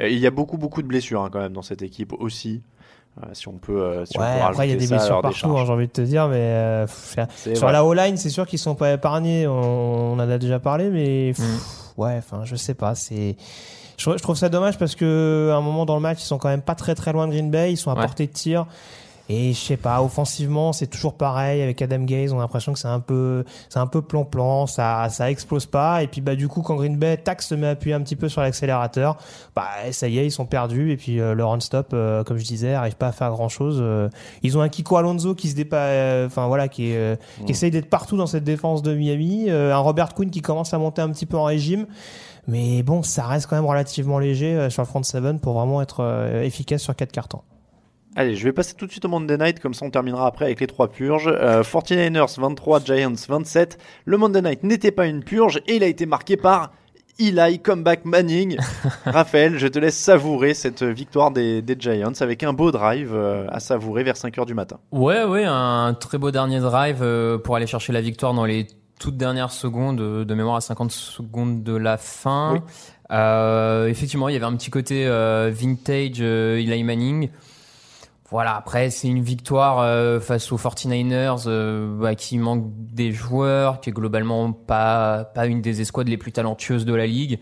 Euh, 0.00 0.08
il 0.08 0.18
y 0.18 0.26
a 0.26 0.30
beaucoup, 0.30 0.56
beaucoup 0.56 0.82
de 0.82 0.86
blessures 0.86 1.22
hein, 1.22 1.28
quand 1.32 1.40
même 1.40 1.52
dans 1.52 1.62
cette 1.62 1.82
équipe 1.82 2.12
aussi. 2.12 2.62
Euh, 3.20 3.26
si 3.32 3.48
on 3.48 3.54
peut, 3.54 3.82
euh, 3.82 4.04
si 4.06 4.16
on 4.16 4.20
Ouais, 4.20 4.36
peut 4.38 4.42
après 4.44 4.68
il 4.68 4.70
y 4.70 4.74
a 4.74 4.76
des 4.76 4.86
blessures 4.86 5.20
partout, 5.20 5.48
hein, 5.58 5.64
j'ai 5.66 5.72
envie 5.72 5.88
de 5.88 5.92
te 5.92 6.00
dire, 6.00 6.28
mais 6.28 6.36
euh, 6.38 6.86
pff, 6.86 7.16
sur 7.42 7.54
vrai. 7.66 7.72
la 7.72 7.84
O-line, 7.84 8.16
c'est 8.16 8.30
sûr 8.30 8.46
qu'ils 8.46 8.60
sont 8.60 8.76
pas 8.76 8.92
épargnés. 8.92 9.48
On, 9.48 10.12
on 10.12 10.14
en 10.14 10.18
a 10.20 10.38
déjà 10.38 10.60
parlé, 10.60 10.90
mais 10.90 11.32
pff, 11.34 11.44
Mm. 11.44 12.00
ouais, 12.02 12.14
enfin, 12.18 12.42
je 12.44 12.54
sais 12.54 12.74
pas. 12.74 12.94
C'est, 12.94 13.34
je, 14.00 14.10
je 14.16 14.22
trouve 14.22 14.36
ça 14.36 14.48
dommage 14.48 14.78
parce 14.78 14.94
que 14.94 15.50
à 15.52 15.56
un 15.56 15.60
moment 15.60 15.84
dans 15.86 15.94
le 15.96 16.00
match, 16.02 16.18
ils 16.22 16.26
sont 16.26 16.38
quand 16.38 16.48
même 16.48 16.62
pas 16.62 16.74
très 16.74 16.94
très 16.94 17.12
loin 17.12 17.26
de 17.26 17.32
Green 17.32 17.50
Bay, 17.50 17.72
ils 17.72 17.76
sont 17.76 17.90
à 17.90 17.94
Ouais. 17.94 18.00
portée 18.02 18.26
de 18.26 18.32
tir. 18.32 18.66
Et 19.32 19.52
je 19.52 19.58
sais 19.60 19.76
pas, 19.76 20.02
offensivement, 20.02 20.72
c'est 20.72 20.88
toujours 20.88 21.14
pareil 21.14 21.62
avec 21.62 21.80
Adam 21.82 22.00
Gaze. 22.00 22.32
On 22.32 22.38
a 22.38 22.40
l'impression 22.40 22.72
que 22.72 22.80
c'est 22.80 22.88
un 22.88 22.98
peu, 22.98 23.44
c'est 23.68 23.78
un 23.78 23.86
peu 23.86 24.02
plan-plan, 24.02 24.66
ça, 24.66 25.06
ça 25.08 25.30
explose 25.30 25.66
pas. 25.66 26.02
Et 26.02 26.08
puis 26.08 26.20
bah 26.20 26.34
du 26.34 26.48
coup, 26.48 26.62
quand 26.62 26.74
Green 26.74 26.96
Bay 26.96 27.16
tac 27.16 27.40
se 27.40 27.54
met 27.54 27.68
à 27.68 27.70
appuyer 27.70 27.94
un 27.94 28.00
petit 28.00 28.16
peu 28.16 28.28
sur 28.28 28.40
l'accélérateur, 28.40 29.18
bah 29.54 29.68
ça 29.92 30.08
y 30.08 30.18
est, 30.18 30.26
ils 30.26 30.32
sont 30.32 30.46
perdus. 30.46 30.90
Et 30.90 30.96
puis 30.96 31.20
euh, 31.20 31.34
le 31.34 31.44
run-stop, 31.44 31.90
euh, 31.92 32.24
comme 32.24 32.38
je 32.38 32.44
disais, 32.44 32.74
arrive 32.74 32.96
pas 32.96 33.06
à 33.06 33.12
faire 33.12 33.30
grand-chose. 33.30 33.78
Euh, 33.80 34.08
ils 34.42 34.58
ont 34.58 34.62
un 34.62 34.68
Kiko 34.68 34.96
Alonso 34.96 35.36
qui 35.36 35.46
se 35.48 35.54
dépa, 35.54 35.76
euh, 35.76 36.26
enfin 36.26 36.48
voilà, 36.48 36.66
qui, 36.66 36.90
est, 36.90 36.96
euh, 36.96 37.14
Mm. 37.40 37.44
qui 37.44 37.52
essaye 37.52 37.70
d'être 37.70 37.88
partout 37.88 38.16
dans 38.16 38.26
cette 38.26 38.42
défense 38.42 38.82
de 38.82 38.94
Miami. 38.96 39.44
Euh, 39.48 39.72
un 39.72 39.78
Robert 39.78 40.12
Quinn 40.14 40.30
qui 40.30 40.40
commence 40.42 40.74
à 40.74 40.78
monter 40.78 41.02
un 41.02 41.10
petit 41.10 41.26
peu 41.26 41.36
en 41.36 41.44
régime. 41.44 41.86
Mais 42.46 42.82
bon, 42.82 43.02
ça 43.02 43.26
reste 43.26 43.46
quand 43.48 43.56
même 43.56 43.66
relativement 43.66 44.18
léger 44.18 44.54
euh, 44.54 44.70
sur 44.70 44.82
le 44.82 44.86
front 44.86 45.02
7 45.02 45.40
pour 45.40 45.54
vraiment 45.54 45.82
être 45.82 46.00
euh, 46.00 46.42
efficace 46.42 46.82
sur 46.82 46.94
quatre 46.96 47.12
cartons. 47.12 47.42
Allez, 48.16 48.34
je 48.34 48.42
vais 48.42 48.52
passer 48.52 48.74
tout 48.74 48.86
de 48.86 48.90
suite 48.90 49.04
au 49.04 49.08
Monday 49.08 49.38
Night, 49.38 49.60
comme 49.60 49.72
ça 49.72 49.86
on 49.86 49.90
terminera 49.90 50.26
après 50.26 50.44
avec 50.46 50.58
les 50.58 50.66
trois 50.66 50.88
purges. 50.88 51.28
Euh, 51.28 51.62
49ers 51.62 52.40
23, 52.40 52.80
Giants 52.84 53.14
27. 53.28 53.78
Le 54.04 54.16
Monday 54.16 54.42
Night 54.42 54.64
n'était 54.64 54.90
pas 54.90 55.06
une 55.06 55.22
purge 55.22 55.60
et 55.68 55.76
il 55.76 55.84
a 55.84 55.86
été 55.86 56.06
marqué 56.06 56.36
par 56.36 56.72
Eli 57.20 57.60
Comeback 57.60 58.04
Manning. 58.04 58.56
Raphaël, 59.04 59.58
je 59.58 59.68
te 59.68 59.78
laisse 59.78 59.96
savourer 59.96 60.54
cette 60.54 60.82
victoire 60.82 61.30
des, 61.30 61.62
des 61.62 61.76
Giants 61.78 62.12
avec 62.20 62.42
un 62.42 62.52
beau 62.52 62.72
drive 62.72 63.12
euh, 63.14 63.46
à 63.48 63.60
savourer 63.60 64.02
vers 64.02 64.14
5h 64.14 64.44
du 64.44 64.54
matin. 64.54 64.78
Ouais, 64.90 65.22
ouais, 65.24 65.44
un 65.46 65.94
très 65.94 66.18
beau 66.18 66.32
dernier 66.32 66.58
drive 66.58 67.02
euh, 67.02 67.38
pour 67.38 67.54
aller 67.54 67.66
chercher 67.66 67.92
la 67.92 68.00
victoire 68.00 68.34
dans 68.34 68.44
les 68.44 68.66
toutes 69.00 69.16
dernières 69.16 69.50
secondes, 69.50 70.00
euh, 70.00 70.24
de 70.24 70.34
mémoire 70.34 70.56
à 70.56 70.60
50 70.60 70.92
secondes 70.92 71.64
de 71.64 71.74
la 71.74 71.96
fin. 71.96 72.52
Oui. 72.52 72.60
Euh, 73.10 73.88
effectivement, 73.88 74.28
il 74.28 74.34
y 74.34 74.36
avait 74.36 74.46
un 74.46 74.54
petit 74.54 74.70
côté 74.70 75.06
euh, 75.06 75.50
vintage 75.52 76.18
euh, 76.20 76.58
Eli 76.58 76.84
Manning. 76.84 77.30
Voilà, 78.30 78.54
après, 78.54 78.90
c'est 78.90 79.08
une 79.08 79.22
victoire 79.22 80.22
face 80.22 80.52
aux 80.52 80.56
49ers 80.56 81.44
euh, 81.48 81.98
bah, 81.98 82.14
qui 82.14 82.38
manque 82.38 82.64
des 82.68 83.10
joueurs, 83.10 83.80
qui 83.80 83.90
est 83.90 83.92
globalement 83.92 84.52
pas, 84.52 85.24
pas 85.34 85.46
une 85.46 85.60
des 85.60 85.80
escouades 85.80 86.06
les 86.06 86.16
plus 86.16 86.30
talentueuses 86.30 86.84
de 86.84 86.94
la 86.94 87.08
ligue. 87.08 87.40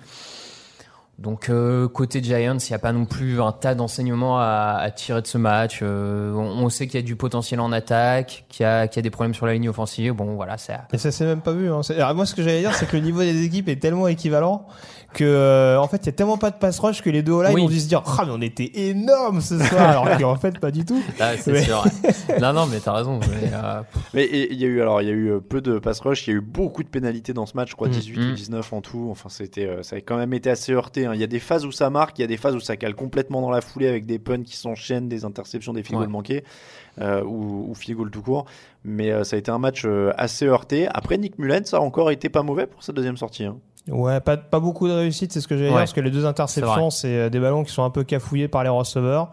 Donc 1.18 1.48
euh, 1.48 1.88
côté 1.88 2.22
Giants, 2.22 2.58
il 2.58 2.70
n'y 2.70 2.74
a 2.74 2.78
pas 2.78 2.92
non 2.92 3.04
plus 3.04 3.40
un 3.40 3.50
tas 3.50 3.74
d'enseignements 3.74 4.38
à, 4.38 4.88
tirer 4.94 5.20
de 5.20 5.26
ce 5.26 5.36
match. 5.36 5.80
Euh, 5.82 6.32
on, 6.32 6.68
sait 6.68 6.86
qu'il 6.86 6.94
y 6.94 7.02
a 7.02 7.06
du 7.06 7.16
potentiel 7.16 7.58
en 7.58 7.72
attaque, 7.72 8.44
qu'il 8.48 8.64
y 8.64 8.68
y 8.68 8.68
a 8.68 8.86
des 8.86 9.10
problèmes 9.10 9.34
sur 9.34 9.44
la 9.44 9.54
ligne 9.54 9.68
offensive. 9.68 10.12
Bon, 10.12 10.36
voilà, 10.36 10.58
ça. 10.58 10.86
Et 10.92 10.98
ça 10.98 11.10
s'est 11.10 11.24
même 11.24 11.40
pas 11.40 11.52
vu. 11.52 11.72
Hein. 11.72 11.80
Alors, 11.90 12.14
moi, 12.14 12.24
ce 12.24 12.36
que 12.36 12.42
j'allais 12.42 12.60
dire, 12.60 12.72
c'est 12.72 12.86
que 12.86 12.96
le 12.96 13.02
niveau 13.02 13.20
des 13.20 13.44
équipes 13.44 13.68
est 13.68 13.82
tellement 13.82 14.06
équivalent 14.06 14.66
que, 15.14 15.24
euh, 15.24 15.80
en 15.80 15.88
fait, 15.88 15.96
il 16.02 16.06
y 16.06 16.08
a 16.10 16.12
tellement 16.12 16.36
pas 16.36 16.50
de 16.50 16.56
pass 16.56 16.78
rush 16.80 17.00
que 17.02 17.08
les 17.10 17.22
deux 17.22 17.40
là, 17.42 17.50
Oui. 17.52 17.60
ils 17.62 17.64
vont 17.64 17.70
dû 17.70 17.80
se 17.80 17.88
dire, 17.88 18.02
ah, 18.06 18.24
mais 18.26 18.32
on 18.32 18.40
était 18.42 18.70
énorme 18.88 19.40
ce 19.40 19.58
soir, 19.58 19.88
alors 20.02 20.18
qu'en 20.18 20.36
fait, 20.36 20.58
pas 20.58 20.70
du 20.70 20.84
tout. 20.84 21.02
Ah, 21.18 21.36
c'est 21.38 21.50
Mais- 21.52 21.62
sûr. 21.64 21.82
non, 22.40 22.52
non, 22.52 22.66
mais 22.66 22.78
t'as 22.78 22.92
raison. 22.92 23.18
mais, 23.20 23.50
euh, 23.52 23.80
Mais 24.12 24.28
il 24.30 24.54
y 24.60 24.64
a 24.64 24.68
eu 24.68 24.80
alors 24.82 25.00
il 25.02 25.08
y 25.08 25.10
a 25.10 25.14
eu 25.14 25.30
euh, 25.32 25.40
peu 25.40 25.60
de 25.62 25.78
pass 25.78 26.00
rush, 26.00 26.26
il 26.26 26.30
y 26.30 26.32
a 26.34 26.36
eu 26.36 26.40
beaucoup 26.42 26.82
de 26.82 26.88
pénalités 26.88 27.32
dans 27.32 27.46
ce 27.46 27.56
match, 27.56 27.70
je 27.70 27.74
crois 27.76 27.88
Mm. 27.88 27.92
18 27.92 28.20
Mm. 28.20 28.30
ou 28.30 28.34
19 28.34 28.72
en 28.74 28.80
tout. 28.82 29.08
Enfin 29.10 29.28
c'était 29.30 29.66
euh, 29.66 29.82
ça 29.82 29.96
a 29.96 30.00
quand 30.00 30.16
même 30.18 30.34
été 30.34 30.50
assez 30.50 30.72
heurté. 30.72 31.06
hein. 31.06 31.12
Il 31.14 31.20
y 31.20 31.24
a 31.24 31.28
des 31.28 31.38
phases 31.40 31.64
où 31.64 31.72
ça 31.72 31.88
marque, 31.90 32.18
il 32.18 32.22
y 32.22 32.24
a 32.24 32.28
des 32.28 32.36
phases 32.36 32.54
où 32.54 32.60
ça 32.60 32.76
cale 32.76 32.94
complètement 32.94 33.40
dans 33.40 33.50
la 33.50 33.60
foulée 33.62 33.88
avec 33.88 34.04
des 34.06 34.18
punts 34.18 34.42
qui 34.42 34.56
s'enchaînent, 34.56 35.08
des 35.08 35.24
interceptions, 35.24 35.72
des 35.72 35.82
field 35.82 36.00
Ouais. 36.00 36.06
manqués 36.06 36.44
euh, 37.00 37.22
ou, 37.24 37.70
ou 37.70 37.74
field 37.74 37.96
goal 37.96 38.10
tout 38.10 38.22
court. 38.22 38.44
Mais 38.84 39.10
euh, 39.10 39.24
ça 39.24 39.36
a 39.36 39.38
été 39.38 39.50
un 39.50 39.58
match 39.58 39.82
euh, 39.86 40.12
assez 40.16 40.46
heurté. 40.46 40.86
Après 40.92 41.16
Nick 41.18 41.38
Mullen, 41.38 41.64
ça 41.64 41.78
a 41.78 41.80
encore 41.80 42.10
été 42.10 42.28
pas 42.28 42.42
mauvais 42.42 42.66
pour 42.66 42.82
sa 42.82 42.92
deuxième 42.92 43.16
sortie. 43.16 43.44
hein. 43.44 43.56
Ouais, 43.90 44.20
pas, 44.20 44.36
pas 44.36 44.60
beaucoup 44.60 44.86
de 44.88 44.92
réussite, 44.92 45.32
c'est 45.32 45.40
ce 45.40 45.48
que 45.48 45.56
j'allais 45.56 45.68
dire, 45.68 45.78
parce 45.78 45.92
que 45.92 46.00
les 46.00 46.10
deux 46.10 46.26
interceptions, 46.26 46.90
c'est 46.90 47.08
euh, 47.16 47.30
des 47.30 47.40
ballons 47.40 47.64
qui 47.64 47.72
sont 47.72 47.84
un 47.84 47.90
peu 47.90 48.04
cafouillés 48.04 48.48
par 48.48 48.62
les 48.62 48.68
receveurs. 48.68 49.30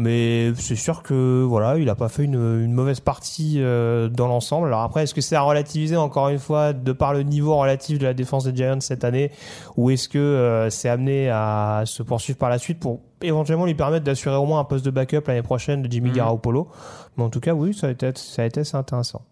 Mais 0.00 0.52
c'est 0.54 0.76
sûr 0.76 1.02
que 1.02 1.42
voilà, 1.42 1.76
il 1.76 1.88
a 1.88 1.96
pas 1.96 2.08
fait 2.08 2.22
une, 2.22 2.34
une 2.34 2.72
mauvaise 2.72 3.00
partie 3.00 3.56
euh, 3.58 4.08
dans 4.08 4.28
l'ensemble. 4.28 4.68
Alors 4.68 4.82
après, 4.82 5.02
est-ce 5.02 5.12
que 5.12 5.20
c'est 5.20 5.34
à 5.34 5.40
relativiser 5.40 5.96
encore 5.96 6.28
une 6.28 6.38
fois 6.38 6.72
de 6.72 6.92
par 6.92 7.12
le 7.12 7.24
niveau 7.24 7.56
relatif 7.56 7.98
de 7.98 8.04
la 8.04 8.14
défense 8.14 8.44
des 8.44 8.54
Giants 8.54 8.78
cette 8.80 9.02
année, 9.02 9.32
ou 9.76 9.90
est-ce 9.90 10.08
que 10.08 10.18
euh, 10.18 10.70
c'est 10.70 10.88
amené 10.88 11.30
à 11.30 11.82
se 11.84 12.04
poursuivre 12.04 12.38
par 12.38 12.48
la 12.48 12.58
suite 12.58 12.78
pour 12.78 13.00
éventuellement 13.22 13.66
lui 13.66 13.74
permettre 13.74 14.04
d'assurer 14.04 14.36
au 14.36 14.44
moins 14.46 14.60
un 14.60 14.64
poste 14.64 14.84
de 14.84 14.90
backup 14.92 15.22
l'année 15.26 15.42
prochaine 15.42 15.82
de 15.82 15.90
Jimmy 15.90 16.10
Mhm. 16.10 16.14
Garoppolo? 16.16 16.68
Mais 17.16 17.24
en 17.24 17.28
tout 17.30 17.40
cas, 17.40 17.54
oui, 17.54 17.74
ça 17.74 17.88
a 17.88 17.90
été, 17.90 18.12
ça 18.14 18.42
a 18.42 18.44
été 18.44 18.60
assez 18.60 18.76
intéressant. 18.76 19.22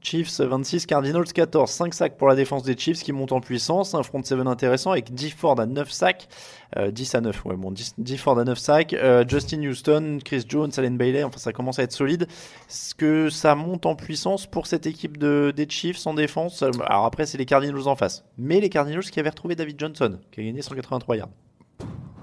Chiefs 0.00 0.40
26, 0.40 0.86
Cardinals 0.86 1.24
14. 1.24 1.70
5 1.70 1.94
sacs 1.94 2.16
pour 2.16 2.28
la 2.28 2.34
défense 2.34 2.62
des 2.62 2.76
Chiefs 2.76 3.02
qui 3.02 3.12
monte 3.12 3.32
en 3.32 3.40
puissance. 3.40 3.94
Un 3.94 4.02
front 4.02 4.22
7 4.22 4.38
intéressant 4.46 4.92
avec 4.92 5.12
10 5.12 5.30
Ford 5.30 5.58
à 5.60 5.66
9 5.66 5.90
sacs. 5.90 6.28
Euh, 6.76 6.90
10 6.90 7.14
à 7.14 7.20
9, 7.20 7.44
ouais, 7.46 7.56
bon, 7.56 7.70
10, 7.70 7.94
10 7.98 8.16
Ford 8.18 8.38
à 8.38 8.44
9 8.44 8.58
sacs. 8.58 8.92
Euh, 8.94 9.24
Justin 9.26 9.62
Houston, 9.62 10.18
Chris 10.24 10.44
Jones, 10.48 10.70
Allen 10.76 10.96
Bailey, 10.96 11.24
enfin 11.24 11.38
ça 11.38 11.52
commence 11.52 11.78
à 11.78 11.82
être 11.82 11.92
solide. 11.92 12.26
Est-ce 12.68 12.94
que 12.94 13.30
ça 13.30 13.54
monte 13.54 13.86
en 13.86 13.94
puissance 13.94 14.46
pour 14.46 14.66
cette 14.66 14.86
équipe 14.86 15.16
de, 15.16 15.52
des 15.54 15.68
Chiefs 15.68 16.06
en 16.06 16.14
défense? 16.14 16.62
Alors 16.62 17.04
après, 17.04 17.26
c'est 17.26 17.38
les 17.38 17.46
Cardinals 17.46 17.88
en 17.88 17.96
face. 17.96 18.24
Mais 18.36 18.60
les 18.60 18.68
Cardinals 18.68 19.04
qui 19.04 19.18
avaient 19.20 19.30
retrouvé 19.30 19.56
David 19.56 19.78
Johnson, 19.80 20.18
qui 20.30 20.40
a 20.40 20.44
gagné 20.44 20.62
183 20.62 21.16
yards. 21.16 21.30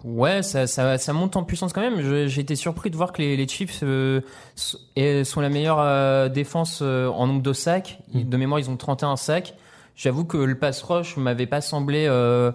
Ouais, 0.06 0.44
ça, 0.44 0.68
ça, 0.68 1.00
ça 1.00 1.14
monte 1.14 1.36
en 1.36 1.44
puissance 1.44 1.74
quand 1.74 1.82
même. 1.82 2.28
J'ai 2.28 2.40
été 2.40 2.56
surpris 2.56 2.92
de 2.92 2.96
voir 2.96 3.12
que 3.12 3.24
les, 3.24 3.36
les 3.36 3.48
Chiefs 3.48 3.80
euh, 3.82 4.22
sont 4.56 5.42
la 5.42 5.50
meilleure 5.50 5.80
euh, 5.80 6.30
défense 6.30 6.80
euh, 6.84 7.08
en 7.08 7.26
nombre 7.26 7.42
de 7.42 7.54
sacs. 7.54 7.98
De 8.14 8.38
mémoire, 8.38 8.60
ils 8.60 8.70
ont 8.70 8.78
31 8.78 9.16
sacs. 9.16 9.56
J'avoue 9.96 10.24
que 10.24 10.38
le 10.38 10.60
pass 10.60 10.84
rush 10.84 11.18
m'avait 11.18 11.48
pas 11.48 11.60
semblé 11.60 12.06
euh, 12.08 12.52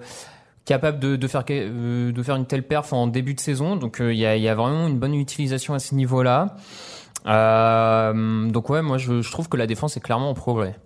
capable 0.65 1.01
de, 1.01 1.17
de 1.17 1.27
faire 1.27 1.43
euh, 1.51 2.13
de 2.13 2.23
faire 2.23 2.37
une 2.37 2.47
telle 2.47 2.63
perf 2.63 2.93
en 2.93 3.09
début 3.09 3.35
de 3.35 3.41
saison. 3.41 3.75
Donc 3.75 4.01
euh, 4.01 4.13
il 4.13 4.21
y, 4.21 4.27
a, 4.27 4.37
y 4.37 4.49
a 4.49 4.55
vraiment 4.55 4.87
une 4.87 5.01
bonne 5.01 5.15
utilisation 5.15 5.75
à 5.75 5.81
ce 5.81 5.97
niveau-là. 5.97 6.55
Euh, 7.27 8.49
donc 8.49 8.71
ouais, 8.71 8.81
moi 8.81 8.97
je, 8.97 9.23
je 9.23 9.31
trouve 9.33 9.49
que 9.49 9.57
la 9.57 9.67
défense 9.67 9.97
est 9.97 10.01
clairement 10.01 10.31
en 10.31 10.35
progrès. 10.35 10.77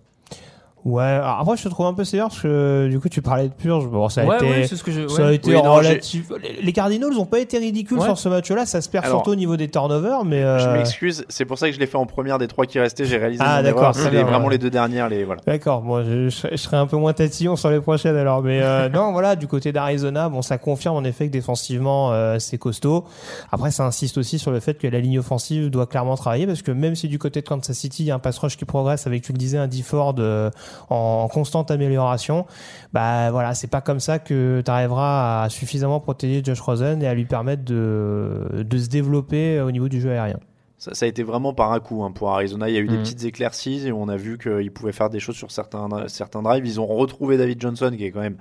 Ouais, 0.84 1.02
alors 1.02 1.38
après 1.40 1.56
je 1.56 1.62
te 1.64 1.68
trouve 1.68 1.86
un 1.86 1.94
peu 1.94 2.04
sévère 2.04 2.28
parce 2.28 2.42
que 2.42 2.88
du 2.90 3.00
coup 3.00 3.08
tu 3.08 3.22
parlais 3.22 3.48
de 3.48 3.54
purge. 3.54 3.86
Bon, 3.88 4.08
ça 4.10 4.20
a 4.20 4.24
Ouais, 4.26 4.36
été, 4.36 4.44
ouais, 4.44 4.66
c'est 4.66 4.76
ce 4.76 4.84
que 4.84 4.92
je- 4.92 5.08
ça 5.08 5.22
a 5.22 5.26
ouais. 5.28 5.36
été 5.36 5.50
Oui, 5.56 5.62
non, 5.62 5.72
relatif. 5.74 6.30
Les- 6.42 6.60
Les 6.62 6.72
Cardinals 6.74 7.14
ont 7.18 7.24
pas 7.24 7.38
été 7.40 7.56
ridicules 7.56 7.98
Ouais. 7.98 8.04
sur 8.04 8.18
ce 8.18 8.28
match-là. 8.28 8.66
Ça 8.66 8.82
se 8.82 8.88
perd 8.90 9.04
Alors, 9.06 9.16
surtout 9.18 9.30
au 9.30 9.34
niveau 9.34 9.56
des 9.56 9.68
turnovers, 9.68 10.24
mais 10.26 10.42
euh, 10.42 10.58
Je 10.58 10.68
m'excuse, 10.68 11.24
c'est 11.30 11.46
pour 11.46 11.56
ça 11.58 11.68
que 11.68 11.74
je 11.74 11.80
l'ai 11.80 11.86
fait 11.86 11.96
en 11.96 12.04
première 12.04 12.36
des 12.38 12.48
trois 12.48 12.66
qui 12.66 12.78
restaient. 12.78 13.06
J'ai 13.06 13.16
réalisé 13.16 13.42
Ah, 13.44 13.62
d'accord, 13.62 13.94
C'est 13.94 14.10
vraiment 14.10 14.44
ouais. 14.44 14.50
les 14.52 14.58
deux 14.58 14.68
dernières. 14.68 15.08
Les 15.08 15.24
voilà. 15.24 15.40
D'accord, 15.46 15.80
bon, 15.80 16.04
je, 16.04 16.28
je, 16.28 16.48
je 16.52 16.56
serai 16.56 16.76
un 16.76 16.86
peu 16.86 16.96
moins 16.98 17.14
tatillon 17.14 17.56
sur 17.56 17.70
les 17.70 17.80
prochaines 17.80 18.16
alors, 18.16 18.42
mais 18.42 18.60
euh, 18.62 18.88
non, 18.90 19.12
voilà, 19.12 19.36
du 19.36 19.46
côté 19.46 19.72
d'Arizona, 19.72 20.28
bon, 20.28 20.42
ça 20.42 20.58
confirme 20.58 20.96
en 20.96 21.04
effet 21.04 21.28
que 21.28 21.32
défensivement 21.32 22.12
euh, 22.12 22.38
c'est 22.38 22.58
costaud. 22.58 23.04
Après, 23.50 23.70
ça 23.70 23.86
insiste 23.86 24.18
aussi 24.18 24.38
sur 24.38 24.50
le 24.50 24.60
fait 24.60 24.74
que 24.74 24.86
la 24.86 25.00
ligne 25.00 25.18
offensive 25.18 25.70
doit 25.70 25.86
clairement 25.86 26.16
travailler 26.16 26.46
parce 26.46 26.60
que 26.60 26.72
même 26.72 26.94
si 26.94 27.08
du 27.08 27.18
côté 27.18 27.40
de 27.40 27.46
Kansas 27.48 27.74
City 27.74 28.02
il 28.02 28.06
y 28.06 28.10
a 28.10 28.14
un 28.16 28.18
pass 28.18 28.36
rush 28.38 28.58
qui 28.58 28.66
progresse 28.66 29.06
avec, 29.06 29.22
tu 29.22 29.32
le 29.32 29.38
disais, 29.38 29.56
un 29.56 29.66
D 29.66 29.80
Ford 29.82 30.14
euh, 30.18 30.50
en 30.90 31.28
constante 31.28 31.70
amélioration, 31.70 32.46
bah 32.92 33.30
voilà, 33.30 33.54
c'est 33.54 33.66
pas 33.70 33.80
comme 33.80 34.00
ça 34.00 34.18
que 34.18 34.62
tu 34.64 34.70
arriveras 34.70 35.42
à 35.44 35.48
suffisamment 35.48 36.00
protéger 36.00 36.42
Josh 36.44 36.60
Rosen 36.60 37.02
et 37.02 37.06
à 37.06 37.14
lui 37.14 37.24
permettre 37.24 37.64
de, 37.64 38.62
de 38.64 38.78
se 38.78 38.88
développer 38.88 39.60
au 39.60 39.70
niveau 39.70 39.88
du 39.88 40.00
jeu 40.00 40.10
aérien. 40.12 40.38
Ça, 40.76 40.92
ça 40.92 41.06
a 41.06 41.08
été 41.08 41.22
vraiment 41.22 41.54
par 41.54 41.72
un 41.72 41.80
coup 41.80 42.02
hein, 42.04 42.10
pour 42.10 42.30
Arizona. 42.32 42.68
Il 42.68 42.74
y 42.74 42.76
a 42.76 42.80
eu 42.80 42.88
des 42.88 42.96
Mhm. 42.96 43.02
petites 43.02 43.24
éclaircies 43.24 43.86
et 43.86 43.92
on 43.92 44.08
a 44.08 44.16
vu 44.16 44.36
qu'ils 44.38 44.70
pouvaient 44.72 44.92
faire 44.92 45.08
des 45.08 45.20
choses 45.20 45.36
sur 45.36 45.50
certains, 45.50 45.88
certains 46.08 46.42
drives. 46.42 46.66
Ils 46.66 46.78
ont 46.80 46.86
retrouvé 46.86 47.38
David 47.38 47.60
Johnson 47.62 47.92
qui 47.96 48.04
est 48.04 48.10
quand 48.10 48.20
même 48.20 48.36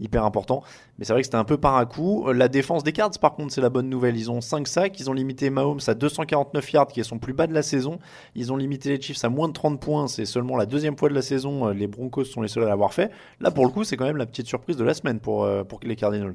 hyper 0.00 0.24
important. 0.24 0.62
Mais 0.98 1.04
c'est 1.04 1.12
vrai 1.12 1.22
que 1.22 1.26
c'était 1.26 1.36
un 1.36 1.44
peu 1.44 1.56
par 1.56 1.76
un 1.76 1.86
coup. 1.86 2.30
La 2.32 2.48
défense 2.48 2.84
des 2.84 2.92
Cards, 2.92 3.10
par 3.20 3.34
contre, 3.34 3.52
c'est 3.52 3.60
la 3.60 3.70
bonne 3.70 3.88
nouvelle. 3.88 4.16
Ils 4.16 4.30
ont 4.30 4.40
5 4.40 4.66
sacs. 4.66 4.98
Ils 5.00 5.10
ont 5.10 5.12
limité 5.12 5.50
Mahomes 5.50 5.80
à 5.86 5.94
249 5.94 6.72
yards, 6.72 6.86
qui 6.88 7.00
est 7.00 7.04
son 7.04 7.18
plus 7.18 7.32
bas 7.32 7.46
de 7.46 7.54
la 7.54 7.62
saison. 7.62 7.98
Ils 8.34 8.52
ont 8.52 8.56
limité 8.56 8.90
les 8.90 9.00
Chiefs 9.00 9.24
à 9.24 9.28
moins 9.28 9.48
de 9.48 9.52
30 9.52 9.80
points. 9.80 10.08
C'est 10.08 10.26
seulement 10.26 10.56
la 10.56 10.66
deuxième 10.66 10.96
fois 10.96 11.08
de 11.08 11.14
la 11.14 11.22
saison. 11.22 11.68
Les 11.68 11.86
Broncos 11.86 12.24
sont 12.24 12.42
les 12.42 12.48
seuls 12.48 12.64
à 12.64 12.68
l'avoir 12.68 12.92
fait. 12.92 13.10
Là, 13.40 13.50
pour 13.50 13.64
le 13.64 13.70
coup, 13.70 13.84
c'est 13.84 13.96
quand 13.96 14.06
même 14.06 14.16
la 14.16 14.26
petite 14.26 14.46
surprise 14.46 14.76
de 14.76 14.84
la 14.84 14.94
semaine 14.94 15.20
pour, 15.20 15.44
euh, 15.44 15.64
pour 15.64 15.80
les 15.82 15.96
Cardinals. 15.96 16.34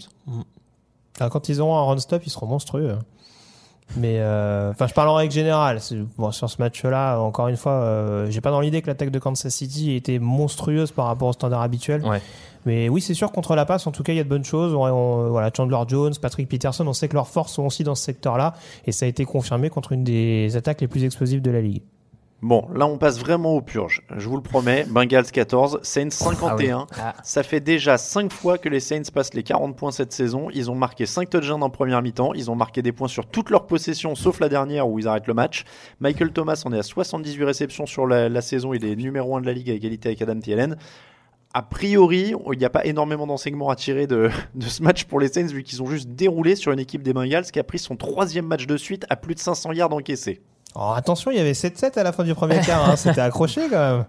Alors, 1.19 1.31
quand 1.31 1.49
ils 1.49 1.61
auront 1.61 1.77
un 1.77 1.83
run 1.83 1.97
stop, 1.97 2.21
ils 2.25 2.29
seront 2.29 2.47
monstrueux. 2.47 2.97
Mais 3.97 4.19
euh, 4.19 4.71
enfin, 4.71 4.87
je 4.87 4.93
parle 4.93 5.09
en 5.09 5.15
règle 5.15 5.33
générale. 5.33 5.79
Bon, 6.17 6.31
sur 6.31 6.49
ce 6.49 6.57
match-là, 6.59 7.17
encore 7.17 7.47
une 7.47 7.57
fois, 7.57 7.71
euh, 7.71 8.29
j'ai 8.29 8.41
pas 8.41 8.51
dans 8.51 8.61
l'idée 8.61 8.81
que 8.81 8.87
l'attaque 8.87 9.09
de 9.09 9.19
Kansas 9.19 9.53
City 9.53 9.95
était 9.95 10.19
monstrueuse 10.19 10.91
par 10.91 11.05
rapport 11.05 11.29
au 11.29 11.33
standard 11.33 11.61
habituel. 11.61 12.05
Ouais. 12.05 12.21
Mais 12.65 12.89
oui, 12.89 13.01
c'est 13.01 13.13
sûr 13.13 13.31
contre 13.31 13.55
la 13.55 13.65
passe. 13.65 13.87
En 13.87 13.91
tout 13.91 14.03
cas, 14.03 14.13
il 14.13 14.17
y 14.17 14.19
a 14.19 14.23
de 14.23 14.29
bonnes 14.29 14.43
choses. 14.43 14.73
On- 14.73 14.83
on- 14.85 15.29
voilà, 15.29 15.49
Chandler 15.55 15.77
Jones, 15.87 16.13
Patrick 16.21 16.47
Peterson. 16.49 16.85
On 16.87 16.93
sait 16.93 17.07
que 17.07 17.13
leurs 17.15 17.27
forces 17.27 17.53
sont 17.53 17.65
aussi 17.65 17.83
dans 17.83 17.95
ce 17.95 18.03
secteur-là, 18.03 18.53
et 18.85 18.91
ça 18.91 19.05
a 19.05 19.09
été 19.09 19.25
confirmé 19.25 19.69
contre 19.69 19.91
une 19.93 20.03
des 20.03 20.55
attaques 20.57 20.81
les 20.81 20.87
plus 20.87 21.03
explosives 21.03 21.41
de 21.41 21.51
la 21.51 21.61
ligue. 21.61 21.81
Bon, 22.41 22.65
là 22.73 22.87
on 22.87 22.97
passe 22.97 23.19
vraiment 23.19 23.53
aux 23.55 23.59
purges. 23.61 24.01
Je 24.15 24.29
vous 24.29 24.37
le 24.37 24.41
promets, 24.41 24.85
Bengals 24.89 25.25
14, 25.29 25.79
Saints 25.83 26.09
51. 26.09 26.87
Ah. 26.97 27.13
Ça 27.21 27.43
fait 27.43 27.59
déjà 27.59 27.97
5 27.97 28.31
fois 28.31 28.57
que 28.57 28.69
les 28.69 28.79
Saints 28.79 29.01
passent 29.13 29.33
les 29.33 29.43
40 29.43 29.75
points 29.75 29.91
cette 29.91 30.13
saison. 30.13 30.47
Ils 30.53 30.71
ont 30.71 30.75
marqué 30.75 31.05
5 31.05 31.29
touchdowns 31.29 31.63
en 31.63 31.69
première 31.69 32.01
mi-temps. 32.01 32.33
Ils 32.35 32.49
ont 32.49 32.55
marqué 32.55 32.81
des 32.81 32.93
points 32.93 33.09
sur 33.09 33.25
toutes 33.25 33.49
leurs 33.49 33.67
possessions, 33.67 34.15
sauf 34.15 34.39
la 34.39 34.47
dernière 34.47 34.87
où 34.87 34.99
ils 34.99 35.07
arrêtent 35.09 35.27
le 35.27 35.33
match. 35.33 35.65
Michael 35.99 36.31
Thomas 36.31 36.61
en 36.63 36.71
est 36.71 36.79
à 36.79 36.83
78 36.83 37.43
réceptions 37.43 37.85
sur 37.85 38.07
la, 38.07 38.29
la 38.29 38.41
saison. 38.41 38.73
Il 38.73 38.85
est 38.85 38.95
numéro 38.95 39.35
1 39.35 39.41
de 39.41 39.45
la 39.45 39.51
ligue 39.51 39.69
à 39.69 39.73
égalité 39.73 40.07
avec 40.07 40.21
Adam 40.21 40.39
Thielen. 40.39 40.77
A 41.53 41.63
priori, 41.63 42.33
il 42.53 42.59
n'y 42.59 42.65
a 42.65 42.69
pas 42.69 42.85
énormément 42.85 43.25
d'enseignements 43.25 43.69
à 43.71 43.75
tirer 43.75 44.05
de, 44.05 44.29
de 44.55 44.65
ce 44.67 44.83
match 44.83 45.05
pour 45.05 45.19
les 45.19 45.27
Saints 45.29 45.47
vu 45.47 45.63
qu'ils 45.63 45.81
ont 45.81 45.87
juste 45.87 46.09
déroulé 46.09 46.55
sur 46.55 46.71
une 46.71 46.79
équipe 46.79 47.01
des 47.01 47.11
Bengals 47.13 47.45
qui 47.45 47.57
a 47.59 47.63
pris 47.63 47.79
son 47.79 47.95
troisième 47.95 48.45
match 48.45 48.67
de 48.67 48.77
suite 48.77 49.05
à 49.09 49.15
plus 49.15 49.33
de 49.33 49.39
500 49.39 49.71
yards 49.73 49.91
encaissés. 49.93 50.41
Alors 50.75 50.93
attention, 50.93 51.31
il 51.31 51.37
y 51.37 51.39
avait 51.39 51.53
7-7 51.53 51.97
à 51.97 52.03
la 52.03 52.11
fin 52.11 52.23
du 52.23 52.35
premier 52.35 52.59
quart. 52.59 52.87
hein. 52.87 52.95
C'était 52.95 53.21
accroché 53.21 53.61
quand 53.69 53.79
même. 53.97 54.05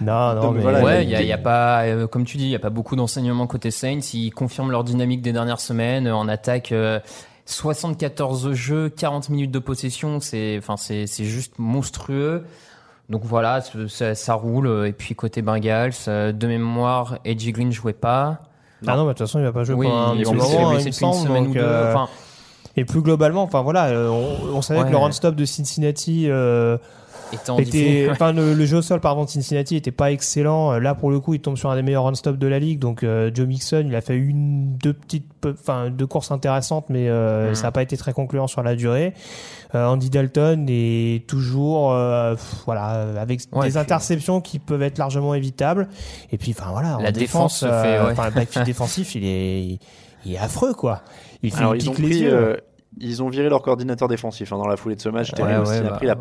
Non, 0.00 0.34
non, 0.34 0.40
Donc 0.42 0.54
mais 0.56 0.62
voilà, 0.62 0.82
ouais, 0.84 1.04
y 1.06 1.14
a- 1.16 1.22
y 1.22 1.32
a, 1.32 1.38
pas, 1.38 1.82
euh, 1.84 2.06
comme 2.06 2.24
tu 2.24 2.36
dis, 2.36 2.44
il 2.44 2.50
y 2.50 2.54
a 2.56 2.60
pas 2.60 2.70
beaucoup 2.70 2.94
d'enseignements 2.96 3.46
côté 3.48 3.70
Saints. 3.72 4.00
Ils 4.12 4.30
confirment 4.30 4.70
leur 4.70 4.84
dynamique 4.84 5.22
des 5.22 5.32
dernières 5.32 5.60
semaines 5.60 6.06
euh, 6.06 6.14
en 6.14 6.28
attaque. 6.28 6.70
euh, 6.72 7.00
74 7.46 8.52
jeux, 8.52 8.88
40 8.88 9.28
minutes 9.28 9.50
de 9.50 9.58
possession, 9.58 10.18
c'est, 10.20 10.56
enfin, 10.58 10.76
c'est, 10.76 11.06
c'est 11.06 11.24
juste 11.24 11.54
monstrueux. 11.58 12.44
Donc 13.10 13.22
voilà, 13.24 13.60
ça, 13.88 14.14
ça 14.14 14.34
roule. 14.34 14.86
Et 14.86 14.92
puis 14.92 15.14
côté 15.14 15.42
Bengals, 15.42 15.92
euh, 16.08 16.32
de 16.32 16.46
mémoire, 16.46 17.18
Edgy 17.24 17.52
Green 17.52 17.70
jouait 17.72 17.92
pas. 17.92 18.38
Ah 18.86 18.96
non, 18.96 19.04
de 19.04 19.08
toute 19.10 19.18
façon, 19.18 19.38
il 19.38 19.44
va 19.44 19.52
pas 19.52 19.64
jouer 19.64 19.74
Oui, 19.76 19.86
pendant 19.88 20.12
un 20.12 20.16
petit 20.16 20.24
moment, 20.34 20.44
hein, 20.70 20.74
il 20.78 20.80
me 20.80 20.86
une 20.86 20.92
semble. 20.92 21.14
semaine 21.26 21.44
donc, 21.44 21.50
ou 21.52 21.54
deux. 21.54 21.60
euh, 21.62 21.94
Et 22.76 22.84
plus 22.84 23.00
globalement, 23.02 23.42
enfin 23.42 23.62
voilà, 23.62 23.86
euh, 23.86 24.08
on, 24.08 24.56
on 24.56 24.62
savait 24.62 24.80
Ouais. 24.80 24.86
que 24.86 24.90
le 24.90 24.96
run 24.98 25.12
stop 25.12 25.34
de 25.34 25.44
Cincinnati 25.44 26.28
euh, 26.28 26.76
était 27.34 27.50
en 27.50 27.58
était, 27.58 27.70
difficulté. 27.70 28.10
enfin 28.10 28.32
le, 28.32 28.54
le 28.54 28.66
jeu 28.66 28.78
au 28.78 28.82
sol 28.82 29.00
pardon 29.00 29.24
de 29.24 29.28
Cincinnati 29.30 29.76
était 29.76 29.90
pas 29.92 30.10
excellent. 30.12 30.78
Là 30.78 30.94
pour 30.94 31.10
le 31.10 31.20
coup, 31.20 31.34
il 31.34 31.40
tombe 31.40 31.56
sur 31.56 31.70
un 31.70 31.76
des 31.76 31.82
meilleurs 31.82 32.04
run 32.04 32.14
stop 32.14 32.36
de 32.36 32.46
la 32.46 32.58
ligue. 32.58 32.78
Donc 32.78 33.02
euh, 33.02 33.30
Joe 33.34 33.46
Mixon, 33.46 33.84
il 33.86 33.94
a 33.94 34.00
fait 34.00 34.16
une, 34.16 34.76
deux 34.76 34.92
petites, 34.92 35.32
pe- 35.40 35.54
enfin 35.58 35.90
deux 35.90 36.06
courses 36.06 36.30
intéressantes, 36.30 36.86
mais 36.88 37.08
euh, 37.08 37.48
Mhm. 37.50 37.54
ça 37.54 37.62
n'a 37.64 37.72
pas 37.72 37.82
été 37.82 37.96
très 37.96 38.12
concluant 38.12 38.46
sur 38.46 38.62
la 38.62 38.74
durée. 38.76 39.12
Euh, 39.74 39.86
Andy 39.86 40.08
Dalton 40.08 40.66
est 40.68 41.26
toujours, 41.28 41.92
euh, 41.92 42.34
pff, 42.34 42.62
voilà, 42.64 43.06
avec 43.20 43.40
Ouais, 43.52 43.66
des 43.66 43.76
interceptions 43.76 44.40
qui 44.40 44.58
peuvent 44.60 44.82
être 44.82 44.98
largement 44.98 45.34
évitables. 45.34 45.88
Et 46.30 46.38
puis 46.38 46.54
enfin 46.56 46.70
voilà, 46.70 46.96
La 47.00 47.08
en 47.08 47.12
défense 47.12 47.58
se 47.58 47.66
euh, 47.66 47.82
fait, 47.82 48.04
ouais. 48.06 48.12
enfin 48.12 48.26
le 48.26 48.34
backfield 48.34 48.66
défensif, 48.66 49.14
il 49.16 49.24
est, 49.24 49.78
il 50.24 50.34
est 50.34 50.38
affreux 50.38 50.74
quoi. 50.74 51.02
Il 51.42 51.50
fait 51.50 51.58
Alors 51.58 51.74
il 51.74 51.82
ils 51.82 51.90
ont 51.90 51.92
pris, 51.92 52.24
euh, 52.26 52.56
ils 53.00 53.22
ont 53.22 53.28
viré 53.28 53.48
leur 53.48 53.62
coordinateur 53.62 54.06
défensif 54.06 54.52
hein, 54.52 54.58
dans 54.58 54.68
la 54.68 54.76
foulée 54.76 54.94
de 54.94 55.00
ce 55.00 55.08
match. 55.08 55.30
Ouais, 55.32 55.36
Terry 55.38 55.56
aussi 55.56 55.72
a 55.78 55.90
pris 55.90 56.06
la 56.06 56.12
ouais. 56.12 56.18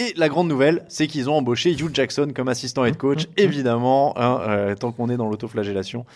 Et 0.00 0.14
la 0.16 0.30
grande 0.30 0.48
nouvelle, 0.48 0.82
c'est 0.88 1.06
qu'ils 1.06 1.28
ont 1.28 1.34
embauché 1.34 1.72
Hugh 1.72 1.90
Jackson 1.94 2.28
comme 2.34 2.48
assistant 2.48 2.86
head 2.86 2.96
coach. 2.96 3.26
Évidemment, 3.36 4.14
hein, 4.16 4.40
euh, 4.48 4.74
tant 4.74 4.92
qu'on 4.92 5.10
est 5.10 5.16
dans 5.18 5.28
l'autoflagellation, 5.28 6.06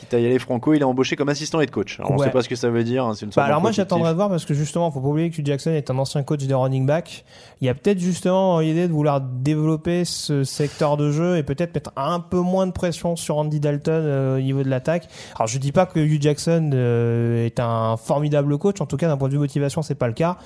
quitte 0.00 0.14
à 0.14 0.18
y 0.18 0.24
aller 0.24 0.38
franco, 0.38 0.72
il 0.72 0.80
est 0.80 0.84
embauché 0.84 1.14
comme 1.14 1.28
assistant 1.28 1.60
head 1.60 1.70
coach. 1.70 2.00
Alors 2.00 2.12
on 2.12 2.16
Ouais. 2.16 2.24
sait 2.24 2.32
pas 2.32 2.40
ce 2.40 2.48
que 2.48 2.56
ça 2.56 2.70
veut 2.70 2.84
dire. 2.84 3.04
hein, 3.04 3.12
c'est 3.14 3.26
une 3.26 3.32
Bah 3.36 3.44
alors 3.44 3.60
moi 3.60 3.70
j'attendrai 3.70 4.10
de 4.12 4.14
voir 4.16 4.30
parce 4.30 4.46
que 4.46 4.54
justement 4.54 4.90
faut 4.90 5.00
pas 5.00 5.08
oublier 5.08 5.28
que 5.30 5.40
Hugh 5.42 5.46
Jackson 5.46 5.70
est 5.72 5.90
un 5.90 5.98
ancien 5.98 6.22
coach 6.22 6.40
des 6.44 6.54
running 6.54 6.86
back. 6.86 7.26
Il 7.60 7.66
y 7.66 7.68
a 7.68 7.74
peut-être 7.74 7.98
justement 7.98 8.60
l'idée 8.60 8.88
de 8.88 8.92
vouloir 8.92 9.20
développer 9.20 10.06
ce 10.06 10.42
secteur 10.44 10.96
de 10.96 11.10
jeu 11.10 11.36
et 11.36 11.42
peut-être 11.42 11.74
mettre 11.74 11.92
un 11.96 12.20
peu 12.20 12.40
moins 12.40 12.66
de 12.66 12.72
pression 12.72 13.14
sur 13.14 13.36
Andy 13.36 13.60
Dalton 13.60 13.92
euh, 14.06 14.38
au 14.38 14.40
niveau 14.40 14.62
de 14.62 14.70
l'attaque. 14.70 15.06
Alors 15.36 15.48
je 15.48 15.58
dis 15.58 15.72
pas 15.72 15.84
que 15.84 16.00
Hugh 16.00 16.22
Jackson 16.22 16.70
euh, 16.72 17.44
est 17.44 17.60
un 17.60 17.98
formidable 17.98 18.56
coach, 18.56 18.80
en 18.80 18.86
tout 18.86 18.96
cas 18.96 19.08
d'un 19.08 19.18
point 19.18 19.28
de 19.28 19.34
vue 19.34 19.38
motivation 19.38 19.82
c'est 19.82 19.94
pas 19.96 20.06
le 20.06 20.14
cas. 20.14 20.38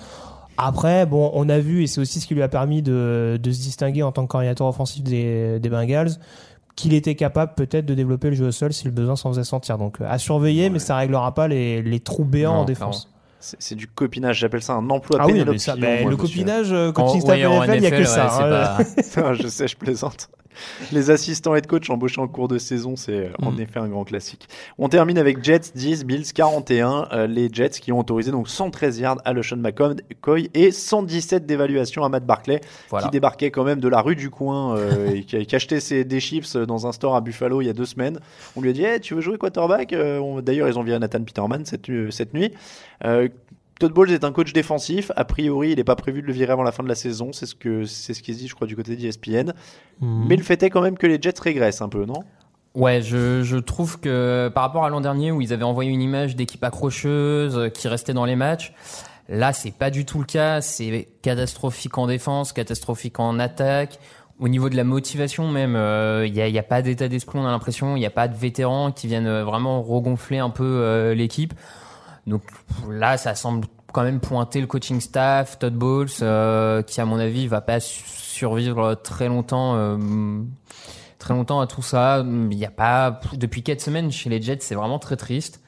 Après, 0.61 1.06
bon, 1.06 1.30
on 1.34 1.48
a 1.48 1.61
vu, 1.61 1.84
et 1.84 1.86
c'est 1.86 2.00
aussi 2.00 2.18
ce 2.20 2.26
qui 2.26 2.34
lui 2.34 2.42
a 2.42 2.48
permis 2.48 2.82
de, 2.82 3.38
de 3.40 3.52
se 3.52 3.61
distinguer 3.61 4.02
en 4.02 4.11
tant 4.11 4.26
que 4.26 4.28
coordinateur 4.32 4.66
offensif 4.66 5.04
des, 5.04 5.61
des 5.61 5.68
Bengals, 5.68 6.11
qu'il 6.74 6.94
était 6.94 7.14
capable 7.14 7.54
peut-être 7.54 7.86
de 7.86 7.94
développer 7.94 8.30
le 8.30 8.36
jeu 8.36 8.46
au 8.46 8.52
sol 8.52 8.72
si 8.72 8.84
le 8.84 8.90
besoin 8.90 9.14
s'en 9.14 9.30
faisait 9.30 9.44
sentir. 9.44 9.78
Donc 9.78 10.00
euh, 10.00 10.06
à 10.09 10.18
surveiller, 10.18 10.68
mais 10.68 10.80
ça 10.80 10.96
réglera 10.96 11.32
pas 11.32 11.46
les, 11.46 11.80
les 11.80 12.00
trous 12.00 12.24
béants 12.24 12.54
Non, 12.54 12.61
en 12.61 12.64
défense. 12.64 13.09
C'est 13.41 13.74
du 13.76 13.86
copinage, 13.86 14.39
j'appelle 14.41 14.62
ça 14.62 14.74
un 14.74 14.91
emploi 14.91 15.18
Ah 15.20 15.26
oui, 15.26 15.32
Penelope 15.34 15.53
mais 15.53 15.59
ça, 15.59 15.74
Fillon, 15.74 15.86
moi, 15.86 15.97
le 16.11 16.16
monsieur. 16.16 16.16
copinage, 16.16 16.72
euh, 16.72 16.91
staff 16.93 17.36
oui, 17.36 17.47
en 17.47 17.62
NFL, 17.62 17.76
il 17.76 17.82
y 17.82 17.86
a 17.86 17.91
que 17.93 18.05
ça. 18.05 18.26
ouais, 18.39 18.45
hein. 18.45 18.84
pas- 19.14 19.22
Ah, 19.28 19.34
je 19.34 19.47
sais, 19.49 19.68
je 19.68 19.76
plaisante. 19.76 20.28
Les 20.91 21.11
assistants 21.12 21.55
head 21.55 21.68
coach 21.68 21.89
embauchés 21.89 22.20
en 22.20 22.26
cours 22.26 22.49
de 22.49 22.59
saison, 22.59 22.97
c'est 22.97 23.12
euh, 23.12 23.28
en 23.43 23.53
Mm. 23.53 23.61
effet 23.61 23.78
un 23.78 23.86
grand 23.86 24.03
classique. 24.03 24.49
On 24.76 24.89
termine 24.89 25.16
avec 25.16 25.45
Jets 25.45 25.70
10, 25.76 26.05
Bills 26.05 26.32
41. 26.34 27.07
euh, 27.12 27.26
les 27.28 27.49
Jets 27.53 27.68
qui 27.80 27.93
ont 27.93 28.01
autorisé 28.01 28.32
donc 28.32 28.49
113 28.49 28.99
yards 28.99 29.18
à 29.24 29.32
LeSean 29.34 29.59
McCoy 29.59 30.51
et 30.55 30.72
117 30.72 31.47
d'évaluation 31.47 32.03
à 32.05 32.09
Matt 32.09 32.26
Barclay, 32.26 32.61
Voilà. 32.91 33.07
qui 33.07 33.12
débarquait 33.12 33.53
quand 33.53 33.62
même 33.62 33.78
de 33.78 33.86
la 33.86 34.01
rue 34.01 34.16
du 34.16 34.30
coin 34.30 34.76
euh, 34.76 35.12
et 35.14 35.22
qui, 35.22 35.36
a- 35.36 35.45
qui 35.45 35.55
achetait 35.55 35.78
ses, 35.78 36.05
des 36.05 36.18
chips 36.18 36.57
dans 36.57 36.89
un 36.89 36.93
store 36.93 37.14
à 37.14 37.20
Buffalo 37.20 37.61
il 37.61 37.66
y 37.66 37.70
a 37.70 37.72
deux 37.74 37.86
semaines. 37.86 38.18
On 38.57 38.61
lui 38.61 38.70
a 38.70 38.72
dit 38.72 38.82
hey, 38.82 38.99
Tu 38.99 39.14
veux 39.14 39.20
jouer 39.20 39.39
quarterback? 39.39 39.93
Euh, 39.93 40.18
on- 40.18 40.41
D'ailleurs, 40.41 40.66
ils 40.66 40.76
ont 40.76 40.82
viré 40.82 40.99
Nathan 40.99 41.22
Peterman 41.22 41.64
cette, 41.66 41.89
euh, 41.89 42.11
cette 42.11 42.34
nuit. 42.34 42.53
Euh, 43.05 43.28
Todd 43.79 43.93
Bowles 43.93 44.11
est 44.12 44.24
un 44.24 44.33
coach 44.33 44.53
défensif. 44.53 45.12
A 45.16 45.24
priori, 45.24 45.70
il 45.70 45.76
n'est 45.76 45.85
pas 45.85 45.97
prévu 45.97 46.22
de 46.22 46.26
le 46.26 46.33
virer 46.33 46.53
avant 46.53 46.64
la 46.64 46.72
fin 46.72 46.83
de 46.83 46.89
la 46.89 46.95
saison. 46.95 47.33
C'est 47.33 47.47
ce 47.47 47.55
que 47.55 47.85
c'est 47.85 48.14
ce 48.14 48.22
qui 48.22 48.35
se 48.35 48.39
dit, 48.39 48.49
je 48.49 48.55
crois, 48.55 48.66
du 48.66 48.74
côté 48.74 48.97
d'ESPN. 48.97 49.53
Mhm. 50.01 50.26
Mais 50.29 50.37
le 50.37 50.43
fait 50.43 50.62
est 50.62 50.70
quand 50.70 50.83
même 50.83 50.99
que 50.99 51.07
les 51.07 51.20
Jets 51.20 51.41
régressent 51.41 51.83
un 51.83 51.89
peu, 51.89 52.05
non? 52.05 52.24
Ouais, 52.74 53.03
je, 53.03 53.43
je 53.43 53.57
trouve 53.57 53.99
que 53.99 54.51
par 54.55 54.62
rapport 54.64 54.85
à 54.85 54.91
l'an 54.91 55.01
dernier 55.01 55.33
où 55.33 55.41
ils 55.41 55.53
avaient 55.53 55.64
envoyé 55.64 55.91
une 55.91 56.03
image 56.03 56.37
d'équipe 56.37 56.62
accrocheuse 56.62 57.57
euh, 57.57 57.68
qui 57.68 57.89
restait 57.89 58.12
dans 58.12 58.24
les 58.24 58.37
matchs, 58.37 58.72
là 59.29 59.53
c'est 59.53 59.72
pas 59.72 59.91
du 59.91 60.05
tout 60.05 60.18
le 60.18 60.26
cas. 60.26 60.61
C'est 60.61 61.09
catastrophique 61.22 61.97
en 61.99 62.07
défense, 62.07 62.53
catastrophique 62.53 63.18
en 63.20 63.39
attaque. 63.39 63.99
Au 64.41 64.47
niveau 64.47 64.68
de 64.68 64.76
la 64.76 64.85
motivation 64.85 65.49
même, 65.49 65.74
euh, 65.74 66.24
il 66.24 66.33
n'y 66.33 66.41
a, 66.41 66.49
y 66.49 66.59
a 66.59 66.62
pas 66.62 66.81
d'état 66.81 67.09
d'esprit, 67.09 67.41
on 67.41 67.47
a 67.47 67.51
l'impression. 67.51 67.97
Il 67.97 68.01
n'y 68.01 68.07
a 68.07 68.11
pas 68.11 68.29
de 68.29 68.37
vétérans 68.37 68.93
qui 68.93 69.09
viennent 69.09 69.26
euh, 69.26 69.45
vraiment 69.45 69.83
regonfler 69.83 70.39
un 70.39 70.51
peu 70.51 70.64
euh, 70.64 71.14
l'équipe. 71.14 71.55
Donc 72.29 72.43
là, 72.89 73.16
ça 73.16 73.35
semble 73.35 73.66
quand 73.93 74.03
même 74.03 74.20
pointer 74.20 74.61
le 74.61 74.66
coaching 74.66 75.01
staff, 75.01 75.59
Todd 75.59 75.74
Bowles, 75.74 76.09
euh, 76.22 76.83
qui 76.83 77.01
à 77.01 77.05
mon 77.07 77.18
avis 77.18 77.47
va 77.47 77.61
pas 77.61 77.81
su- 77.81 78.05
survivre 78.07 78.95
très 78.95 79.29
longtemps, 79.29 79.74
euh, 79.76 79.97
très 81.18 81.33
longtemps 81.35 81.61
à 81.61 81.66
tout 81.66 81.83
ça. 81.83 82.22
Il 82.51 82.57
y 82.59 82.66
a 82.66 82.70
pas 82.70 83.20
depuis 83.35 83.62
quatre 83.62 83.81
semaines 83.81 84.12
chez 84.12 84.29
les 84.31 84.41
Jets, 84.43 84.59
c'est 84.61 84.74
vraiment 84.74 84.99
très 84.99 85.16
triste. 85.16 85.61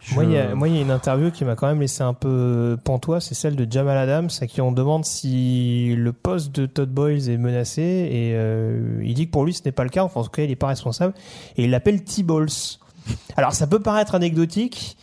Je- 0.00 0.14
Moi, 0.14 0.24
il 0.24 0.30
y 0.30 0.38
a, 0.38 0.54
moi, 0.54 0.68
il 0.68 0.76
y 0.76 0.78
a 0.78 0.82
une 0.82 0.92
interview 0.92 1.30
qui 1.32 1.44
m'a 1.44 1.56
quand 1.56 1.66
même 1.66 1.80
laissé 1.80 2.02
un 2.04 2.14
peu 2.14 2.78
pantois, 2.84 3.20
c'est 3.20 3.34
celle 3.34 3.56
de 3.56 3.66
Jamal 3.68 3.98
Adams, 3.98 4.28
à 4.40 4.46
qui 4.46 4.60
on 4.60 4.70
demande 4.70 5.04
si 5.04 5.94
le 5.96 6.12
poste 6.12 6.54
de 6.54 6.66
Todd 6.66 6.88
Boyles 6.90 7.28
est 7.28 7.36
menacé, 7.36 7.82
et 7.82 8.32
euh, 8.34 9.00
il 9.02 9.14
dit 9.14 9.26
que 9.26 9.32
pour 9.32 9.44
lui 9.44 9.52
ce 9.54 9.62
n'est 9.64 9.72
pas 9.72 9.82
le 9.82 9.90
cas, 9.90 10.04
enfin 10.04 10.20
en 10.20 10.24
tout 10.24 10.30
cas 10.30 10.42
il 10.44 10.50
n'est 10.50 10.56
pas 10.56 10.68
responsable, 10.68 11.14
et 11.56 11.64
il 11.64 11.70
l'appelle 11.70 12.04
T-Balls. 12.04 12.46
Alors 13.36 13.54
ça 13.54 13.66
peut 13.66 13.80
paraître 13.80 14.14
anecdotique, 14.14 14.96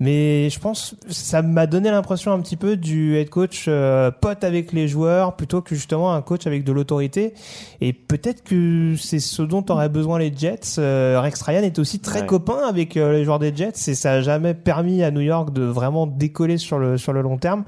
mais 0.00 0.50
je 0.50 0.58
pense 0.58 0.94
ça 1.08 1.42
m'a 1.42 1.66
donné 1.66 1.90
l'impression 1.90 2.32
un 2.32 2.40
petit 2.40 2.56
peu 2.56 2.76
du 2.76 3.16
head 3.16 3.28
coach 3.30 3.66
euh, 3.68 4.10
pote 4.10 4.42
avec 4.44 4.72
les 4.72 4.88
joueurs 4.88 5.36
plutôt 5.36 5.60
que 5.60 5.74
justement 5.74 6.12
un 6.14 6.22
coach 6.22 6.46
avec 6.46 6.64
de 6.64 6.72
l'autorité. 6.72 7.34
Et 7.80 7.92
peut-être 7.92 8.42
que 8.42 8.94
c'est 8.98 9.20
ce 9.20 9.42
dont 9.42 9.64
auraient 9.68 9.88
besoin 9.88 10.18
les 10.18 10.32
Jets. 10.36 10.78
Euh, 10.78 11.20
Rex 11.20 11.40
Ryan 11.42 11.62
est 11.62 11.78
aussi 11.78 12.00
très 12.00 12.20
Ouais. 12.20 12.26
copain 12.26 12.58
avec 12.68 12.96
euh, 12.96 13.12
les 13.12 13.24
joueurs 13.24 13.38
des 13.38 13.54
Jets 13.54 13.88
et 13.88 13.94
ça 13.94 14.12
a 14.12 14.20
jamais 14.20 14.54
permis 14.54 15.02
à 15.02 15.10
New 15.10 15.20
York 15.20 15.52
de 15.52 15.62
vraiment 15.62 16.06
décoller 16.06 16.58
sur 16.58 16.78
le 16.78 16.96
sur 16.98 17.12
le 17.12 17.20
long 17.22 17.36
terme. 17.38 17.64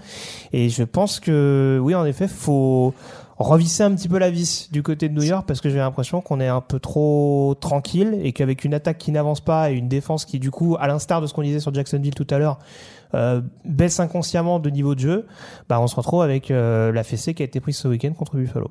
Et 0.52 0.68
je 0.68 0.82
pense 0.82 1.20
que 1.20 1.78
oui, 1.82 1.94
en 1.94 2.04
effet, 2.04 2.28
faut 2.28 2.94
revisser 3.46 3.82
un 3.82 3.94
petit 3.94 4.08
peu 4.08 4.18
la 4.18 4.30
vis 4.30 4.70
du 4.72 4.82
côté 4.82 5.08
de 5.08 5.14
New 5.14 5.22
York 5.22 5.44
parce 5.46 5.60
que 5.60 5.68
j'ai 5.70 5.78
l'impression 5.78 6.20
qu'on 6.20 6.40
est 6.40 6.48
un 6.48 6.60
peu 6.60 6.78
trop 6.78 7.54
tranquille 7.60 8.18
et 8.22 8.32
qu'avec 8.32 8.64
une 8.64 8.74
attaque 8.74 8.98
qui 8.98 9.12
n'avance 9.12 9.40
pas 9.40 9.70
et 9.70 9.74
une 9.74 9.88
défense 9.88 10.24
qui 10.24 10.38
du 10.38 10.50
coup, 10.50 10.76
à 10.80 10.86
l'instar 10.86 11.20
de 11.20 11.26
ce 11.26 11.34
qu'on 11.34 11.42
disait 11.42 11.60
sur 11.60 11.72
Jacksonville 11.72 12.14
tout 12.14 12.26
à 12.30 12.38
l'heure, 12.38 12.58
euh, 13.14 13.40
baisse 13.64 14.00
inconsciemment 14.00 14.58
de 14.58 14.70
niveau 14.70 14.94
de 14.94 15.00
jeu, 15.00 15.26
bah 15.68 15.80
on 15.80 15.86
se 15.86 15.96
retrouve 15.96 16.22
avec 16.22 16.50
euh, 16.50 16.92
la 16.92 17.04
fessée 17.04 17.34
qui 17.34 17.42
a 17.42 17.44
été 17.44 17.60
prise 17.60 17.76
ce 17.76 17.88
week-end 17.88 18.12
contre 18.12 18.36
Buffalo. 18.36 18.70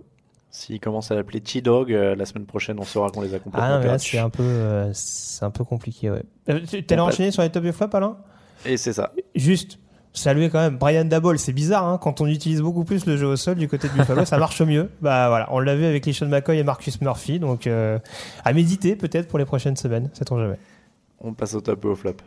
S'il 0.50 0.80
commence 0.80 1.12
à 1.12 1.16
l'appeler 1.16 1.40
T-Dog, 1.42 1.94
euh, 1.94 2.16
la 2.16 2.26
semaine 2.26 2.46
prochaine, 2.46 2.78
on 2.80 2.84
saura 2.84 3.10
qu'on 3.10 3.22
les 3.22 3.34
a 3.34 3.40
complètement 3.40 3.68
Ah 3.70 3.78
là 3.78 3.80
perdus. 3.80 4.10
c'est 4.10 4.20
un 4.20 4.30
peu, 4.30 4.90
c'est 4.94 5.46
un 5.46 5.52
peu 5.52 5.64
compliqué. 5.64 6.10
Ouais. 6.10 6.24
T'allais 6.88 7.02
enchaîner 7.02 7.32
sur 7.32 7.42
les 7.42 7.50
top 7.50 7.64
et 7.66 7.72
flop, 7.72 7.90
Alain? 7.94 8.18
Et 8.66 8.78
c'est 8.78 8.94
ça. 8.94 9.14
Juste 9.34 9.80
saluer 10.14 10.50
quand 10.50 10.60
même 10.60 10.78
Brian 10.78 11.06
Dabol. 11.06 11.40
C'est 11.40 11.54
bizarre 11.54 11.88
hein, 11.88 12.00
quand 12.02 12.22
on 12.22 12.28
utilise 12.28 12.62
beaucoup 12.62 12.84
plus 12.84 13.06
le 13.06 13.18
jeu 13.18 13.28
au 13.28 13.36
sol 13.36 13.56
du 13.56 13.68
côté 13.68 13.88
de 13.88 13.94
Buffalo, 13.94 14.26
ça 14.26 14.38
marche 14.38 14.62
mieux. 14.62 14.90
Bah 15.02 15.30
voilà, 15.30 15.48
on 15.52 15.60
l'a 15.60 15.76
vu 15.76 15.86
avec 15.86 16.06
les 16.06 16.14
Sean 16.14 16.28
McCoy 16.28 16.58
et 16.60 16.64
Marcus 16.64 17.02
Murphy, 17.02 17.40
donc 17.40 17.66
euh, 17.66 17.98
à 18.46 18.54
méditer 18.54 18.96
peut-être 18.96 19.28
pour 19.28 19.40
les 19.40 19.46
prochaines 19.46 19.76
semaines, 19.76 20.10
sait-on 20.14 20.38
jamais. 20.38 20.58
On 21.20 21.34
passe 21.34 21.56
au 21.56 21.62
top 21.62 21.84
et 21.86 21.88
au 21.88 21.96
flop. 21.96 22.18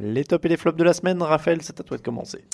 Les 0.00 0.24
tops 0.24 0.44
et 0.44 0.48
les 0.48 0.56
flops 0.56 0.78
de 0.78 0.84
la 0.84 0.92
semaine, 0.92 1.20
Raphaël, 1.22 1.58
c'est 1.62 1.78
à 1.80 1.82
toi 1.82 1.96
de 1.96 2.02
commencer. 2.02 2.44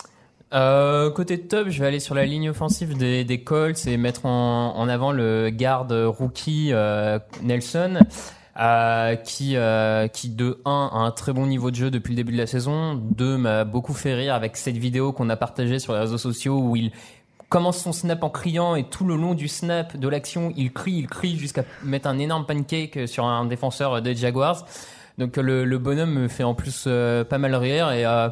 Euh, 0.55 1.11
côté 1.11 1.41
top, 1.41 1.69
je 1.69 1.81
vais 1.81 1.87
aller 1.89 2.01
sur 2.01 2.15
la 2.15 2.25
ligne 2.25 2.51
offensive 2.51 2.97
des, 2.97 3.25
des 3.25 3.41
Colts 3.43 3.87
et 3.87 3.97
mettre 3.97 4.25
en, 4.27 4.77
en 4.77 4.89
avant 4.89 5.11
le 5.11 5.51
garde 5.51 5.93
rookie 5.93 6.69
euh, 6.73 7.19
Nelson, 7.43 7.99
euh, 8.61 9.17
qui, 9.17 9.57
euh, 9.57 10.07
qui 10.07 10.31
de 10.31 10.61
1 10.65 10.91
a 10.93 10.99
un 10.99 11.11
très 11.11 11.33
bon 11.33 11.47
niveau 11.47 11.73
de 11.73 11.77
jeu 11.77 11.91
depuis 11.91 12.13
le 12.13 12.17
début 12.17 12.33
de 12.33 12.39
la 12.39 12.47
saison, 12.47 12.95
2 12.95 13.37
m'a 13.37 13.65
beaucoup 13.65 13.95
fait 13.95 14.15
rire 14.15 14.35
avec 14.35 14.57
cette 14.57 14.77
vidéo 14.77 15.13
qu'on 15.13 15.29
a 15.29 15.37
partagée 15.37 15.81
sur 15.81 15.93
les 15.93 15.99
réseaux 15.99 16.19
sociaux 16.19 16.61
où 16.61 16.77
il 16.77 16.93
commence 17.49 17.79
son 17.79 17.93
snap 17.93 18.23
en 18.23 18.31
criant 18.31 18.77
et 18.77 18.85
tout 18.85 19.05
le 19.05 19.17
long 19.17 19.35
du 19.35 19.49
snap 19.49 19.97
de 19.97 20.09
l'action, 20.09 20.53
il 20.57 20.73
crie, 20.73 20.93
il 20.93 21.09
crie 21.09 21.37
jusqu'à 21.37 21.65
mettre 21.83 22.07
un 22.07 22.19
énorme 22.19 22.47
pancake 22.47 23.09
sur 23.09 23.25
un 23.25 23.45
défenseur 23.45 24.01
des 24.03 24.15
Jaguars. 24.15 24.65
Donc 25.19 25.37
le, 25.37 25.65
le 25.65 25.79
bonhomme 25.79 26.13
me 26.13 26.29
fait 26.29 26.43
en 26.43 26.55
plus 26.55 26.85
euh, 26.87 27.25
pas 27.25 27.39
mal 27.39 27.55
rire 27.55 27.93
et 27.93 28.05
euh, 28.05 28.29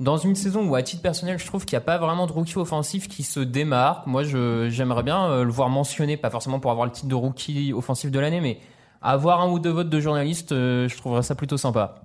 dans 0.00 0.16
une 0.16 0.34
saison 0.34 0.68
où 0.68 0.74
à 0.74 0.82
titre 0.82 1.02
personnel 1.02 1.38
je 1.38 1.46
trouve 1.46 1.64
qu'il 1.64 1.76
n'y 1.76 1.82
a 1.82 1.86
pas 1.86 1.98
vraiment 1.98 2.26
de 2.26 2.32
rookie 2.32 2.58
offensif 2.58 3.08
qui 3.08 3.22
se 3.22 3.40
démarque, 3.40 4.06
moi 4.06 4.22
j'aimerais 4.22 5.02
bien 5.02 5.30
euh, 5.30 5.44
le 5.44 5.50
voir 5.50 5.68
mentionné, 5.68 6.16
pas 6.16 6.30
forcément 6.30 6.60
pour 6.60 6.70
avoir 6.70 6.86
le 6.86 6.92
titre 6.92 7.08
de 7.08 7.14
rookie 7.14 7.72
offensif 7.72 8.10
de 8.10 8.18
l'année, 8.18 8.40
mais 8.40 8.58
avoir 9.02 9.40
un 9.40 9.50
ou 9.50 9.58
deux 9.58 9.70
votes 9.70 9.90
de 9.90 10.00
journalistes, 10.00 10.52
euh, 10.52 10.88
je 10.88 10.96
trouverais 10.96 11.22
ça 11.22 11.34
plutôt 11.34 11.56
sympa. 11.56 12.02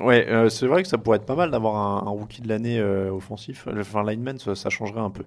Ouais, 0.00 0.26
euh, 0.28 0.48
c'est 0.48 0.66
vrai 0.66 0.82
que 0.82 0.88
ça 0.88 0.98
pourrait 0.98 1.18
être 1.18 1.26
pas 1.26 1.34
mal 1.36 1.50
d'avoir 1.50 1.76
un, 1.76 2.06
un 2.06 2.10
rookie 2.10 2.40
de 2.40 2.48
l'année 2.48 2.78
euh, 2.78 3.10
offensif. 3.10 3.68
Enfin, 3.78 4.02
lineman, 4.04 4.38
ça, 4.38 4.54
ça 4.54 4.70
changerait 4.70 5.00
un 5.00 5.10
peu. 5.10 5.24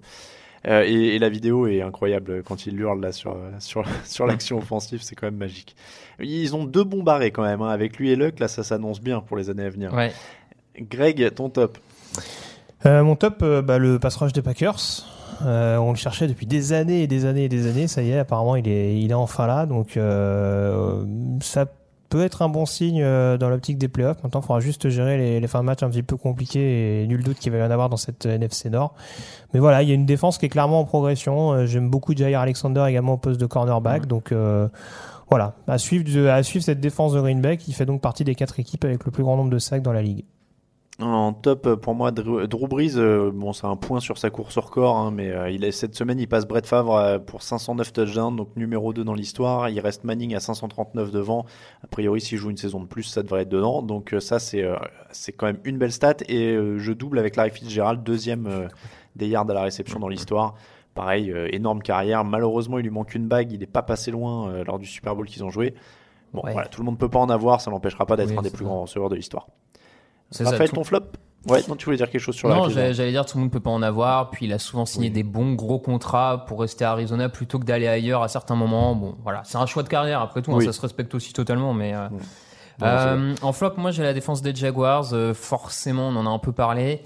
Euh, 0.66 0.82
et, 0.84 1.14
et 1.14 1.18
la 1.18 1.28
vidéo 1.28 1.68
est 1.68 1.82
incroyable 1.82 2.42
quand 2.42 2.66
il 2.66 2.80
hurle 2.80 3.00
là 3.00 3.12
sur, 3.12 3.36
sur, 3.60 3.84
sur 4.04 4.26
l'action 4.26 4.58
offensive, 4.58 5.02
c'est 5.02 5.14
quand 5.14 5.26
même 5.26 5.36
magique. 5.36 5.76
Ils 6.18 6.56
ont 6.56 6.64
deux 6.64 6.82
bons 6.82 7.04
barrés 7.04 7.30
quand 7.30 7.44
même, 7.44 7.62
hein. 7.62 7.68
avec 7.68 7.98
lui 7.98 8.10
et 8.10 8.16
Luck, 8.16 8.40
là 8.40 8.48
ça 8.48 8.64
s'annonce 8.64 9.00
bien 9.00 9.20
pour 9.20 9.36
les 9.36 9.50
années 9.50 9.64
à 9.64 9.70
venir. 9.70 9.94
Ouais. 9.94 10.12
Greg, 10.80 11.34
ton 11.34 11.48
top 11.48 11.78
Euh, 12.84 13.02
mon 13.02 13.16
top, 13.16 13.40
euh, 13.42 13.62
bah, 13.62 13.78
le 13.78 13.98
pass 13.98 14.16
rush 14.16 14.32
des 14.32 14.42
Packers. 14.42 15.06
Euh, 15.44 15.76
on 15.76 15.90
le 15.90 15.96
cherchait 15.96 16.28
depuis 16.28 16.46
des 16.46 16.72
années 16.72 17.02
et 17.02 17.06
des 17.06 17.24
années 17.24 17.44
et 17.44 17.48
des 17.48 17.66
années. 17.66 17.88
Ça 17.88 18.02
y 18.02 18.10
est, 18.10 18.18
apparemment, 18.18 18.56
il 18.56 18.68
est, 18.68 18.98
il 19.00 19.10
est 19.10 19.14
enfin 19.14 19.46
là. 19.46 19.66
Donc, 19.66 19.98
ça 21.42 21.66
peut 22.08 22.22
être 22.22 22.42
un 22.42 22.48
bon 22.48 22.64
signe 22.64 23.02
dans 23.02 23.48
l'optique 23.50 23.78
des 23.78 23.88
playoffs. 23.88 24.22
Maintenant, 24.22 24.40
il 24.40 24.46
faudra 24.46 24.60
juste 24.60 24.88
gérer 24.88 25.18
les, 25.18 25.40
les 25.40 25.48
fins 25.48 25.60
de 25.60 25.64
match 25.64 25.82
un 25.82 25.90
petit 25.90 26.04
peu 26.04 26.16
compliquées 26.16 27.02
et 27.02 27.06
nul 27.06 27.22
doute 27.22 27.38
qu'il 27.38 27.52
va 27.52 27.58
y 27.58 27.62
en 27.62 27.70
avoir 27.70 27.88
dans 27.88 27.96
cette 27.96 28.24
NFC 28.24 28.70
Nord. 28.70 28.94
Mais 29.52 29.60
voilà, 29.60 29.82
il 29.82 29.88
y 29.88 29.92
a 29.92 29.94
une 29.94 30.06
défense 30.06 30.38
qui 30.38 30.46
est 30.46 30.50
clairement 30.50 30.80
en 30.80 30.84
progression. 30.84 31.66
J'aime 31.66 31.90
beaucoup 31.90 32.16
Jair 32.16 32.40
Alexander 32.40 32.86
également 32.88 33.14
au 33.14 33.18
poste 33.18 33.40
de 33.40 33.46
cornerback. 33.46 34.06
Donc, 34.06 34.32
voilà, 35.28 35.54
à 35.66 35.78
suivre, 35.78 36.30
à 36.30 36.42
suivre 36.42 36.64
cette 36.64 36.80
défense 36.80 37.12
de 37.12 37.20
Green 37.20 37.40
Bay 37.40 37.56
qui 37.56 37.72
fait 37.72 37.86
donc 37.86 38.00
partie 38.00 38.24
des 38.24 38.36
quatre 38.36 38.60
équipes 38.60 38.84
avec 38.84 39.04
le 39.04 39.10
plus 39.10 39.24
grand 39.24 39.36
nombre 39.36 39.50
de 39.50 39.58
sacs 39.58 39.82
dans 39.82 39.92
la 39.92 40.02
ligue. 40.02 40.24
En 40.98 41.34
top, 41.34 41.66
euh, 41.66 41.76
pour 41.76 41.94
moi, 41.94 42.10
Drew, 42.10 42.46
Drew 42.46 42.66
Brees, 42.68 42.96
euh, 42.96 43.30
bon, 43.30 43.52
c'est 43.52 43.66
un 43.66 43.76
point 43.76 44.00
sur 44.00 44.16
sa 44.16 44.30
course 44.30 44.56
au 44.56 44.62
record, 44.62 44.96
hein, 44.96 45.10
mais 45.10 45.30
euh, 45.30 45.50
il 45.50 45.62
est, 45.62 45.70
cette 45.70 45.94
semaine, 45.94 46.18
il 46.18 46.26
passe 46.26 46.46
Brett 46.46 46.66
Favre 46.66 46.96
euh, 46.96 47.18
pour 47.18 47.42
509 47.42 47.92
touchdowns, 47.92 48.34
donc 48.34 48.48
numéro 48.56 48.94
2 48.94 49.04
dans 49.04 49.12
l'histoire. 49.12 49.68
Il 49.68 49.78
reste 49.80 50.04
Manning 50.04 50.34
à 50.34 50.40
539 50.40 51.10
devant. 51.10 51.44
A 51.84 51.86
priori, 51.86 52.22
s'il 52.22 52.38
joue 52.38 52.48
une 52.48 52.56
saison 52.56 52.80
de 52.80 52.86
plus, 52.86 53.02
ça 53.02 53.22
devrait 53.22 53.42
être 53.42 53.50
dedans. 53.50 53.82
Donc 53.82 54.14
ça, 54.20 54.38
c'est 54.38 54.64
c'est 55.10 55.32
quand 55.32 55.44
même 55.46 55.58
une 55.64 55.76
belle 55.76 55.92
stat. 55.92 56.14
Et 56.30 56.56
je 56.78 56.92
double 56.94 57.18
avec 57.18 57.36
Larry 57.36 57.50
Fitzgerald, 57.50 58.02
deuxième 58.02 58.68
des 59.16 59.28
yards 59.28 59.50
à 59.50 59.54
la 59.54 59.62
réception 59.62 60.00
dans 60.00 60.08
l'histoire. 60.08 60.54
Pareil, 60.94 61.30
énorme 61.50 61.82
carrière. 61.82 62.24
Malheureusement, 62.24 62.78
il 62.78 62.84
lui 62.84 62.90
manque 62.90 63.14
une 63.14 63.28
bague. 63.28 63.52
Il 63.52 63.60
n'est 63.60 63.66
pas 63.66 63.82
passé 63.82 64.10
loin 64.10 64.62
lors 64.64 64.78
du 64.78 64.86
Super 64.86 65.14
Bowl 65.14 65.26
qu'ils 65.26 65.44
ont 65.44 65.50
joué. 65.50 65.74
Bon, 66.32 66.42
Ouais. 66.42 66.52
voilà, 66.52 66.68
tout 66.68 66.80
le 66.80 66.86
monde 66.86 66.98
peut 66.98 67.08
pas 67.10 67.18
en 67.20 67.28
avoir. 67.28 67.60
Ça 67.60 67.70
n'empêchera 67.70 68.06
pas 68.06 68.16
d'être 68.16 68.30
Oui, 68.30 68.38
un 68.38 68.42
des 68.42 68.50
plus 68.50 68.64
grands 68.64 68.82
receveurs 68.82 69.08
de 69.10 69.14
l'histoire. 69.14 69.46
Raphaël, 70.40 70.70
ton 70.70 70.84
flop? 70.84 71.00
Ouais, 71.48 71.62
non, 71.68 71.76
tu 71.76 71.84
voulais 71.84 71.96
dire 71.96 72.10
quelque 72.10 72.20
chose 72.20 72.34
sur 72.34 72.48
la 72.48 72.56
non, 72.56 72.68
j'allais 72.68 73.12
dire 73.12 73.24
tout 73.24 73.38
le 73.38 73.42
monde 73.42 73.52
peut 73.52 73.60
pas 73.60 73.70
en 73.70 73.82
avoir. 73.82 74.30
Puis 74.30 74.46
il 74.46 74.52
a 74.52 74.58
souvent 74.58 74.84
signé 74.84 75.10
des 75.10 75.22
bons 75.22 75.52
gros 75.54 75.78
contrats 75.78 76.44
pour 76.46 76.60
rester 76.60 76.84
à 76.84 76.90
Arizona 76.90 77.28
plutôt 77.28 77.60
que 77.60 77.64
d'aller 77.64 77.86
ailleurs 77.86 78.22
à 78.22 78.28
certains 78.28 78.56
moments. 78.56 78.96
Bon, 78.96 79.14
voilà, 79.22 79.42
c'est 79.44 79.58
un 79.58 79.66
choix 79.66 79.84
de 79.84 79.88
carrière. 79.88 80.20
Après 80.20 80.42
tout, 80.42 80.52
hein, 80.52 80.60
ça 80.60 80.72
se 80.72 80.80
respecte 80.80 81.14
aussi 81.14 81.32
totalement. 81.32 81.72
Mais 81.72 81.94
euh, 81.94 82.08
Bon, 82.78 82.86
euh, 82.86 83.34
en 83.42 83.52
flop, 83.52 83.74
moi 83.76 83.90
j'ai 83.90 84.02
la 84.02 84.12
défense 84.12 84.42
des 84.42 84.54
Jaguars. 84.54 85.12
Euh, 85.12 85.34
forcément, 85.34 86.08
on 86.08 86.16
en 86.16 86.26
a 86.26 86.30
un 86.30 86.38
peu 86.38 86.52
parlé. 86.52 87.02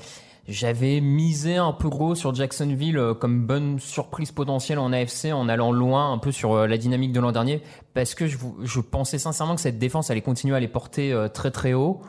J'avais 0.49 1.01
misé 1.01 1.57
un 1.57 1.73
peu 1.73 1.89
gros 1.89 2.17
sur 2.17 2.35
Jacksonville 2.35 2.99
euh, 2.99 3.15
comme 3.15 3.47
bonne 3.47 3.79
surprise 3.79 4.33
potentielle 4.33 4.81
en 4.81 4.93
AFC 4.93 5.27
en 5.33 5.49
allant 5.49 5.71
loin 5.71 6.13
un 6.13 6.19
peu 6.19 6.33
sur 6.33 6.55
euh, 6.55 6.67
la 6.67 6.77
dynamique 6.77 7.13
de 7.13 7.21
l'an 7.21 7.31
dernier 7.31 7.63
parce 7.95 8.17
que 8.17 8.27
je, 8.27 8.37
je 8.63 8.81
pensais 8.81 9.19
sincèrement 9.19 9.55
que 9.55 9.61
cette 9.61 9.79
défense 9.79 10.11
allait 10.11 10.23
continuer 10.23 10.57
à 10.57 10.61
les 10.61 10.67
porter 10.67 11.13
euh, 11.13 11.29
très 11.29 11.53
très 11.53 11.73
haut. 11.73 12.01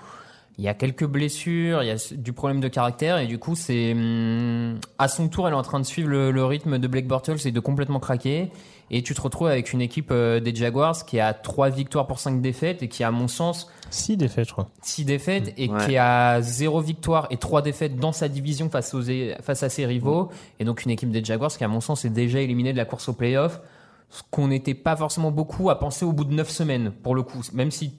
Il 0.62 0.66
y 0.66 0.68
a 0.68 0.76
quelques 0.76 1.06
blessures, 1.08 1.82
il 1.82 1.88
y 1.88 1.90
a 1.90 1.96
du 2.16 2.34
problème 2.34 2.60
de 2.60 2.68
caractère 2.68 3.18
et 3.18 3.26
du 3.26 3.40
coup 3.40 3.56
c'est 3.56 3.94
hum, 3.94 4.78
à 5.00 5.08
son 5.08 5.28
tour 5.28 5.48
elle 5.48 5.56
est 5.56 5.58
en 5.58 5.64
train 5.64 5.80
de 5.80 5.86
suivre 5.86 6.08
le, 6.08 6.30
le 6.30 6.46
rythme 6.46 6.78
de 6.78 6.88
Blake 6.88 7.08
Bortles 7.08 7.38
et 7.46 7.52
de 7.52 7.60
complètement 7.60 8.00
craquer 8.00 8.52
et 8.92 9.02
tu 9.02 9.16
te 9.16 9.22
retrouves 9.22 9.48
avec 9.48 9.74
une 9.74 9.82
équipe 9.82 10.10
euh, 10.12 10.40
des 10.40 10.54
Jaguars 10.54 11.04
qui 11.04 11.20
a 11.20 11.34
3 11.34 11.70
victoires 11.70 12.06
pour 12.06 12.20
5 12.20 12.42
défaites 12.42 12.84
et 12.84 12.90
qui 12.90 13.04
à 13.04 13.10
mon 13.10 13.28
sens 13.28 13.72
6 13.90 14.18
défaites, 14.18 14.50
je 14.50 14.54
crois. 14.54 14.70
6 14.84 15.04
défaites 15.06 15.52
et 15.58 15.68
Ouais. 15.68 15.86
qui 15.88 15.98
a 15.98 16.40
0 16.44 16.80
victoire 16.82 17.26
et 17.32 17.38
3 17.38 17.64
défaites 17.64 17.96
dans 17.98 18.12
sa 18.12 18.28
division 18.28 18.70
face, 18.70 18.94
aux, 18.94 19.02
face 19.42 19.64
à 19.64 19.70
ses 19.70 19.88
rivaux. 19.88 20.30
Et 20.60 20.64
donc 20.66 20.86
une 20.86 20.92
équipe 20.92 21.10
des 21.10 21.24
Jaguars 21.24 21.52
qui, 21.58 21.64
à 21.64 21.68
mon 21.70 21.82
sens, 21.82 22.06
est 22.06 22.10
déjà 22.12 22.40
éliminée 22.40 22.72
de 22.72 22.78
la 22.78 22.86
course 22.86 23.10
au 23.10 23.14
playoff. 23.14 23.62
Ce 24.10 24.22
qu'on 24.30 24.48
n'était 24.50 24.74
pas 24.76 24.96
forcément 24.96 25.32
beaucoup 25.32 25.70
à 25.70 25.80
penser 25.80 26.06
au 26.06 26.12
bout 26.12 26.26
de 26.26 26.34
9 26.34 26.50
semaines, 26.50 26.92
pour 27.02 27.16
le 27.16 27.24
coup. 27.24 27.42
Même 27.54 27.72
si 27.72 27.94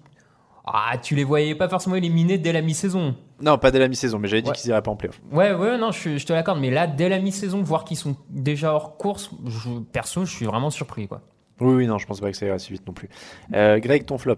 ah, 0.64 0.96
tu 1.02 1.14
les 1.16 1.24
voyais 1.24 1.54
pas 1.54 1.68
forcément 1.68 1.96
éliminés 1.96 2.38
dès 2.38 2.52
la 2.52 2.62
mi-saison. 2.62 3.16
Non, 3.40 3.58
pas 3.58 3.70
dès 3.72 3.78
la 3.80 3.88
mi-saison, 3.88 4.18
mais 4.18 4.28
j'avais 4.28 4.42
dit 4.42 4.50
Ouais. 4.50 4.54
qu'ils 4.56 4.70
iraient 4.70 4.82
pas 4.82 4.90
en 4.92 4.96
playoff. 4.96 5.20
Ouais, 5.32 5.52
ouais, 5.52 5.76
non, 5.78 5.90
je, 5.90 6.16
je 6.18 6.26
te 6.26 6.32
l'accorde. 6.32 6.60
Mais 6.60 6.70
là, 6.70 6.86
dès 6.86 7.08
la 7.08 7.18
mi-saison, 7.18 7.62
voir 7.62 7.84
qu'ils 7.84 7.96
sont 7.96 8.14
déjà 8.30 8.72
hors 8.72 8.96
course, 8.96 9.30
je, 9.46 9.80
perso, 9.92 10.24
je 10.24 10.30
suis 10.34 10.46
vraiment 10.46 10.70
surpris, 10.70 11.08
quoi. 11.08 11.20
Oui, 11.60 11.74
oui, 11.74 11.86
non, 11.86 11.98
je 11.98 12.06
pense 12.06 12.18
pas 12.20 12.30
que 12.30 12.36
ça 12.36 12.46
ira 12.46 12.58
si 12.58 12.72
vite 12.72 12.84
non 12.88 12.92
plus. 12.92 13.08
Euh, 13.54 13.78
Greg, 13.78 14.04
ton 14.04 14.18
flop 14.18 14.36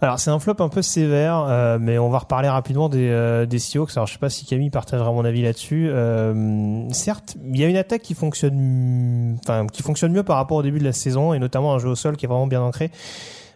Alors 0.00 0.20
c'est 0.20 0.30
un 0.30 0.38
flop 0.38 0.56
un 0.60 0.68
peu 0.68 0.82
sévère, 0.82 1.38
euh, 1.48 1.78
mais 1.80 1.98
on 1.98 2.10
va 2.10 2.18
reparler 2.18 2.48
rapidement 2.48 2.88
des, 2.88 3.08
euh, 3.08 3.44
des 3.44 3.58
Seahawks. 3.58 3.90
Alors 3.96 4.06
je 4.06 4.12
sais 4.12 4.18
pas 4.20 4.28
si 4.28 4.44
Camille 4.46 4.70
partagera 4.70 5.10
mon 5.10 5.24
avis 5.24 5.42
là-dessus. 5.42 5.88
Euh, 5.88 6.88
certes, 6.90 7.36
il 7.44 7.58
y 7.58 7.64
a 7.64 7.66
une 7.68 7.76
attaque 7.76 8.02
qui 8.02 8.14
fonctionne, 8.14 9.36
enfin 9.42 9.66
qui 9.66 9.82
fonctionne 9.82 10.12
mieux 10.12 10.22
par 10.22 10.36
rapport 10.36 10.58
au 10.58 10.62
début 10.62 10.78
de 10.78 10.84
la 10.84 10.92
saison, 10.92 11.32
et 11.34 11.38
notamment 11.40 11.74
un 11.74 11.78
jeu 11.78 11.88
au 11.88 11.96
sol 11.96 12.16
qui 12.16 12.26
est 12.26 12.28
vraiment 12.28 12.46
bien 12.46 12.62
ancré. 12.62 12.90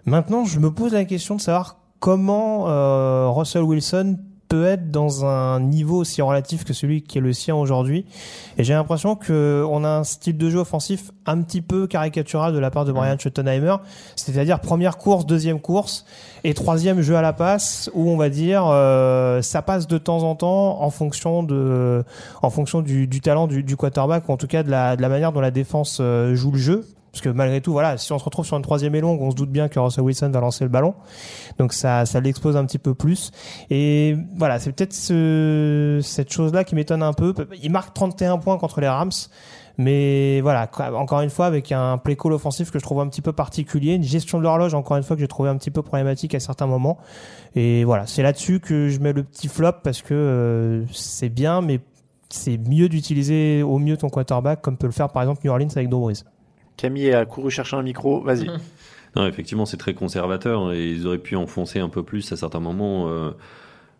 Maintenant, 0.07 0.45
je 0.45 0.59
me 0.59 0.73
pose 0.73 0.93
la 0.93 1.05
question 1.05 1.37
de 1.37 1.41
savoir 1.41 1.77
comment 2.05 2.69
euh, 2.69 3.31
Russell 3.31 3.63
Wilson 3.63 4.19
peut 4.51 4.67
être 4.67 4.91
dans 4.91 5.25
un 5.25 5.59
niveau 5.59 5.97
aussi 5.97 6.21
relatif 6.21 6.63
que 6.63 6.75
celui 6.75 7.01
qui 7.01 7.17
est 7.17 7.21
le 7.23 7.33
sien 7.33 7.55
aujourd'hui. 7.55 8.05
Et 8.59 8.63
j'ai 8.63 8.75
l'impression 8.75 9.17
que 9.17 9.65
on 9.71 9.85
a 9.85 9.89
un 9.89 10.05
style 10.05 10.37
de 10.37 10.51
jeu 10.51 10.59
offensif 10.59 11.13
un 11.25 11.41
petit 11.41 11.63
peu 11.63 11.87
caricatural 11.87 12.53
de 12.53 12.59
la 12.59 12.71
part 12.71 12.85
de 12.85 12.93
Brian 12.93 13.17
Schottenheimer, 13.19 13.77
c'est-à-dire 14.17 14.61
première 14.61 14.99
course, 14.99 15.25
deuxième 15.25 15.61
course 15.61 16.05
et 16.45 16.53
troisième 16.53 17.01
jeu 17.01 17.17
à 17.17 17.23
la 17.23 17.33
passe 17.33 17.91
où 17.95 18.11
on 18.11 18.19
va 18.19 18.29
dire 18.29 18.67
euh, 18.67 19.41
ça 19.41 19.63
passe 19.63 19.87
de 19.87 19.97
temps 19.97 20.25
en 20.25 20.35
temps 20.35 20.83
en 20.83 20.91
fonction 20.91 21.43
de 21.43 22.05
en 22.43 22.51
fonction 22.51 22.83
du, 22.83 23.07
du 23.07 23.23
talent 23.23 23.47
du, 23.47 23.63
du 23.63 23.79
quarterback 23.79 24.29
ou 24.29 24.33
en 24.33 24.37
tout 24.37 24.47
cas 24.47 24.63
de 24.63 24.71
la, 24.71 24.97
de 24.97 25.01
la 25.01 25.09
manière 25.09 25.33
dont 25.33 25.41
la 25.41 25.51
défense 25.51 26.01
euh, 26.03 26.35
joue 26.35 26.51
le 26.51 26.59
jeu 26.59 26.85
parce 27.15 27.23
que 27.23 27.29
malgré 27.29 27.61
tout, 27.61 27.71
voilà, 27.71 27.97
si 27.97 28.13
on 28.13 28.19
se 28.19 28.25
retrouve 28.25 28.45
sur 28.45 28.57
une 28.57 28.65
troisième 28.65 28.93
et 28.97 29.03
on 29.05 29.31
se 29.31 29.37
doute 29.37 29.51
bien 29.51 29.69
que 29.69 29.79
Russell 29.79 30.03
Wilson 30.03 30.31
va 30.33 30.41
lancer 30.41 30.65
le 30.65 30.69
ballon. 30.69 30.95
Donc 31.61 31.73
ça, 31.73 32.07
ça 32.07 32.19
l'expose 32.19 32.57
un 32.57 32.67
petit 32.67 32.81
peu 32.81 32.93
plus. 32.93 33.31
Et 33.71 34.17
voilà, 34.37 34.59
c'est 34.59 34.73
peut-être 34.73 34.93
ce, 34.93 36.01
cette 36.03 36.33
chose-là 36.33 36.65
qui 36.65 36.75
m'étonne 36.75 37.05
un 37.05 37.13
peu. 37.13 37.33
Il 37.63 37.71
marque 37.71 37.95
31 37.95 38.39
points 38.39 38.59
contre 38.59 38.81
les 38.81 38.89
Rams. 38.89 39.13
Mais 39.79 40.41
voilà, 40.41 40.69
encore 40.95 41.21
une 41.21 41.31
fois, 41.31 41.47
avec 41.47 41.71
un 41.71 41.99
play 41.99 42.17
call 42.17 42.33
offensif 42.33 42.73
que 42.73 42.81
je 42.81 42.85
trouve 42.85 42.99
un 42.99 43.09
petit 43.09 43.23
peu 43.23 43.33
particulier, 43.33 43.95
une 43.95 44.03
gestion 44.03 44.39
de 44.39 44.43
l'horloge, 44.43 44.75
encore 44.75 44.97
une 44.97 45.05
fois, 45.05 45.15
que 45.15 45.21
j'ai 45.21 45.29
trouvé 45.29 45.49
un 45.49 45.57
petit 45.57 45.71
peu 45.71 45.83
problématique 45.83 46.35
à 46.35 46.41
certains 46.41 46.67
moments. 46.67 46.99
Et 47.55 47.85
voilà, 47.85 48.09
c'est 48.09 48.25
là-dessus 48.25 48.59
que 48.59 48.89
je 48.89 48.99
mets 48.99 49.13
le 49.13 49.23
petit 49.23 49.47
flop 49.47 49.75
parce 49.85 50.03
que 50.03 50.15
euh, 50.15 50.85
c'est 50.93 51.29
bien, 51.29 51.61
mais 51.61 51.79
c'est 52.29 52.59
mieux 52.59 52.89
d'utiliser 52.89 53.63
au 53.63 53.79
mieux 53.79 53.97
ton 53.97 54.09
quarterback, 54.09 54.61
comme 54.63 54.77
peut 54.77 54.89
le 54.89 54.93
faire 54.93 55.11
par 55.11 55.23
exemple 55.23 55.43
New 55.45 55.53
Orleans 55.53 55.69
avec 55.77 55.89
Brees. 55.89 56.25
Camille 56.77 57.13
a 57.13 57.25
couru 57.25 57.51
chercher 57.51 57.77
un 57.77 57.83
micro, 57.83 58.21
vas-y. 58.23 58.49
Non, 59.17 59.29
effectivement, 59.29 59.65
c'est 59.65 59.77
très 59.77 59.95
conservateur 59.95 60.73
et 60.73 60.91
ils 60.91 61.07
auraient 61.07 61.19
pu 61.19 61.37
enfoncer 61.37 61.79
un 61.79 61.89
peu 61.89 62.03
plus 62.03 62.33
à 62.33 62.37
certains 62.37 62.59
moments. 62.59 63.09
euh, 63.09 63.31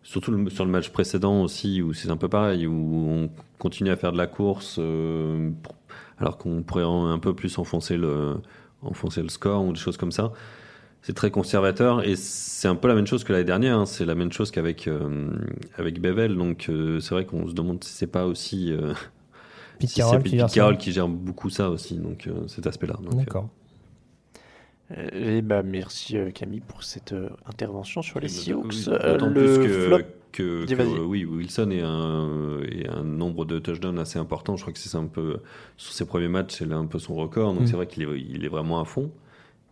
surtout 0.03 0.31
le- 0.31 0.49
sur 0.49 0.65
le 0.65 0.71
match 0.71 0.89
précédent 0.89 1.41
aussi, 1.41 1.81
où 1.81 1.93
c'est 1.93 2.09
un 2.11 2.17
peu 2.17 2.27
pareil, 2.27 2.67
où 2.67 3.07
on 3.09 3.29
continue 3.57 3.91
à 3.91 3.95
faire 3.95 4.11
de 4.11 4.17
la 4.17 4.27
course, 4.27 4.75
euh, 4.77 5.51
pour- 5.63 5.75
alors 6.19 6.37
qu'on 6.37 6.63
pourrait 6.63 6.83
en- 6.83 7.07
un 7.07 7.17
peu 7.19 7.33
plus 7.33 7.57
enfoncer 7.59 7.95
le, 7.95 8.35
enfoncer 8.81 9.21
le 9.23 9.29
score 9.29 9.63
ou 9.63 9.71
des 9.71 9.79
choses 9.79 9.95
comme 9.95 10.11
ça. 10.11 10.33
C'est 11.01 11.13
très 11.13 11.31
conservateur 11.31 12.03
et 12.05 12.15
c'est 12.17 12.67
un 12.67 12.75
peu 12.75 12.87
la 12.89 12.95
même 12.95 13.07
chose 13.07 13.23
que 13.23 13.31
l'année 13.31 13.45
dernière. 13.45 13.77
hein. 13.79 13.85
C'est 13.85 14.05
la 14.05 14.15
même 14.15 14.33
chose 14.33 14.51
qu'avec 14.51 14.87
euh, 14.89 15.29
avec 15.77 16.01
Bevel. 16.01 16.35
Donc 16.35 16.65
euh, 16.67 16.99
c'est 16.99 17.15
vrai 17.15 17.25
qu'on 17.25 17.47
se 17.47 17.53
demande 17.53 17.81
si 17.85 17.93
c'est 17.93 18.07
pas 18.07 18.25
aussi 18.25 18.73
euh, 18.73 18.93
Pete 19.79 19.89
si 19.89 19.95
Carroll 19.97 20.17
c'est 20.17 20.23
qui 20.23 20.29
Pete 20.31 20.39
gère 20.39 20.49
ça. 20.49 20.55
Carroll 20.55 20.77
qui 20.77 20.91
gère 20.91 21.07
beaucoup 21.07 21.49
ça 21.49 21.69
aussi. 21.69 21.95
Donc 21.97 22.27
euh, 22.27 22.47
cet 22.47 22.67
aspect-là. 22.67 22.95
Euh, 23.11 23.15
D'accord. 23.15 23.49
Euh, 24.91 25.37
Et 25.37 25.41
bah 25.41 25.63
merci 25.63 26.17
euh, 26.17 26.29
Camille 26.31 26.59
pour 26.61 26.83
cette 26.83 27.13
euh, 27.13 27.29
intervention 27.47 28.01
sur 28.01 28.19
les 28.19 28.27
Seahawks. 28.27 28.65
Oui, 28.69 28.85
Euh, 28.87 29.13
d'autant 29.13 29.27
le 29.27 29.33
plus 29.33 29.67
que, 29.67 29.85
flop. 29.87 29.97
que, 30.31 30.65
Dis, 30.65 30.73
que, 30.75 30.77
vas-y. 30.83 30.99
oui, 30.99 31.25
Wilson 31.25 31.71
est 31.71 31.81
un, 31.81 32.59
est 32.71 32.87
un 32.87 33.03
nombre 33.03 33.45
de 33.45 33.57
touchdowns 33.57 33.97
assez 33.97 34.19
important. 34.19 34.55
Je 34.55 34.61
crois 34.61 34.73
que 34.73 34.79
c'est 34.79 34.95
un 34.95 35.07
peu 35.07 35.37
sur 35.77 35.91
ses 35.93 36.05
premiers 36.05 36.27
matchs, 36.27 36.55
c'est 36.59 36.71
un 36.71 36.85
peu 36.85 36.99
son 36.99 37.15
record. 37.15 37.53
Donc 37.53 37.63
Mm. 37.63 37.67
c'est 37.67 37.73
vrai 37.75 37.87
qu'il 37.87 38.03
est, 38.03 38.21
il 38.29 38.45
est 38.45 38.49
vraiment 38.49 38.79
à 38.79 38.85
fond, 38.85 39.09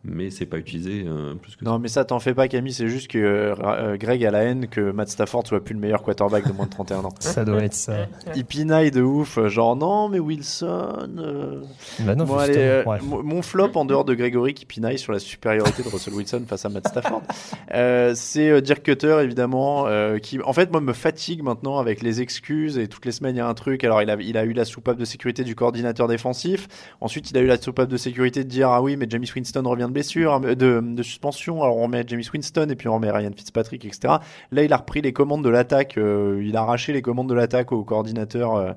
mais 0.06 0.30
c'est 0.30 0.46
pas 0.46 0.58
utilisé 0.58 1.06
euh, 1.08 1.34
plus 1.36 1.56
que 1.56 1.64
Non, 1.64 1.80
mais 1.80 1.88
ça, 1.88 2.04
t'en 2.06 2.20
fais 2.20 2.34
pas, 2.34 2.48
Camille. 2.48 2.74
C'est 2.74 2.88
juste 2.90 3.08
que 3.10 3.18
euh, 3.18 3.56
euh, 3.64 3.98
Greg 3.98 4.24
a 4.26 4.32
la 4.32 4.44
haine 4.44 4.68
que 4.68 4.92
Matt 4.92 5.10
Stafford 5.10 5.48
soit 5.48 5.64
plus 5.64 5.74
le 5.74 5.80
meilleur 5.80 6.02
quarterback 6.04 6.46
de 6.48 6.52
moins 6.54 6.66
de 6.66 6.72
31 6.72 7.06
ans. 7.06 7.14
Ça 7.20 7.46
doit 7.46 7.64
être 7.64 7.74
ça. 7.74 8.08
Il 8.36 8.46
pinaille 8.46 8.92
de 8.92 9.02
ouf. 9.02 9.40
Genre, 9.48 9.76
non, 9.76 10.10
mais 10.10 10.20
Wilson. 10.20 11.10
euh, 11.18 11.62
Bah 12.00 12.16
non, 12.16 12.26
Bon, 12.26 12.38
allez, 12.38 12.58
euh, 12.58 12.84
ouais. 12.86 12.98
mon- 13.02 13.42
flop, 13.42 13.72
en 13.76 13.86
dehors 13.86 14.06
de 14.06 14.14
Grégory 14.14 14.54
qui 14.54 14.66
pinaille 14.66 14.98
sur 15.00 15.12
la 15.14 15.20
supériorité 15.20 15.84
de 15.84 15.90
Russell 15.90 16.14
Wilson 16.14 16.44
face 16.48 16.66
à 16.66 16.70
Matt 16.70 16.88
Stafford, 16.88 17.22
euh, 17.74 18.14
c'est 18.16 18.50
euh, 18.50 18.62
Dirk 18.62 18.84
Cutter, 18.84 19.20
évidemment, 19.22 19.88
euh, 19.88 20.18
qui, 20.18 20.40
en 20.42 20.54
fait, 20.54 20.72
moi, 20.72 20.82
me 20.82 20.94
fatigue 20.94 21.44
maintenant 21.44 21.80
avec 21.80 22.02
les 22.02 22.22
excuses 22.22 22.78
et 22.78 22.88
toutes 22.88 23.06
les 23.06 23.12
semaines, 23.12 23.36
il 23.36 23.40
y 23.40 23.42
a 23.42 23.48
un 23.48 23.54
truc. 23.54 23.84
Alors, 23.84 24.02
il 24.02 24.10
a, 24.10 24.16
il 24.20 24.38
a 24.38 24.44
eu 24.44 24.54
la 24.54 24.66
soupape 24.66 24.98
de 24.98 25.06
sécurité 25.06 25.44
du 25.44 25.56
coordinateur 25.56 26.08
défensif. 26.08 26.68
Ensuite, 27.02 27.32
il 27.32 27.38
a 27.38 27.42
eu 27.42 27.48
la 27.48 27.58
soupape 27.62 27.90
de 27.90 27.98
sécurité 27.98 28.44
de 28.44 28.50
dire, 28.50 28.70
ah 28.70 28.82
oui, 28.82 28.96
mais 28.98 29.06
James 29.10 29.24
Winston 29.36 29.64
revient 29.66 29.88
de 29.88 29.93
blessure, 29.94 30.42
euh, 30.44 30.56
de, 30.56 30.82
de 30.84 31.04
suspension. 31.04 31.64
Alors, 31.64 31.78
on 31.78 31.84
remet 31.84 32.04
James 32.08 32.22
Winston 32.34 32.68
et 32.70 32.76
puis 32.76 32.88
on 32.90 32.96
remet 32.96 33.12
Ryan 33.12 33.32
Fitzpatrick, 33.36 33.86
etc. 33.86 34.16
Là, 34.52 34.64
il 34.64 34.74
a 34.74 34.78
repris 34.78 35.02
les 35.02 35.14
commandes 35.14 35.44
de 35.44 35.50
l'attaque. 35.50 35.98
euh, 35.98 36.42
il 36.44 36.58
a 36.58 36.62
arraché 36.62 36.92
les 36.94 37.02
commandes 37.02 37.30
de 37.30 37.34
l'attaque 37.34 37.72
au 37.72 37.84
coordinateur 37.84 38.56
euh, 38.56 38.74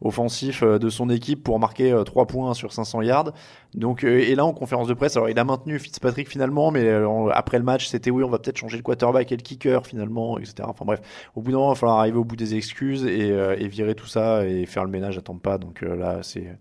offensif 0.00 0.62
euh, 0.62 0.78
de 0.78 0.88
son 0.88 1.10
équipe 1.10 1.42
pour 1.42 1.58
marquer 1.58 1.92
euh, 1.92 2.04
3 2.04 2.26
points 2.26 2.54
sur 2.54 2.72
500 2.72 3.02
yards. 3.02 3.32
Donc, 3.74 4.02
euh, 4.02 4.18
et 4.20 4.34
là, 4.34 4.44
en 4.44 4.52
conférence 4.52 4.88
de 4.88 4.94
presse, 4.94 5.16
alors 5.16 5.28
il 5.28 5.38
a 5.38 5.44
maintenu 5.44 5.78
Fitzpatrick 5.78 6.28
finalement, 6.28 6.70
mais 6.70 6.84
euh, 6.84 7.28
après 7.32 7.58
le 7.58 7.64
match, 7.64 7.88
c'était 7.88 8.10
oui, 8.10 8.24
on 8.24 8.30
va 8.30 8.38
peut-être 8.38 8.56
changer 8.56 8.76
le 8.78 8.82
quarterback 8.82 9.30
et 9.30 9.36
le 9.36 9.42
kicker 9.42 9.86
finalement, 9.86 10.38
etc. 10.38 10.54
Enfin 10.62 10.84
bref, 10.84 11.00
au 11.34 11.42
bout 11.42 11.50
d'un 11.50 11.58
moment, 11.58 11.72
il 11.72 11.74
va 11.74 11.80
falloir 11.80 11.98
arriver 11.98 12.16
au 12.16 12.24
bout 12.24 12.36
des 12.36 12.54
excuses 12.54 13.04
et, 13.04 13.30
euh, 13.30 13.56
virer 13.68 13.94
tout 13.94 14.06
ça 14.06 14.46
et 14.46 14.64
faire 14.64 14.84
le 14.84 14.90
ménage 14.90 15.18
à 15.18 15.20
pas. 15.42 15.58
Donc 15.58 15.82
euh, 15.82 15.94
là, 15.94 16.20
c'est 16.22 16.56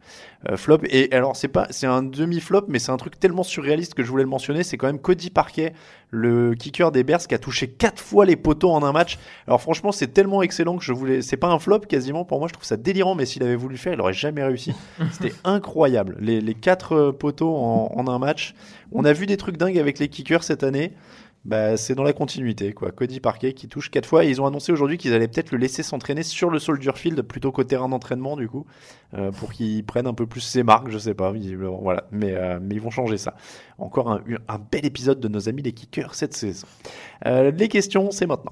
euh, 0.49 0.57
flop. 0.57 0.79
Et 0.89 1.11
alors, 1.13 1.35
c'est 1.35 1.47
pas, 1.47 1.67
c'est 1.69 1.87
un 1.87 2.03
demi-flop, 2.03 2.65
mais 2.67 2.79
c'est 2.79 2.91
un 2.91 2.97
truc 2.97 3.19
tellement 3.19 3.43
surréaliste 3.43 3.93
que 3.93 4.03
je 4.03 4.09
voulais 4.09 4.23
le 4.23 4.29
mentionner. 4.29 4.63
C'est 4.63 4.77
quand 4.77 4.87
même 4.87 4.99
Cody 4.99 5.29
Parquet, 5.29 5.73
le 6.09 6.55
kicker 6.55 6.91
des 6.91 7.03
Bears, 7.03 7.27
qui 7.27 7.35
a 7.35 7.39
touché 7.39 7.67
quatre 7.67 8.01
fois 8.01 8.25
les 8.25 8.35
poteaux 8.35 8.71
en 8.71 8.83
un 8.83 8.91
match. 8.91 9.19
Alors 9.45 9.61
franchement, 9.61 9.91
c'est 9.91 10.07
tellement 10.07 10.41
excellent 10.41 10.77
que 10.77 10.83
je 10.83 10.93
voulais. 10.93 11.21
C'est 11.21 11.37
pas 11.37 11.47
un 11.47 11.59
flop 11.59 11.81
quasiment 11.81 12.23
pour 12.23 12.39
moi. 12.39 12.47
Je 12.47 12.53
trouve 12.53 12.65
ça 12.65 12.77
délirant, 12.77 13.15
mais 13.15 13.25
s'il 13.25 13.43
avait 13.43 13.55
voulu 13.55 13.75
le 13.75 13.79
faire, 13.79 13.93
il 13.93 14.01
aurait 14.01 14.13
jamais 14.13 14.43
réussi. 14.43 14.73
C'était 15.11 15.35
incroyable. 15.43 16.15
Les, 16.19 16.39
les 16.39 16.53
quatre 16.53 16.93
euh, 16.93 17.11
poteaux 17.11 17.55
en, 17.55 17.91
en 17.93 18.07
un 18.07 18.19
match. 18.19 18.55
On 18.91 19.03
a 19.03 19.13
vu 19.13 19.25
des 19.25 19.37
trucs 19.37 19.57
dingues 19.57 19.77
avec 19.77 19.99
les 19.99 20.07
kickers 20.07 20.43
cette 20.43 20.63
année. 20.63 20.93
Bah, 21.47 21.77
c'est 21.77 21.95
dans 21.95 22.03
la 22.03 22.11
continuité, 22.11 22.73
quoi. 22.73 22.91
Cody 22.91 23.21
Parquet 23.21 23.53
qui 23.53 23.69
touche 23.69 23.89
quatre 23.89 24.05
fois 24.05 24.25
et 24.25 24.29
ils 24.29 24.41
ont 24.41 24.45
annoncé 24.45 24.73
aujourd'hui 24.73 24.97
qu'ils 24.97 25.13
allaient 25.13 25.29
peut-être 25.29 25.51
le 25.53 25.57
laisser 25.57 25.81
s'entraîner 25.81 26.23
sur 26.23 26.49
le 26.49 26.59
Soldier 26.59 26.91
Field 26.93 27.21
plutôt 27.21 27.53
qu'au 27.53 27.63
terrain 27.63 27.87
d'entraînement, 27.87 28.35
du 28.35 28.49
coup, 28.49 28.65
euh, 29.13 29.31
pour 29.31 29.53
qu'il 29.53 29.85
prenne 29.85 30.07
un 30.07 30.13
peu 30.13 30.25
plus 30.25 30.41
ses 30.41 30.63
marques, 30.63 30.89
je 30.89 30.97
sais 30.97 31.13
pas, 31.13 31.31
visiblement. 31.31 31.79
Voilà, 31.81 32.03
mais, 32.11 32.33
euh, 32.35 32.59
ils 32.69 32.81
vont 32.81 32.89
changer 32.89 33.17
ça. 33.17 33.33
Encore 33.77 34.11
un, 34.11 34.21
un 34.49 34.59
bel 34.59 34.85
épisode 34.85 35.21
de 35.21 35.29
nos 35.29 35.47
amis 35.47 35.61
les 35.61 35.71
kickers 35.71 36.15
cette 36.15 36.33
saison. 36.33 36.67
Euh, 37.25 37.49
les 37.51 37.69
questions, 37.69 38.11
c'est 38.11 38.27
maintenant. 38.27 38.51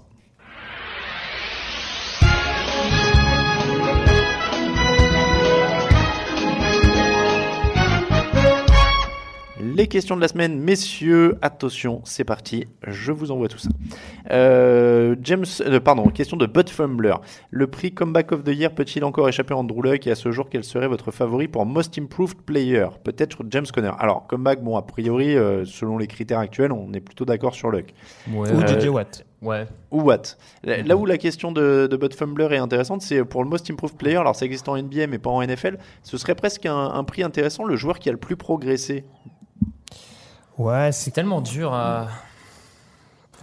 Les 9.73 9.87
questions 9.87 10.15
de 10.15 10.21
la 10.21 10.27
semaine, 10.27 10.59
messieurs, 10.59 11.39
attention, 11.41 12.01
c'est 12.03 12.23
parti, 12.23 12.67
je 12.85 13.11
vous 13.11 13.31
envoie 13.31 13.47
tout 13.47 13.57
ça. 13.57 13.69
Euh, 14.29 15.15
James, 15.23 15.45
euh, 15.61 15.79
pardon, 15.79 16.07
question 16.09 16.37
de 16.37 16.45
Bud 16.45 16.69
Fumbler. 16.69 17.15
Le 17.49 17.65
prix 17.65 17.91
Comeback 17.91 18.31
of 18.31 18.43
the 18.43 18.49
Year 18.49 18.69
peut-il 18.71 19.03
encore 19.03 19.27
échapper 19.27 19.55
à 19.55 19.57
Andrew 19.57 19.81
Luck 19.81 20.05
et 20.05 20.11
à 20.11 20.15
ce 20.15 20.31
jour, 20.31 20.49
quel 20.51 20.63
serait 20.63 20.87
votre 20.87 21.09
favori 21.09 21.47
pour 21.47 21.65
Most 21.65 21.97
Improved 21.97 22.37
Player? 22.41 22.87
Peut-être 23.03 23.39
James 23.49 23.65
Conner. 23.73 23.91
Alors, 23.97 24.27
Comeback, 24.27 24.61
bon, 24.61 24.77
a 24.77 24.83
priori, 24.83 25.35
euh, 25.35 25.65
selon 25.65 25.97
les 25.97 26.05
critères 26.05 26.39
actuels, 26.39 26.71
on 26.71 26.93
est 26.93 27.01
plutôt 27.01 27.25
d'accord 27.25 27.55
sur 27.55 27.71
Luck. 27.71 27.91
Ouais. 28.31 28.51
Ou 28.51 28.61
DJ 28.61 28.89
Watt. 28.89 29.25
Ouais. 29.41 29.65
ou 29.91 30.01
Watt. 30.01 30.37
Là 30.63 30.81
là 30.81 30.95
où 30.97 31.05
la 31.05 31.17
question 31.17 31.51
de, 31.51 31.87
de 31.89 31.97
Bud 31.97 32.13
Fumbler 32.13 32.47
est 32.51 32.57
intéressante, 32.57 33.01
c'est 33.01 33.23
pour 33.23 33.43
le 33.43 33.49
Most 33.49 33.69
Improved 33.69 33.97
Player, 33.97 34.17
alors 34.17 34.35
ça 34.35 34.45
existe 34.45 34.67
en 34.69 34.77
NBA 34.77 35.07
mais 35.07 35.19
pas 35.19 35.29
en 35.29 35.45
NFL, 35.45 35.77
ce 36.03 36.17
serait 36.17 36.33
presque 36.35 36.65
un, 36.65 36.75
un 36.75 37.03
prix 37.03 37.21
intéressant, 37.21 37.63
le 37.63 37.75
joueur 37.75 37.99
qui 37.99 38.09
a 38.09 38.11
le 38.11 38.17
plus 38.17 38.37
progressé. 38.37 39.03
Ouais, 40.57 40.91
C'est 40.91 41.11
tellement 41.11 41.41
dur 41.41 41.73
à. 41.73 42.07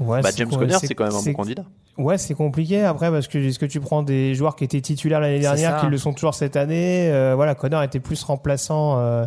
Ouais, 0.00 0.22
Bah, 0.22 0.30
James 0.34 0.48
Conner, 0.48 0.74
c'est- 0.80 0.94
quand 0.94 1.04
même 1.04 1.14
un 1.14 1.22
bon 1.22 1.32
candidat. 1.34 1.64
Ouais, 1.98 2.16
c'est 2.16 2.32
compliqué 2.34 2.82
après 2.82 3.10
parce 3.10 3.28
que 3.28 3.36
est-ce 3.36 3.58
que 3.58 3.66
tu 3.66 3.78
prends 3.78 4.02
des 4.02 4.34
joueurs 4.34 4.56
qui 4.56 4.64
étaient 4.64 4.80
titulaires 4.80 5.20
l'année 5.20 5.40
dernière, 5.40 5.78
qui 5.80 5.86
le 5.88 5.98
sont 5.98 6.14
toujours 6.14 6.34
cette 6.34 6.56
année 6.56 7.10
euh, 7.12 7.34
Voilà, 7.36 7.54
Connor 7.54 7.82
était 7.82 8.00
plus 8.00 8.22
remplaçant. 8.24 8.98
euh, 8.98 9.26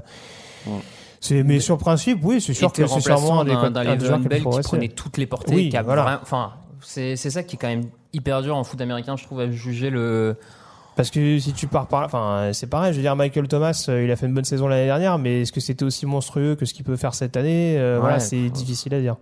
c'est, 1.19 1.43
mais 1.43 1.59
sur 1.59 1.77
principe, 1.77 2.19
oui, 2.23 2.41
c'est 2.41 2.55
sûr 2.55 2.71
que 2.71 2.87
c'est 2.87 2.99
sûrement 3.01 3.41
un 3.41 3.47
un 3.47 3.71
d'un 3.71 3.95
des 3.95 4.05
joueurs 4.05 4.19
qui 4.19 4.59
prenait 4.67 4.87
toutes 4.89 5.17
les 5.17 5.27
portées. 5.27 5.53
Oui, 5.53 5.69
qui 5.69 5.77
a 5.77 5.83
voilà. 5.83 6.01
vraiment- 6.03 6.19
Enfin, 6.23 6.53
c'est 6.81 7.15
c'est 7.15 7.29
ça 7.29 7.43
qui 7.43 7.55
est 7.55 7.59
quand 7.59 7.67
même 7.67 7.85
hyper 8.13 8.41
dur 8.41 8.55
en 8.57 8.63
foot 8.63 8.81
américain, 8.81 9.15
je 9.15 9.23
trouve, 9.23 9.39
à 9.41 9.51
juger 9.51 9.91
le. 9.91 10.35
Parce 10.95 11.11
que 11.11 11.39
si 11.39 11.51
tu 11.51 11.67
pars 11.67 11.87
par 11.87 12.01
là, 12.01 12.05
enfin, 12.07 12.51
c'est 12.53 12.67
pareil. 12.69 12.93
Je 12.93 12.97
veux 12.97 13.01
dire, 13.03 13.15
Michael 13.15 13.47
Thomas, 13.49 13.85
euh, 13.89 14.03
il 14.03 14.11
a 14.11 14.15
fait 14.15 14.27
une 14.27 14.33
bonne 14.33 14.45
saison 14.45 14.67
l'année 14.67 14.85
dernière, 14.85 15.17
mais 15.17 15.41
est-ce 15.41 15.51
que 15.51 15.59
c'était 15.59 15.83
aussi 15.83 16.05
monstrueux 16.05 16.55
que 16.55 16.65
ce 16.65 16.73
qu'il 16.73 16.85
peut 16.85 16.95
faire 16.95 17.13
cette 17.13 17.35
année? 17.35 17.77
Euh, 17.77 17.97
Voilà, 17.99 18.19
c'est 18.19 18.49
difficile 18.49 18.93
à 18.93 19.01
dire. 19.01 19.17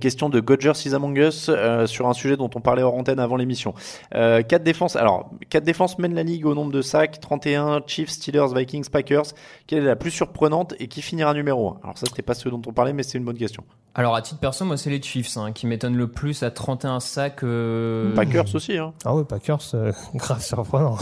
Question 0.00 0.28
de 0.28 0.40
Godger 0.40 0.72
is 0.84 0.92
Among 0.92 1.16
Us 1.18 1.48
euh, 1.48 1.86
sur 1.86 2.08
un 2.08 2.12
sujet 2.12 2.36
dont 2.36 2.50
on 2.56 2.60
parlait 2.60 2.82
hors 2.82 2.94
antenne 2.94 3.20
avant 3.20 3.36
l'émission. 3.36 3.74
Euh, 4.14 4.42
4 4.42 4.64
défenses. 4.64 4.96
Alors, 4.96 5.30
4 5.50 5.62
défenses 5.62 5.98
mènent 6.00 6.16
la 6.16 6.24
ligue 6.24 6.46
au 6.46 6.54
nombre 6.54 6.72
de 6.72 6.82
sacs 6.82 7.20
31, 7.20 7.82
Chiefs, 7.86 8.10
Steelers, 8.10 8.48
Vikings, 8.54 8.88
Packers. 8.90 9.22
Quelle 9.68 9.84
est 9.84 9.86
la 9.86 9.94
plus 9.94 10.10
surprenante 10.10 10.74
et 10.80 10.88
qui 10.88 11.00
finira 11.00 11.32
numéro 11.32 11.68
1 11.70 11.80
Alors, 11.84 11.96
ça, 11.96 12.06
c'était 12.08 12.22
pas 12.22 12.34
ce 12.34 12.48
dont 12.48 12.60
on 12.66 12.72
parlait, 12.72 12.92
mais 12.92 13.04
c'est 13.04 13.18
une 13.18 13.24
bonne 13.24 13.38
question. 13.38 13.62
Alors, 13.94 14.16
à 14.16 14.20
titre 14.22 14.40
perso, 14.40 14.64
moi, 14.64 14.76
c'est 14.76 14.90
les 14.90 15.00
Chiefs 15.00 15.36
hein, 15.36 15.52
qui 15.52 15.68
m'étonnent 15.68 15.96
le 15.96 16.08
plus 16.08 16.42
à 16.42 16.50
31 16.50 16.98
sacs. 16.98 17.44
euh, 17.44 18.12
Packers 18.16 18.52
aussi, 18.56 18.76
hein. 18.78 18.92
Ah 19.04 19.14
ouais, 19.14 19.24
Packers, 19.24 19.60
euh, 19.74 19.92
grave 20.16 20.42
surprenant. 20.42 20.98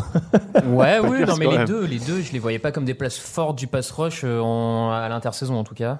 Ouais, 0.66 0.98
oui, 1.00 1.20
non, 1.26 1.36
mais 1.38 1.46
les 1.46 1.58
même. 1.58 1.66
deux, 1.66 1.84
les 1.86 1.98
deux, 1.98 2.20
je 2.20 2.30
les 2.32 2.38
voyais 2.38 2.58
pas 2.58 2.72
comme 2.72 2.84
des 2.84 2.94
places 2.94 3.18
fortes 3.18 3.58
du 3.58 3.66
pass 3.68 3.90
rush 3.90 4.20
euh, 4.24 4.38
en- 4.40 4.90
à 4.90 5.08
l'intersaison 5.08 5.56
en 5.56 5.64
tout 5.64 5.74
cas. 5.74 5.98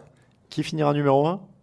Qui 0.51 0.62
finira 0.62 0.93
numéro 0.93 1.27
1 1.27 1.33
Je 1.33 1.37
dirais 1.37 1.41
Chiefs, 1.41 1.56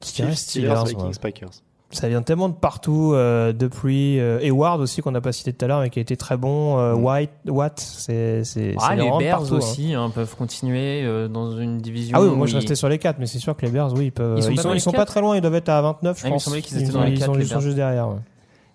Steelers, 0.00 0.34
Steelers, 0.36 0.84
Vikings, 0.86 1.04
ouais. 1.04 1.10
Packers. 1.20 1.50
Ça 1.92 2.08
vient 2.08 2.20
tellement 2.20 2.48
de 2.48 2.54
partout, 2.54 3.12
euh, 3.14 3.52
depuis 3.52 4.18
euh, 4.18 4.40
Eward 4.42 4.80
aussi 4.80 5.02
qu'on 5.02 5.12
n'a 5.12 5.20
pas 5.20 5.30
cité 5.30 5.52
tout 5.52 5.64
à 5.64 5.68
l'heure, 5.68 5.80
mais 5.80 5.88
qui 5.88 6.00
a 6.00 6.02
été 6.02 6.16
très 6.16 6.36
bon. 6.36 6.78
euh, 6.80 6.94
White, 6.94 7.30
Watt, 7.46 7.78
c'est 7.78 8.42
c'est 8.42 8.74
Ah, 8.80 8.96
les 8.96 9.08
Bears 9.08 9.38
partout, 9.38 9.54
hein. 9.54 9.58
aussi 9.58 9.94
hein, 9.94 10.10
peuvent 10.12 10.34
continuer 10.36 11.04
euh, 11.04 11.28
dans 11.28 11.56
une 11.56 11.78
division. 11.78 12.18
Ah 12.18 12.22
oui, 12.22 12.28
moi 12.30 12.46
je 12.48 12.52
ils- 12.52 12.56
restais 12.56 12.74
sur 12.74 12.88
les 12.88 12.98
4, 12.98 13.18
mais 13.20 13.26
c'est 13.26 13.38
sûr 13.38 13.56
que 13.56 13.64
les 13.64 13.70
Bears, 13.70 13.92
oui, 13.94 14.06
ils 14.06 14.12
peuvent. 14.12 14.36
Ils 14.36 14.42
sont 14.42 14.50
Ils 14.50 14.56
pas 14.56 14.62
sont, 14.80 14.90
sont 14.90 15.04
très 15.04 15.20
loin, 15.20 15.36
ils 15.36 15.40
doivent 15.40 15.54
être 15.54 15.68
à 15.68 15.80
29, 15.80 16.18
je 16.18 16.22
Ah, 16.24 16.26
il 16.26 16.30
me 16.30 16.34
pense. 16.34 16.44
semblait 16.44 16.60
qu'ils 16.62 16.76
étaient 16.78 16.86
Ils 16.86 16.92
dans 16.92 17.04
les 17.04 17.12
ils 17.12 17.18
quatre, 17.18 17.26
sont- 17.26 17.34
les 17.34 17.44
ils 17.44 17.46
sont 17.48 17.54
Bears. 17.54 17.60
juste 17.62 17.76
derrière. 17.76 18.08
ouais. 18.08 18.16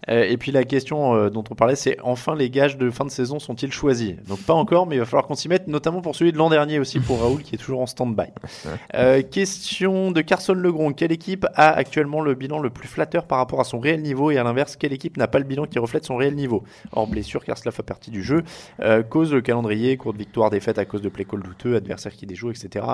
Euh, 0.10 0.24
et 0.24 0.38
puis 0.38 0.52
la 0.52 0.64
question 0.64 1.16
euh, 1.16 1.30
dont 1.30 1.44
on 1.50 1.56
parlait, 1.56 1.76
c'est 1.76 1.98
enfin 2.02 2.36
les 2.36 2.50
gages 2.50 2.78
de 2.78 2.90
fin 2.90 3.06
de 3.06 3.12
saison 3.12 3.40
sont-ils 3.40 3.72
choisis? 3.72 4.16
Donc 4.28 4.40
pas 4.40 4.54
encore, 4.54 4.88
mais 4.88 4.96
il 4.96 5.00
va 5.00 5.06
falloir 5.06 5.28
qu'on 5.28 5.36
s'y 5.36 5.48
mette, 5.48 5.68
notamment 5.68 6.02
pour 6.02 6.16
celui 6.16 6.32
de 6.32 6.38
l'an 6.38 6.50
dernier 6.50 6.80
aussi 6.80 7.00
pour 7.00 7.22
Raoul 7.22 7.42
qui 7.44 7.56
est 7.56 7.58
toujours 7.58 7.82
en 7.82 7.86
stand-by. 7.86 8.28
Euh, 8.94 9.22
question 9.22 10.12
de 10.12 10.22
Carson 10.22 10.54
Legron 10.54 10.94
quelle 10.94 11.12
équipe 11.12 11.46
a 11.56 11.70
actuellement 11.72 12.22
le 12.22 12.36
bilan 12.36 12.60
le 12.60 12.70
plus 12.70 12.88
flatteur 12.88 13.26
par 13.26 13.38
rapport 13.38 13.60
à 13.60 13.64
son 13.64 13.80
réel 13.80 14.02
niveau 14.02 14.32
et 14.32 14.38
à 14.38 14.44
l'inverse, 14.44 14.76
quelle 14.76 14.94
équipe 14.94 15.18
n'a 15.18 15.28
pas 15.28 15.40
le 15.40 15.46
bilan 15.46 15.66
qui 15.66 15.80
reflète 15.80 16.06
son 16.06 16.18
réel 16.18 16.36
niveau? 16.36 16.64
Hors 16.92 17.08
blessure, 17.08 17.44
car 17.44 17.58
cela 17.58 17.72
fait 17.72 17.84
partie 17.84 18.12
du 18.12 18.24
jeu. 18.24 18.44
Euh, 18.82 19.04
cause 19.04 19.34
le 19.34 19.42
calendrier, 19.42 19.98
courte 19.98 20.18
victoire, 20.18 20.50
défaite 20.50 20.78
à 20.78 20.86
cause 20.86 21.02
de 21.02 21.10
play 21.10 21.26
call 21.26 21.42
douteux, 21.42 21.76
adversaire 21.76 22.14
qui 22.14 22.26
déjoue, 22.26 22.52
etc. 22.52 22.86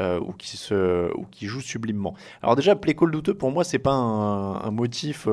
euh, 0.00 0.20
ou 0.20 0.32
qui 0.32 0.56
se 0.56 1.12
ou 1.14 1.26
qui 1.30 1.46
joue 1.46 1.60
sublimement. 1.60 2.14
Alors 2.42 2.56
déjà, 2.56 2.74
play 2.76 2.94
call 2.94 3.10
douteux 3.10 3.34
pour 3.34 3.50
moi 3.50 3.64
c'est 3.64 3.78
pas 3.78 3.92
un, 3.92 4.60
un 4.60 4.70
motif. 4.70 5.28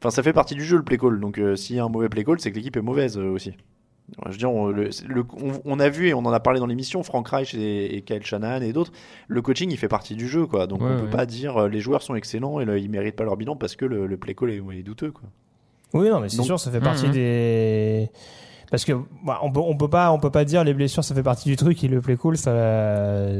Enfin, 0.00 0.10
ça 0.10 0.22
fait 0.22 0.32
partie 0.32 0.54
du 0.54 0.64
jeu 0.64 0.76
le 0.78 0.82
play 0.82 0.96
call. 0.98 1.20
Donc, 1.20 1.38
euh, 1.38 1.56
s'il 1.56 1.76
y 1.76 1.78
a 1.78 1.84
un 1.84 1.88
mauvais 1.88 2.08
play 2.08 2.24
call, 2.24 2.40
c'est 2.40 2.50
que 2.50 2.56
l'équipe 2.56 2.76
est 2.76 2.82
mauvaise 2.82 3.18
euh, 3.18 3.30
aussi. 3.30 3.52
Je 4.26 4.30
veux 4.32 4.36
dire, 4.38 4.50
on, 4.50 4.66
le- 4.68 4.90
le- 5.06 5.24
on- 5.40 5.60
on 5.64 5.78
a 5.78 5.88
vu 5.88 6.08
et 6.08 6.14
on 6.14 6.18
en 6.20 6.32
a 6.32 6.40
parlé 6.40 6.58
dans 6.58 6.66
l'émission, 6.66 7.02
Frank 7.04 7.28
Reich 7.28 7.54
et, 7.54 7.96
et 7.96 8.02
Kyle 8.02 8.24
Shanahan 8.24 8.60
et 8.62 8.72
d'autres, 8.72 8.90
le 9.28 9.40
coaching 9.40 9.70
il 9.70 9.76
fait 9.76 9.86
partie 9.86 10.16
du 10.16 10.26
jeu 10.26 10.46
quoi. 10.46 10.66
Donc 10.66 10.80
Ouais, 10.80 10.88
on 10.90 10.96
peut 10.98 11.04
ouais. 11.04 11.10
pas 11.10 11.26
dire 11.26 11.56
euh, 11.58 11.68
les 11.68 11.78
joueurs 11.80 12.02
sont 12.02 12.16
excellents 12.16 12.58
et 12.58 12.64
le- 12.64 12.80
ils 12.80 12.90
méritent 12.90 13.14
pas 13.14 13.22
leur 13.22 13.36
bilan 13.36 13.54
parce 13.54 13.76
que 13.76 13.84
le, 13.84 14.08
le 14.08 14.16
play 14.16 14.34
call 14.34 14.50
est, 14.50 14.56
est 14.72 14.82
douteux 14.82 15.12
quoi. 15.12 15.28
Oui, 15.92 16.08
non, 16.08 16.18
mais 16.18 16.28
c'est 16.28 16.42
sûr, 16.42 16.58
ça 16.58 16.72
fait 16.72 16.80
partie 16.80 17.06
Mhm. 17.06 17.12
des. 17.12 18.10
Parce 18.70 18.84
que 18.84 18.92
bah, 19.24 19.40
on 19.42 19.50
peut 19.50 19.60
on 19.60 19.76
peut 19.76 19.88
pas 19.90 20.12
on 20.12 20.18
peut 20.20 20.30
pas 20.30 20.44
dire 20.44 20.62
les 20.62 20.74
blessures 20.74 21.02
ça 21.02 21.12
fait 21.14 21.24
partie 21.24 21.48
du 21.48 21.56
truc 21.56 21.82
et 21.82 21.88
le 21.88 22.00
play 22.00 22.16
cool 22.16 22.36
ça 22.36 22.52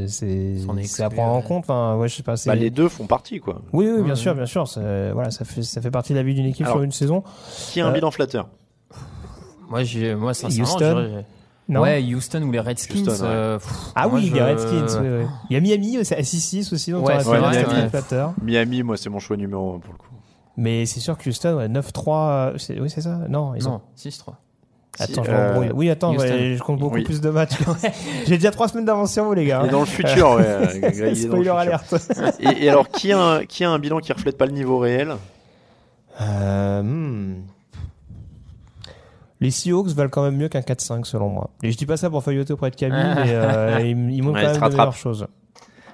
c'est 0.08 0.56
à 1.02 1.08
prendre 1.10 1.32
en 1.34 1.36
ouais. 1.38 1.42
compte 1.44 1.64
enfin 1.64 1.96
ouais 1.96 2.08
je 2.08 2.16
sais 2.16 2.22
pas 2.24 2.34
Bah, 2.46 2.54
les 2.56 2.70
deux 2.70 2.88
font 2.88 3.06
partie 3.06 3.38
quoi. 3.38 3.62
oui 3.72 3.86
oui 3.88 4.02
bien 4.02 4.10
Ouais, 4.10 4.16
sûr 4.16 4.32
ouais. 4.32 4.38
bien 4.38 4.46
sûr 4.46 4.64
voilà 5.14 5.30
ça 5.30 5.44
fait 5.44 5.62
ça 5.62 5.80
fait 5.80 5.90
partie 5.92 6.12
de 6.14 6.18
la 6.18 6.24
vie 6.24 6.34
d'une 6.34 6.46
équipe 6.46 6.66
Alors, 6.66 6.78
sur 6.78 6.82
une 6.82 6.90
saison 6.92 7.22
Qui 7.72 7.80
a 7.80 7.86
un 7.86 7.90
Euh, 7.90 7.92
bilan 7.92 8.10
flatteur 8.10 8.48
Moi, 9.68 9.84
j'ai, 9.84 10.14
moi, 10.16 10.34
sincèrement, 10.34 10.64
Houston 10.72 11.24
non 11.68 11.82
Ouais, 11.82 12.02
Houston 12.02 12.42
ou 12.42 12.50
les 12.50 12.58
Redskins. 12.58 12.96
Houston, 13.06 13.12
ouais. 13.24 13.30
euh, 13.30 13.58
pff, 13.60 13.92
ah 13.94 14.08
oui 14.08 14.26
je- 14.26 14.34
les 14.34 14.42
Redskins 14.42 15.00
oui, 15.00 15.08
oui. 15.20 15.26
il 15.50 15.54
y 15.54 15.56
a 15.56 15.60
Miami 15.60 15.98
aussi, 15.98 16.12
à 16.14 16.20
6-6 16.22 16.74
aussi 16.74 16.90
dont 16.90 17.04
Ouais, 17.04 17.14
ouais. 17.24 17.88
flatteur. 17.88 18.34
Miami, 18.42 18.82
moi 18.82 18.96
c'est 18.96 19.08
mon 19.10 19.20
choix 19.20 19.36
numéro 19.36 19.76
1 19.76 19.78
pour 19.78 19.92
le 19.92 19.98
coup. 19.98 20.06
mais 20.56 20.84
c'est 20.86 20.98
sûr 20.98 21.16
que 21.16 21.28
Houston 21.30 21.58
ouais, 21.58 21.68
9-3 21.68 22.30
euh, 22.54 22.58
c'est- 22.58 22.80
oui 22.80 22.90
c'est 22.90 23.02
ça 23.02 23.20
non 23.28 23.54
ils 23.54 23.68
ont 23.68 23.74
Non, 23.74 23.80
6-3. 23.96 24.32
Attends 25.00 25.24
je 25.24 25.30
m'embrouille. 25.30 25.68
euh, 25.68 25.72
oui 25.74 25.90
attends 25.90 26.14
ouais, 26.16 26.54
je 26.56 26.62
compte 26.62 26.78
beaucoup 26.78 26.96
Oui. 26.96 27.02
plus 27.04 27.20
de 27.20 27.30
matchs 27.30 27.54
j'ai 28.26 28.36
déjà 28.36 28.50
3 28.50 28.68
semaines 28.68 28.84
d'avance 28.84 29.12
sur 29.12 29.24
vous 29.24 29.34
les 29.34 29.44
gars 29.46 29.62
est 29.64 29.68
dans 29.70 29.80
le 29.80 29.86
futur, 29.86 30.32
ouais. 30.32 30.44
Greg, 30.80 30.80
il 30.82 30.84
est 30.84 31.00
dans 31.00 31.06
le 31.08 31.14
spoiler 31.14 31.42
futur. 31.44 31.56
alerte 31.56 31.94
Et, 32.40 32.64
et 32.64 32.70
alors, 32.70 32.88
qui 32.88 33.12
a, 33.12 33.18
un, 33.20 33.44
qui 33.44 33.64
a 33.64 33.70
un 33.70 33.78
bilan 33.78 33.98
qui 34.00 34.12
reflète 34.12 34.36
pas 34.38 34.46
le 34.46 34.52
niveau 34.52 34.78
réel? 34.78 35.14
Euh, 36.20 36.82
hmm. 36.82 37.42
Les 39.40 39.50
Seahawks 39.50 39.88
valent 39.88 40.10
quand 40.10 40.22
même 40.22 40.36
mieux 40.36 40.48
qu'un 40.50 40.60
4-5 40.60 41.04
selon 41.04 41.30
moi. 41.30 41.50
Et 41.62 41.72
je 41.72 41.76
dis 41.78 41.86
pas 41.86 41.96
ça 41.96 42.10
pour 42.10 42.22
feuilleter 42.22 42.52
auprès 42.52 42.70
de 42.70 42.76
Camille, 42.76 42.98
mais 43.16 43.30
euh, 43.32 43.78
ils, 43.80 44.10
ils 44.10 44.22
montrent 44.22 44.34
Ouais, 44.38 44.52
quand 44.54 44.60
même 44.60 44.70
de 44.72 44.76
meilleures 44.76 44.92
choses. 44.96 45.26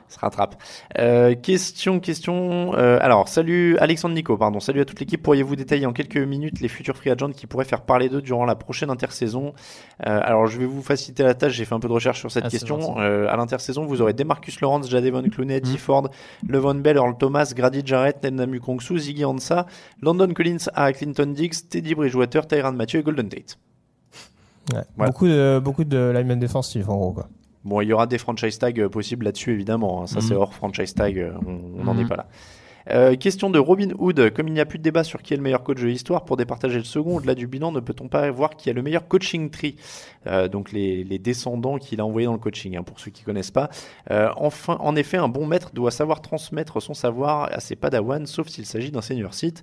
Se 0.09 0.18
rattrape. 0.18 0.57
Euh, 0.98 1.34
question, 1.34 2.00
question. 2.00 2.74
euh, 2.76 2.98
alors, 3.00 3.28
salut 3.28 3.76
Alexandre 3.78 4.14
Nico, 4.14 4.36
pardon. 4.36 4.61
Salut 4.61 4.80
à 4.80 4.84
toute 4.84 5.00
l'équipe. 5.00 5.22
Pourriez-vous 5.22 5.57
détailler 5.57 5.86
en 5.86 5.92
quelques 5.92 6.16
minutes 6.16 6.61
les 6.61 6.68
futurs 6.68 6.96
free 6.96 7.11
agents 7.11 7.30
qui 7.32 7.46
pourraient 7.46 7.64
faire 7.64 7.82
parler 7.82 8.09
d'eux 8.09 8.22
durant 8.22 8.44
la 8.44 8.54
prochaine 8.54 8.90
intersaison? 8.90 9.52
Euh, 10.07 10.20
Alors, 10.22 10.46
je 10.46 10.59
vais 10.59 10.66
vous 10.66 10.82
faciliter 10.82 11.22
la 11.22 11.34
tâche. 11.34 11.52
J'ai 11.54 11.64
fait 11.64 11.74
un 11.74 11.80
peu 11.80 11.88
de 11.88 11.92
recherche 11.92 12.20
sur 12.20 12.30
cette 12.30 12.44
Ah, 12.46 12.50
question. 12.50 12.96
Euh, 12.98 13.28
à 13.28 13.36
l'intersaison, 13.36 13.84
vous 13.84 14.00
aurez 14.02 14.12
Demarcus 14.12 14.61
Lawrence, 14.61 14.88
Jadevon 14.90 15.22
Clooney, 15.28 15.57
Mhm. 15.57 15.61
Dee 15.61 15.78
Ford, 15.78 16.09
Levon 16.48 16.74
Bell, 16.76 16.96
Earl 16.96 17.16
Thomas, 17.18 17.52
Grady 17.54 17.82
Jarrett, 17.84 18.22
Nendamu 18.22 18.61
Kongsu, 18.61 18.98
Ziggy 18.98 19.24
Ansah, 19.24 19.66
London 20.02 20.32
Collins 20.34 20.68
à 20.74 20.92
Clinton 20.92 21.32
Diggs, 21.34 21.68
Teddy 21.68 21.94
Bridgewater, 21.94 22.46
Tyran 22.46 22.72
Mathieu 22.72 23.00
et 23.00 23.02
Golden 23.02 23.28
Tate. 23.28 23.59
Ouais. 24.72 24.78
Ouais. 24.98 25.07
Beaucoup 25.07 25.26
de 25.28 25.61
beaucoup 25.62 25.84
de 25.84 26.12
linemen 26.14 26.38
défensifs 26.40 26.88
en 26.88 26.96
gros 26.96 27.12
quoi. 27.12 27.28
Bon, 27.66 27.80
il 27.80 27.88
y 27.88 27.92
aura 27.92 28.06
des 28.06 28.16
franchise 28.18 28.58
tags 28.58 28.72
euh, 28.78 28.88
possibles 28.88 29.24
là-dessus, 29.26 29.52
évidemment. 29.52 30.02
hein. 30.02 30.06
Ça, 30.06 30.20
c'est 30.20 30.34
hors 30.34 30.54
franchise 30.54 30.94
tag. 30.94 31.18
euh, 31.18 31.32
On 31.46 31.84
n'en 31.84 31.98
est 31.98 32.04
pas 32.08 32.16
là. 32.16 32.26
Euh, 32.91 33.16
question 33.16 33.51
de 33.51 33.59
Robin 33.59 33.89
Hood. 33.99 34.30
Comme 34.30 34.49
il 34.49 34.55
n'y 34.55 34.61
a 34.61 34.66
plus 34.66 34.78
de 34.78 34.84
débat 34.84 35.05
sur 35.05 35.22
qui 35.22 35.34
est 35.34 35.37
le 35.37 35.43
meilleur 35.43 35.62
coach 35.62 35.80
de 35.80 35.87
l'histoire, 35.87 36.24
pour 36.24 36.37
départager 36.37 36.78
le 36.78 36.84
second, 36.84 37.16
au-delà 37.16 37.34
du 37.34 37.47
bilan, 37.47 37.72
ne 37.72 37.80
peut-on 37.80 38.09
pas 38.09 38.30
voir 38.30 38.57
qui 38.57 38.70
a 38.70 38.72
le 38.72 38.82
meilleur 38.82 39.09
coaching 39.09 39.51
tree 39.51 39.76
Euh, 40.26 40.49
Donc 40.49 40.72
les, 40.72 41.05
descendants 41.18 41.78
qu'il 41.78 42.01
a 42.01 42.07
envoyés 42.07 42.26
dans 42.26 42.32
le 42.32 42.39
coaching, 42.39 42.76
hein, 42.76 42.82
pour 42.82 43.01
ceux 43.01 43.11
qui 43.11 43.22
connaissent 43.22 43.51
pas. 43.51 43.70
Euh, 44.11 44.30
enfin, 44.37 44.76
en 44.80 44.95
effet, 44.95 45.16
un 45.16 45.28
bon 45.28 45.47
maître 45.47 45.70
doit 45.72 45.91
savoir 45.91 46.20
transmettre 46.20 46.80
son 46.80 46.95
savoir 46.95 47.49
à 47.53 47.61
ses 47.61 47.74
padawans, 47.74 48.26
sauf 48.26 48.49
s'il 48.49 48.66
s'agit 48.66 48.91
d'un 48.91 49.01
senior 49.01 49.34
site. 49.34 49.62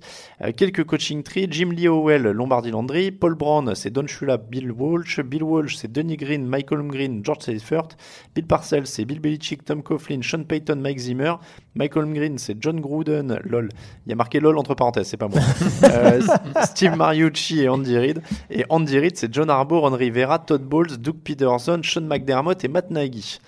Quelques 0.56 0.84
coaching 0.84 1.22
trees. 1.22 1.46
Jim 1.50 1.70
Lee 1.70 1.86
Howell, 1.86 2.22
Lombardi 2.22 2.70
Landry. 2.70 3.10
Paul 3.12 3.34
Brown, 3.34 3.74
c'est 3.74 3.90
Don 3.90 4.06
Shula, 4.06 4.36
Bill 4.36 4.72
Walsh. 4.72 5.20
Bill 5.20 5.42
Walsh, 5.42 5.76
c'est 5.76 5.90
Denny 5.90 6.16
Green, 6.16 6.46
Michael 6.46 6.82
Green, 6.88 7.24
George 7.24 7.42
Seifert. 7.42 7.88
Bill 8.34 8.46
Parcells, 8.46 8.86
c'est 8.86 9.04
Bill 9.04 9.20
Belichick, 9.20 9.64
Tom 9.64 9.82
Coughlin, 9.82 10.22
Sean 10.22 10.44
Payton, 10.44 10.76
Mike 10.76 10.98
Zimmer. 10.98 11.34
Michael 11.74 12.12
Green, 12.12 12.38
c'est 12.38 12.56
John 12.60 12.80
Gruden, 12.80 13.40
lol. 13.44 13.68
Il 14.06 14.10
y 14.10 14.12
a 14.12 14.16
marqué 14.16 14.38
lol 14.40 14.56
entre 14.58 14.74
parenthèses, 14.74 15.08
c'est 15.08 15.16
pas 15.16 15.28
moi. 15.28 15.40
Euh, 15.84 16.20
Steve 16.64 16.96
Mariucci 16.96 17.60
et 17.62 17.68
Andy 17.68 17.98
Reid. 17.98 18.22
Et 18.50 18.64
Andy 18.68 18.98
Reid, 18.98 19.16
c'est 19.16 19.32
John 19.32 19.50
Harbaugh, 19.50 19.80
Ron 19.80 19.90
Rivera, 19.96 20.38
Todd 20.38 20.62
Bowles, 20.62 20.96
Doug 20.98 21.16
Peterson, 21.22 21.80
Sean 21.82 22.02
McDermott 22.02 22.64
et 22.64 22.68
Matt 22.68 22.90
Nagy. 22.90 23.38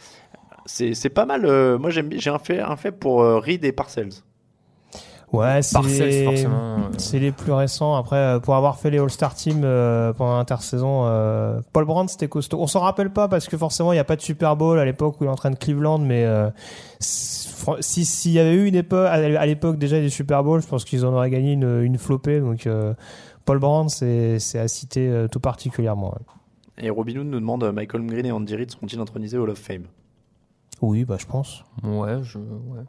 C'est 0.67 1.09
pas 1.11 1.27
mal. 1.27 1.45
euh, 1.45 1.79
moi, 1.79 1.91
j'ai 1.91 2.31
un 2.31 2.39
fait, 2.39 2.61
un 2.61 2.77
fait 2.77 2.93
pour 2.93 3.23
euh, 3.23 3.39
Reid 3.39 3.65
et 3.65 3.73
Parcells. 3.73 4.11
Ouais, 5.33 5.61
c'est 5.61 5.77
euh. 6.47 6.79
c'est 6.99 7.19
les 7.19 7.33
plus 7.33 7.53
récents. 7.53 7.97
Après, 7.97 8.17
euh, 8.17 8.39
pour 8.39 8.55
avoir 8.55 8.79
fait 8.79 8.91
les 8.91 8.99
All-Star 8.99 9.35
Team 9.35 9.63
euh, 9.65 10.13
pendant 10.13 10.37
l'intersaison, 10.37 11.03
euh, 11.07 11.61
Paul 11.73 11.85
Brown 11.85 12.07
c'était 12.09 12.29
costaud. 12.29 12.59
On 12.61 12.67
s'en 12.69 12.81
rappelle 12.81 13.11
pas 13.11 13.27
parce 13.29 13.49
que 13.49 13.57
forcément 13.59 13.93
il 13.93 13.97
n'y 13.97 14.01
a 14.01 14.05
pas 14.05 14.17
de 14.17 14.21
Super 14.23 14.55
Bowl 14.57 14.79
à 14.79 14.85
l'époque 14.85 15.21
où 15.21 15.25
il 15.25 15.29
entraîne 15.29 15.57
Cleveland, 15.57 15.99
mais 15.99 16.25
euh, 16.25 16.49
si 17.01 17.49
si- 17.81 18.05
s'il 18.05 18.33
y 18.33 18.39
avait 18.39 18.55
eu 18.55 18.67
une 18.67 18.77
époque 18.77 19.07
à 19.09 19.47
l'époque 19.47 19.79
déjà 19.79 19.99
des 20.01 20.11
Super 20.11 20.45
Bowls, 20.45 20.63
je 20.63 20.69
pense 20.69 20.85
qu'ils 20.85 21.05
en 21.05 21.13
auraient 21.13 21.31
gagné 21.31 21.53
une, 21.53 21.83
une 21.83 21.99
flopée. 21.99 22.39
Donc 22.41 22.67
euh, 22.69 22.95
Paul 23.45 23.59
Brown 23.59 23.89
c'est 23.89 24.39
à 24.55 24.69
citer 24.69 25.09
euh, 25.09 25.27
tout 25.29 25.41
particulièrement. 25.41 26.11
ouais. 26.15 26.85
Et 26.87 26.91
Robin 26.91 27.17
Hood 27.17 27.27
nous 27.27 27.41
demande 27.41 27.65
Michael 27.73 28.07
Green 28.07 28.27
et 28.27 28.33
Andy 28.33 28.55
Reid 28.55 28.71
seront-ils 28.71 29.01
intronisés 29.01 29.39
au 29.39 29.43
Hall 29.43 29.51
of 29.51 29.59
Fame? 29.59 29.85
Oui, 30.83 31.05
bah 31.05 31.17
je 31.19 31.27
pense. 31.27 31.65
Ouais, 31.83 32.23
je. 32.23 32.39
Ouais. 32.39 32.85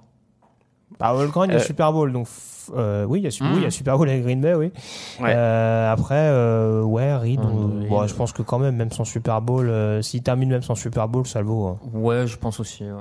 Bah, 1.00 1.14
Holmgren, 1.14 1.50
il 1.50 1.54
y 1.54 1.56
a 1.56 1.60
Euh, 1.60 1.64
Super 1.64 1.92
Bowl, 1.94 2.12
donc 2.12 2.28
euh, 2.76 3.06
oui, 3.06 3.20
il 3.20 3.24
y 3.24 3.28
a, 3.28 3.32
Su- 3.32 3.44
oui, 3.44 3.50
il 3.58 3.64
y 3.64 3.66
a 3.66 3.72
Super 3.72 3.98
Bowl 3.98 4.10
avec 4.10 4.24
Green 4.24 4.42
Bay, 4.42 4.54
oui. 4.56 4.72
Ouais. 5.22 5.34
Euh, 5.36 5.92
après, 5.92 6.32
ouais, 6.84 7.16
Reed, 7.16 7.40
bon, 7.90 8.08
je 8.08 8.14
pense 8.16 8.32
que 8.34 8.42
quand 8.42 8.60
même, 8.60 8.76
même 8.76 8.92
son 8.92 9.06
Super 9.06 9.42
Bowl, 9.42 9.72
s'il 10.04 10.24
termine 10.24 10.50
même 10.50 10.62
son 10.64 10.76
Super 10.76 11.08
Bowl, 11.08 11.26
ça 11.28 11.40
le 11.42 11.48
vaut. 11.48 11.68
hein. 11.68 11.80
Ouais, 11.94 12.26
je 12.28 12.38
pense 12.38 12.60
aussi. 12.60 12.84
Ouais. 12.84 12.92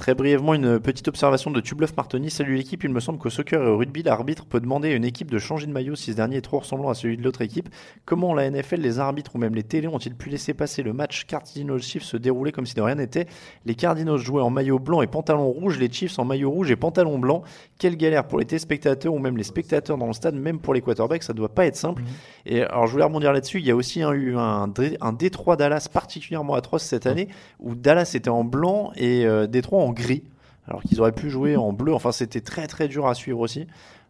Très 0.00 0.14
brièvement, 0.14 0.54
une 0.54 0.80
petite 0.80 1.08
observation 1.08 1.50
de 1.50 1.60
Tubleuf 1.60 1.94
Martoni. 1.94 2.30
Salut 2.30 2.56
l'équipe, 2.56 2.82
il 2.84 2.88
me 2.88 3.00
semble 3.00 3.18
qu'au 3.18 3.28
soccer 3.28 3.62
et 3.62 3.66
au 3.66 3.76
rugby, 3.76 4.02
l'arbitre 4.02 4.46
peut 4.46 4.58
demander 4.58 4.92
à 4.92 4.94
une 4.94 5.04
équipe 5.04 5.30
de 5.30 5.38
changer 5.38 5.66
de 5.66 5.72
maillot 5.72 5.94
si 5.94 6.12
ce 6.12 6.16
dernier 6.16 6.36
est 6.36 6.40
trop 6.40 6.60
ressemblant 6.60 6.88
à 6.88 6.94
celui 6.94 7.18
de 7.18 7.22
l'autre 7.22 7.42
équipe. 7.42 7.68
Comment 8.06 8.32
la 8.32 8.50
NFL, 8.50 8.80
les 8.80 8.98
arbitres 8.98 9.32
ou 9.34 9.38
même 9.38 9.54
les 9.54 9.62
télés 9.62 9.88
ont-ils 9.88 10.14
pu 10.14 10.30
laisser 10.30 10.54
passer 10.54 10.82
le 10.82 10.94
match 10.94 11.26
Cardinals-Chiefs 11.26 12.04
se 12.04 12.16
dérouler 12.16 12.50
comme 12.50 12.64
si 12.64 12.74
de 12.74 12.80
rien 12.80 12.94
n'était? 12.94 13.26
Les 13.66 13.74
Cardinals 13.74 14.16
jouaient 14.16 14.40
en 14.40 14.48
maillot 14.48 14.78
blanc 14.78 15.02
et 15.02 15.06
pantalon 15.06 15.50
rouge, 15.50 15.78
les 15.78 15.92
Chiefs 15.92 16.18
en 16.18 16.24
maillot 16.24 16.50
rouge 16.50 16.70
et 16.70 16.76
pantalon 16.76 17.18
blanc. 17.18 17.42
Quelle 17.78 17.98
galère 17.98 18.26
pour 18.26 18.38
les 18.38 18.46
téléspectateurs 18.46 19.12
ou 19.12 19.18
même 19.18 19.36
les 19.36 19.44
spectateurs 19.44 19.98
dans 19.98 20.06
le 20.06 20.14
stade, 20.14 20.34
même 20.34 20.60
pour 20.60 20.72
les 20.72 20.80
quarterbacks, 20.80 21.24
ça 21.24 21.34
doit 21.34 21.50
pas 21.50 21.66
être 21.66 21.76
simple. 21.76 22.04
Et 22.46 22.62
alors 22.62 22.86
je 22.86 22.92
voulais 22.92 23.04
rebondir 23.04 23.34
là-dessus, 23.34 23.58
il 23.58 23.66
y 23.66 23.70
a 23.70 23.76
aussi 23.76 24.00
eu 24.00 24.34
un, 24.38 24.72
un 25.02 25.12
Détroit 25.12 25.56
Dallas 25.56 25.88
particulièrement 25.92 26.54
atroce 26.54 26.84
cette 26.84 27.06
année, 27.06 27.28
où 27.58 27.74
Dallas 27.74 28.12
était 28.14 28.30
en 28.30 28.44
blanc 28.44 28.92
et 28.96 29.26
euh, 29.26 29.46
Détroit 29.46 29.82
en 29.82 29.89
gris, 29.92 30.22
alors 30.66 30.82
qu'ils 30.82 31.00
auraient 31.00 31.12
pu 31.12 31.30
jouer 31.30 31.56
en 31.56 31.72
bleu, 31.72 31.92
enfin 31.94 32.12
c'était 32.12 32.40
très 32.40 32.66
très 32.66 32.88
dur 32.88 33.06
à 33.06 33.14
suivre 33.14 33.40
aussi. 33.40 33.66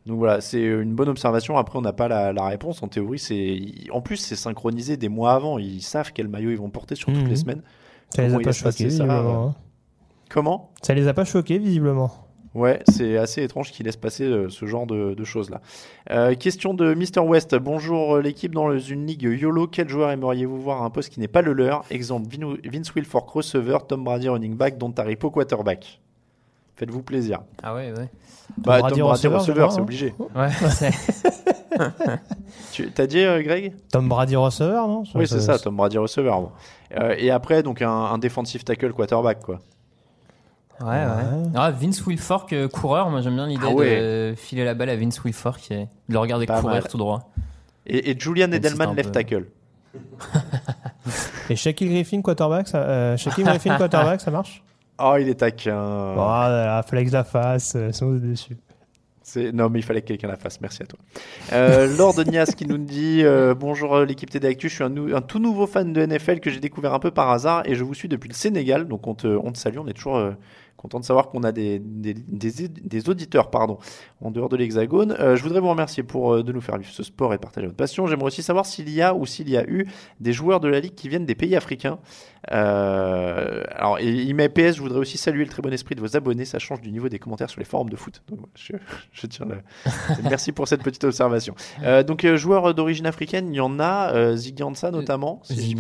Donc 0.07 0.19
voilà, 0.19 0.41
c'est 0.41 0.63
une 0.63 0.95
bonne 0.95 1.09
observation. 1.11 1.59
Après, 1.59 1.79
on 1.79 1.83
n'a 1.83 1.93
pas 1.93 2.09
la, 2.09 2.33
la 2.33 2.47
réponse. 2.47 2.83
En 2.83 2.89
théorie, 2.89 3.19
c'est 3.19 3.61
en 3.93 4.01
plus 4.01 4.17
c'est 4.17 4.35
synchronisé 4.37 4.97
des 4.97 5.09
mois 5.11 5.33
avant. 5.35 5.59
Ils 5.59 5.83
savent 5.83 6.13
quel 6.15 6.27
maillot 6.29 6.51
ils 6.51 6.57
vont 6.59 6.71
porter 6.71 6.95
sur 6.95 7.09
toutes 7.13 7.23
Mhm. 7.25 7.29
les 7.29 7.37
semaines. 7.37 7.63
Ça 8.09 8.23
les 8.23 8.35
a 8.35 8.39
pas 8.41 8.53
choqués, 8.53 8.71
ça, 8.73 8.89
visiblement. 8.89 9.45
euh, 9.45 9.49
hein. 9.49 9.55
Comment? 10.31 10.71
Ça 10.83 10.95
les 10.95 11.07
a 11.07 11.13
pas 11.15 11.25
choqués, 11.25 11.59
visiblement. 11.59 12.11
Ouais, 12.53 12.83
c'est 12.91 13.17
assez 13.17 13.45
étrange 13.45 13.71
qu'il 13.71 13.87
laisse 13.87 13.97
passer 13.97 14.25
euh, 14.25 14.49
ce 14.49 14.67
genre 14.67 14.85
de, 14.85 15.15
de 15.15 15.25
choses-là. 15.25 15.61
Euh, 16.11 16.35
question 16.35 16.75
de 16.75 16.95
Mr. 16.95 17.21
West. 17.21 17.55
Bonjour 17.55 18.17
euh, 18.17 18.21
l'équipe 18.23 18.53
dans 18.53 18.77
une 18.77 19.07
ligue 19.07 19.23
YOLO. 19.23 19.69
Quel 19.69 19.89
joueur 19.89 20.11
aimeriez-vous 20.11 20.61
voir 20.61 20.83
à 20.83 20.85
un 20.85 20.91
poste 20.91 21.11
qui 21.13 21.21
n'est 21.21 21.29
pas 21.29 21.43
le 21.43 21.53
leur? 21.53 21.85
Exemple 21.91 22.27
Vin- 22.29 22.57
Vince 22.65 22.93
Wilfork 22.93 23.31
receveur, 23.31 23.87
Tom 23.87 24.03
Brady 24.03 24.29
running 24.29 24.57
back, 24.57 24.79
Don 24.79 24.91
Taripo 24.91 25.31
quarterback. 25.31 26.01
Faites-vous 26.75 27.03
plaisir. 27.03 27.41
Ah 27.63 27.73
ouais, 27.75 27.93
ouais. 27.97 28.09
Bah, 28.59 28.81
Tom 28.81 28.99
Brady 28.99 29.01
Tom 29.01 29.09
Brady 29.11 29.27
receveur, 29.29 29.71
c'est 29.73 29.81
obligé. 29.81 30.15
Ouais, 30.35 30.49
c'est- 30.71 30.91
Tu 32.73 32.91
t'as 32.91 33.07
dit, 33.07 33.21
euh, 33.21 33.43
Greg? 33.43 33.75
Tom 33.93 34.09
Brady 34.09 34.35
receveur, 34.35 34.89
non? 34.89 35.05
Oui, 35.15 35.29
c'est 35.29 35.41
ça, 35.41 35.57
Tom 35.59 35.77
Brady 35.77 35.99
receveur. 35.99 36.41
bon. 36.41 36.51
Euh, 36.99 37.15
et 37.17 37.31
après, 37.31 37.63
donc 37.63 37.81
un, 37.81 37.91
un 37.91 38.19
defensive 38.19 38.65
tackle 38.65 38.93
quarterback, 38.93 39.41
quoi. 39.41 39.61
Ouais, 40.81 40.87
ouais. 40.89 41.51
Ah, 41.55 41.71
Vince 41.71 42.05
Wilfork, 42.07 42.53
euh, 42.53 42.69
coureur, 42.69 43.11
moi 43.11 43.21
j'aime 43.21 43.35
bien 43.35 43.47
l'idée 43.47 43.67
Ah 43.69 43.73
ouais. 43.73 44.01
de 44.01 44.35
filer 44.37 44.65
la 44.65 44.75
balle 44.75 44.89
à 44.91 44.97
Vince 44.97 45.23
Wilfork 45.25 45.71
et 45.71 45.77
de 46.09 46.13
le 46.15 46.19
regarder 46.19 46.47
Pas 46.47 46.61
courir 46.61 46.81
mal. 46.81 46.89
tout 46.89 46.97
droit. 46.99 47.31
Et, 47.87 48.11
et 48.11 48.19
Julian 48.19 48.49
Même 48.49 48.63
si 48.63 48.69
c'est 48.69 48.75
Edelman, 48.75 48.91
un 48.91 48.95
left 48.95 49.09
peu- 49.09 49.13
tackle. 49.13 49.47
Et 51.51 51.57
Shaquille 51.57 51.89
Griffin 51.89 52.23
quarterback, 52.23 52.69
ça, 52.69 52.79
euh, 52.79 53.17
Shaquille 53.17 53.45
Griffin 53.45 53.77
quarterback, 53.77 54.21
ça 54.21 54.31
marche? 54.31 54.63
Oh, 55.03 55.17
il 55.19 55.29
est 55.29 55.35
taquin. 55.35 56.13
Voilà, 56.15 56.83
flex 56.87 57.11
la 57.13 57.25
face, 57.25 57.73
euh, 57.75 57.91
sans 57.93 58.13
dessus. 58.13 58.57
C'est- 59.23 59.51
Non, 59.53 59.69
mais 59.71 59.79
il 59.81 59.83
fallait 59.83 60.03
que 60.03 60.09
quelqu'un 60.09 60.29
la 60.29 60.37
fasse. 60.37 60.61
Merci 60.61 60.83
à 60.83 60.87
toi. 60.87 60.99
Euh, 61.53 61.97
Lord 61.97 62.15
Nias 62.27 62.53
qui 62.57 62.67
nous 62.67 62.79
dit 62.79 63.23
euh, 63.25 63.55
Bonjour 63.55 63.95
euh, 63.97 64.05
l'équipe 64.05 64.29
TD 64.31 64.47
Actu, 64.49 64.69
je 64.69 64.75
suis 64.75 64.85
un, 64.85 64.89
nou- 64.91 65.15
un 65.15 65.21
tout 65.23 65.39
nouveau 65.39 65.67
fan 65.67 65.93
de 65.93 66.05
NFL 66.05 66.41
que 66.41 66.51
j'ai 66.51 66.61
découvert 66.61 66.95
un 66.95 66.99
peu 66.99 67.11
par 67.11 67.31
hasard 67.31 67.63
et 67.65 67.75
je 67.75 67.83
vous 67.85 67.95
suis 67.95 68.09
depuis 68.09 68.29
le 68.29 68.35
Sénégal. 68.35 68.87
Donc 68.89 69.07
on 69.07 69.15
te, 69.15 69.27
on 69.27 69.53
te 69.53 69.59
salue, 69.59 69.79
on 69.79 69.87
est 69.89 69.93
toujours 69.95 70.17
euh, 70.17 70.33
content 70.81 70.99
de 70.99 71.05
savoir 71.05 71.29
qu'on 71.29 71.43
a 71.45 71.53
des, 71.53 71.79
des, 71.79 72.15
des- 72.15 72.69
des 72.69 73.09
auditeurs 73.11 73.51
pardon, 73.51 73.79
en 74.23 74.31
dehors 74.31 74.49
de 74.49 74.57
l'Hexagone. 74.57 75.15
Euh, 75.21 75.37
je 75.37 75.43
voudrais 75.43 75.61
vous 75.61 75.69
remercier 75.69 76.03
pour 76.03 76.33
euh, 76.35 76.43
de 76.43 76.53
nous 76.53 76.61
faire 76.61 76.79
vivre 76.79 76.91
ce 76.93 77.03
sport 77.03 77.35
et 77.35 77.39
partager 77.39 77.67
votre 77.67 77.77
passion. 77.77 78.07
J'aimerais 78.07 78.27
aussi 78.29 78.43
savoir 78.43 78.65
s'il 78.67 78.89
y 78.91 79.03
a 79.03 79.15
ou 79.15 79.27
s'il 79.27 79.49
y 79.51 79.57
a 79.57 79.65
eu 79.69 79.87
des 80.21 80.33
joueurs 80.33 80.61
de 80.61 80.69
la 80.69 80.81
Ligue 80.81 80.95
qui 80.95 81.09
viennent 81.09 81.27
des 81.27 81.35
pays 81.35 81.55
africains. 81.55 81.99
Euh, 82.53 83.63
alors, 83.75 83.99
et 83.99 84.09
il 84.09 84.35
met 84.35 84.49
PS, 84.49 84.77
je 84.77 84.81
voudrais 84.81 84.99
aussi 84.99 85.19
saluer 85.19 85.45
le 85.45 85.51
très 85.51 85.61
bon 85.63 85.73
esprit 85.73 85.95
de 85.95 86.01
vos 86.01 86.17
abonnés, 86.17 86.45
ça 86.47 86.59
change 86.59 86.81
du 86.81 86.91
niveau 86.91 87.09
des 87.09 87.19
commentaires 87.19 87.51
sur 87.51 87.61
les 87.61 87.67
forums 87.67 87.91
de 87.91 87.97
foot. 87.97 88.23
Donc, 88.31 88.39
je, 88.57 88.73
je 89.13 89.27
tiens 89.27 89.47
le... 89.47 89.57
Merci 90.31 90.53
pour 90.53 90.67
cette 90.67 90.83
petite 90.83 91.05
observation. 91.05 91.55
Euh, 91.83 92.03
donc, 92.03 92.25
euh, 92.25 92.37
joueurs 92.37 92.75
d'origine 92.75 93.07
africaine, 93.07 93.49
il 93.53 93.57
y 93.57 93.61
en 93.61 93.79
a, 93.79 94.13
euh, 94.15 94.37
Ziggy 94.37 94.63
Ansah 94.63 94.91
notamment, 94.91 95.41
si 95.45 95.75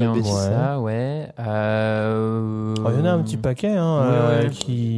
ouais. 0.81 1.28
Euh... 1.39 2.74
Oh, 2.78 2.89
Il 2.93 2.98
y 2.98 3.02
en 3.02 3.05
a 3.06 3.10
un 3.12 3.22
petit 3.22 3.36
paquet 3.36 3.68
hein, 3.77 4.01
Ouais, 4.01 4.06
euh, 4.14 4.43
ouais. 4.44 4.51
qui. 4.51 4.90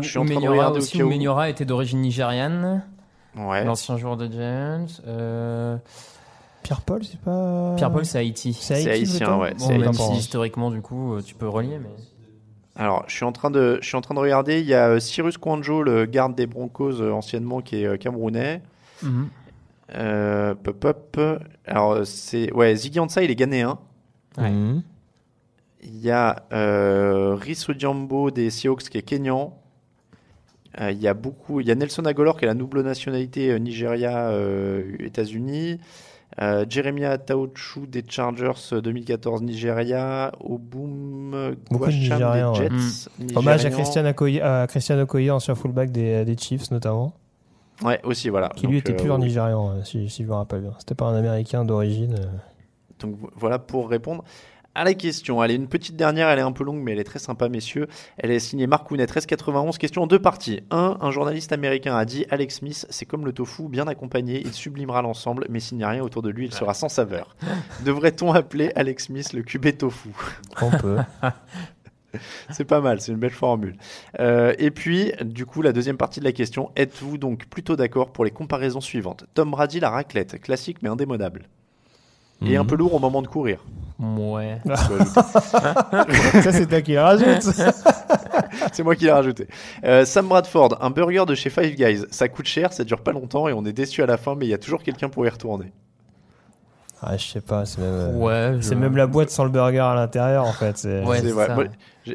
Je 0.00 0.08
suis 0.08 0.18
en 0.18 0.24
train 0.24 0.34
de 0.34 0.40
Menyora 0.40 0.56
regarder 0.56 0.78
au 0.78 0.82
aussi, 0.82 0.98
cas 0.98 1.04
où. 1.04 1.08
Menyora 1.08 1.48
était 1.48 1.64
d'origine 1.64 2.00
nigériane. 2.00 2.84
Ouais. 3.36 3.64
L'ancien 3.64 3.96
joueur 3.96 4.16
de 4.16 4.26
Giants. 4.26 4.86
Euh... 5.06 5.76
Pierre-Paul, 6.62 7.04
c'est 7.04 7.20
pas. 7.20 7.74
Pierre-Paul, 7.76 8.04
c'est 8.04 8.18
Haïti. 8.18 8.52
C'est 8.52 8.82
C'est 8.82 8.90
Haïti, 8.90 9.12
haïtien, 9.12 9.26
peut-être 9.26 9.40
ouais. 9.40 9.54
Bon, 9.58 9.78
même 9.78 9.92
si 9.92 10.12
historiquement, 10.12 10.70
du 10.70 10.82
coup, 10.82 11.14
euh, 11.14 11.22
tu 11.22 11.34
peux 11.34 11.48
relier, 11.48 11.78
mais. 11.78 11.88
Alors, 12.76 13.04
je 13.08 13.14
suis 13.14 13.24
en 13.24 13.32
train 13.32 13.50
de, 13.50 13.78
je 13.80 13.86
suis 13.86 13.96
en 13.96 14.00
train 14.00 14.14
de 14.14 14.20
regarder. 14.20 14.60
Il 14.60 14.66
y 14.66 14.74
a 14.74 14.88
euh, 14.88 15.00
Cyrus 15.00 15.38
Kwanjo, 15.38 15.82
le 15.82 16.04
garde 16.04 16.34
des 16.34 16.46
Broncos 16.46 17.00
anciennement, 17.00 17.60
qui 17.60 17.82
est 17.82 17.98
camerounais. 17.98 18.62
Euh, 19.94 20.54
pop, 20.54 20.78
pop. 20.78 21.20
Alors, 21.66 22.04
c'est 22.04 22.52
ouais, 22.52 22.74
Ziggy 22.76 23.00
Ansah, 23.00 23.22
il 23.22 23.30
est 23.30 23.36
ghanéen. 23.36 23.78
Ouais. 24.36 24.50
Mhm. 24.50 24.82
Il 25.82 25.96
y 26.00 26.10
a 26.10 26.44
euh, 26.52 27.36
Odhiambo 27.68 28.30
des 28.30 28.50
Seahawks 28.50 28.84
qui 28.88 28.98
est 28.98 29.02
kényan. 29.02 29.56
Euh, 30.80 30.90
il 30.90 31.00
y 31.00 31.08
a 31.08 31.14
beaucoup. 31.14 31.60
Il 31.60 31.66
y 31.68 31.70
a 31.70 31.74
Nelson 31.74 32.04
Agolor 32.04 32.36
qui 32.38 32.44
a 32.44 32.48
la 32.48 32.54
double 32.54 32.82
nationalité 32.82 33.50
euh, 33.50 33.58
Nigeria, 33.58 34.28
euh, 34.30 34.82
États-Unis. 35.00 35.78
Jeremiah 36.68 37.18
Taochu 37.18 37.88
des 37.88 38.04
Chargers 38.06 38.52
euh, 38.72 38.80
2014 38.80 39.42
Nigeria. 39.42 40.30
Obum 40.40 41.54
Beaucoup 41.70 41.86
de 41.86 41.90
des 41.90 42.60
ouais. 42.60 42.68
Jets. 42.70 43.08
Hommage 43.34 43.64
à. 43.64 43.70
Christian 43.70 44.04
Okoye, 44.06 44.40
à 44.40 44.66
Christian 44.68 44.98
Okoye, 45.00 45.30
ancien 45.30 45.54
fullback 45.56 45.90
des, 45.90 46.24
des 46.24 46.36
Chiefs 46.36 46.70
notamment, 46.70 47.12
Ouais, 47.82 48.00
aussi 48.04 48.28
voilà. 48.28 48.50
qui 48.50 48.66
lui 48.68 48.80
Donc, 48.82 48.88
était 48.90 49.02
pur 49.02 49.18
nigérian, 49.18 49.82
si, 49.84 50.08
si 50.10 50.22
je 50.22 50.28
me 50.28 50.34
rappelle 50.34 50.60
bien. 50.60 50.74
C'était 50.78 50.94
pas 50.94 51.06
un 51.06 51.14
américain 51.16 51.64
d'origine. 51.64 52.14
Donc 53.00 53.16
vo- 53.16 53.30
voilà 53.34 53.58
pour 53.58 53.88
répondre 53.88 54.22
à 54.78 54.84
la 54.84 54.94
question. 54.94 55.40
Allez, 55.40 55.54
une 55.54 55.66
petite 55.66 55.96
dernière, 55.96 56.28
elle 56.28 56.38
est 56.38 56.42
un 56.42 56.52
peu 56.52 56.62
longue, 56.62 56.80
mais 56.80 56.92
elle 56.92 57.00
est 57.00 57.04
très 57.04 57.18
sympa, 57.18 57.48
messieurs. 57.48 57.88
Elle 58.16 58.30
est 58.30 58.38
signée 58.38 58.68
Marc 58.68 58.88
Ounet, 58.92 59.02
1391. 59.02 59.76
Question 59.76 60.04
en 60.04 60.06
deux 60.06 60.20
parties. 60.20 60.60
Un, 60.70 60.96
un 61.00 61.10
journaliste 61.10 61.50
américain 61.50 61.96
a 61.96 62.04
dit 62.04 62.26
Alex 62.30 62.58
Smith, 62.58 62.86
c'est 62.88 63.04
comme 63.04 63.24
le 63.24 63.32
tofu, 63.32 63.68
bien 63.68 63.88
accompagné, 63.88 64.40
il 64.40 64.52
sublimera 64.52 65.02
l'ensemble, 65.02 65.46
mais 65.50 65.58
s'il 65.58 65.78
n'y 65.78 65.84
a 65.84 65.88
rien 65.88 66.02
autour 66.02 66.22
de 66.22 66.30
lui, 66.30 66.46
il 66.46 66.54
sera 66.54 66.74
sans 66.74 66.88
saveur. 66.88 67.34
Devrait-on 67.84 68.32
appeler 68.32 68.70
Alex 68.76 69.06
Smith 69.06 69.32
le 69.32 69.42
cubé 69.42 69.72
tofu? 69.72 70.10
On 70.62 70.70
peut. 70.70 70.98
C'est 72.50 72.64
pas 72.64 72.80
mal, 72.80 73.02
c'est 73.02 73.12
une 73.12 73.18
belle 73.18 73.30
formule. 73.30 73.76
Euh, 74.18 74.54
et 74.58 74.70
puis, 74.70 75.12
du 75.20 75.44
coup, 75.44 75.60
la 75.60 75.72
deuxième 75.72 75.98
partie 75.98 76.20
de 76.20 76.24
la 76.24 76.32
question 76.32 76.70
êtes-vous 76.74 77.18
donc 77.18 77.46
plutôt 77.46 77.76
d'accord 77.76 78.12
pour 78.12 78.24
les 78.24 78.30
comparaisons 78.30 78.80
suivantes? 78.80 79.26
Tom 79.34 79.50
Brady, 79.50 79.78
la 79.78 79.90
raclette, 79.90 80.40
classique 80.40 80.78
mais 80.82 80.88
indémodable. 80.88 81.48
Et 82.44 82.56
un 82.56 82.64
peu 82.64 82.76
lourd 82.76 82.94
au 82.94 82.98
moment 82.98 83.22
de 83.22 83.26
courir. 83.26 83.64
Ouais. 83.98 84.58
Ça, 84.66 86.52
c'est 86.52 86.66
toi 86.66 86.80
qui 86.80 86.92
le 86.92 87.00
rajoute. 87.00 87.42
C'est 88.72 88.82
moi 88.82 88.94
qui 88.94 89.04
l'ai 89.04 89.10
rajouté. 89.10 89.48
Euh, 89.84 90.04
Sam 90.04 90.28
Bradford, 90.28 90.78
un 90.80 90.90
burger 90.90 91.24
de 91.26 91.34
chez 91.34 91.50
Five 91.50 91.74
Guys. 91.74 92.04
Ça 92.10 92.28
coûte 92.28 92.46
cher, 92.46 92.72
ça 92.72 92.84
dure 92.84 93.00
pas 93.00 93.12
longtemps 93.12 93.48
et 93.48 93.52
on 93.52 93.64
est 93.64 93.72
déçu 93.72 94.02
à 94.02 94.06
la 94.06 94.16
fin, 94.16 94.36
mais 94.36 94.46
il 94.46 94.50
y 94.50 94.54
a 94.54 94.58
toujours 94.58 94.82
quelqu'un 94.82 95.08
pour 95.08 95.26
y 95.26 95.28
retourner. 95.28 95.72
Ah, 97.00 97.16
je 97.16 97.24
sais 97.26 97.40
pas, 97.40 97.64
c'est 97.64 97.80
même, 97.80 97.90
euh, 97.92 98.12
Ouais, 98.14 98.60
je- 98.60 98.74
même 98.74 98.96
la 98.96 99.06
boîte 99.06 99.30
sans 99.30 99.44
le 99.44 99.50
burger 99.50 99.78
à 99.78 99.94
l'intérieur 99.94 100.44
en 100.46 100.52
fait. 100.52 100.76
c'est- 100.78 101.04
Ouais, 101.04 101.20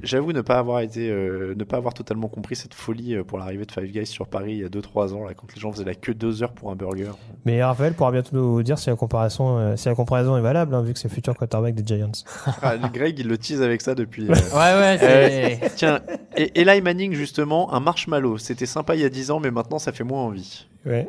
J'avoue 0.02 0.34
ne 0.34 0.42
pas 0.42 0.58
avoir 0.58 0.80
été, 0.80 1.10
euh, 1.12 1.54
ne 1.56 1.64
pas 1.64 1.78
avoir 1.78 1.94
totalement 1.94 2.28
compris 2.28 2.56
cette 2.56 2.74
folie 2.74 3.16
euh, 3.16 3.24
pour 3.24 3.38
l'arrivée 3.38 3.66
de 3.66 3.72
Five 3.72 3.92
Guys 3.92 4.08
sur 4.08 4.26
Paris 4.28 4.54
il 4.54 4.58
y 4.62 4.64
a 4.66 4.70
2-3 4.70 5.14
ans, 5.14 5.24
là, 5.24 5.36
quand 5.36 5.46
les 5.54 5.62
gens 5.62 5.72
faisaient 5.72 5.84
la 5.84 5.94
queue 5.94 6.16
2 6.16 6.42
heures 6.42 6.52
pour 6.54 6.72
un 6.72 6.76
burger. 6.76 7.12
Mais 7.46 7.64
Raphaël 7.64 7.94
pourra 7.94 8.12
bientôt 8.12 8.36
nous 8.36 8.64
dire 8.64 8.80
si 8.80 8.90
la 8.90 8.96
comparaison, 8.96 9.60
euh, 9.60 9.76
si 9.76 9.88
la 9.88 9.94
comparaison 9.94 10.36
est 10.36 10.42
valable, 10.42 10.74
hein, 10.74 10.82
vu 10.82 10.94
que 10.94 11.00
c'est 11.00 11.10
le 11.10 11.14
futur 11.14 11.36
quarterback 11.38 11.76
des 11.76 11.86
Giants. 11.86 12.12
Ah, 12.64 12.76
Greg, 12.92 13.20
il 13.20 13.28
le 13.28 13.38
tease 13.38 13.62
avec 13.62 13.82
ça 13.82 13.94
depuis. 13.94 14.24
euh, 14.24 14.34
Ouais, 14.34 14.80
ouais, 14.82 14.98
c'est. 15.00 15.64
Euh, 15.64 15.68
tiens, 15.76 16.00
et 16.38 16.60
Eli 16.60 16.82
Manning, 16.82 17.14
justement, 17.14 17.72
un 17.74 17.80
marshmallow. 17.80 18.40
C'était 18.40 18.66
sympa 18.66 18.96
il 18.96 19.02
y 19.02 19.06
a 19.06 19.10
10 19.10 19.30
ans, 19.30 19.40
mais 19.40 19.52
maintenant 19.52 19.78
ça 19.78 19.92
fait 19.92 20.04
moins 20.04 20.24
envie. 20.24 20.66
Ouais. 20.88 21.08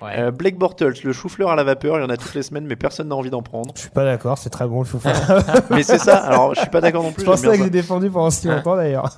Ouais. 0.00 0.18
Euh, 0.18 0.30
Blake 0.30 0.58
Bortles, 0.58 0.94
le 1.04 1.12
chou-fleur 1.12 1.50
à 1.50 1.56
la 1.56 1.64
vapeur, 1.64 1.98
il 1.98 2.02
y 2.02 2.04
en 2.04 2.10
a 2.10 2.16
toutes 2.16 2.34
les 2.34 2.42
semaines, 2.42 2.66
mais 2.66 2.76
personne 2.76 3.08
n'a 3.08 3.16
envie 3.16 3.30
d'en 3.30 3.42
prendre. 3.42 3.72
Je 3.76 3.82
suis 3.82 3.90
pas 3.90 4.04
d'accord, 4.04 4.36
c'est 4.36 4.50
très 4.50 4.66
bon 4.66 4.80
le 4.80 4.86
chou 4.86 4.98
mais 5.70 5.82
c'est 5.82 5.98
ça, 5.98 6.16
alors 6.16 6.54
je 6.54 6.60
suis 6.60 6.70
pas 6.70 6.80
d'accord 6.80 7.02
non 7.02 7.12
plus. 7.12 7.24
Je 7.24 7.42
bien 7.42 7.52
que 7.52 7.64
j'ai 7.64 7.70
défendu 7.70 8.10
pendant 8.10 8.30
si 8.30 8.48
longtemps 8.48 8.76
d'ailleurs. 8.76 9.16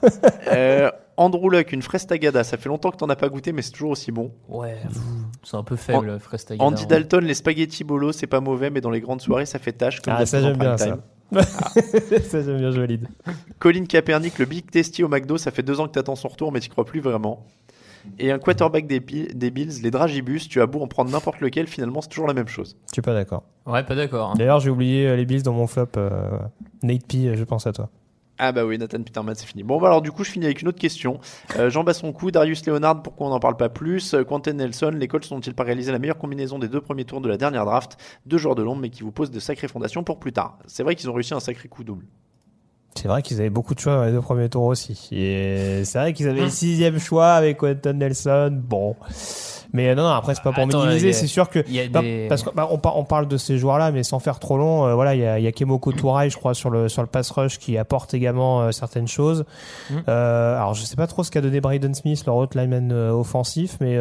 Euh, 0.53 0.91
Andrew 1.17 1.51
Luck, 1.51 1.73
une 1.73 1.83
fraise 1.83 2.07
tagada, 2.07 2.45
ça 2.45 2.57
fait 2.57 2.69
longtemps 2.69 2.91
que 2.91 2.97
t'en 2.97 3.09
as 3.09 3.17
pas 3.17 3.29
goûté, 3.29 3.53
mais 3.53 3.63
c'est 3.63 3.73
toujours 3.73 3.91
aussi 3.91 4.13
bon. 4.13 4.33
Ouais, 4.49 4.77
c'est 5.43 5.57
un 5.57 5.63
peu 5.63 5.77
faible, 5.77 6.19
Fraise 6.21 6.45
Tagada, 6.45 6.65
Andy 6.65 6.83
hein. 6.83 6.87
Dalton, 6.89 7.25
les 7.25 7.35
spaghettis 7.35 7.85
bolo, 7.85 8.13
c'est 8.13 8.27
pas 8.27 8.41
mauvais, 8.41 8.71
mais 8.71 8.81
dans 8.81 8.91
les 8.91 9.01
grandes 9.01 9.21
soirées, 9.21 9.47
ça 9.47 9.59
fait 9.59 9.73
tâche. 9.73 10.01
Comme 10.01 10.15
Ah, 10.17 10.27
ça 10.27 10.41
j'aime 10.41 10.57
en 10.57 10.59
bien 10.59 10.77
ça. 10.77 10.99
ça 11.33 12.43
j'aime 12.43 12.59
bien, 12.59 12.71
je 12.71 12.81
valide. 12.81 13.09
Colin 13.59 13.85
Kaepernick, 13.87 14.39
le 14.39 14.45
Big 14.45 14.71
Tasty 14.71 15.03
au 15.03 15.09
McDo, 15.09 15.39
ça 15.39 15.51
fait 15.51 15.63
deux 15.63 15.81
ans 15.81 15.87
que 15.87 15.93
t'attends 15.93 16.17
son 16.17 16.29
retour, 16.29 16.53
mais 16.53 16.61
t'y 16.61 16.69
crois 16.69 16.85
plus 16.85 17.01
vraiment. 17.01 17.47
Et 18.18 18.31
un 18.31 18.39
quarterback 18.39 18.86
des, 18.86 19.01
Bi- 19.01 19.28
des 19.35 19.51
Bills, 19.51 19.82
les 19.82 19.90
Dragibus, 19.90 20.48
tu 20.48 20.60
as 20.60 20.66
beau 20.66 20.81
en 20.82 20.86
prendre 20.89 21.10
n'importe 21.10 21.40
lequel, 21.40 21.66
finalement 21.66 22.01
c'est 22.01 22.09
toujours 22.09 22.26
la 22.28 22.35
même 22.35 22.48
chose. 22.48 22.76
Je 22.89 22.93
suis 22.93 23.02
pas 23.02 23.14
d'accord. 23.14 23.44
Ouais, 23.66 23.82
pas 23.82 23.94
d'accord. 23.94 24.31
hein. 24.31 24.35
D'ailleurs, 24.36 24.60
j'ai 24.60 24.70
oublié 24.70 25.06
euh, 25.09 25.16
les 25.16 25.24
Bills 25.24 25.43
dans 25.43 25.52
mon 25.55 25.66
flop. 25.66 25.86
euh, 25.97 26.39
Nate 26.82 27.06
P, 27.06 27.26
euh, 27.28 27.35
je 27.36 27.44
pense 27.44 27.66
à 27.66 27.72
toi. 27.72 27.89
Ah 28.36 28.51
bah 28.51 28.64
oui, 28.64 28.78
Nathan 28.78 29.01
Peterman, 29.01 29.35
c'est 29.36 29.47
fini. 29.47 29.62
Bon, 29.62 29.81
bah 29.81 29.86
alors 29.86 30.02
du 30.02 30.10
coup, 30.10 30.24
je 30.24 30.31
finis 30.32 30.44
avec 30.47 30.60
une 30.60 30.66
autre 30.66 30.81
question. 30.81 31.20
Euh, 31.56 31.70
Jean 31.70 31.85
Bassoncourt, 31.85 32.32
Darius 32.32 32.66
Leonard, 32.66 33.01
pourquoi 33.01 33.28
on 33.28 33.31
n'en 33.31 33.39
parle 33.39 33.56
pas 33.56 33.68
plus? 33.68 34.16
Quentin 34.26 34.55
Nelson, 34.55 34.90
les 34.93 35.06
Colts 35.06 35.31
n'ont-ils 35.31 35.55
pas 35.55 35.62
réalisé 35.62 35.93
la 35.93 36.01
meilleure 36.01 36.18
combinaison 36.18 36.59
des 36.59 36.66
deux 36.66 36.81
premiers 36.81 37.05
tours 37.05 37.20
de 37.20 37.28
la 37.28 37.36
dernière 37.36 37.64
draft? 37.64 37.97
Deux 38.26 38.39
joueurs 38.39 38.56
de 38.56 38.62
l'ombre, 38.64 38.81
mais 38.82 38.90
qui 38.90 39.05
vous 39.05 39.12
posent 39.12 39.31
de 39.31 39.39
sacrées 39.39 39.68
fondations 39.68 40.02
pour 40.02 40.18
plus 40.18 40.32
tard. 40.32 40.59
C'est 40.66 40.82
vrai 40.82 40.97
qu'ils 40.97 41.09
ont 41.09 41.12
réussi 41.12 41.32
un 41.32 41.39
sacré 41.39 41.68
coup 41.68 41.85
double. 41.85 42.06
C'est 42.97 43.09
vrai 43.09 43.23
qu'ils 43.23 43.41
avaient 43.41 43.51
beaucoup 43.51 43.75
de 43.75 43.81
choix 43.81 43.97
dans 43.97 44.05
les 44.05 44.12
deux 44.12 44.21
premiers 44.21 44.49
tours 44.49 44.65
aussi. 44.65 45.09
Et 45.12 45.85
c'est 45.85 45.99
vrai 45.99 46.12
qu'ils 46.12 46.29
avaient 46.29 46.43
le 46.43 46.49
sixième 46.51 46.99
choix 46.99 47.33
avec 47.33 47.59
Quentin 47.59 47.93
Nelson. 47.95 48.51
Bon. 48.53 48.95
Mais 49.73 49.93
non, 49.97 50.05
non, 50.05 50.11
après, 50.11 50.37
c'est 50.37 50.43
pas 50.45 50.53
pour 50.53 50.62
Attends, 50.62 50.85
minimiser. 50.85 51.12
C'est 51.12 51.27
sûr 51.27 51.51
que. 51.51 51.59
il 51.66 51.75
y 51.75 51.81
a 51.81 51.89
bah, 51.89 52.01
des- 52.01 52.27
Parce 52.29 52.45
qu'on 52.45 52.53
on, 52.71 52.79
par- 52.79 52.97
on 52.97 53.03
parle 53.05 53.27
de 53.27 53.37
ces 53.37 53.59
joueurs-là, 53.59 53.91
mais 53.91 54.05
sans 54.05 54.21
faire 54.21 54.39
trop 54.39 54.57
long, 54.57 54.87
euh, 54.87 54.95
voilà, 54.95 55.16
il 55.16 55.21
y 55.21 55.27
a, 55.27 55.41
y 55.41 55.49
a 55.49 55.53
Kemoko 55.53 55.91
Touray, 55.91 56.31
je 56.31 56.37
crois, 56.37 56.55
sur 56.55 56.71
le, 56.71 56.89
sur 56.89 57.03
le 57.03 57.09
pass 57.09 57.29
rush 57.33 57.59
qui 57.59 57.77
apporte 57.77 58.15
également 58.15 58.62
euh, 58.62 58.71
certaines 58.71 59.09
choses. 59.09 59.45
Mm. 59.91 59.95
Euh, 60.09 60.57
alors, 60.57 60.75
je 60.75 60.85
sais 60.85 60.95
pas 60.95 61.09
trop 61.09 61.25
ce 61.25 61.33
qu'a 61.33 61.41
donné 61.41 61.61
Braden 61.61 61.93
Smith, 61.95 62.23
leur 62.25 62.37
autre 62.37 62.57
lineman 62.57 62.93
euh, 62.93 63.11
offensif, 63.11 63.77
mais. 63.81 63.99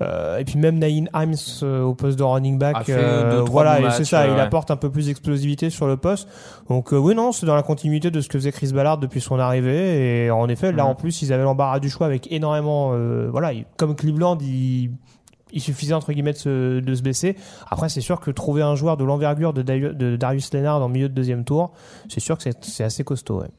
Euh, 0.00 0.38
et 0.38 0.44
puis 0.44 0.58
même 0.58 0.78
Naïn 0.78 1.08
Himes 1.14 1.34
euh, 1.62 1.82
au 1.82 1.94
poste 1.94 2.18
de 2.18 2.24
running 2.24 2.58
back, 2.58 2.88
euh, 2.88 3.38
deux, 3.38 3.50
voilà, 3.50 3.80
et 3.80 3.90
c'est 3.90 4.04
ça, 4.04 4.26
il 4.26 4.32
ouais. 4.32 4.40
apporte 4.40 4.70
un 4.70 4.76
peu 4.76 4.90
plus 4.90 5.06
d'explosivité 5.06 5.70
sur 5.70 5.86
le 5.86 5.96
poste. 5.96 6.28
Donc 6.68 6.92
euh, 6.92 6.96
oui, 6.96 7.14
non, 7.14 7.30
c'est 7.32 7.46
dans 7.46 7.54
la 7.54 7.62
continuité 7.62 8.10
de 8.10 8.20
ce 8.20 8.28
que 8.28 8.38
faisait 8.38 8.50
Chris 8.52 8.72
Ballard 8.72 8.98
depuis 8.98 9.20
son 9.20 9.38
arrivée. 9.38 10.24
Et 10.26 10.30
en 10.30 10.48
effet, 10.48 10.72
là 10.72 10.84
Mhm. 10.84 10.90
en 10.90 10.94
plus, 10.94 11.22
ils 11.22 11.32
avaient 11.32 11.44
l'embarras 11.44 11.78
du 11.80 11.88
choix 11.90 12.06
avec 12.06 12.30
énormément, 12.32 12.90
euh, 12.94 13.28
voilà, 13.30 13.52
il- 13.52 13.66
comme 13.76 13.94
Cleveland, 13.94 14.36
il, 14.40 14.90
il 15.52 15.60
suffisait 15.60 15.94
entre 15.94 16.12
guillemets 16.12 16.32
de 16.32 16.38
se, 16.38 16.80
de 16.80 16.94
se 16.96 17.02
baisser. 17.02 17.36
Après, 17.70 17.88
c'est 17.88 18.00
sûr 18.00 18.18
que 18.18 18.32
trouver 18.32 18.62
un 18.62 18.74
joueur 18.74 18.96
de 18.96 19.04
l'envergure 19.04 19.52
de, 19.52 20.16
Darius 20.16 20.52
Leonard 20.52 20.82
en 20.82 20.88
milieu 20.88 21.08
de 21.08 21.14
deuxième 21.14 21.44
tour, 21.44 21.70
c'est 22.08 22.18
sûr 22.18 22.36
que 22.36 22.42
c'est 22.42 22.64
c'est 22.64 22.82
assez 22.82 23.04
costaud. 23.04 23.42
Ouais. 23.42 23.50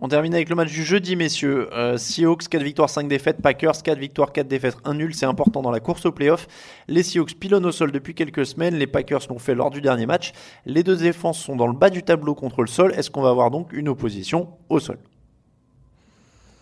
On 0.00 0.06
termine 0.08 0.32
avec 0.32 0.48
le 0.48 0.54
match 0.54 0.68
du 0.70 0.84
jeudi, 0.84 1.16
messieurs. 1.16 1.68
Euh, 1.72 1.96
Seahawks, 1.96 2.46
4 2.48 2.62
victoires, 2.62 2.88
5 2.88 3.08
défaites. 3.08 3.42
Packers, 3.42 3.82
4 3.82 3.98
victoires, 3.98 4.32
4 4.32 4.46
défaites, 4.46 4.76
1 4.84 4.94
nul. 4.94 5.12
C'est 5.14 5.26
important 5.26 5.60
dans 5.60 5.72
la 5.72 5.80
course 5.80 6.06
au 6.06 6.12
playoff. 6.12 6.46
Les 6.86 7.02
Seahawks 7.02 7.34
pilonnent 7.34 7.66
au 7.66 7.72
sol 7.72 7.90
depuis 7.90 8.14
quelques 8.14 8.46
semaines. 8.46 8.76
Les 8.76 8.86
Packers 8.86 9.22
l'ont 9.28 9.40
fait 9.40 9.56
lors 9.56 9.70
du 9.70 9.80
dernier 9.80 10.06
match. 10.06 10.32
Les 10.66 10.84
deux 10.84 10.96
défenses 10.96 11.38
sont 11.40 11.56
dans 11.56 11.66
le 11.66 11.72
bas 11.72 11.90
du 11.90 12.04
tableau 12.04 12.36
contre 12.36 12.60
le 12.62 12.68
sol. 12.68 12.92
Est-ce 12.96 13.10
qu'on 13.10 13.22
va 13.22 13.30
avoir 13.30 13.50
donc 13.50 13.72
une 13.72 13.88
opposition 13.88 14.48
au 14.68 14.78
sol? 14.78 14.98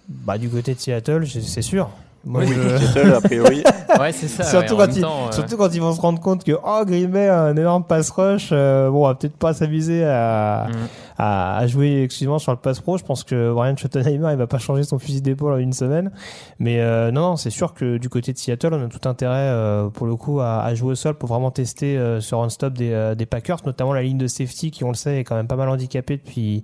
Bah, 0.08 0.38
du 0.38 0.48
côté 0.48 0.74
de 0.74 0.80
Seattle, 0.80 1.26
c'est 1.26 1.62
sûr. 1.62 1.90
Moi, 2.24 2.42
Oui, 2.44 2.54
je- 2.54 2.78
Seattle, 2.86 3.12
a 3.14 3.20
priori. 3.20 3.62
Ouais, 4.00 4.12
c'est 4.12 4.28
ça. 4.28 4.42
surtout, 4.44 4.74
ouais, 4.74 4.82
en 4.82 4.86
quand 4.86 4.86
même 4.88 4.96
ils, 4.96 5.00
temps, 5.00 5.28
euh, 5.28 5.32
surtout 5.32 5.56
quand 5.56 5.72
ils 5.74 5.80
vont 5.80 5.92
se 5.94 6.00
rendre 6.00 6.20
compte 6.20 6.44
que 6.44 6.52
oh, 6.52 6.82
Green 6.84 7.06
Bay 7.10 7.28
a 7.28 7.44
un 7.44 7.56
énorme 7.56 7.84
pass 7.84 8.10
rush, 8.10 8.48
euh, 8.52 8.90
bon, 8.90 9.04
on 9.04 9.08
va 9.08 9.14
peut-être 9.14 9.36
pas 9.36 9.54
s'amuser 9.54 10.04
à, 10.04 10.66
Mm. 10.68 10.74
À, 11.18 11.56
à 11.56 11.66
jouer 11.66 12.02
exclusivement 12.02 12.38
sur 12.38 12.52
le 12.52 12.59
pass 12.59 12.80
pro. 12.80 12.98
Je 12.98 13.05
pense 13.05 13.24
que 13.24 13.52
Brian 13.52 13.76
Schottenheimer, 13.76 14.30
il 14.32 14.36
va 14.36 14.47
pas 14.47 14.59
changer 14.59 14.82
son 14.82 14.98
fusil 14.98 15.22
d'épaule 15.22 15.52
en 15.52 15.59
une 15.59 15.72
semaine. 15.72 16.10
Mais 16.59 16.80
euh, 16.80 17.10
non, 17.10 17.20
non, 17.22 17.36
c'est 17.36 17.51
sûr 17.51 17.74
que 17.74 17.98
du 17.98 18.09
côté 18.09 18.32
de 18.32 18.38
Seattle, 18.38 18.74
on 18.74 18.84
a 18.84 18.88
tout 18.88 19.09
intérêt 19.09 19.34
euh, 19.51 19.88
pour 19.88 20.06
le 20.06 20.16
coup 20.16 20.40
à, 20.40 20.60
à 20.62 20.74
jouer 20.74 20.93
au 20.93 20.94
sol 20.94 21.14
pour 21.14 21.28
vraiment 21.28 21.51
tester 21.51 21.97
euh, 21.97 22.20
ce 22.20 22.34
run-stop 22.34 22.74
des, 22.74 22.93
euh, 22.93 23.14
des 23.14 23.26
Packers, 23.26 23.59
notamment 23.66 23.93
la 23.93 24.02
ligne 24.02 24.18
de 24.18 24.26
safety 24.26 24.70
qui, 24.70 24.84
on 24.84 24.88
le 24.88 24.94
sait, 24.94 25.18
est 25.18 25.24
quand 25.24 25.36
même 25.36 25.48
pas 25.48 25.56
mal 25.56 25.68
handicapée 25.68 26.16
depuis 26.16 26.62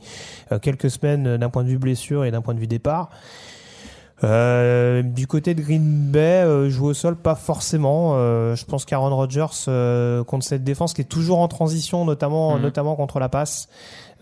euh, 0.53 0.59
quelques 0.59 0.91
semaines 0.91 1.27
euh, 1.27 1.39
d'un 1.39 1.49
point 1.51 1.65
de 1.65 1.69
vue 1.69 1.79
blessure 1.79 2.25
et 2.25 2.31
d'un 2.31 2.43
point 2.43 2.55
de 2.55 2.61
vue 2.61 2.67
départ. 2.67 3.11
Euh, 4.25 5.03
du 5.03 5.27
côté 5.27 5.53
de 5.55 5.63
Green 5.63 5.83
Bay, 6.13 6.45
euh, 6.45 6.71
jouer 6.71 6.91
au 6.91 6.95
sol, 6.95 7.17
pas 7.17 7.35
forcément. 7.35 8.13
Euh, 8.15 8.55
je 8.55 8.65
pense 8.65 8.85
qu'Aaron 8.85 9.15
Rodgers 9.17 9.47
euh, 9.67 10.23
contre 10.23 10.45
cette 10.47 10.63
défense 10.63 10.95
qui 10.95 11.01
est 11.01 11.07
toujours 11.07 11.41
en 11.41 11.49
transition, 11.49 12.05
notamment 12.05 12.55
Mhm. 12.55 12.63
notamment 12.63 12.95
contre 12.95 13.19
la 13.19 13.29
passe. 13.29 13.69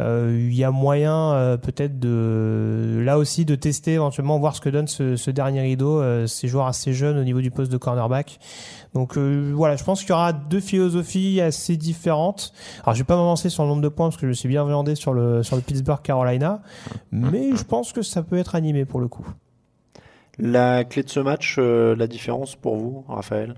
Euh, 0.01 0.48
Il 0.51 0.55
y 0.55 0.64
a 0.64 0.70
moyen 0.70 1.32
euh, 1.32 1.56
peut-être 1.56 2.01
de 2.01 3.01
là 3.05 3.18
aussi 3.18 3.44
de 3.44 3.55
tester 3.55 3.93
éventuellement 3.93 4.39
voir 4.39 4.56
ce 4.56 4.60
que 4.60 4.68
donne 4.68 4.89
ce, 4.89 5.16
ce 5.16 5.31
dernier 5.31 5.60
rideau. 5.60 6.01
Euh, 6.01 6.27
ces 6.27 6.48
joueurs 6.48 6.66
assez 6.66 6.93
jeunes 6.93 7.18
au 7.18 7.24
niveau 7.24 7.40
du 7.40 7.51
poste 7.51 7.70
de 7.70 7.77
cornerback. 7.77 8.39
Donc 8.94 9.16
euh, 9.16 9.52
voilà, 9.55 9.77
je 9.77 9.85
pense 9.85 10.01
qu'il 10.01 10.10
y 10.10 10.12
aura 10.12 10.32
deux 10.32 10.60
philosophies 10.60 11.40
assez 11.40 11.77
différentes. 11.77 12.52
Alors 12.82 12.94
je 12.94 13.01
vais 13.01 13.06
pas 13.06 13.16
m'avancer 13.16 13.48
sur 13.48 13.62
le 13.62 13.68
nombre 13.68 13.82
de 13.82 13.89
points 13.89 14.09
parce 14.09 14.16
que 14.16 14.27
je 14.27 14.28
me 14.28 14.35
suis 14.35 14.48
bien 14.48 14.64
viandé 14.64 14.94
sur 14.94 15.12
le 15.12 15.43
sur 15.43 15.56
le 15.56 15.62
Pittsburgh 15.62 16.02
Carolina, 16.02 16.62
mais 17.12 17.55
je 17.55 17.64
pense 17.64 17.93
que 17.93 18.02
ça 18.02 18.22
peut 18.22 18.39
être 18.39 18.55
animé 18.55 18.85
pour 18.85 19.01
le 19.01 19.09
coup. 19.09 19.27
La 20.39 20.85
clé 20.85 21.02
de 21.02 21.10
ce 21.10 21.20
match, 21.20 21.56
euh, 21.59 21.94
la 21.94 22.06
différence 22.06 22.56
pour 22.56 22.77
vous, 22.77 23.05
Raphaël? 23.09 23.55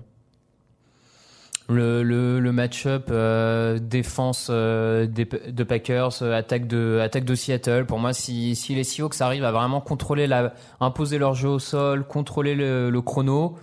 Le, 1.73 2.51
match-up 2.51 3.09
euh, 3.11 3.79
défense 3.79 4.47
euh, 4.49 5.07
de 5.07 5.63
Packers, 5.63 6.21
euh, 6.21 6.37
attaque 6.37 6.67
de 6.67 6.99
attaque 7.01 7.25
de 7.25 7.35
Seattle. 7.35 7.85
Pour 7.85 7.99
moi, 7.99 8.13
si, 8.13 8.55
si 8.55 8.75
les 8.75 8.83
Seahawks 8.83 9.21
arrivent 9.21 9.45
à 9.45 9.51
vraiment 9.51 9.81
contrôler 9.81 10.27
la, 10.27 10.53
imposer 10.79 11.17
leur 11.17 11.33
jeu 11.33 11.49
au 11.49 11.59
sol, 11.59 12.05
contrôler 12.05 12.55
le, 12.55 13.01
chrono, 13.01 13.55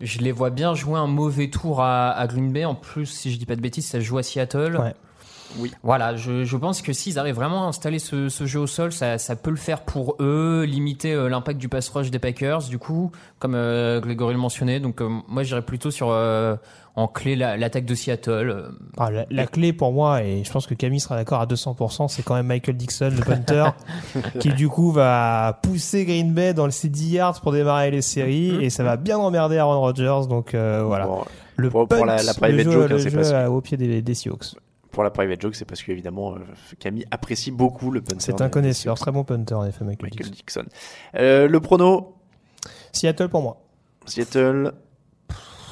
je 0.00 0.18
les 0.18 0.32
vois 0.32 0.50
bien 0.50 0.74
jouer 0.74 0.98
un 0.98 1.06
mauvais 1.06 1.48
tour 1.48 1.80
à, 1.80 2.10
à 2.10 2.26
Green 2.26 2.52
Bay. 2.52 2.64
En 2.64 2.74
plus, 2.74 3.06
si 3.06 3.30
je 3.30 3.38
dis 3.38 3.46
pas 3.46 3.56
de 3.56 3.60
bêtises, 3.60 3.86
ça 3.86 4.00
joue 4.00 4.18
à 4.18 4.22
Seattle. 4.22 4.76
Ouais. 4.76 4.94
Oui. 5.58 5.70
Voilà, 5.82 6.16
je, 6.16 6.44
je 6.44 6.56
pense 6.56 6.82
que 6.82 6.92
s'ils 6.92 7.18
arrivent 7.18 7.34
vraiment 7.34 7.64
à 7.64 7.68
installer 7.68 7.98
ce, 7.98 8.28
ce 8.28 8.46
jeu 8.46 8.60
au 8.60 8.66
sol, 8.66 8.92
ça, 8.92 9.18
ça 9.18 9.36
peut 9.36 9.50
le 9.50 9.56
faire 9.56 9.82
pour 9.82 10.16
eux, 10.20 10.64
limiter 10.66 11.12
euh, 11.12 11.28
l'impact 11.28 11.58
du 11.60 11.68
pass 11.68 11.88
rush 11.90 12.10
des 12.10 12.18
Packers, 12.18 12.62
du 12.64 12.78
coup, 12.78 13.10
comme 13.38 13.54
euh, 13.54 14.00
Grégory 14.00 14.34
le 14.34 14.40
mentionnait. 14.40 14.80
Donc, 14.80 15.00
euh, 15.00 15.08
moi, 15.28 15.42
j'irais 15.42 15.62
plutôt 15.62 15.90
sur 15.90 16.08
euh, 16.10 16.56
en 16.96 17.06
clé 17.08 17.36
la- 17.36 17.56
l'attaque 17.56 17.84
de 17.84 17.94
Seattle. 17.94 18.30
Euh, 18.50 18.68
Ah, 18.98 19.10
la, 19.10 19.24
la 19.30 19.46
clé 19.46 19.72
pour 19.72 19.92
moi, 19.92 20.22
et 20.22 20.42
je 20.44 20.50
pense 20.52 20.66
que 20.66 20.74
Camille 20.74 21.00
sera 21.00 21.16
d'accord 21.16 21.40
à 21.40 21.46
200%, 21.46 22.08
c'est 22.08 22.22
quand 22.22 22.34
même 22.34 22.46
Michael 22.46 22.76
Dixon, 22.76 23.10
le 23.16 23.22
punter, 23.24 23.66
qui 24.40 24.50
du 24.54 24.68
coup 24.68 24.90
va 24.92 25.58
pousser 25.62 26.04
Green 26.04 26.32
Bay 26.32 26.54
dans 26.54 26.66
le 26.66 26.72
10 26.72 27.10
yards 27.12 27.40
pour 27.40 27.52
démarrer 27.52 27.90
les 27.90 28.02
séries, 28.02 28.62
et 28.64 28.70
ça 28.70 28.84
va 28.84 28.96
bien 28.96 29.18
emmerder 29.18 29.58
Aaron 29.58 29.80
Rodgers. 29.80 30.20
Donc 30.28 30.54
euh, 30.54 30.82
voilà. 30.84 31.06
Bon, 31.06 31.24
le 31.56 31.70
pour- 31.70 31.86
pour 31.88 31.98
punt, 31.98 32.04
la- 32.06 32.16
la 32.22 32.32
le 32.32 32.38
private 32.38 32.64
jeu, 32.64 32.72
joke, 32.72 32.90
hein, 32.90 32.94
le 32.94 32.98
jeu 33.24 33.34
à- 33.34 33.50
au 33.50 33.60
pied 33.60 33.76
des, 33.76 34.02
des 34.02 34.14
Seahawks. 34.14 34.54
Pour 34.92 35.02
la 35.02 35.10
private 35.10 35.40
joke, 35.40 35.54
c'est 35.56 35.64
parce 35.64 35.82
qu'évidemment, 35.82 36.34
euh, 36.34 36.38
Camille 36.78 37.06
apprécie 37.10 37.50
beaucoup 37.50 37.90
le 37.90 38.00
punter. 38.02 38.20
C'est 38.20 38.40
un 38.42 38.48
connaisseur, 38.50 38.98
très 38.98 39.10
bon 39.10 39.24
punter 39.24 39.54
en 39.54 39.64
effet, 39.64 39.84
Michael, 39.84 40.10
Michael 40.12 40.30
Dixon. 40.30 40.62
Dixon. 40.62 40.76
Euh, 41.16 41.48
le 41.48 41.60
prono, 41.60 42.14
Seattle 42.92 43.28
pour 43.28 43.42
moi. 43.42 43.62
Seattle, 44.06 44.72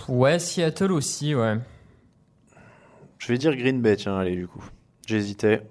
Ouais, 0.08 0.38
Seattle 0.38 0.90
aussi, 0.92 1.34
ouais. 1.34 1.58
je 3.18 3.28
vais 3.28 3.38
dire 3.38 3.54
Green 3.54 3.80
Bay, 3.80 3.96
tiens, 3.96 4.18
allez, 4.18 4.34
du 4.36 4.48
coup. 4.48 4.64
J'hésitais. 5.06 5.62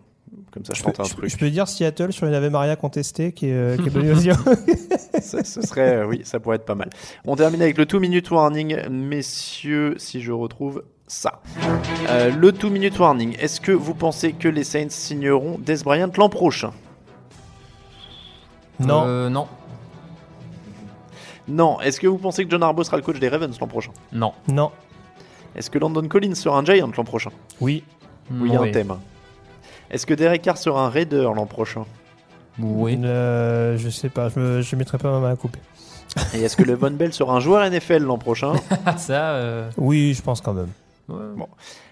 Comme 0.52 0.64
ça, 0.64 0.74
je, 0.76 0.80
Je 0.80 0.84
tente 0.84 0.96
peux, 0.98 1.02
un 1.02 1.06
je- 1.06 1.14
truc. 1.16 1.30
je 1.30 1.38
peux 1.38 1.50
dire 1.50 1.68
Seattle 1.68 2.14
sur 2.14 2.28
une 2.28 2.34
Ave 2.36 2.50
Maria 2.52 2.76
contestée 2.76 3.32
qui 3.34 3.48
est, 3.48 3.54
euh, 3.54 3.78
qui 3.78 3.88
est 3.88 3.90
bonne 3.92 4.16
ça, 5.22 5.44
ce 5.44 5.62
serait, 5.62 5.96
euh, 5.98 6.06
oui, 6.08 6.22
ça 6.24 6.40
pourrait 6.40 6.58
être 6.58 6.66
pas 6.66 6.76
mal. 6.76 6.90
On 7.26 7.36
termine 7.36 7.62
avec 7.64 7.78
le 7.80 7.86
2 7.88 7.98
minute 8.00 8.30
warning, 8.30 8.88
messieurs, 8.90 9.96
si 9.98 10.22
je 10.22 10.32
retrouve 10.32 10.84
ça. 11.10 11.42
Euh, 12.10 12.32
le 12.32 12.52
2 12.52 12.70
minute 12.70 12.98
warning, 13.00 13.36
est-ce 13.40 13.60
que 13.60 13.72
vous 13.72 13.94
pensez 13.94 14.34
que 14.34 14.48
les 14.48 14.64
Saints 14.64 14.90
signeront 14.90 15.58
Des 15.60 15.78
Bryant 15.84 16.12
l'an 16.18 16.30
prochain? 16.30 16.72
Non. 18.80 19.04
Euh, 19.06 19.30
non. 19.30 19.48
Non. 21.48 21.80
Est-ce 21.82 22.00
que 22.00 22.08
vous 22.08 22.18
pensez 22.18 22.46
que 22.46 22.52
John 22.52 22.64
Harbaugh 22.64 22.84
sera 22.84 22.98
le 22.98 23.04
coach 23.04 23.20
des 23.20 23.28
Ravens 23.28 23.60
l'an 23.60 23.68
prochain? 23.68 23.92
Non. 24.14 24.34
Non. 24.48 24.72
Est-ce 25.56 25.70
que 25.70 25.80
Landon 25.80 26.08
Collins 26.08 26.36
sera 26.36 26.60
un 26.60 26.64
Giant 26.64 26.90
l'an 26.96 27.04
prochain? 27.04 27.32
Oui. 27.60 27.84
Oui, 28.32 28.50
il 28.50 28.54
y 28.54 28.56
a 28.56 28.62
un 28.62 28.72
thème. 28.72 28.94
Est-ce 29.90 30.06
que 30.06 30.14
Derek 30.14 30.44
Carr 30.44 30.58
sera 30.58 30.86
un 30.86 30.90
Raider 30.90 31.24
l'an 31.36 31.48
prochain? 31.48 31.86
Oui. 32.60 33.00
Euh, 33.04 33.78
je 33.78 33.90
sais 33.90 34.10
pas, 34.10 34.30
je, 34.30 34.40
me, 34.40 34.62
je 34.62 34.76
mettrai 34.76 35.00
pas 35.00 35.12
ma 35.12 35.20
main 35.20 35.32
à 35.32 35.36
couper. 35.36 35.60
Et 36.36 36.42
est-ce 36.42 36.56
que 36.56 36.64
le 36.64 36.76
Von 36.76 36.92
Bell 36.92 37.14
sera 37.14 37.34
un 37.34 37.40
joueur 37.40 37.68
NFL 37.70 38.04
l'an 38.04 38.18
prochain? 38.18 38.54
Ça, 38.98 39.32
euh, 39.32 39.70
Oui, 39.78 40.14
je 40.14 40.22
pense 40.22 40.42
quand 40.42 40.54
même. 40.54 40.70
Ouais. 41.10 41.36
Bon. 41.36 41.48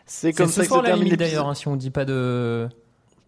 C'est 0.06 0.34
comme 0.34 0.48
ce 0.48 0.64
ça 0.64 0.68
que 0.68 0.74
se 0.74 0.82
termine 0.82 1.16
d'ailleurs, 1.16 1.48
hein, 1.48 1.54
si 1.54 1.68
on 1.68 1.76
dit 1.76 1.92
pas 1.92 2.06
de. 2.06 2.70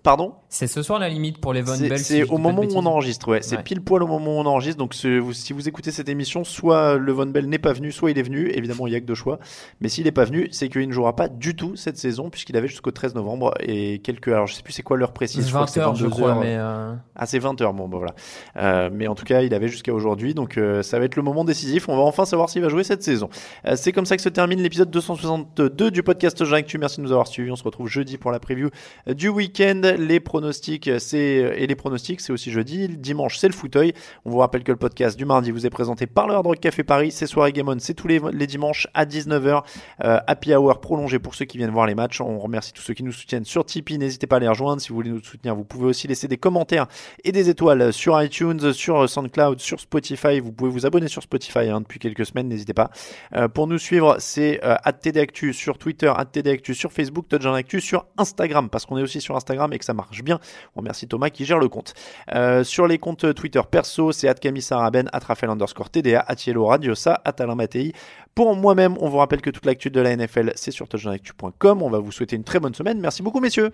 Pardon 0.09 0.33
C'est 0.47 0.65
ce 0.65 0.81
soir 0.81 0.97
la 0.97 1.07
limite 1.07 1.37
pour 1.39 1.53
les 1.53 1.61
Von 1.61 1.77
Bell. 1.77 1.99
c'est 1.99 2.23
au 2.23 2.39
moment 2.39 2.63
où 2.63 2.71
on 2.73 2.85
enregistre, 2.87 3.27
ouais. 3.27 3.43
C'est 3.43 3.57
Ouais. 3.57 3.61
pile 3.61 3.81
poil 3.81 4.01
au 4.01 4.07
moment 4.07 4.37
où 4.37 4.39
on 4.39 4.45
enregistre. 4.47 4.79
Donc 4.79 4.95
vous- 4.95 5.33
si 5.33 5.53
vous 5.53 5.67
écoutez 5.69 5.91
cette 5.91 6.09
émission, 6.09 6.43
soit 6.43 6.97
le 6.97 7.11
Von 7.11 7.27
Bell 7.27 7.45
n'est 7.47 7.59
pas 7.59 7.73
venu, 7.73 7.91
soit 7.91 8.09
il 8.09 8.17
est 8.17 8.23
venu. 8.23 8.49
Évidemment, 8.49 8.87
il 8.87 8.93
y 8.93 8.95
a 8.95 8.99
que 8.99 9.05
deux 9.05 9.13
choix. 9.13 9.37
Mais 9.81 9.87
s'il 9.87 10.05
n'est 10.05 10.11
pas 10.11 10.23
venu, 10.25 10.47
c'est 10.51 10.67
qu'il 10.67 10.87
ne 10.87 10.91
jouera 10.91 11.15
pas 11.15 11.27
du 11.27 11.55
tout 11.55 11.75
cette 11.75 11.97
saison, 11.99 12.31
puisqu'il 12.31 12.57
avait 12.57 12.67
jusqu'au 12.67 12.89
13 12.89 13.13
novembre 13.13 13.53
et 13.59 13.99
quelques. 13.99 14.29
Alors 14.29 14.47
je 14.47 14.55
sais 14.55 14.63
plus 14.63 14.73
c'est 14.73 14.81
quoi 14.81 14.97
l'heure 14.97 15.13
précise. 15.13 15.45
je 15.45 15.53
crois 15.53 15.67
que 15.67 15.71
20 15.73 15.81
heures, 15.81 15.93
je 15.95 16.03
22 16.05 16.15
crois, 16.15 16.29
heures. 16.31 16.39
mais. 16.39 16.55
euh, 16.57 16.95
Ah, 17.15 17.27
c'est 17.27 17.37
20h, 17.37 17.71
bon, 17.75 17.87
bah 17.87 17.97
voilà. 17.97 18.15
Euh, 18.57 18.89
mais 18.91 19.05
en 19.07 19.13
tout 19.13 19.25
cas, 19.25 19.43
il 19.43 19.53
avait 19.53 19.67
jusqu'à 19.67 19.93
aujourd'hui, 19.93 20.33
donc 20.33 20.57
euh, 20.57 20.81
ça 20.81 20.97
va 20.97 21.05
être 21.05 21.17
le 21.17 21.21
moment 21.21 21.43
décisif. 21.43 21.87
On 21.87 21.95
va 21.95 22.01
enfin 22.01 22.25
savoir 22.25 22.49
s'il 22.49 22.63
va 22.63 22.69
jouer 22.69 22.83
cette 22.83 23.03
saison. 23.03 23.29
C'est 23.75 23.91
comme 23.91 24.07
ça 24.07 24.15
que 24.15 24.23
se 24.23 24.29
termine 24.29 24.59
l'épisode 24.63 24.89
262 24.89 25.91
du 25.91 26.01
podcast 26.01 26.43
Jean 26.43 26.55
Actu. 26.55 26.79
Merci 26.79 26.97
de 26.97 27.03
nous 27.03 27.11
avoir 27.11 27.27
suivis. 27.27 27.51
On 27.51 27.55
se 27.55 27.63
retrouve 27.63 27.87
jeudi 27.87 28.17
pour 28.17 28.31
la 28.31 28.39
preview 28.39 28.69
du 29.07 29.29
week-end. 29.29 29.81
Les 29.99 30.21
pronostics, 30.21 30.89
c'est 30.97 31.19
et 31.19 31.67
les 31.67 31.75
pronostics, 31.75 32.21
c'est 32.21 32.31
aussi 32.31 32.51
jeudi. 32.51 32.87
Dimanche, 32.87 33.37
c'est 33.37 33.47
le 33.47 33.53
fauteuil. 33.53 33.93
On 34.23 34.29
vous 34.29 34.37
rappelle 34.37 34.63
que 34.63 34.71
le 34.71 34.77
podcast 34.77 35.17
du 35.17 35.25
mardi 35.25 35.51
vous 35.51 35.65
est 35.65 35.69
présenté 35.69 36.07
par 36.07 36.25
le 36.25 36.35
Hard 36.35 36.45
Rock 36.45 36.61
Café 36.61 36.83
Paris. 36.83 37.11
C'est 37.11 37.27
soirée 37.27 37.51
Game 37.51 37.67
On, 37.67 37.77
c'est 37.79 37.93
tous 37.93 38.07
les, 38.07 38.47
dimanches 38.47 38.87
à 38.93 39.05
19h. 39.05 39.63
Euh, 40.05 40.19
happy 40.25 40.55
hour 40.55 40.79
prolongé 40.79 41.19
pour 41.19 41.35
ceux 41.35 41.43
qui 41.43 41.57
viennent 41.57 41.71
voir 41.71 41.85
les 41.85 41.95
matchs. 41.95 42.21
On 42.21 42.39
remercie 42.39 42.71
tous 42.71 42.81
ceux 42.81 42.93
qui 42.93 43.03
nous 43.03 43.11
soutiennent 43.11 43.43
sur 43.43 43.65
Tipeee. 43.65 43.97
N'hésitez 43.97 44.25
pas 44.25 44.37
à 44.37 44.39
les 44.39 44.47
rejoindre. 44.47 44.81
Si 44.81 44.89
vous 44.89 44.95
voulez 44.95 45.09
nous 45.09 45.21
soutenir, 45.21 45.53
vous 45.53 45.65
pouvez 45.65 45.87
aussi 45.87 46.07
laisser 46.07 46.29
des 46.29 46.37
commentaires 46.37 46.87
et 47.25 47.33
des 47.33 47.49
étoiles 47.49 47.91
sur 47.91 48.21
iTunes, 48.21 48.71
sur 48.71 49.09
SoundCloud, 49.09 49.59
sur 49.59 49.79
Spotify. 49.79 50.39
Vous 50.39 50.53
pouvez 50.53 50.71
vous 50.71 50.85
abonner 50.85 51.09
sur 51.09 51.23
Spotify 51.23 51.69
hein, 51.69 51.81
depuis 51.81 51.99
quelques 51.99 52.25
semaines, 52.25 52.47
n'hésitez 52.47 52.73
pas. 52.73 52.89
Euh, 53.35 53.47
pour 53.47 53.67
nous 53.67 53.77
suivre, 53.77 54.15
c'est 54.19 54.61
euh, 54.63 54.75
@tdactu 55.01 55.53
sur 55.53 55.77
Twitter, 55.77 56.13
@tdactu 56.31 56.73
sur 56.73 56.91
Facebook, 56.91 57.27
Touchdown 57.27 57.55
Actu 57.55 57.81
sur 57.81 58.05
Instagram, 58.17 58.69
parce 58.69 58.85
qu'on 58.85 58.97
est 58.97 59.01
aussi 59.01 59.21
sur 59.21 59.35
Instagram 59.35 59.73
et 59.73 59.78
que 59.79 59.85
ça 59.85 59.93
marche 59.95 60.21
bien. 60.23 60.39
On 60.75 60.81
remercie 60.81 61.07
Thomas 61.07 61.31
qui 61.31 61.45
gère 61.45 61.57
le 61.57 61.67
compte. 61.69 61.95
Euh, 62.35 62.63
sur 62.63 62.85
les 62.85 62.99
comptes 62.99 63.33
Twitter 63.33 63.61
perso, 63.69 64.11
c'est 64.11 64.31
@camisaraben, 64.39 65.09
@rafael 65.11 65.49
underscore 65.49 65.89
TDA, 65.89 66.23
@yellow 66.45 66.67
radiosa, 66.67 67.15
@alain 67.39 67.55
Mattei. 67.55 67.93
Pour 68.35 68.55
moi-même, 68.55 68.95
on 68.99 69.09
vous 69.09 69.17
rappelle 69.17 69.41
que 69.41 69.49
toute 69.49 69.65
l'actu 69.65 69.89
de 69.89 69.99
la 69.99 70.11
NFL, 70.15 70.51
c'est 70.55 70.71
sur 70.71 70.87
touchdownactu.com. 70.87 71.81
On 71.81 71.89
va 71.89 71.97
vous 71.97 72.11
souhaiter 72.11 72.35
une 72.35 72.43
très 72.43 72.59
bonne 72.59 72.75
semaine. 72.75 72.99
Merci 72.99 73.23
beaucoup, 73.23 73.39
messieurs. 73.39 73.71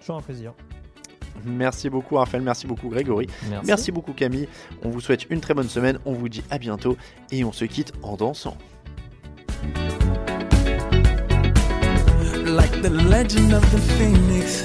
Toujours 0.00 0.16
un 0.16 0.22
plaisir. 0.22 0.52
Merci 1.44 1.88
beaucoup 1.88 2.16
Raphaël, 2.16 2.42
merci 2.42 2.66
beaucoup 2.66 2.88
Grégory, 2.88 3.28
Merci. 3.64 3.92
beaucoup 3.92 4.12
Camille. 4.12 4.48
On 4.82 4.88
vous 4.88 5.00
souhaite 5.00 5.30
une 5.30 5.40
très 5.40 5.54
bonne 5.54 5.68
semaine, 5.68 6.00
on 6.04 6.12
vous 6.12 6.28
dit 6.28 6.42
à 6.50 6.58
bientôt 6.58 6.96
et 7.30 7.44
on 7.44 7.52
se 7.52 7.64
quitte 7.64 7.92
en 8.02 8.16
dansant. 8.16 8.56
like 12.48 12.72
the 12.82 12.88
legend 12.90 13.52
of 13.52 13.62
the 13.72 13.78
phoenix. 13.98 14.64